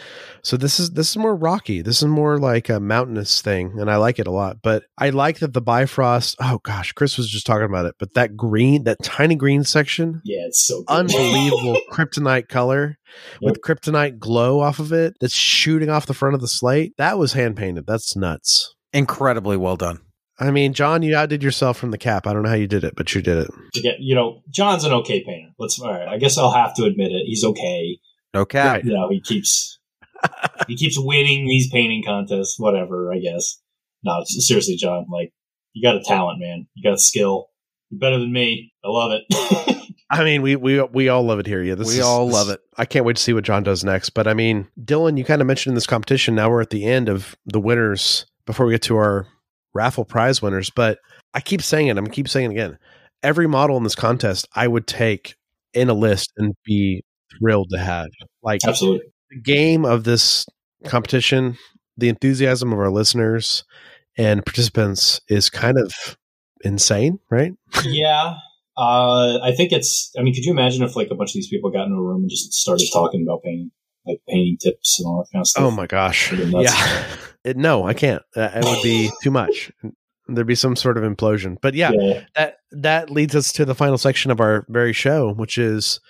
So 0.43 0.57
this 0.57 0.81
is 0.81 0.91
this 0.93 1.11
is 1.11 1.17
more 1.19 1.37
rocky. 1.37 1.83
This 1.83 1.99
is 2.03 2.09
more 2.09 2.39
like 2.39 2.69
a 2.71 2.81
mountainous 2.81 3.43
thing, 3.43 3.75
and 3.79 3.91
I 3.91 3.97
like 3.97 4.19
it 4.19 4.27
a 4.27 4.31
lot. 4.31 4.59
But 4.63 4.85
I 4.99 5.11
like 5.11 5.41
that 5.41 5.53
the 5.53 5.61
Bifrost. 5.61 6.37
Oh 6.41 6.61
gosh, 6.63 6.93
Chris 6.93 7.17
was 7.19 7.29
just 7.29 7.47
talking 7.47 7.67
about 7.67 7.85
it. 7.87 7.95
But 7.99 8.15
that 8.15 8.37
green, 8.37 8.85
that 8.85 9.03
tiny 9.03 9.35
green 9.35 9.65
section, 9.65 10.23
Yeah, 10.25 10.47
it's 10.47 10.67
so 10.67 10.83
good. 10.83 10.95
unbelievable 10.95 11.79
kryptonite 11.93 12.49
color 12.49 12.97
with 13.43 13.57
Yep. 13.57 13.79
kryptonite 13.79 14.19
glow 14.19 14.61
off 14.61 14.79
of 14.79 14.93
it 14.93 15.15
that's 15.21 15.35
shooting 15.35 15.91
off 15.91 16.07
the 16.07 16.15
front 16.15 16.35
of 16.35 16.41
the 16.41 16.49
slate. 16.49 16.95
That 16.97 17.19
was 17.19 17.35
hand 17.35 17.57
painted. 17.57 17.87
That's 17.87 18.17
nuts. 18.17 18.75
incredibly 18.95 19.57
well 19.57 19.77
done. 19.77 19.99
I 20.41 20.51
mean, 20.51 20.73
John, 20.73 21.03
you 21.03 21.15
outdid 21.17 21.43
yourself 21.45 21.77
from 21.77 21.91
the 21.93 21.99
cap. 21.99 22.27
I 22.27 22.33
don't 22.33 22.43
know 22.43 22.49
how 22.49 22.55
you 22.57 22.67
did 22.67 22.83
it, 22.85 22.95
but 22.97 23.15
you 23.15 23.21
did 23.23 23.39
it. 23.39 23.51
to 23.75 23.81
get, 23.81 23.97
you 24.01 24.15
know, 24.15 24.41
John's 24.51 24.85
an 24.85 24.93
okay 24.93 25.23
painter. 25.25 25.44
Let's, 25.59 25.79
all 25.81 25.91
right. 25.93 26.09
I 26.09 26.19
guess 26.19 26.37
I'll 26.39 26.53
have 26.53 26.75
to 26.75 26.85
admit 26.85 27.13
it. 27.13 27.25
He's 27.27 27.45
okay. 27.45 27.99
Okay. 28.35 28.81
You 28.85 28.93
know, 28.93 29.09
he 29.11 29.21
keeps, 29.21 29.79
he 30.69 30.77
keeps 30.77 30.97
winning 30.99 31.47
these 31.47 31.71
painting 31.71 32.03
contests, 32.05 32.59
whatever, 32.59 33.13
I 33.13 33.19
guess. 33.19 33.61
No, 34.03 34.23
seriously, 34.27 34.77
John, 34.77 35.07
like, 35.11 35.33
you 35.73 35.83
got 35.87 35.97
a 35.97 36.03
talent, 36.03 36.41
man. 36.41 36.67
You 36.75 36.83
got 36.89 36.95
a 36.95 36.99
skill. 37.01 37.47
You're 37.91 37.99
better 38.01 38.19
than 38.19 38.33
me. 38.33 38.73
I 38.85 38.89
love 38.89 39.13
it. 39.13 39.93
I 40.11 40.23
mean, 40.23 40.43
we 40.43 40.55
we 40.57 40.81
we 40.83 41.09
all 41.09 41.23
love 41.25 41.39
it 41.39 41.47
here. 41.47 41.63
Yeah, 41.63 41.75
this 41.75 41.89
We 41.89 41.95
is- 41.95 42.01
all 42.01 42.27
this- 42.27 42.35
love 42.35 42.49
it. 42.51 42.61
I 42.77 42.85
can't 42.85 43.05
wait 43.05 43.17
to 43.17 43.23
see 43.23 43.33
what 43.33 43.45
John 43.45 43.63
does 43.63 43.83
next. 43.85 44.11
But 44.11 44.29
I 44.29 44.35
mean, 44.35 44.69
Dylan, 44.81 45.17
you 45.19 45.25
kind 45.25 45.41
of 45.41 45.47
mentioned 45.47 45.73
in 45.73 45.75
this 45.75 45.87
competition. 45.87 46.35
Now 46.35 46.51
we're 46.51 46.61
at 46.61 46.71
the 46.71 46.85
end 46.85 47.09
of 47.09 47.35
the 47.47 47.59
winners 47.61 48.27
before 48.47 48.67
we 48.67 48.73
get 48.75 48.83
to 48.83 48.97
our 48.97 49.27
raffle 49.75 50.05
prize 50.05 50.41
winners. 50.43 50.71
But 50.71 50.99
I 51.33 51.41
keep 51.41 51.63
saying 51.63 51.87
it. 51.89 51.97
I'm 51.99 52.07
keep 52.07 52.29
saying 52.29 52.51
it 52.51 52.55
again. 52.55 52.79
Every 53.23 53.47
model 53.49 53.77
in 53.79 53.83
this 53.85 53.95
contest, 53.95 54.47
I 54.55 54.69
would 54.69 54.87
take 54.87 55.35
in 55.75 55.89
a 55.89 55.95
list 55.95 56.33
and 56.37 56.55
be 56.65 57.03
thrilled 57.39 57.69
to 57.71 57.79
have. 57.79 58.09
Like 58.43 58.61
Absolutely. 58.67 59.07
the 59.31 59.41
game 59.41 59.85
of 59.85 60.05
this 60.05 60.47
competition, 60.85 61.59
the 61.97 62.09
enthusiasm 62.09 62.73
of 62.73 62.79
our 62.79 62.91
listeners 62.91 63.65
and 64.17 64.45
participants 64.45 65.21
is 65.29 65.51
kind 65.51 65.79
of 65.79 66.17
insane, 66.63 67.19
right? 67.31 67.53
yeah. 67.85 68.35
Uh, 68.77 69.39
I 69.41 69.53
think 69.53 69.71
it's, 69.73 70.13
I 70.19 70.23
mean, 70.23 70.35
could 70.35 70.45
you 70.45 70.51
imagine 70.51 70.83
if, 70.83 70.97
like, 70.97 71.09
a 71.13 71.15
bunch 71.15 71.31
of 71.31 71.35
these 71.35 71.49
people 71.49 71.71
got 71.71 71.85
into 71.85 71.97
a 71.97 72.03
room 72.03 72.23
and 72.23 72.31
just 72.31 72.53
started 72.53 72.89
talking 72.93 73.25
about 73.25 73.43
painting, 73.45 73.71
like 74.05 74.19
painting 74.29 74.57
tips 74.61 74.99
and 74.99 75.07
all 75.07 75.19
that 75.19 75.33
kind 75.33 75.43
of 75.43 75.47
stuff? 75.47 75.63
Oh 75.63 75.71
my 75.71 75.87
gosh. 75.87 76.33
Yeah. 76.33 77.07
It, 77.45 77.59
no, 77.59 77.85
I 77.85 77.93
can't. 77.93 78.23
It 78.35 78.65
would 78.65 78.83
be 78.83 79.11
too 79.23 79.31
much. 79.31 79.71
There'd 80.27 80.47
be 80.47 80.55
some 80.55 80.77
sort 80.77 80.97
of 80.97 81.05
implosion. 81.05 81.57
But 81.61 81.75
yeah, 81.75 81.91
yeah. 81.93 82.25
that 82.35 82.57
that 82.73 83.11
leads 83.11 83.35
us 83.35 83.53
to 83.53 83.65
the 83.65 83.75
final 83.75 83.99
section 83.99 84.31
of 84.31 84.41
our 84.41 84.65
very 84.69 84.93
show, 84.93 85.33
which 85.35 85.59
is 85.59 86.01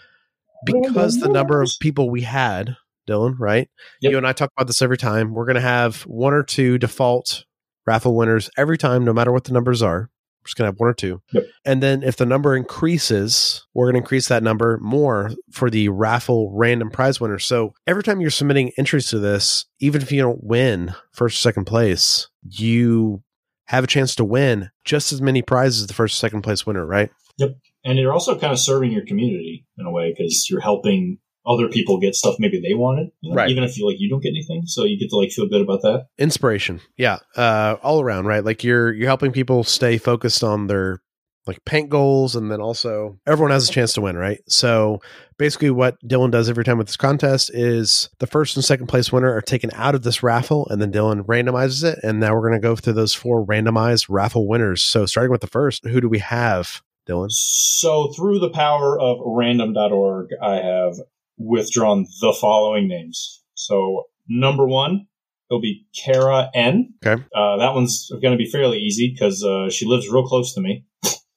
because 0.65 1.19
the 1.19 1.29
number 1.29 1.61
of 1.61 1.71
people 1.81 2.11
we 2.11 2.23
had, 2.23 2.77
Dylan, 3.09 3.35
right? 3.39 3.69
Yep. 4.01 4.13
You 4.13 4.19
and 4.19 4.27
I 4.27 4.33
talk 4.33 4.51
about 4.57 4.67
this 4.67 4.83
every 4.83 4.97
time. 4.97 5.35
We're 5.35 5.47
going 5.47 5.57
to 5.57 5.61
have 5.61 6.03
one 6.03 6.33
or 6.33 6.43
two 6.43 6.79
default 6.79 7.45
raffle 7.87 8.17
winners 8.17 8.51
every 8.57 8.79
time, 8.79 9.05
no 9.05 9.13
matter 9.13 9.33
what 9.33 9.45
the 9.45 9.53
numbers 9.53 9.83
are. 9.83 10.11
We're 10.41 10.47
just 10.47 10.57
going 10.57 10.67
to 10.67 10.73
have 10.73 10.81
one 10.81 10.91
or 10.91 10.95
two. 10.95 11.23
Yep. 11.33 11.45
And 11.65 11.83
then 11.83 12.03
if 12.03 12.17
the 12.17 12.27
number 12.27 12.55
increases, 12.55 13.67
we're 13.75 13.87
going 13.87 13.95
to 13.95 14.01
increase 14.01 14.29
that 14.29 14.43
number 14.43 14.79
more 14.81 15.33
for 15.51 15.71
the 15.71 15.89
raffle 15.89 16.51
random 16.55 16.91
prize 16.91 17.21
winner. 17.21 17.39
So 17.39 17.75
every 17.87 18.03
time 18.03 18.21
you're 18.21 18.31
submitting 18.31 18.71
entries 18.79 19.09
to 19.09 19.19
this, 19.19 19.67
even 19.81 20.03
if 20.03 20.13
you 20.13 20.21
don't 20.21 20.45
win 20.45 20.95
first 21.13 21.37
or 21.37 21.41
second 21.41 21.65
place, 21.65 22.29
you 22.43 23.23
have 23.67 23.85
a 23.85 23.87
chance 23.89 24.15
to 24.17 24.25
win 24.25 24.71
just 24.85 25.13
as 25.13 25.21
many 25.23 25.43
prizes 25.43 25.83
as 25.83 25.87
the 25.87 25.95
first 25.95 26.15
or 26.15 26.19
second 26.19 26.43
place 26.43 26.67
winner, 26.67 26.85
right? 26.87 27.11
Yep. 27.39 27.57
And 27.85 27.99
you're 27.99 28.13
also 28.13 28.39
kind 28.39 28.53
of 28.53 28.59
serving 28.59 28.93
your 28.93 29.05
community 29.05 29.67
in 29.79 29.87
a 29.87 29.91
way 29.91 30.15
because 30.17 30.49
you're 30.51 30.61
helping 30.61 31.19
other 31.47 31.69
people 31.69 31.99
get 32.01 32.15
stuff 32.15 32.37
maybe 32.39 32.59
they 32.67 32.73
wanted, 32.75 33.09
you 33.21 33.29
know, 33.31 33.37
Right. 33.37 33.51
even 33.51 33.65
if 33.65 33.77
you 33.77 33.87
like 33.87 33.97
you 33.99 34.09
don't 34.09 34.23
get 34.23 34.31
anything. 34.31 34.63
So 34.67 34.85
you 34.85 34.99
get 34.99 35.11
to 35.11 35.17
like 35.17 35.31
feel 35.31 35.47
good 35.47 35.61
about 35.61 35.83
that. 35.83 36.07
inspiration 36.19 36.81
yeah 36.97 37.19
uh 37.37 37.77
all 37.83 38.01
around 38.01 38.25
right 38.27 38.43
like 38.45 38.65
you're 38.65 38.93
you're 38.95 39.09
helping 39.09 39.31
people 39.33 39.63
stay 39.65 39.99
focused 39.99 40.43
on 40.43 40.69
their 40.69 41.03
like 41.47 41.65
paint 41.65 41.91
goals 41.91 42.35
and 42.35 42.51
then 42.51 42.61
also 42.61 43.19
everyone 43.27 43.51
has 43.51 43.69
a 43.69 43.73
chance 43.73 43.93
to 43.93 44.01
win 44.01 44.17
right 44.17 44.41
so 44.49 45.01
basically 45.39 45.71
what 45.71 45.97
dylan 46.03 46.31
does 46.31 46.49
every 46.49 46.65
time 46.65 46.79
with 46.79 46.87
this 46.87 46.97
contest 46.97 47.51
is 47.55 48.09
the 48.19 48.27
first 48.27 48.57
and 48.57 48.65
second 48.65 48.87
place 48.87 49.13
winner 49.13 49.33
are 49.33 49.43
taken 49.43 49.71
out 49.75 49.95
of 49.95 50.03
this 50.03 50.23
raffle 50.23 50.67
and 50.71 50.81
then 50.81 50.93
dylan 50.93 51.25
randomizes 51.27 51.85
it 51.85 51.99
and 52.03 52.21
now 52.21 52.35
we're 52.35 52.49
going 52.49 52.61
to 52.61 52.67
go 52.67 52.75
through 52.75 52.93
those 52.93 53.15
four 53.15 53.45
randomized 53.45 54.07
raffle 54.09 54.49
winners 54.49 54.83
so 54.83 55.07
starting 55.07 55.31
with 55.31 55.41
the 55.41 55.47
first 55.47 55.85
who 55.87 56.01
do 56.01 56.09
we 56.09 56.19
have 56.19 56.83
dylan 57.07 57.31
So 57.31 58.13
through 58.17 58.39
the 58.39 58.51
power 58.51 58.99
of 58.99 59.19
random.org, 59.25 60.29
I 60.43 60.57
have 60.57 60.95
withdrawn 61.37 62.07
the 62.21 62.37
following 62.41 62.89
names. 62.89 63.43
So 63.55 64.05
number 64.29 64.67
one, 64.67 65.07
it'll 65.51 65.61
be 65.61 65.87
Kara 65.95 66.51
N. 66.55 66.95
Okay. 67.05 67.23
Uh, 67.35 67.59
that 67.59 67.75
one's 67.75 68.11
going 68.11 68.33
to 68.33 68.43
be 68.43 68.51
fairly 68.51 68.79
easy 68.79 69.13
because 69.13 69.45
uh, 69.45 69.71
she 69.71 69.87
lives 69.87 70.09
real 70.09 70.27
close 70.27 70.55
to 70.55 70.61
me. 70.61 70.85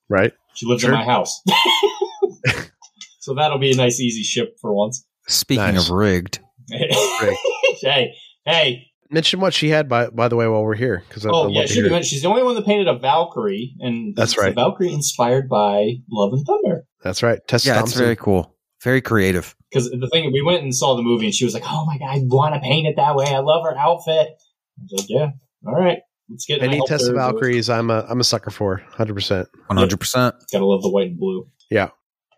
Right 0.10 0.34
She 0.56 0.66
lives 0.66 0.82
Sure. 0.82 0.92
in 0.92 0.98
my 0.98 1.06
house. 1.06 1.42
so 3.20 3.34
that'll 3.36 3.60
be 3.60 3.72
a 3.72 3.76
nice, 3.76 4.00
easy 4.00 4.24
ship 4.24 4.58
for 4.62 4.74
once. 4.74 5.06
Speaking 5.28 5.76
Nice. 5.76 5.90
of 5.90 5.96
rigged, 5.96 6.40
hey, 6.70 8.14
hey. 8.46 8.88
mention 9.10 9.40
what 9.40 9.54
she 9.54 9.70
had 9.70 9.88
by 9.90 10.10
by 10.10 10.28
the 10.28 10.36
way 10.36 10.48
while 10.48 10.64
we're 10.64 10.76
here 10.76 11.04
because 11.08 11.26
Oh, 11.26 11.48
yeah, 11.50 11.66
should 11.66 11.84
be 11.84 11.90
mentioned. 11.90 12.06
She's 12.08 12.22
the 12.22 12.28
only 12.30 12.44
one 12.44 12.56
that 12.56 12.66
painted 12.66 12.88
a 12.88 12.98
Valkyrie, 12.98 13.74
and 13.80 14.16
That's 14.16 14.32
it's 14.34 14.42
a 14.42 14.46
right. 14.46 14.56
Valkyrie 14.56 14.94
inspired 14.94 15.50
by 15.50 15.96
Love 16.12 16.34
and 16.34 16.46
Thunder. 16.46 16.86
that's 17.04 17.24
right 17.24 17.40
tess 17.48 17.66
yeah, 17.66 17.74
it's 17.74 17.80
thompson 17.92 18.00
very 18.04 18.16
cool, 18.16 18.56
very 18.84 19.02
creative. 19.02 19.54
Because 19.70 19.90
the 19.90 20.10
thing, 20.14 20.32
we 20.32 20.42
went 20.42 20.64
and 20.64 20.74
saw 20.74 20.96
the 20.96 21.02
movie, 21.04 21.26
and 21.26 21.36
she 21.36 21.44
was 21.44 21.54
like, 21.54 21.64
"Oh 21.66 21.86
my 21.86 21.98
god, 21.98 22.10
I 22.16 22.20
want 22.24 22.56
to 22.56 22.62
paint 22.62 22.88
it 22.88 22.96
that 22.96 23.16
way. 23.16 23.26
I 23.28 23.40
love 23.40 23.64
her 23.66 23.78
outfit." 23.78 24.28
I 24.30 24.82
was 24.90 25.02
like, 25.02 25.10
"Yeah, 25.10 25.30
all 25.66 25.74
right, 25.76 26.00
let's 26.30 26.46
get." 26.46 26.62
any 26.62 26.74
I 26.74 26.76
helped 26.78 26.90
tessa 26.90 27.08
her 27.08 27.12
do 27.14 27.18
it. 27.18 27.22
valkyries 27.22 27.70
i'm 27.70 27.90
a 27.90 28.06
i'm 28.10 28.20
a 28.20 28.24
sucker 28.24 28.50
for 28.52 28.82
100% 28.94 29.46
One 29.68 29.78
hundred 29.78 30.00
percent. 30.00 30.36
Gotta 30.52 30.66
love 30.66 30.82
the 30.82 30.90
white 30.90 31.10
and 31.10 31.20
blue. 31.20 31.48
Yeah. 31.70 31.90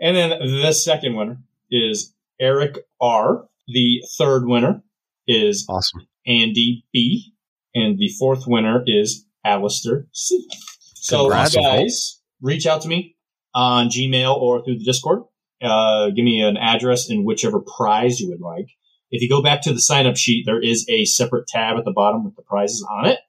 And 0.01 0.15
then 0.15 0.29
the 0.39 0.71
second 0.73 1.15
winner 1.15 1.37
is 1.69 2.13
Eric 2.39 2.77
R. 3.01 3.45
The 3.67 4.01
third 4.17 4.47
winner 4.47 4.81
is 5.27 5.65
awesome 5.69 6.07
Andy 6.25 6.85
B. 6.93 7.33
And 7.75 7.99
the 7.99 8.09
fourth 8.17 8.45
winner 8.47 8.81
is 8.87 9.25
Alistair 9.45 10.07
C. 10.13 10.47
So 10.95 11.23
Congrats, 11.25 11.55
you 11.55 11.61
guys 11.61 12.21
reach 12.41 12.65
out 12.65 12.81
to 12.81 12.87
me 12.87 13.15
on 13.53 13.89
Gmail 13.89 14.35
or 14.35 14.63
through 14.63 14.79
the 14.79 14.83
Discord. 14.85 15.21
Uh, 15.61 16.07
give 16.07 16.23
me 16.25 16.41
an 16.41 16.57
address 16.57 17.09
and 17.09 17.25
whichever 17.25 17.59
prize 17.59 18.19
you 18.19 18.29
would 18.29 18.41
like. 18.41 18.69
If 19.11 19.21
you 19.21 19.29
go 19.29 19.43
back 19.43 19.61
to 19.63 19.73
the 19.73 19.79
sign 19.79 20.07
up 20.07 20.15
sheet, 20.17 20.45
there 20.45 20.61
is 20.61 20.87
a 20.89 21.05
separate 21.05 21.47
tab 21.47 21.77
at 21.77 21.85
the 21.85 21.91
bottom 21.91 22.23
with 22.23 22.35
the 22.35 22.41
prizes 22.43 22.85
on 22.89 23.05
it. 23.07 23.19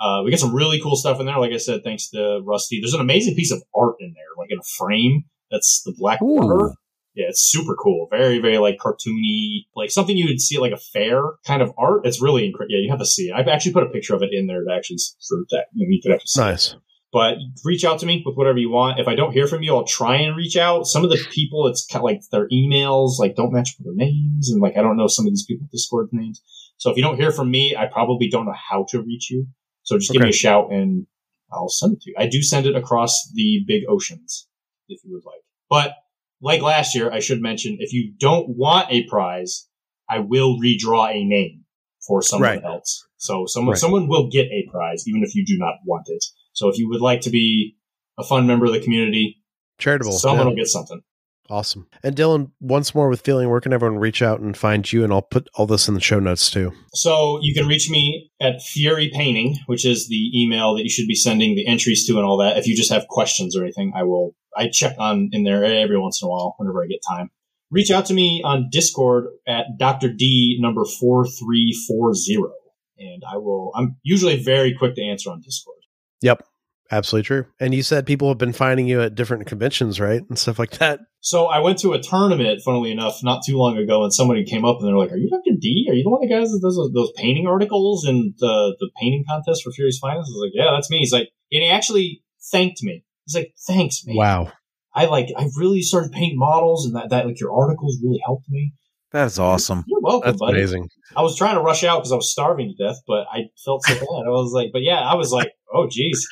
Uh, 0.00 0.22
we 0.24 0.30
got 0.30 0.40
some 0.40 0.54
really 0.54 0.80
cool 0.80 0.96
stuff 0.96 1.20
in 1.20 1.26
there. 1.26 1.38
Like 1.38 1.52
I 1.52 1.58
said, 1.58 1.84
thanks 1.84 2.08
to 2.10 2.40
Rusty. 2.42 2.80
There's 2.80 2.94
an 2.94 3.00
amazing 3.00 3.34
piece 3.34 3.52
of 3.52 3.62
art 3.74 3.96
in 4.00 4.14
there, 4.14 4.24
like 4.38 4.50
in 4.50 4.58
a 4.58 4.68
frame. 4.78 5.24
That's 5.50 5.82
the 5.84 5.94
black 5.96 6.22
Ooh. 6.22 6.40
border. 6.40 6.74
Yeah, 7.14 7.26
it's 7.28 7.42
super 7.42 7.74
cool. 7.74 8.06
Very, 8.10 8.38
very 8.38 8.58
like 8.58 8.78
cartoony, 8.78 9.66
like 9.74 9.90
something 9.90 10.16
you 10.16 10.26
would 10.28 10.40
see 10.40 10.56
at 10.56 10.62
like 10.62 10.72
a 10.72 10.78
fair 10.78 11.20
kind 11.44 11.60
of 11.60 11.72
art. 11.76 12.06
It's 12.06 12.22
really 12.22 12.46
incredible. 12.46 12.72
Yeah, 12.72 12.82
you 12.82 12.90
have 12.90 13.00
to 13.00 13.06
see 13.06 13.24
it. 13.24 13.34
I've 13.34 13.48
actually 13.48 13.72
put 13.72 13.82
a 13.82 13.90
picture 13.90 14.14
of 14.14 14.22
it 14.22 14.30
in 14.32 14.46
there 14.46 14.64
to 14.64 14.72
actually 14.72 14.98
for 15.28 15.38
that. 15.50 15.66
You 15.74 15.86
know, 15.86 15.90
you 15.90 16.00
could 16.02 16.12
actually 16.12 16.28
see. 16.28 16.40
it. 16.40 16.44
nice 16.44 16.76
But 17.12 17.34
reach 17.64 17.84
out 17.84 17.98
to 17.98 18.06
me 18.06 18.22
with 18.24 18.36
whatever 18.36 18.58
you 18.58 18.70
want. 18.70 19.00
If 19.00 19.08
I 19.08 19.16
don't 19.16 19.32
hear 19.32 19.48
from 19.48 19.62
you, 19.62 19.74
I'll 19.74 19.84
try 19.84 20.16
and 20.16 20.36
reach 20.36 20.56
out. 20.56 20.86
Some 20.86 21.02
of 21.02 21.10
the 21.10 21.18
people, 21.30 21.66
it's 21.66 21.84
kind 21.84 22.00
of 22.00 22.04
like 22.04 22.22
their 22.30 22.48
emails 22.48 23.18
like 23.18 23.34
don't 23.34 23.52
match 23.52 23.74
with 23.76 23.86
their 23.86 24.06
names, 24.06 24.50
and 24.50 24.62
like 24.62 24.76
I 24.78 24.82
don't 24.82 24.96
know 24.96 25.08
some 25.08 25.26
of 25.26 25.32
these 25.32 25.44
people 25.44 25.66
Discord 25.70 26.08
names. 26.12 26.40
So 26.76 26.90
if 26.90 26.96
you 26.96 27.02
don't 27.02 27.16
hear 27.16 27.32
from 27.32 27.50
me, 27.50 27.76
I 27.76 27.86
probably 27.86 28.30
don't 28.30 28.46
know 28.46 28.54
how 28.70 28.86
to 28.90 29.02
reach 29.02 29.30
you. 29.30 29.48
So 29.90 29.98
just 29.98 30.12
give 30.12 30.22
me 30.22 30.28
a 30.28 30.32
shout 30.32 30.70
and 30.70 31.04
I'll 31.52 31.68
send 31.68 31.94
it 31.94 32.02
to 32.02 32.10
you. 32.10 32.16
I 32.16 32.28
do 32.28 32.42
send 32.42 32.64
it 32.64 32.76
across 32.76 33.28
the 33.34 33.64
big 33.66 33.82
oceans 33.88 34.46
if 34.88 35.00
you 35.04 35.10
would 35.14 35.24
like. 35.26 35.40
But 35.68 35.94
like 36.40 36.62
last 36.62 36.94
year, 36.94 37.10
I 37.10 37.18
should 37.18 37.42
mention 37.42 37.76
if 37.80 37.92
you 37.92 38.12
don't 38.16 38.50
want 38.56 38.86
a 38.92 39.02
prize, 39.08 39.66
I 40.08 40.20
will 40.20 40.60
redraw 40.60 41.10
a 41.12 41.24
name 41.24 41.64
for 42.06 42.22
someone 42.22 42.50
Right. 42.50 42.64
else. 42.64 43.04
So 43.16 43.46
someone 43.46 43.72
Right. 43.72 43.80
someone 43.80 44.06
will 44.06 44.28
get 44.30 44.46
a 44.52 44.64
prize 44.70 45.08
even 45.08 45.24
if 45.24 45.34
you 45.34 45.44
do 45.44 45.58
not 45.58 45.74
want 45.84 46.06
it. 46.08 46.24
So 46.52 46.68
if 46.68 46.78
you 46.78 46.88
would 46.88 47.00
like 47.00 47.22
to 47.22 47.30
be 47.30 47.74
a 48.16 48.22
fun 48.22 48.46
member 48.46 48.66
of 48.66 48.72
the 48.72 48.80
community, 48.80 49.38
Charitable. 49.78 50.12
someone 50.12 50.46
Yeah. 50.46 50.50
will 50.50 50.56
get 50.56 50.68
something. 50.68 51.02
Awesome. 51.50 51.88
And 52.04 52.14
Dylan, 52.14 52.52
once 52.60 52.94
more 52.94 53.08
with 53.08 53.22
feeling, 53.22 53.50
where 53.50 53.60
can 53.60 53.72
everyone 53.72 53.98
reach 53.98 54.22
out 54.22 54.38
and 54.38 54.56
find 54.56 54.90
you? 54.90 55.02
And 55.02 55.12
I'll 55.12 55.20
put 55.20 55.48
all 55.54 55.66
this 55.66 55.88
in 55.88 55.94
the 55.94 56.00
show 56.00 56.20
notes 56.20 56.48
too. 56.48 56.72
So 56.94 57.40
you 57.42 57.52
can 57.52 57.66
reach 57.66 57.90
me 57.90 58.30
at 58.40 58.62
Fury 58.62 59.10
Painting, 59.12 59.58
which 59.66 59.84
is 59.84 60.08
the 60.08 60.30
email 60.40 60.76
that 60.76 60.84
you 60.84 60.88
should 60.90 61.08
be 61.08 61.16
sending 61.16 61.56
the 61.56 61.66
entries 61.66 62.06
to 62.06 62.16
and 62.16 62.24
all 62.24 62.36
that. 62.36 62.56
If 62.56 62.68
you 62.68 62.76
just 62.76 62.92
have 62.92 63.08
questions 63.08 63.56
or 63.56 63.64
anything, 63.64 63.92
I 63.96 64.04
will 64.04 64.36
I 64.56 64.68
check 64.68 64.94
on 64.98 65.30
in 65.32 65.42
there 65.42 65.64
every 65.64 65.98
once 65.98 66.22
in 66.22 66.26
a 66.26 66.30
while 66.30 66.54
whenever 66.56 66.84
I 66.84 66.86
get 66.86 67.00
time. 67.06 67.30
Reach 67.70 67.90
out 67.90 68.06
to 68.06 68.14
me 68.14 68.42
on 68.44 68.68
Discord 68.70 69.26
at 69.46 69.76
Dr. 69.76 70.12
D 70.12 70.56
number 70.60 70.84
four 70.84 71.26
three 71.26 71.76
four 71.88 72.14
zero. 72.14 72.52
And 72.96 73.24
I 73.28 73.38
will 73.38 73.72
I'm 73.74 73.96
usually 74.04 74.40
very 74.40 74.72
quick 74.72 74.94
to 74.94 75.02
answer 75.02 75.30
on 75.30 75.40
Discord. 75.40 75.78
Yep. 76.22 76.44
Absolutely 76.92 77.26
true. 77.26 77.46
And 77.60 77.72
you 77.72 77.82
said 77.82 78.04
people 78.04 78.28
have 78.28 78.38
been 78.38 78.52
finding 78.52 78.88
you 78.88 79.00
at 79.00 79.14
different 79.14 79.46
conventions, 79.46 80.00
right? 80.00 80.22
And 80.28 80.36
stuff 80.36 80.58
like 80.58 80.72
that. 80.78 81.00
So 81.20 81.46
I 81.46 81.60
went 81.60 81.78
to 81.80 81.92
a 81.92 82.02
tournament, 82.02 82.62
funnily 82.64 82.90
enough, 82.90 83.22
not 83.22 83.44
too 83.44 83.56
long 83.56 83.76
ago, 83.76 84.02
and 84.02 84.12
somebody 84.12 84.44
came 84.44 84.64
up 84.64 84.78
and 84.80 84.88
they're 84.88 84.96
like, 84.96 85.12
"Are 85.12 85.16
you 85.16 85.30
Dr. 85.30 85.56
D? 85.60 85.86
Are 85.88 85.94
you 85.94 86.02
the 86.02 86.10
one 86.10 86.22
of 86.22 86.28
the 86.28 86.34
guys 86.34 86.50
that 86.50 86.60
does 86.62 86.76
those, 86.76 86.90
those 86.92 87.12
painting 87.16 87.46
articles 87.46 88.04
and 88.06 88.34
the 88.38 88.74
the 88.80 88.90
painting 89.00 89.24
contest 89.28 89.62
for 89.62 89.70
Fury's 89.70 89.98
Finest?" 89.98 90.30
I 90.30 90.34
was 90.34 90.50
like, 90.50 90.52
"Yeah, 90.54 90.72
that's 90.74 90.90
me." 90.90 90.98
He's 90.98 91.12
like, 91.12 91.28
and 91.52 91.62
he 91.62 91.68
actually 91.68 92.22
thanked 92.50 92.82
me. 92.82 93.04
He's 93.26 93.36
like, 93.36 93.52
"Thanks, 93.66 94.02
man. 94.04 94.16
Wow. 94.16 94.52
I 94.94 95.04
like 95.06 95.28
I 95.36 95.46
really 95.58 95.82
started 95.82 96.10
painting 96.10 96.38
models, 96.38 96.86
and 96.86 96.96
that 96.96 97.10
that 97.10 97.26
like 97.26 97.38
your 97.38 97.52
articles 97.52 97.98
really 98.02 98.20
helped 98.24 98.48
me." 98.48 98.72
That 99.12 99.26
is 99.26 99.38
awesome. 99.38 99.84
You're 99.86 100.00
welcome, 100.00 100.30
That's 100.30 100.40
buddy. 100.40 100.58
amazing. 100.58 100.88
I 101.16 101.22
was 101.22 101.36
trying 101.36 101.56
to 101.56 101.60
rush 101.62 101.82
out 101.84 101.98
because 101.98 102.12
I 102.12 102.16
was 102.16 102.30
starving 102.30 102.72
to 102.76 102.84
death, 102.84 102.98
but 103.06 103.26
I 103.30 103.50
felt 103.64 103.84
so 103.84 103.94
bad. 104.00 104.24
I 104.26 104.30
was 104.30 104.52
like, 104.54 104.70
but 104.72 104.82
yeah, 104.82 105.00
I 105.00 105.16
was 105.16 105.32
like, 105.32 105.50
oh 105.74 105.88
geez, 105.88 106.26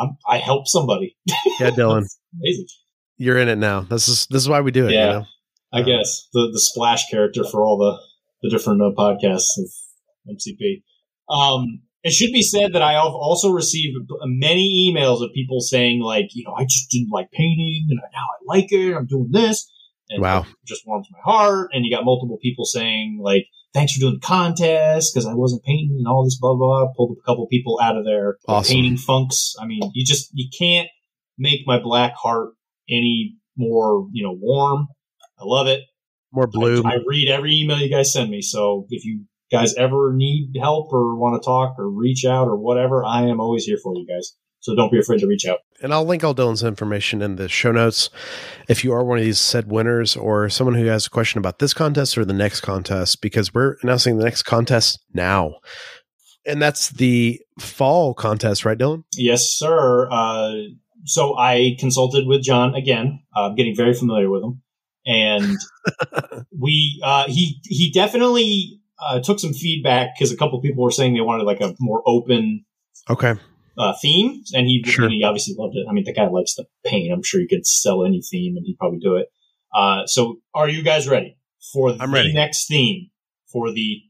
I'm 0.00 0.16
I 0.28 0.38
helped 0.38 0.68
somebody. 0.68 1.16
Yeah, 1.60 1.70
Dylan, 1.70 2.04
amazing. 2.40 2.66
you're 3.18 3.38
in 3.38 3.48
it 3.48 3.56
now. 3.58 3.82
This 3.82 4.08
is 4.08 4.26
this 4.30 4.42
is 4.42 4.48
why 4.48 4.60
we 4.62 4.70
do 4.70 4.86
it. 4.88 4.92
Yeah. 4.92 5.06
You 5.06 5.12
know? 5.20 5.24
I 5.72 5.82
guess 5.82 6.28
the 6.32 6.48
the 6.52 6.60
splash 6.60 7.08
character 7.10 7.44
for 7.44 7.62
all 7.64 7.76
the 7.78 7.98
the 8.42 8.50
different 8.50 8.80
uh, 8.82 8.90
podcasts 8.96 9.58
of 9.58 9.70
MCP. 10.28 10.82
Um, 11.28 11.82
it 12.02 12.12
should 12.12 12.32
be 12.32 12.42
said 12.42 12.72
that 12.72 12.82
I 12.82 12.92
have 12.94 13.12
also 13.12 13.50
received 13.50 13.94
many 14.24 14.90
emails 14.90 15.22
of 15.22 15.30
people 15.34 15.60
saying 15.60 16.00
like, 16.00 16.28
you 16.32 16.44
know, 16.44 16.54
I 16.54 16.64
just 16.64 16.90
didn't 16.90 17.10
like 17.10 17.30
painting, 17.30 17.86
and 17.90 18.00
now 18.12 18.20
I 18.22 18.56
like 18.56 18.72
it. 18.72 18.94
I'm 18.96 19.06
doing 19.06 19.28
this, 19.30 19.70
and 20.08 20.22
Wow. 20.22 20.40
it 20.42 20.46
just 20.66 20.86
warms 20.86 21.06
my 21.12 21.18
heart. 21.22 21.70
And 21.72 21.84
you 21.84 21.94
got 21.94 22.04
multiple 22.06 22.38
people 22.42 22.64
saying 22.64 23.20
like, 23.22 23.44
thanks 23.74 23.92
for 23.92 24.00
doing 24.00 24.14
the 24.20 24.26
contest 24.26 25.12
because 25.14 25.26
I 25.26 25.34
wasn't 25.34 25.64
painting 25.64 25.96
and 25.98 26.06
all 26.08 26.24
this 26.24 26.38
blah 26.38 26.54
blah. 26.54 26.84
blah. 26.84 26.92
Pulled 26.96 27.16
a 27.18 27.26
couple 27.26 27.46
people 27.48 27.78
out 27.82 27.96
of 27.96 28.04
their 28.04 28.36
Awesome. 28.48 28.74
painting 28.74 28.96
funks. 28.96 29.54
I 29.60 29.66
mean, 29.66 29.82
you 29.94 30.04
just 30.04 30.30
you 30.32 30.48
can't 30.56 30.88
make 31.38 31.60
my 31.66 31.78
black 31.80 32.14
heart 32.16 32.50
any 32.88 33.36
more 33.56 34.06
you 34.12 34.22
know 34.22 34.36
warm. 34.38 34.88
I 35.38 35.44
love 35.44 35.66
it. 35.66 35.80
More 36.32 36.46
blue. 36.46 36.82
I, 36.84 36.94
I 36.94 36.98
read 37.06 37.28
every 37.28 37.54
email 37.56 37.78
you 37.78 37.90
guys 37.90 38.12
send 38.12 38.30
me. 38.30 38.40
So 38.42 38.86
if 38.90 39.04
you 39.04 39.24
guys 39.50 39.74
ever 39.74 40.12
need 40.14 40.52
help 40.60 40.92
or 40.92 41.16
want 41.16 41.42
to 41.42 41.44
talk 41.44 41.74
or 41.78 41.90
reach 41.90 42.24
out 42.24 42.46
or 42.46 42.56
whatever, 42.56 43.04
I 43.04 43.22
am 43.22 43.40
always 43.40 43.64
here 43.64 43.78
for 43.82 43.94
you 43.96 44.06
guys. 44.06 44.36
So 44.60 44.74
don't 44.74 44.92
be 44.92 44.98
afraid 44.98 45.20
to 45.20 45.26
reach 45.26 45.46
out. 45.46 45.60
and 45.82 45.92
I'll 45.94 46.04
link 46.04 46.22
all 46.22 46.34
Dylan's 46.34 46.62
information 46.62 47.22
in 47.22 47.36
the 47.36 47.48
show 47.48 47.72
notes. 47.72 48.10
If 48.68 48.84
you 48.84 48.92
are 48.92 49.02
one 49.04 49.18
of 49.18 49.24
these 49.24 49.40
said 49.40 49.70
winners 49.70 50.16
or 50.16 50.50
someone 50.50 50.74
who 50.74 50.84
has 50.86 51.06
a 51.06 51.10
question 51.10 51.38
about 51.38 51.58
this 51.60 51.72
contest 51.72 52.18
or 52.18 52.24
the 52.26 52.34
next 52.34 52.60
contest, 52.60 53.22
because 53.22 53.54
we're 53.54 53.76
announcing 53.82 54.18
the 54.18 54.24
next 54.24 54.42
contest 54.42 54.98
now. 55.14 55.54
And 56.46 56.60
that's 56.60 56.90
the 56.90 57.40
fall 57.58 58.12
contest, 58.14 58.64
right, 58.64 58.76
Dylan? 58.78 59.04
Yes, 59.16 59.46
sir. 59.48 60.08
Uh, 60.10 60.52
so 61.04 61.36
I 61.38 61.76
consulted 61.78 62.26
with 62.26 62.42
John 62.42 62.74
again. 62.74 63.20
Uh, 63.34 63.48
I'm 63.48 63.54
getting 63.54 63.74
very 63.74 63.94
familiar 63.94 64.28
with 64.30 64.42
him, 64.42 64.62
and 65.06 65.56
we 66.58 67.00
uh, 67.02 67.24
he 67.28 67.60
he 67.64 67.90
definitely 67.90 68.80
uh, 68.98 69.20
took 69.20 69.38
some 69.38 69.54
feedback 69.54 70.10
because 70.14 70.32
a 70.32 70.36
couple 70.36 70.60
people 70.60 70.82
were 70.84 70.90
saying 70.90 71.14
they 71.14 71.20
wanted 71.20 71.44
like 71.44 71.60
a 71.60 71.74
more 71.80 72.02
open 72.06 72.64
Okay. 73.08 73.34
Uh, 73.80 73.94
theme, 74.02 74.42
and 74.52 74.66
he 74.66 74.82
Sure. 74.84 75.06
and 75.06 75.14
he 75.14 75.24
obviously 75.24 75.54
loved 75.58 75.74
it. 75.76 75.86
I 75.88 75.92
mean, 75.92 76.04
the 76.04 76.12
guy 76.12 76.28
likes 76.28 76.54
the 76.54 76.66
paint. 76.84 77.12
I'm 77.12 77.22
sure 77.22 77.40
he 77.40 77.48
could 77.48 77.66
sell 77.66 78.04
any 78.04 78.20
theme, 78.22 78.56
and 78.56 78.66
he'd 78.66 78.76
probably 78.78 78.98
do 78.98 79.16
it. 79.16 79.28
Uh, 79.74 80.06
so, 80.06 80.36
are 80.54 80.68
you 80.68 80.82
guys 80.82 81.08
ready 81.08 81.36
for 81.72 81.90
I'm 81.90 82.10
the 82.10 82.14
ready. 82.14 82.32
next 82.32 82.66
theme 82.68 83.10
for 83.52 83.72
the 83.72 84.02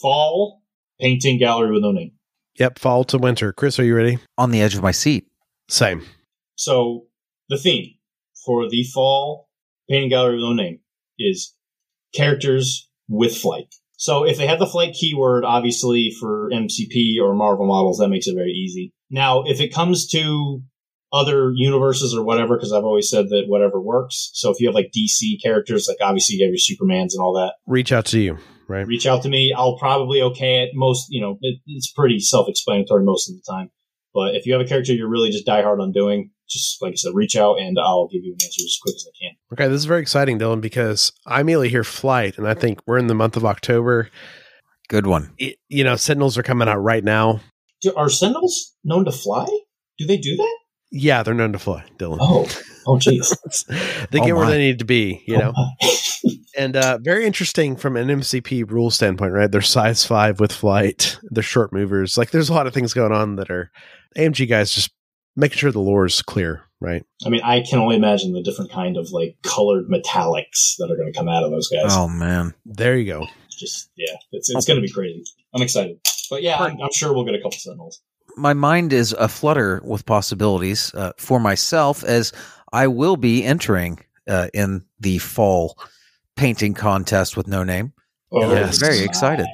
fall 0.00 0.62
painting 1.00 1.38
gallery 1.38 1.72
with 1.72 1.82
no 1.82 1.92
name? 1.92 2.12
Yep. 2.58 2.78
Fall 2.78 3.04
to 3.04 3.18
winter. 3.18 3.52
Chris, 3.52 3.78
are 3.78 3.84
you 3.84 3.94
ready? 3.96 4.18
On 4.38 4.50
the 4.50 4.60
edge 4.62 4.74
of 4.74 4.82
my 4.82 4.90
seat. 4.92 5.26
Same. 5.68 6.02
So, 6.56 7.06
the 7.48 7.56
theme 7.58 7.94
for 8.46 8.68
the 8.68 8.84
fall 8.84 9.48
painting 9.88 10.10
gallery 10.10 10.36
with 10.36 10.44
no 10.44 10.52
name 10.52 10.80
is 11.18 11.54
characters 12.14 12.88
with 13.08 13.36
flight. 13.36 13.74
So, 14.00 14.24
if 14.24 14.38
they 14.38 14.46
have 14.46 14.58
the 14.58 14.66
flight 14.66 14.94
keyword, 14.94 15.44
obviously 15.44 16.10
for 16.18 16.48
MCP 16.54 17.20
or 17.22 17.34
Marvel 17.34 17.66
models, 17.66 17.98
that 17.98 18.08
makes 18.08 18.26
it 18.26 18.34
very 18.34 18.52
easy. 18.52 18.94
Now, 19.10 19.42
if 19.42 19.60
it 19.60 19.74
comes 19.74 20.08
to 20.12 20.62
other 21.12 21.52
universes 21.54 22.14
or 22.14 22.24
whatever, 22.24 22.56
because 22.56 22.72
I've 22.72 22.84
always 22.84 23.10
said 23.10 23.28
that 23.28 23.44
whatever 23.46 23.78
works. 23.78 24.30
So, 24.32 24.50
if 24.50 24.58
you 24.58 24.68
have 24.68 24.74
like 24.74 24.90
DC 24.96 25.42
characters, 25.42 25.86
like 25.86 25.98
obviously 26.00 26.36
you 26.36 26.46
have 26.46 26.50
your 26.50 26.56
Supermans 26.56 27.10
and 27.12 27.20
all 27.20 27.34
that, 27.34 27.56
Reach 27.66 27.92
out 27.92 28.06
to 28.06 28.18
you, 28.18 28.38
right? 28.68 28.86
reach 28.86 29.06
out 29.06 29.22
to 29.24 29.28
me. 29.28 29.52
I'll 29.54 29.76
probably 29.76 30.22
okay 30.22 30.62
it. 30.62 30.70
Most, 30.72 31.08
you 31.10 31.20
know, 31.20 31.36
it, 31.42 31.58
it's 31.66 31.92
pretty 31.92 32.20
self-explanatory 32.20 33.04
most 33.04 33.28
of 33.28 33.36
the 33.36 33.42
time. 33.46 33.70
But 34.14 34.34
if 34.34 34.46
you 34.46 34.54
have 34.54 34.62
a 34.62 34.66
character 34.66 34.94
you're 34.94 35.10
really 35.10 35.30
just 35.30 35.46
diehard 35.46 35.82
on 35.82 35.92
doing, 35.92 36.30
just 36.50 36.82
like 36.82 36.92
I 36.92 36.96
said, 36.96 37.12
reach 37.14 37.36
out 37.36 37.58
and 37.58 37.78
I'll 37.78 38.08
give 38.08 38.24
you 38.24 38.32
an 38.32 38.44
answer 38.44 38.62
as 38.64 38.78
quick 38.82 38.94
as 38.96 39.06
I 39.08 39.12
can. 39.20 39.36
Okay, 39.52 39.68
this 39.68 39.78
is 39.78 39.84
very 39.84 40.02
exciting, 40.02 40.38
Dylan, 40.38 40.60
because 40.60 41.12
I 41.26 41.40
immediately 41.40 41.68
hear 41.68 41.84
flight, 41.84 42.38
and 42.38 42.46
I 42.48 42.54
think 42.54 42.80
we're 42.86 42.98
in 42.98 43.06
the 43.06 43.14
month 43.14 43.36
of 43.36 43.44
October. 43.44 44.10
Good 44.88 45.06
one. 45.06 45.32
It- 45.38 45.56
you 45.68 45.84
know, 45.84 45.96
Sentinels 45.96 46.36
are 46.36 46.42
coming 46.42 46.68
out 46.68 46.78
right 46.78 47.04
now. 47.04 47.40
Do, 47.80 47.94
are 47.94 48.10
Sentinels 48.10 48.74
known 48.84 49.04
to 49.06 49.12
fly? 49.12 49.46
Do 49.98 50.06
they 50.06 50.16
do 50.16 50.36
that? 50.36 50.56
Yeah, 50.92 51.22
they're 51.22 51.34
known 51.34 51.52
to 51.52 51.58
fly, 51.58 51.84
Dylan. 51.98 52.18
Oh, 52.20 52.48
oh, 52.86 52.96
jeez. 52.96 53.32
they 54.10 54.18
Oh 54.18 54.26
get 54.26 54.36
where 54.36 54.46
they 54.46 54.58
need 54.58 54.80
to 54.80 54.84
be, 54.84 55.22
you 55.26 55.38
know. 55.38 55.52
Oh, 55.56 55.68
my. 55.80 56.32
And 56.58 56.76
uh, 56.76 56.98
very 57.00 57.24
interesting 57.26 57.76
from 57.76 57.96
an 57.96 58.08
MCP 58.08 58.68
rule 58.68 58.90
standpoint, 58.90 59.32
right? 59.32 59.50
They're 59.50 59.60
size 59.62 60.04
five 60.04 60.40
with 60.40 60.52
flight. 60.52 61.16
They're 61.22 61.44
short 61.44 61.72
movers. 61.72 62.18
Like, 62.18 62.32
there's 62.32 62.48
a 62.50 62.54
lot 62.54 62.66
of 62.66 62.74
things 62.74 62.92
going 62.92 63.12
on 63.12 63.36
that 63.36 63.50
are 63.50 63.70
AMG 64.18 64.48
guys 64.48 64.74
just 64.74 64.90
making 65.36 65.58
sure 65.58 65.72
the 65.72 65.80
lore 65.80 66.06
is 66.06 66.22
clear, 66.22 66.62
right? 66.80 67.04
I 67.24 67.28
mean, 67.28 67.42
I 67.42 67.62
can 67.68 67.78
only 67.78 67.96
imagine 67.96 68.32
the 68.32 68.42
different 68.42 68.70
kind 68.70 68.96
of 68.96 69.10
like 69.12 69.36
colored 69.42 69.86
metallics 69.88 70.76
that 70.78 70.90
are 70.90 70.96
going 70.96 71.12
to 71.12 71.16
come 71.18 71.28
out 71.28 71.42
of 71.44 71.50
those 71.50 71.68
guys. 71.68 71.90
Oh 71.90 72.08
man. 72.08 72.54
There 72.66 72.96
you 72.96 73.12
go. 73.12 73.26
Just 73.58 73.90
yeah, 73.96 74.14
it's 74.32 74.48
it's 74.50 74.66
going 74.66 74.80
to 74.80 74.86
be 74.86 74.92
crazy. 74.92 75.22
I'm 75.54 75.62
excited, 75.62 75.98
but 76.30 76.42
yeah, 76.42 76.56
I'm, 76.58 76.80
I'm 76.80 76.92
sure 76.92 77.12
we'll 77.12 77.24
get 77.24 77.34
a 77.34 77.38
couple 77.38 77.58
Sentinels. 77.58 78.00
My 78.36 78.54
mind 78.54 78.92
is 78.92 79.12
aflutter 79.12 79.82
with 79.84 80.06
possibilities 80.06 80.94
uh, 80.94 81.12
for 81.18 81.40
myself 81.40 82.02
as 82.04 82.32
I 82.72 82.86
will 82.86 83.16
be 83.16 83.44
entering 83.44 83.98
uh, 84.28 84.48
in 84.54 84.84
the 85.00 85.18
fall 85.18 85.76
painting 86.36 86.72
contest 86.72 87.36
with 87.36 87.48
no 87.48 87.64
name. 87.64 87.92
Oh, 88.32 88.50
Yes. 88.54 88.78
Very 88.78 89.00
excited. 89.00 89.46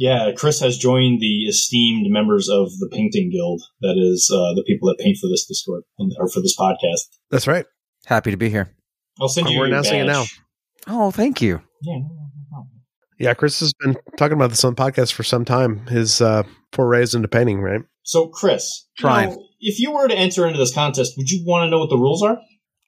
My. 0.00 0.06
Yeah, 0.26 0.32
Chris 0.36 0.60
has 0.60 0.78
joined 0.78 1.20
the 1.20 1.44
esteemed 1.44 2.06
members 2.10 2.48
of 2.48 2.70
the 2.78 2.88
Painting 2.92 3.30
Guild. 3.30 3.62
That 3.80 3.96
is 3.98 4.30
uh, 4.32 4.54
the 4.54 4.64
people 4.66 4.88
that 4.88 4.98
paint 4.98 5.18
for 5.20 5.28
this 5.28 5.46
Discord 5.46 5.82
and, 5.98 6.12
or 6.18 6.28
for 6.28 6.40
this 6.40 6.56
podcast. 6.56 7.06
That's 7.30 7.46
right. 7.46 7.66
Happy 8.06 8.30
to 8.30 8.36
be 8.36 8.48
here. 8.50 8.74
I'll 9.20 9.28
send 9.28 9.46
Oh, 9.46 9.50
you. 9.50 9.58
we're 9.58 9.66
your 9.66 9.74
announcing 9.74 10.00
it 10.00 10.06
badge. 10.06 10.40
Oh, 10.86 11.10
thank 11.10 11.42
you. 11.42 11.60
Yeah, 11.82 11.96
no, 11.98 12.08
no, 12.08 12.30
no. 12.52 12.66
Yeah, 13.18 13.34
Chris 13.34 13.60
has 13.60 13.72
been 13.74 13.96
talking 14.16 14.32
about 14.34 14.48
this 14.50 14.64
on 14.64 14.74
the 14.74 14.82
podcast 14.82 15.12
for 15.12 15.22
some 15.22 15.44
time. 15.44 15.86
His 15.88 16.22
uh, 16.22 16.44
forays 16.72 17.14
into 17.14 17.28
painting, 17.28 17.60
right? 17.60 17.82
So, 18.02 18.28
Chris, 18.28 18.86
you 18.98 19.02
Trying. 19.02 19.30
know, 19.30 19.44
if 19.60 19.78
you 19.78 19.92
were 19.92 20.08
to 20.08 20.14
enter 20.16 20.46
into 20.46 20.58
this 20.58 20.74
contest, 20.74 21.14
would 21.18 21.28
you 21.30 21.44
want 21.46 21.66
to 21.66 21.70
know 21.70 21.78
what 21.80 21.90
the 21.90 21.98
rules 21.98 22.22
are? 22.22 22.38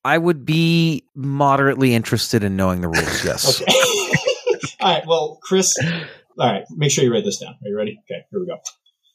I 0.05 0.17
would 0.17 0.47
be 0.47 1.07
moderately 1.15 1.95
interested 1.95 2.43
in 2.43 2.57
knowing 2.57 2.81
the 2.81 2.89
rules. 2.89 3.25
Yes. 3.25 3.61
Okay. 3.61 3.73
all 4.81 4.95
right. 4.95 5.07
Well, 5.07 5.39
Chris, 5.43 5.73
all 6.39 6.53
right. 6.53 6.65
Make 6.71 6.91
sure 6.91 7.05
you 7.05 7.13
write 7.13 7.25
this 7.25 7.39
down. 7.39 7.55
Are 7.55 7.69
you 7.69 7.77
ready? 7.77 7.99
Okay. 8.11 8.21
Here 8.31 8.41
we 8.41 8.47
go. 8.47 8.59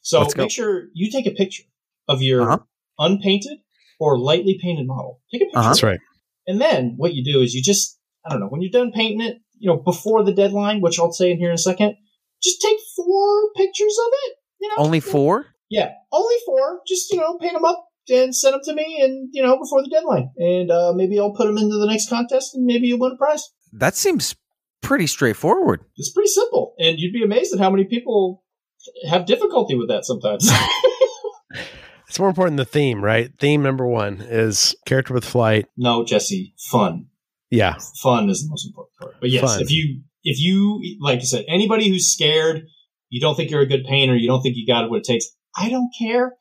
So 0.02 0.24
go. 0.24 0.42
make 0.42 0.50
sure 0.50 0.88
you 0.94 1.10
take 1.10 1.26
a 1.26 1.32
picture 1.32 1.64
of 2.08 2.22
your 2.22 2.42
Uh-huh. 2.42 2.58
unpainted 2.98 3.58
or 4.00 4.18
lightly 4.18 4.58
painted 4.62 4.86
model. 4.86 5.20
Take 5.32 5.42
a 5.42 5.44
picture. 5.46 5.58
Uh-huh. 5.58 5.68
That's 5.68 5.82
right. 5.82 6.00
And 6.46 6.60
then 6.60 6.94
what 6.96 7.14
you 7.14 7.22
do 7.24 7.40
is 7.42 7.54
you 7.54 7.62
just, 7.62 7.98
I 8.24 8.30
don't 8.30 8.40
know, 8.40 8.46
when 8.46 8.62
you're 8.62 8.70
done 8.70 8.92
painting 8.92 9.20
it, 9.20 9.38
you 9.58 9.68
know, 9.68 9.76
before 9.76 10.24
the 10.24 10.32
deadline, 10.32 10.80
which 10.80 10.98
I'll 10.98 11.12
say 11.12 11.30
in 11.30 11.38
here 11.38 11.48
in 11.50 11.54
a 11.54 11.58
second, 11.58 11.96
just 12.42 12.60
take 12.62 12.78
four 12.96 13.50
pictures 13.56 13.96
of 14.06 14.12
it. 14.26 14.34
You 14.60 14.68
know, 14.68 14.74
Only 14.78 15.00
four? 15.00 15.46
Yeah, 15.68 15.90
only 16.12 16.36
four. 16.46 16.80
Just 16.86 17.12
you 17.12 17.18
know, 17.18 17.36
paint 17.38 17.52
them 17.54 17.64
up 17.64 17.84
and 18.08 18.34
send 18.34 18.54
them 18.54 18.60
to 18.64 18.74
me, 18.74 19.00
and 19.02 19.28
you 19.32 19.42
know, 19.42 19.58
before 19.58 19.82
the 19.82 19.90
deadline, 19.90 20.30
and 20.38 20.70
uh, 20.70 20.92
maybe 20.94 21.18
I'll 21.20 21.34
put 21.34 21.46
them 21.46 21.58
into 21.58 21.76
the 21.76 21.86
next 21.86 22.08
contest, 22.08 22.54
and 22.54 22.64
maybe 22.64 22.86
you'll 22.88 22.98
win 22.98 23.12
a 23.12 23.16
prize. 23.16 23.44
That 23.72 23.94
seems 23.96 24.34
pretty 24.82 25.06
straightforward. 25.06 25.84
It's 25.96 26.10
pretty 26.12 26.28
simple, 26.28 26.74
and 26.78 26.98
you'd 26.98 27.12
be 27.12 27.22
amazed 27.22 27.52
at 27.54 27.60
how 27.60 27.70
many 27.70 27.84
people 27.84 28.44
have 29.08 29.26
difficulty 29.26 29.74
with 29.74 29.88
that 29.88 30.04
sometimes. 30.04 30.50
It's 32.08 32.18
more 32.18 32.28
important 32.28 32.56
the 32.56 32.64
theme, 32.64 33.04
right? 33.04 33.30
Theme 33.38 33.62
number 33.62 33.86
one 33.86 34.22
is 34.22 34.74
character 34.86 35.12
with 35.12 35.26
flight. 35.26 35.66
no, 35.76 36.04
Jesse, 36.04 36.54
fun. 36.58 37.06
Yeah. 37.50 37.74
Fun 38.02 38.30
is 38.30 38.44
the 38.44 38.50
most 38.50 38.66
important 38.66 38.96
part. 38.98 39.14
But 39.20 39.30
yes, 39.30 39.42
Fun. 39.44 39.60
if 39.62 39.70
you 39.70 40.00
if 40.24 40.40
you 40.40 40.96
like 41.00 41.18
I 41.18 41.22
said, 41.22 41.44
anybody 41.48 41.88
who's 41.88 42.10
scared, 42.10 42.66
you 43.10 43.20
don't 43.20 43.34
think 43.34 43.50
you're 43.50 43.60
a 43.60 43.66
good 43.66 43.84
painter, 43.84 44.16
you 44.16 44.26
don't 44.26 44.42
think 44.42 44.56
you 44.56 44.66
got 44.66 44.88
what 44.88 44.98
it 45.00 45.04
takes. 45.04 45.26
I 45.56 45.68
don't 45.68 45.90
care. 45.98 46.34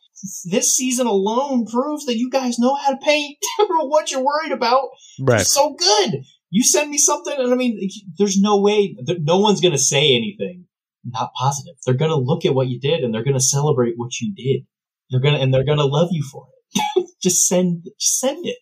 This 0.46 0.76
season 0.76 1.06
alone 1.06 1.66
proves 1.66 2.06
that 2.06 2.18
you 2.18 2.30
guys 2.30 2.58
know 2.58 2.76
how 2.76 2.92
to 2.92 2.98
paint 2.98 3.38
what 3.68 4.10
you're 4.10 4.24
worried 4.24 4.52
about. 4.52 4.90
Right. 5.20 5.42
It's 5.42 5.52
so 5.52 5.76
good. 5.76 6.24
You 6.50 6.64
send 6.64 6.90
me 6.90 6.98
something, 6.98 7.34
and 7.38 7.52
I 7.52 7.56
mean, 7.56 7.90
there's 8.18 8.40
no 8.40 8.60
way, 8.60 8.96
that 9.06 9.22
no 9.22 9.40
one's 9.40 9.62
going 9.62 9.74
to 9.74 9.78
say 9.78 10.16
anything 10.16 10.66
not 11.14 11.32
positive. 11.34 11.76
They're 11.86 11.96
going 11.96 12.12
to 12.12 12.18
look 12.18 12.46
at 12.46 12.54
what 12.54 12.68
you 12.68 12.80
did, 12.80 13.04
and 13.04 13.14
they're 13.14 13.24
going 13.24 13.34
to 13.38 13.40
celebrate 13.40 13.94
what 13.96 14.20
you 14.20 14.34
did. 14.34 14.66
They're 15.10 15.22
gonna, 15.22 15.38
and 15.38 15.54
they're 15.54 15.66
going 15.66 15.78
to 15.78 15.86
love 15.86 16.10
you 16.12 16.24
for 16.24 16.48
it. 16.76 17.08
just 17.22 17.48
send, 17.48 17.86
just 18.00 18.20
send 18.20 18.46
it, 18.46 18.58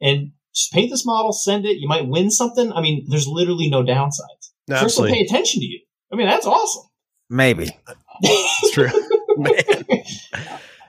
and 0.00 0.32
just 0.54 0.72
paint 0.72 0.90
this 0.90 1.06
model, 1.06 1.32
send 1.32 1.64
it. 1.64 1.78
You 1.78 1.88
might 1.88 2.06
win 2.06 2.30
something. 2.30 2.72
I 2.72 2.80
mean, 2.80 3.06
there's 3.08 3.26
literally 3.26 3.70
no 3.70 3.82
downsides. 3.82 4.50
No, 4.68 4.76
First, 4.76 4.96
they'll 4.96 5.06
absolutely. 5.06 5.18
pay 5.18 5.24
attention 5.24 5.60
to 5.60 5.66
you. 5.66 5.80
I 6.12 6.16
mean, 6.16 6.26
that's 6.26 6.46
awesome. 6.46 6.84
Maybe. 7.28 7.68
It's 8.22 8.72
true. 8.72 8.88
Man. 9.36 9.52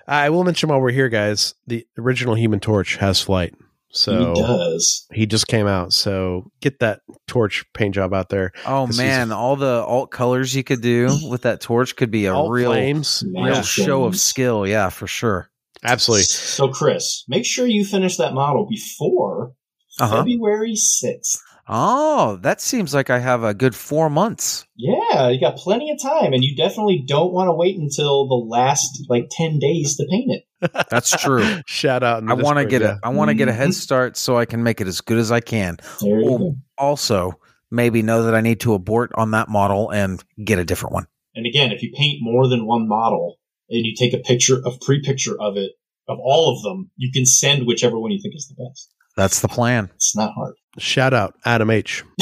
I 0.07 0.29
will 0.29 0.43
mention 0.43 0.69
while 0.69 0.79
we're 0.79 0.91
here, 0.91 1.09
guys, 1.09 1.53
the 1.65 1.85
original 1.97 2.35
Human 2.35 2.59
Torch 2.59 2.95
has 2.97 3.21
flight. 3.21 3.53
So 3.89 4.33
he 4.35 4.41
does. 4.41 5.07
he 5.13 5.25
just 5.25 5.47
came 5.47 5.65
out. 5.65 5.93
So 5.93 6.51
get 6.61 6.79
that 6.79 7.01
torch 7.27 7.65
paint 7.73 7.95
job 7.95 8.13
out 8.13 8.29
there. 8.29 8.51
Oh 8.65 8.87
man, 8.87 9.31
all 9.31 9.55
the 9.55 9.83
alt 9.85 10.11
colors 10.11 10.53
you 10.55 10.63
could 10.63 10.81
do 10.81 11.09
with 11.29 11.43
that 11.43 11.61
torch 11.61 11.95
could 11.95 12.11
be 12.11 12.25
a 12.25 12.33
All 12.33 12.49
real 12.51 12.71
flames. 12.71 13.23
real 13.33 13.47
Yeah. 13.47 13.61
show 13.61 14.03
of 14.03 14.17
skill. 14.17 14.67
Yeah, 14.67 14.89
for 14.89 15.07
sure. 15.07 15.49
Absolutely. 15.83 16.23
So, 16.23 16.67
Chris, 16.69 17.23
make 17.27 17.45
sure 17.45 17.65
you 17.67 17.85
finish 17.85 18.17
that 18.17 18.33
model 18.33 18.67
before 18.67 19.53
Uh-huh. 19.99 20.17
February 20.17 20.73
6th. 20.75 21.39
Oh, 21.69 22.37
that 22.43 22.61
seems 22.61 22.93
like 22.93 23.09
I 23.09 23.19
have 23.19 23.43
a 23.43 23.53
good 23.53 23.75
four 23.75 24.09
months. 24.09 24.65
Yeah, 24.75 25.29
you 25.29 25.39
got 25.39 25.57
plenty 25.57 25.91
of 25.91 26.01
time, 26.01 26.31
and 26.33 26.43
you 26.43 26.55
definitely 26.55 27.03
don't 27.05 27.33
want 27.33 27.47
to 27.49 27.53
wait 27.53 27.77
until 27.77 28.27
the 28.27 28.35
last 28.35 29.05
like 29.09 29.27
10 29.31 29.59
days 29.59 29.97
to 29.97 30.05
paint 30.09 30.31
it. 30.31 30.43
That's 30.89 31.11
true. 31.11 31.59
Shout 31.65 32.03
out. 32.03 32.23
I 32.27 32.33
want 32.35 32.57
to 32.57 32.65
get 32.65 32.81
yeah. 32.81 32.95
a 33.03 33.07
I 33.07 33.09
want 33.09 33.29
to 33.29 33.35
get 33.35 33.47
a 33.49 33.53
head 33.53 33.69
Mhm. 33.69 33.73
start 33.73 34.17
so 34.17 34.37
I 34.37 34.45
can 34.45 34.63
make 34.63 34.79
it 34.81 34.87
as 34.87 35.01
good 35.01 35.17
as 35.17 35.31
I 35.31 35.39
can. 35.41 35.77
There 36.01 36.19
you 36.21 36.29
Oh. 36.29 36.37
go. 36.37 36.55
Also, 36.77 37.33
maybe 37.69 38.01
know 38.01 38.23
that 38.23 38.33
I 38.33 38.41
need 38.41 38.61
to 38.61 38.73
abort 38.73 39.11
on 39.15 39.31
that 39.31 39.49
model 39.49 39.89
and 39.91 40.23
get 40.43 40.57
a 40.59 40.65
different 40.65 40.93
one. 40.93 41.07
And 41.35 41.45
again, 41.45 41.71
if 41.71 41.83
you 41.83 41.91
paint 41.95 42.19
more 42.21 42.47
than 42.47 42.65
one 42.65 42.87
model 42.87 43.35
and 43.69 43.85
you 43.85 43.93
take 43.95 44.13
a 44.13 44.17
picture, 44.19 44.59
of 44.65 44.79
pre 44.81 45.01
picture 45.01 45.35
of 45.39 45.57
it, 45.57 45.73
of 46.07 46.17
all 46.23 46.55
of 46.55 46.63
them, 46.63 46.89
you 46.95 47.11
can 47.11 47.25
send 47.25 47.67
whichever 47.67 47.99
one 47.99 48.11
you 48.11 48.19
think 48.21 48.33
is 48.35 48.47
the 48.47 48.63
best. 48.63 48.93
That's 49.17 49.41
the 49.41 49.49
plan. 49.49 49.89
It's 49.95 50.15
not 50.15 50.31
hard. 50.33 50.53
Shout 50.79 51.13
out 51.13 51.33
Adam 51.43 51.69
H. 51.71 52.03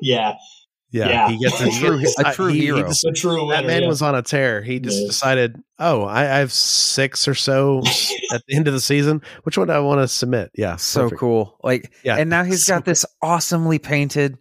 yeah, 0.00 0.34
Yeah, 0.92 1.08
Yeah. 1.08 1.28
he 1.30 1.38
gets 1.38 1.60
A 1.60 1.70
true- 1.70 2.02
a 2.24 2.32
true 2.32 2.46
he- 2.48 2.60
he 2.60 2.64
hero. 2.66 2.82
just- 2.88 3.02
the 3.02 3.12
true 3.12 3.46
winner. 3.46 3.60
that 3.62 3.66
man 3.66 3.82
yeah. 3.82 3.88
was 3.88 4.00
on 4.02 4.14
a 4.14 4.22
tear. 4.22 4.62
He 4.62 4.78
just 4.80 5.00
Yeah. 5.00 5.06
decided, 5.08 5.56
oh, 5.78 6.02
I, 6.04 6.20
I 6.22 6.38
have 6.38 6.52
six 6.52 7.26
or 7.28 7.34
so 7.34 7.82
at 8.32 8.42
the 8.46 8.56
end 8.56 8.66
of 8.68 8.74
the 8.74 8.80
season. 8.80 9.20
Which 9.42 9.58
one 9.58 9.66
do 9.68 9.72
I 9.72 9.80
want 9.80 10.00
to 10.00 10.08
submit? 10.08 10.50
Yeah, 10.54 10.76
So 10.76 11.02
perfect. 11.02 11.20
cool. 11.20 11.58
Like 11.62 11.92
Yeah, 12.04 12.16
and 12.16 12.30
now 12.30 12.44
he's 12.44 12.64
so 12.66 12.74
got 12.74 12.84
this 12.84 13.04
awesomely 13.22 13.78
painted 13.78 14.36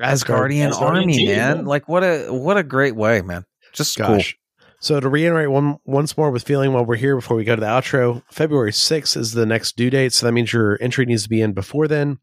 Asgardian, 0.00 0.70
Asgardian 0.70 0.80
army, 0.80 1.12
team, 1.16 1.28
man. 1.28 1.56
yeah. 1.56 1.62
Like 1.62 1.88
what 1.88 2.04
a 2.04 2.26
what 2.28 2.56
a 2.56 2.62
great 2.62 2.94
way, 2.94 3.20
man. 3.22 3.44
Just 3.72 3.98
Gosh. 3.98 4.36
So 4.80 5.00
to 5.00 5.08
reiterate 5.08 5.50
one 5.50 5.78
once 5.84 6.16
more 6.16 6.30
with 6.30 6.44
feeling 6.44 6.72
while 6.72 6.84
we're 6.84 6.96
here 6.96 7.16
before 7.16 7.36
we 7.36 7.44
go 7.44 7.56
to 7.56 7.60
the 7.60 7.66
outro, 7.66 8.22
February 8.30 8.70
6th 8.72 9.16
is 9.16 9.32
the 9.32 9.46
next 9.46 9.76
due 9.76 9.90
date. 9.90 10.12
So 10.12 10.26
that 10.26 10.32
means 10.32 10.52
your 10.52 10.78
entry 10.80 11.04
needs 11.04 11.24
to 11.24 11.28
be 11.28 11.42
in 11.42 11.52
before 11.52 11.88
then. 11.88 12.18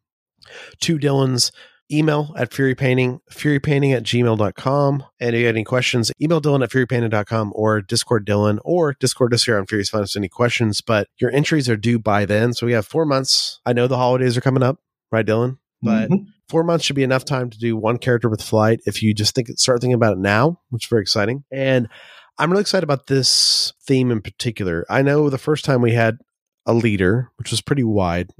To 0.81 0.97
Dylan's 0.97 1.51
email 1.91 2.33
at 2.37 2.51
furypainting, 2.51 3.19
furypainting 3.31 3.95
at 3.95 4.03
gmail.com. 4.03 5.03
And 5.19 5.35
if 5.35 5.39
you 5.39 5.45
have 5.47 5.55
any 5.55 5.63
questions, 5.63 6.11
email 6.21 6.41
Dylan 6.41 6.63
at 6.63 6.69
furypainting.com 6.71 7.51
or 7.55 7.81
Discord 7.81 8.25
Dylan 8.25 8.59
or 8.63 8.93
Discord 8.93 9.33
us 9.33 9.45
here 9.45 9.57
on 9.57 9.65
Fury's 9.65 9.89
Finest 9.89 10.15
any 10.15 10.29
questions. 10.29 10.81
But 10.81 11.07
your 11.19 11.31
entries 11.31 11.69
are 11.69 11.77
due 11.77 11.99
by 11.99 12.25
then. 12.25 12.53
So 12.53 12.65
we 12.65 12.71
have 12.73 12.87
four 12.87 13.05
months. 13.05 13.59
I 13.65 13.73
know 13.73 13.87
the 13.87 13.97
holidays 13.97 14.37
are 14.37 14.41
coming 14.41 14.63
up, 14.63 14.79
right, 15.11 15.25
Dylan? 15.25 15.57
But 15.81 16.09
Mhm. 16.09 16.25
four 16.49 16.63
months 16.63 16.85
should 16.85 16.95
be 16.95 17.03
enough 17.03 17.25
time 17.25 17.49
to 17.49 17.59
do 17.59 17.75
one 17.77 17.97
character 17.97 18.29
with 18.29 18.41
flight 18.41 18.79
if 18.85 19.03
you 19.03 19.13
just 19.13 19.35
think 19.35 19.49
start 19.59 19.81
thinking 19.81 19.93
about 19.93 20.13
it 20.13 20.19
now 20.19 20.59
which 20.69 20.85
is 20.85 20.89
very 20.89 21.01
exciting 21.01 21.43
and 21.51 21.87
i'm 22.37 22.51
really 22.51 22.61
excited 22.61 22.83
about 22.83 23.07
this 23.07 23.73
theme 23.83 24.11
in 24.11 24.21
particular. 24.21 24.85
I 24.89 25.01
know 25.01 25.29
the 25.29 25.37
first 25.37 25.65
time 25.65 25.81
we 25.81 25.93
had 25.93 26.17
a 26.65 26.73
leader 26.73 27.29
which 27.37 27.51
was 27.51 27.61
pretty 27.61 27.83
wide 27.83 28.31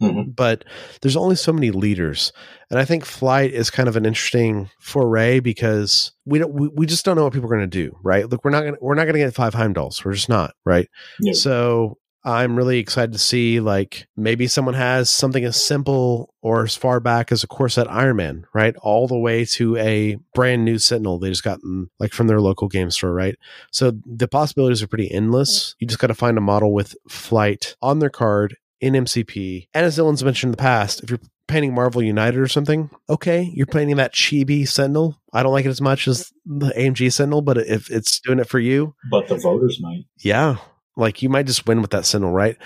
Mhm. 0.00 0.34
but 0.34 0.64
there's 1.00 1.14
only 1.16 1.36
so 1.36 1.52
many 1.52 1.70
leaders. 1.70 2.32
And 2.70 2.80
i 2.80 2.84
think 2.84 3.04
flight 3.04 3.52
is 3.52 3.70
kind 3.70 3.88
of 3.88 3.94
an 3.96 4.04
interesting 4.04 4.68
foray 4.80 5.38
because 5.38 6.12
we 6.24 6.38
don't 6.40 6.52
we, 6.52 6.68
we 6.68 6.86
just 6.86 7.04
don't 7.04 7.14
know 7.16 7.22
what 7.24 7.32
people 7.32 7.48
are 7.48 7.54
going 7.56 7.70
to 7.70 7.84
do 7.84 7.96
right? 8.02 8.28
Look 8.28 8.44
we're 8.44 8.50
not 8.50 8.62
going 8.62 8.74
to 8.74 8.78
we're 8.80 8.94
not 8.96 9.04
going 9.04 9.14
to 9.14 9.20
get 9.20 9.34
five 9.34 9.54
heimdalls. 9.54 10.04
We're 10.04 10.14
just 10.14 10.28
not 10.28 10.54
right? 10.64 10.88
Yeah. 11.20 11.34
so 11.34 11.98
I'm 12.24 12.56
really 12.56 12.78
excited 12.78 13.12
to 13.12 13.18
see 13.18 13.60
like 13.60 14.06
maybe 14.16 14.46
someone 14.46 14.74
has 14.74 15.10
something 15.10 15.44
as 15.44 15.62
simple 15.62 16.32
or 16.40 16.64
as 16.64 16.76
far 16.76 17.00
back 17.00 17.32
as 17.32 17.42
a 17.42 17.46
Core 17.48 17.68
Set 17.68 17.90
Iron 17.90 18.16
Man, 18.16 18.46
right? 18.54 18.74
All 18.82 19.08
the 19.08 19.18
way 19.18 19.44
to 19.46 19.76
a 19.76 20.18
brand 20.34 20.64
new 20.64 20.78
Sentinel 20.78 21.18
they 21.18 21.28
just 21.30 21.42
gotten 21.44 21.90
like 21.98 22.12
from 22.12 22.28
their 22.28 22.40
local 22.40 22.68
game 22.68 22.90
store, 22.90 23.12
right? 23.12 23.36
So 23.70 23.92
the 24.06 24.28
possibilities 24.28 24.82
are 24.82 24.86
pretty 24.88 25.10
endless. 25.12 25.74
You 25.78 25.86
just 25.86 25.98
got 26.00 26.08
to 26.08 26.14
find 26.14 26.38
a 26.38 26.42
model 26.42 26.72
with 26.72 26.94
flight 27.08 27.74
on 27.82 27.98
their 27.98 28.10
card 28.10 28.56
in 28.80 28.94
MCP. 28.94 29.68
And 29.74 29.84
as 29.86 29.98
Dylan's 29.98 30.24
mentioned 30.24 30.48
in 30.48 30.52
the 30.52 30.56
past, 30.62 31.02
if 31.02 31.10
you're 31.10 31.20
painting 31.48 31.74
Marvel 31.74 32.02
United 32.02 32.38
or 32.40 32.48
something, 32.48 32.88
okay, 33.10 33.50
you're 33.54 33.66
painting 33.66 33.96
that 33.96 34.14
chibi 34.14 34.66
Sentinel. 34.66 35.20
I 35.32 35.42
don't 35.42 35.52
like 35.52 35.66
it 35.66 35.70
as 35.70 35.80
much 35.80 36.06
as 36.08 36.32
the 36.46 36.72
AMG 36.76 37.12
Sentinel, 37.12 37.42
but 37.42 37.58
if 37.58 37.90
it's 37.90 38.20
doing 38.20 38.38
it 38.38 38.48
for 38.48 38.58
you, 38.58 38.94
But 39.10 39.28
the 39.28 39.36
voters 39.36 39.78
might. 39.80 40.04
yeah, 40.18 40.56
like 40.96 41.22
you 41.22 41.28
might 41.28 41.46
just 41.46 41.66
win 41.66 41.80
with 41.80 41.90
that 41.90 42.04
Sentinel, 42.04 42.32
right? 42.32 42.56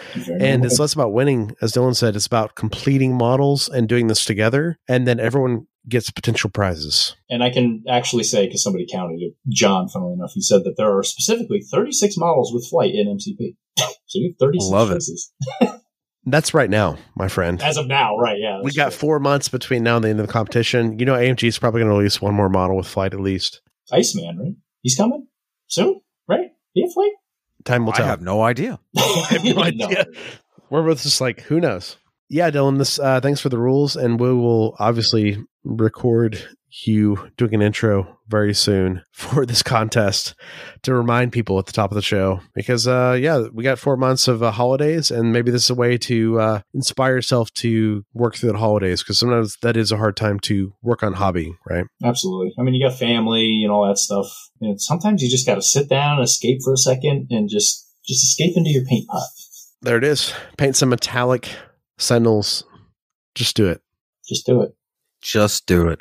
And 0.40 0.64
it's 0.64 0.78
less 0.78 0.92
about 0.92 1.12
winning, 1.12 1.54
as 1.60 1.72
Dylan 1.72 1.94
said, 1.94 2.16
it's 2.16 2.26
about 2.26 2.54
completing 2.54 3.16
models 3.16 3.68
and 3.68 3.88
doing 3.88 4.08
this 4.08 4.24
together, 4.24 4.78
and 4.88 5.06
then 5.06 5.20
everyone 5.20 5.66
gets 5.88 6.10
potential 6.10 6.50
prizes. 6.50 7.16
And 7.30 7.42
I 7.42 7.50
can 7.50 7.84
actually 7.88 8.24
say, 8.24 8.46
because 8.46 8.62
somebody 8.62 8.86
counted 8.90 9.20
it, 9.20 9.34
John, 9.48 9.88
funnily 9.88 10.14
enough, 10.14 10.32
he 10.34 10.40
said 10.40 10.64
that 10.64 10.74
there 10.76 10.96
are 10.96 11.02
specifically 11.02 11.60
36 11.60 12.16
models 12.16 12.52
with 12.52 12.66
flight 12.66 12.94
in 12.94 13.06
MCP. 13.06 13.56
so 13.78 14.18
you 14.18 14.30
have 14.30 14.38
36 14.38 14.64
Love 14.70 14.90
it. 14.90 15.80
That's 16.28 16.52
right 16.54 16.68
now, 16.68 16.96
my 17.14 17.28
friend. 17.28 17.62
As 17.62 17.76
of 17.76 17.86
now, 17.86 18.16
right, 18.16 18.36
yeah. 18.36 18.60
we 18.60 18.72
got 18.72 18.90
true. 18.90 18.98
four 18.98 19.20
months 19.20 19.48
between 19.48 19.84
now 19.84 19.96
and 19.96 20.04
the 20.04 20.08
end 20.08 20.18
of 20.18 20.26
the 20.26 20.32
competition. 20.32 20.98
You 20.98 21.06
know, 21.06 21.14
AMG 21.14 21.46
is 21.46 21.58
probably 21.58 21.82
going 21.82 21.90
to 21.92 21.96
release 21.96 22.20
one 22.20 22.34
more 22.34 22.48
model 22.48 22.76
with 22.76 22.88
flight 22.88 23.14
at 23.14 23.20
least. 23.20 23.60
Iceman, 23.92 24.36
right? 24.36 24.54
He's 24.82 24.96
coming 24.96 25.28
soon, 25.68 26.00
right? 26.28 26.48
He 26.72 26.82
have 26.82 26.92
flight? 26.92 27.12
Time 27.66 27.84
will 27.84 27.92
tell. 27.92 28.04
I 28.04 28.08
tell. 28.08 28.10
have 28.10 28.22
no 28.22 28.42
idea. 28.42 28.80
I 28.96 29.26
have 29.30 29.44
no 29.56 29.62
idea. 29.62 30.06
We're 30.70 30.82
both 30.82 31.02
just 31.02 31.20
like, 31.20 31.42
who 31.42 31.60
knows? 31.60 31.96
Yeah, 32.28 32.50
Dylan. 32.50 32.78
This 32.78 32.98
uh, 32.98 33.20
thanks 33.20 33.40
for 33.40 33.48
the 33.48 33.58
rules, 33.58 33.96
and 33.96 34.18
we 34.18 34.32
will 34.32 34.74
obviously 34.78 35.38
record 35.64 36.44
you 36.84 37.30
doing 37.36 37.54
an 37.54 37.62
intro 37.62 38.18
very 38.28 38.52
soon 38.52 39.02
for 39.12 39.46
this 39.46 39.62
contest 39.62 40.34
to 40.82 40.92
remind 40.92 41.32
people 41.32 41.58
at 41.58 41.66
the 41.66 41.72
top 41.72 41.90
of 41.90 41.94
the 41.94 42.02
show. 42.02 42.40
Because 42.54 42.86
uh, 42.86 43.16
yeah, 43.18 43.46
we 43.52 43.62
got 43.62 43.78
four 43.78 43.96
months 43.96 44.28
of 44.28 44.42
uh, 44.42 44.50
holidays, 44.50 45.10
and 45.10 45.32
maybe 45.32 45.50
this 45.50 45.64
is 45.64 45.70
a 45.70 45.74
way 45.74 45.96
to 45.98 46.40
uh, 46.40 46.60
inspire 46.74 47.14
yourself 47.14 47.52
to 47.54 48.04
work 48.12 48.34
through 48.34 48.52
the 48.52 48.58
holidays. 48.58 49.02
Because 49.02 49.18
sometimes 49.18 49.56
that 49.62 49.76
is 49.76 49.92
a 49.92 49.96
hard 49.96 50.16
time 50.16 50.40
to 50.40 50.74
work 50.82 51.02
on 51.02 51.14
hobby, 51.14 51.54
right? 51.68 51.84
Absolutely. 52.04 52.52
I 52.58 52.62
mean, 52.62 52.74
you 52.74 52.86
got 52.86 52.98
family 52.98 53.62
and 53.62 53.72
all 53.72 53.86
that 53.86 53.98
stuff. 53.98 54.26
And 54.60 54.80
sometimes 54.80 55.22
you 55.22 55.30
just 55.30 55.46
got 55.46 55.56
to 55.56 55.62
sit 55.62 55.88
down, 55.88 56.20
escape 56.20 56.58
for 56.64 56.72
a 56.72 56.78
second, 56.78 57.28
and 57.30 57.48
just 57.48 57.84
just 58.06 58.24
escape 58.24 58.56
into 58.56 58.70
your 58.70 58.84
paint 58.84 59.08
pot. 59.08 59.26
There 59.82 59.96
it 59.96 60.04
is. 60.04 60.32
Paint 60.56 60.76
some 60.76 60.88
metallic 60.88 61.50
sentinels. 61.98 62.64
Just 63.34 63.56
do 63.56 63.68
it. 63.68 63.82
Just 64.28 64.46
do 64.46 64.62
it. 64.62 64.74
Just 65.22 65.66
do 65.66 65.88
it. 65.88 66.00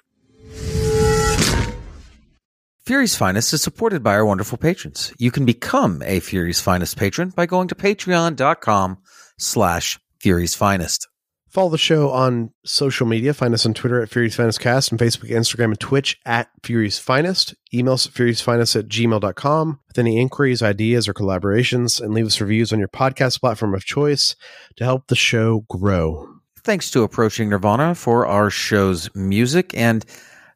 Fury's 2.85 3.15
Finest 3.15 3.51
is 3.51 3.63
supported 3.63 4.03
by 4.03 4.13
our 4.13 4.25
wonderful 4.25 4.59
patrons. 4.59 5.11
You 5.17 5.31
can 5.31 5.43
become 5.43 6.03
a 6.05 6.19
Fury's 6.19 6.61
Finest 6.61 6.97
patron 6.97 7.29
by 7.29 7.47
going 7.47 7.67
to 7.69 7.75
patreon.com 7.75 8.99
slash 9.39 9.99
Fury's 10.19 10.53
Finest. 10.53 11.07
Follow 11.55 11.69
the 11.69 11.77
show 11.77 12.09
on 12.09 12.51
social 12.65 13.07
media. 13.07 13.33
Find 13.33 13.53
us 13.53 13.65
on 13.65 13.73
Twitter 13.73 14.01
at 14.01 14.09
Furious 14.09 14.35
Finest 14.35 14.59
Cast 14.59 14.91
and 14.91 14.99
Facebook, 14.99 15.29
Instagram, 15.29 15.67
and 15.67 15.79
Twitch 15.79 16.19
at 16.25 16.49
Furious 16.63 16.99
Finest. 16.99 17.55
Email 17.73 17.93
us 17.93 18.07
at 18.07 18.11
furiousfinest 18.11 18.77
at 18.77 18.89
gmail.com 18.89 19.79
with 19.87 19.97
any 19.97 20.19
inquiries, 20.19 20.61
ideas, 20.61 21.07
or 21.07 21.13
collaborations, 21.13 22.01
and 22.01 22.13
leave 22.13 22.25
us 22.25 22.41
reviews 22.41 22.73
on 22.73 22.79
your 22.79 22.89
podcast 22.89 23.39
platform 23.39 23.73
of 23.73 23.85
choice 23.85 24.35
to 24.75 24.83
help 24.83 25.07
the 25.07 25.15
show 25.15 25.61
grow. 25.69 26.27
Thanks 26.65 26.91
to 26.91 27.03
Approaching 27.03 27.47
Nirvana 27.47 27.95
for 27.95 28.27
our 28.27 28.49
show's 28.49 29.09
music 29.15 29.73
and 29.77 30.03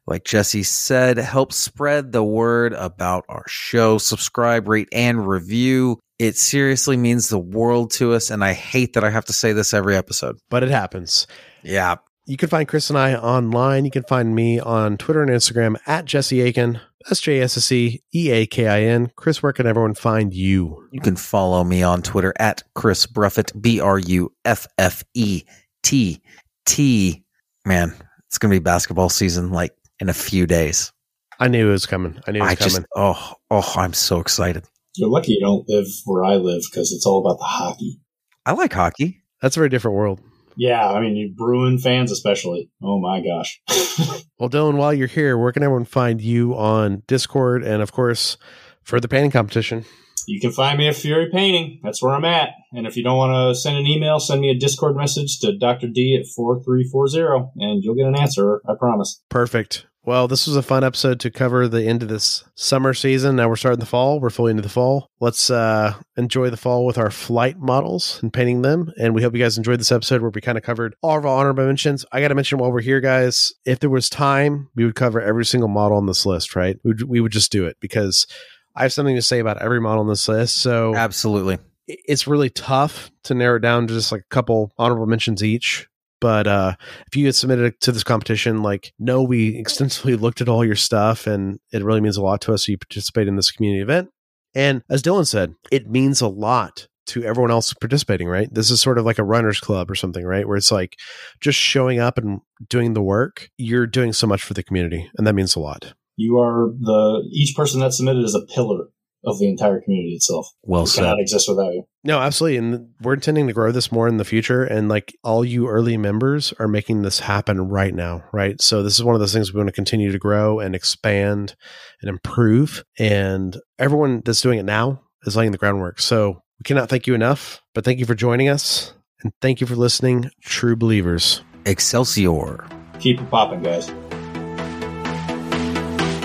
like 0.06 0.24
Jesse 0.24 0.64
said, 0.64 1.16
help 1.16 1.54
spread 1.54 2.12
the 2.12 2.24
word 2.24 2.74
about 2.74 3.24
our 3.30 3.44
show. 3.48 3.96
Subscribe, 3.96 4.68
rate, 4.68 4.88
and 4.92 5.26
review. 5.26 5.98
It 6.20 6.36
seriously 6.36 6.98
means 6.98 7.30
the 7.30 7.38
world 7.38 7.92
to 7.92 8.12
us. 8.12 8.28
And 8.28 8.44
I 8.44 8.52
hate 8.52 8.92
that 8.92 9.04
I 9.04 9.08
have 9.08 9.24
to 9.24 9.32
say 9.32 9.54
this 9.54 9.72
every 9.72 9.96
episode. 9.96 10.36
But 10.50 10.62
it 10.62 10.68
happens. 10.68 11.26
Yeah. 11.62 11.96
You 12.26 12.36
can 12.36 12.50
find 12.50 12.68
Chris 12.68 12.90
and 12.90 12.98
I 12.98 13.14
online. 13.14 13.86
You 13.86 13.90
can 13.90 14.02
find 14.02 14.34
me 14.34 14.60
on 14.60 14.98
Twitter 14.98 15.22
and 15.22 15.30
Instagram 15.30 15.76
at 15.86 16.04
Jesse 16.04 16.42
Aiken. 16.42 16.78
S 17.10 17.20
J 17.20 17.40
S 17.40 17.56
S 17.56 17.72
E 17.72 18.02
E 18.14 18.30
A 18.30 18.44
K 18.44 18.68
I 18.68 18.82
N. 18.82 19.10
Chris, 19.16 19.42
where 19.42 19.54
can 19.54 19.66
everyone 19.66 19.94
find 19.94 20.34
you? 20.34 20.86
You 20.92 21.00
can 21.00 21.16
follow 21.16 21.64
me 21.64 21.82
on 21.82 22.02
Twitter 22.02 22.34
at 22.38 22.62
Chris 22.74 23.06
Bruffett, 23.06 23.58
B 23.58 23.80
R 23.80 23.98
U 23.98 24.30
F 24.44 24.66
F 24.76 25.02
E 25.14 25.44
T 25.82 26.20
T. 26.66 27.24
Man, 27.64 27.94
it's 28.26 28.36
going 28.36 28.52
to 28.52 28.60
be 28.60 28.62
basketball 28.62 29.08
season 29.08 29.52
like 29.52 29.74
in 29.98 30.10
a 30.10 30.14
few 30.14 30.46
days. 30.46 30.92
I 31.38 31.48
knew 31.48 31.70
it 31.70 31.72
was 31.72 31.86
coming. 31.86 32.20
I 32.26 32.32
knew 32.32 32.40
it 32.40 32.42
was 32.42 32.50
I 32.50 32.54
coming. 32.56 32.74
just, 32.74 32.86
oh, 32.94 33.32
oh, 33.50 33.72
I'm 33.76 33.94
so 33.94 34.20
excited. 34.20 34.66
You're 34.96 35.08
lucky 35.08 35.32
you 35.32 35.40
don't 35.40 35.68
live 35.68 35.86
where 36.04 36.24
I 36.24 36.36
live 36.36 36.62
because 36.70 36.92
it's 36.92 37.06
all 37.06 37.20
about 37.20 37.38
the 37.38 37.44
hockey. 37.44 38.00
I 38.44 38.52
like 38.52 38.72
hockey. 38.72 39.22
That's 39.40 39.56
a 39.56 39.60
very 39.60 39.68
different 39.68 39.96
world. 39.96 40.20
Yeah, 40.56 40.90
I 40.90 41.00
mean, 41.00 41.16
you 41.16 41.32
Bruin 41.34 41.78
fans 41.78 42.10
especially. 42.10 42.70
Oh 42.82 42.98
my 43.00 43.22
gosh. 43.22 43.60
Well, 44.40 44.48
Dylan, 44.48 44.78
while 44.78 44.94
you're 44.94 45.06
here, 45.06 45.36
where 45.36 45.52
can 45.52 45.62
everyone 45.62 45.84
find 45.84 46.18
you 46.18 46.56
on 46.56 47.02
Discord 47.06 47.62
and, 47.62 47.82
of 47.82 47.92
course, 47.92 48.38
for 48.82 48.98
the 48.98 49.06
painting 49.06 49.30
competition? 49.30 49.84
you 50.26 50.40
can 50.40 50.52
find 50.52 50.78
me 50.78 50.88
at 50.88 50.96
Fury 50.96 51.28
Painting. 51.30 51.80
That's 51.82 52.02
where 52.02 52.14
I'm 52.14 52.24
at. 52.24 52.50
And 52.72 52.86
if 52.86 52.96
you 52.96 53.02
don't 53.02 53.16
want 53.16 53.32
to 53.34 53.60
send 53.60 53.76
an 53.76 53.86
email, 53.86 54.20
send 54.20 54.40
me 54.40 54.50
a 54.50 54.58
Discord 54.58 54.96
message 54.96 55.40
to 55.40 55.56
Dr. 55.56 55.88
D 55.88 56.16
at 56.16 56.26
4340 56.26 57.50
and 57.56 57.82
you'll 57.82 57.94
get 57.94 58.06
an 58.06 58.16
answer, 58.16 58.62
I 58.68 58.74
promise. 58.78 59.22
Perfect. 59.28 59.86
Well, 60.02 60.28
this 60.28 60.46
was 60.46 60.56
a 60.56 60.62
fun 60.62 60.82
episode 60.82 61.20
to 61.20 61.30
cover 61.30 61.68
the 61.68 61.84
end 61.84 62.02
of 62.02 62.08
this 62.08 62.42
summer 62.54 62.94
season. 62.94 63.36
Now 63.36 63.50
we're 63.50 63.56
starting 63.56 63.80
the 63.80 63.86
fall. 63.86 64.18
We're 64.18 64.30
fully 64.30 64.50
into 64.50 64.62
the 64.62 64.70
fall. 64.70 65.10
Let's 65.20 65.50
uh, 65.50 65.94
enjoy 66.16 66.48
the 66.48 66.56
fall 66.56 66.86
with 66.86 66.96
our 66.96 67.10
flight 67.10 67.58
models 67.58 68.18
and 68.22 68.32
painting 68.32 68.62
them. 68.62 68.90
And 68.98 69.14
we 69.14 69.22
hope 69.22 69.34
you 69.34 69.42
guys 69.42 69.58
enjoyed 69.58 69.78
this 69.78 69.92
episode 69.92 70.22
where 70.22 70.30
we 70.30 70.40
kind 70.40 70.56
of 70.56 70.64
covered 70.64 70.94
all 71.02 71.18
of 71.18 71.26
our 71.26 71.36
honorable 71.36 71.66
mentions. 71.66 72.06
I 72.12 72.22
got 72.22 72.28
to 72.28 72.34
mention 72.34 72.56
while 72.56 72.72
we're 72.72 72.80
here, 72.80 73.00
guys, 73.02 73.52
if 73.66 73.80
there 73.80 73.90
was 73.90 74.08
time, 74.08 74.70
we 74.74 74.86
would 74.86 74.94
cover 74.94 75.20
every 75.20 75.44
single 75.44 75.68
model 75.68 75.98
on 75.98 76.06
this 76.06 76.24
list, 76.24 76.56
right? 76.56 76.78
We 76.82 76.92
would, 76.92 77.02
we 77.02 77.20
would 77.20 77.32
just 77.32 77.52
do 77.52 77.66
it 77.66 77.76
because 77.78 78.26
I 78.74 78.82
have 78.82 78.94
something 78.94 79.16
to 79.16 79.22
say 79.22 79.38
about 79.38 79.60
every 79.60 79.82
model 79.82 80.00
on 80.00 80.08
this 80.08 80.26
list. 80.28 80.62
So 80.62 80.94
Absolutely. 80.94 81.58
it's 81.86 82.26
really 82.26 82.48
tough 82.48 83.10
to 83.24 83.34
narrow 83.34 83.56
it 83.56 83.62
down 83.62 83.86
to 83.86 83.92
just 83.92 84.12
like 84.12 84.22
a 84.22 84.34
couple 84.34 84.72
honorable 84.78 85.06
mentions 85.06 85.44
each. 85.44 85.89
But 86.20 86.46
uh, 86.46 86.74
if 87.06 87.16
you 87.16 87.30
submitted 87.32 87.80
to 87.80 87.92
this 87.92 88.04
competition, 88.04 88.62
like, 88.62 88.92
no, 88.98 89.22
we 89.22 89.56
extensively 89.56 90.16
looked 90.16 90.40
at 90.40 90.48
all 90.48 90.64
your 90.64 90.76
stuff 90.76 91.26
and 91.26 91.58
it 91.72 91.82
really 91.82 92.00
means 92.00 92.16
a 92.16 92.22
lot 92.22 92.40
to 92.42 92.52
us. 92.52 92.66
So 92.66 92.72
you 92.72 92.78
participate 92.78 93.28
in 93.28 93.36
this 93.36 93.50
community 93.50 93.82
event. 93.82 94.10
And 94.54 94.82
as 94.90 95.02
Dylan 95.02 95.26
said, 95.26 95.54
it 95.70 95.88
means 95.88 96.20
a 96.20 96.28
lot 96.28 96.88
to 97.06 97.24
everyone 97.24 97.50
else 97.50 97.72
participating, 97.74 98.28
right? 98.28 98.52
This 98.52 98.70
is 98.70 98.80
sort 98.80 98.98
of 98.98 99.04
like 99.04 99.18
a 99.18 99.24
runner's 99.24 99.60
club 99.60 99.90
or 99.90 99.94
something, 99.94 100.24
right? 100.24 100.46
Where 100.46 100.56
it's 100.56 100.70
like 100.70 100.96
just 101.40 101.58
showing 101.58 101.98
up 101.98 102.18
and 102.18 102.40
doing 102.68 102.94
the 102.94 103.02
work. 103.02 103.48
You're 103.56 103.86
doing 103.86 104.12
so 104.12 104.26
much 104.26 104.42
for 104.42 104.54
the 104.54 104.62
community, 104.62 105.10
and 105.16 105.26
that 105.26 105.34
means 105.34 105.56
a 105.56 105.60
lot. 105.60 105.94
You 106.16 106.38
are 106.38 106.70
the, 106.78 107.28
each 107.32 107.56
person 107.56 107.80
that 107.80 107.94
submitted 107.94 108.24
is 108.24 108.34
a 108.34 108.46
pillar 108.46 108.88
of 109.24 109.38
the 109.38 109.48
entire 109.48 109.80
community 109.80 110.14
itself. 110.14 110.48
Well 110.62 110.84
It 110.84 110.88
said. 110.88 111.02
cannot 111.02 111.20
exist 111.20 111.48
without 111.48 111.72
you. 111.74 111.84
No, 112.04 112.18
absolutely. 112.20 112.56
And 112.58 112.88
we're 113.02 113.14
intending 113.14 113.46
to 113.48 113.52
grow 113.52 113.70
this 113.70 113.92
more 113.92 114.08
in 114.08 114.16
the 114.16 114.24
future. 114.24 114.64
And 114.64 114.88
like 114.88 115.14
all 115.22 115.44
you 115.44 115.68
early 115.68 115.96
members 115.98 116.54
are 116.58 116.68
making 116.68 117.02
this 117.02 117.20
happen 117.20 117.60
right 117.68 117.94
now, 117.94 118.24
right? 118.32 118.60
So 118.60 118.82
this 118.82 118.94
is 118.94 119.04
one 119.04 119.14
of 119.14 119.20
those 119.20 119.34
things 119.34 119.52
we 119.52 119.58
want 119.58 119.68
to 119.68 119.72
continue 119.72 120.10
to 120.10 120.18
grow 120.18 120.58
and 120.60 120.74
expand 120.74 121.54
and 122.00 122.08
improve. 122.08 122.82
And 122.98 123.56
everyone 123.78 124.22
that's 124.24 124.40
doing 124.40 124.58
it 124.58 124.64
now 124.64 125.02
is 125.26 125.36
laying 125.36 125.52
the 125.52 125.58
groundwork. 125.58 126.00
So 126.00 126.40
we 126.58 126.64
cannot 126.64 126.88
thank 126.88 127.06
you 127.06 127.14
enough, 127.14 127.60
but 127.74 127.84
thank 127.84 127.98
you 127.98 128.06
for 128.06 128.14
joining 128.14 128.48
us. 128.48 128.94
And 129.22 129.32
thank 129.42 129.60
you 129.60 129.66
for 129.66 129.76
listening, 129.76 130.30
true 130.40 130.76
believers. 130.76 131.42
Excelsior. 131.66 132.66
Keep 133.00 133.20
it 133.20 133.30
popping, 133.30 133.62
guys. 133.62 133.88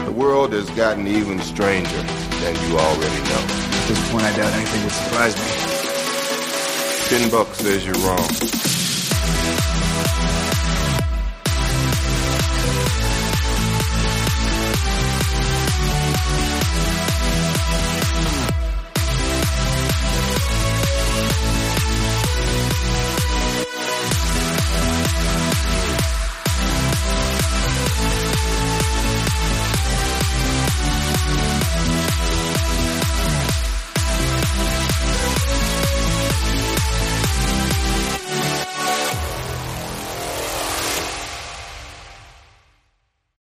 The 0.05 0.13
world 0.15 0.53
has 0.53 0.69
gotten 0.71 1.05
even 1.07 1.41
stranger 1.41 2.24
than 2.41 2.55
you 2.67 2.77
already 2.77 3.21
know. 3.29 3.43
At 3.45 3.87
this 3.87 4.11
point, 4.11 4.23
I 4.23 4.35
doubt 4.35 4.53
anything 4.53 4.83
would 4.83 4.91
surprise 4.91 5.35
me. 5.35 5.49
Ten 7.09 7.29
bucks 7.29 7.59
says 7.59 7.85
you're 7.85 7.95
wrong. 8.05 9.74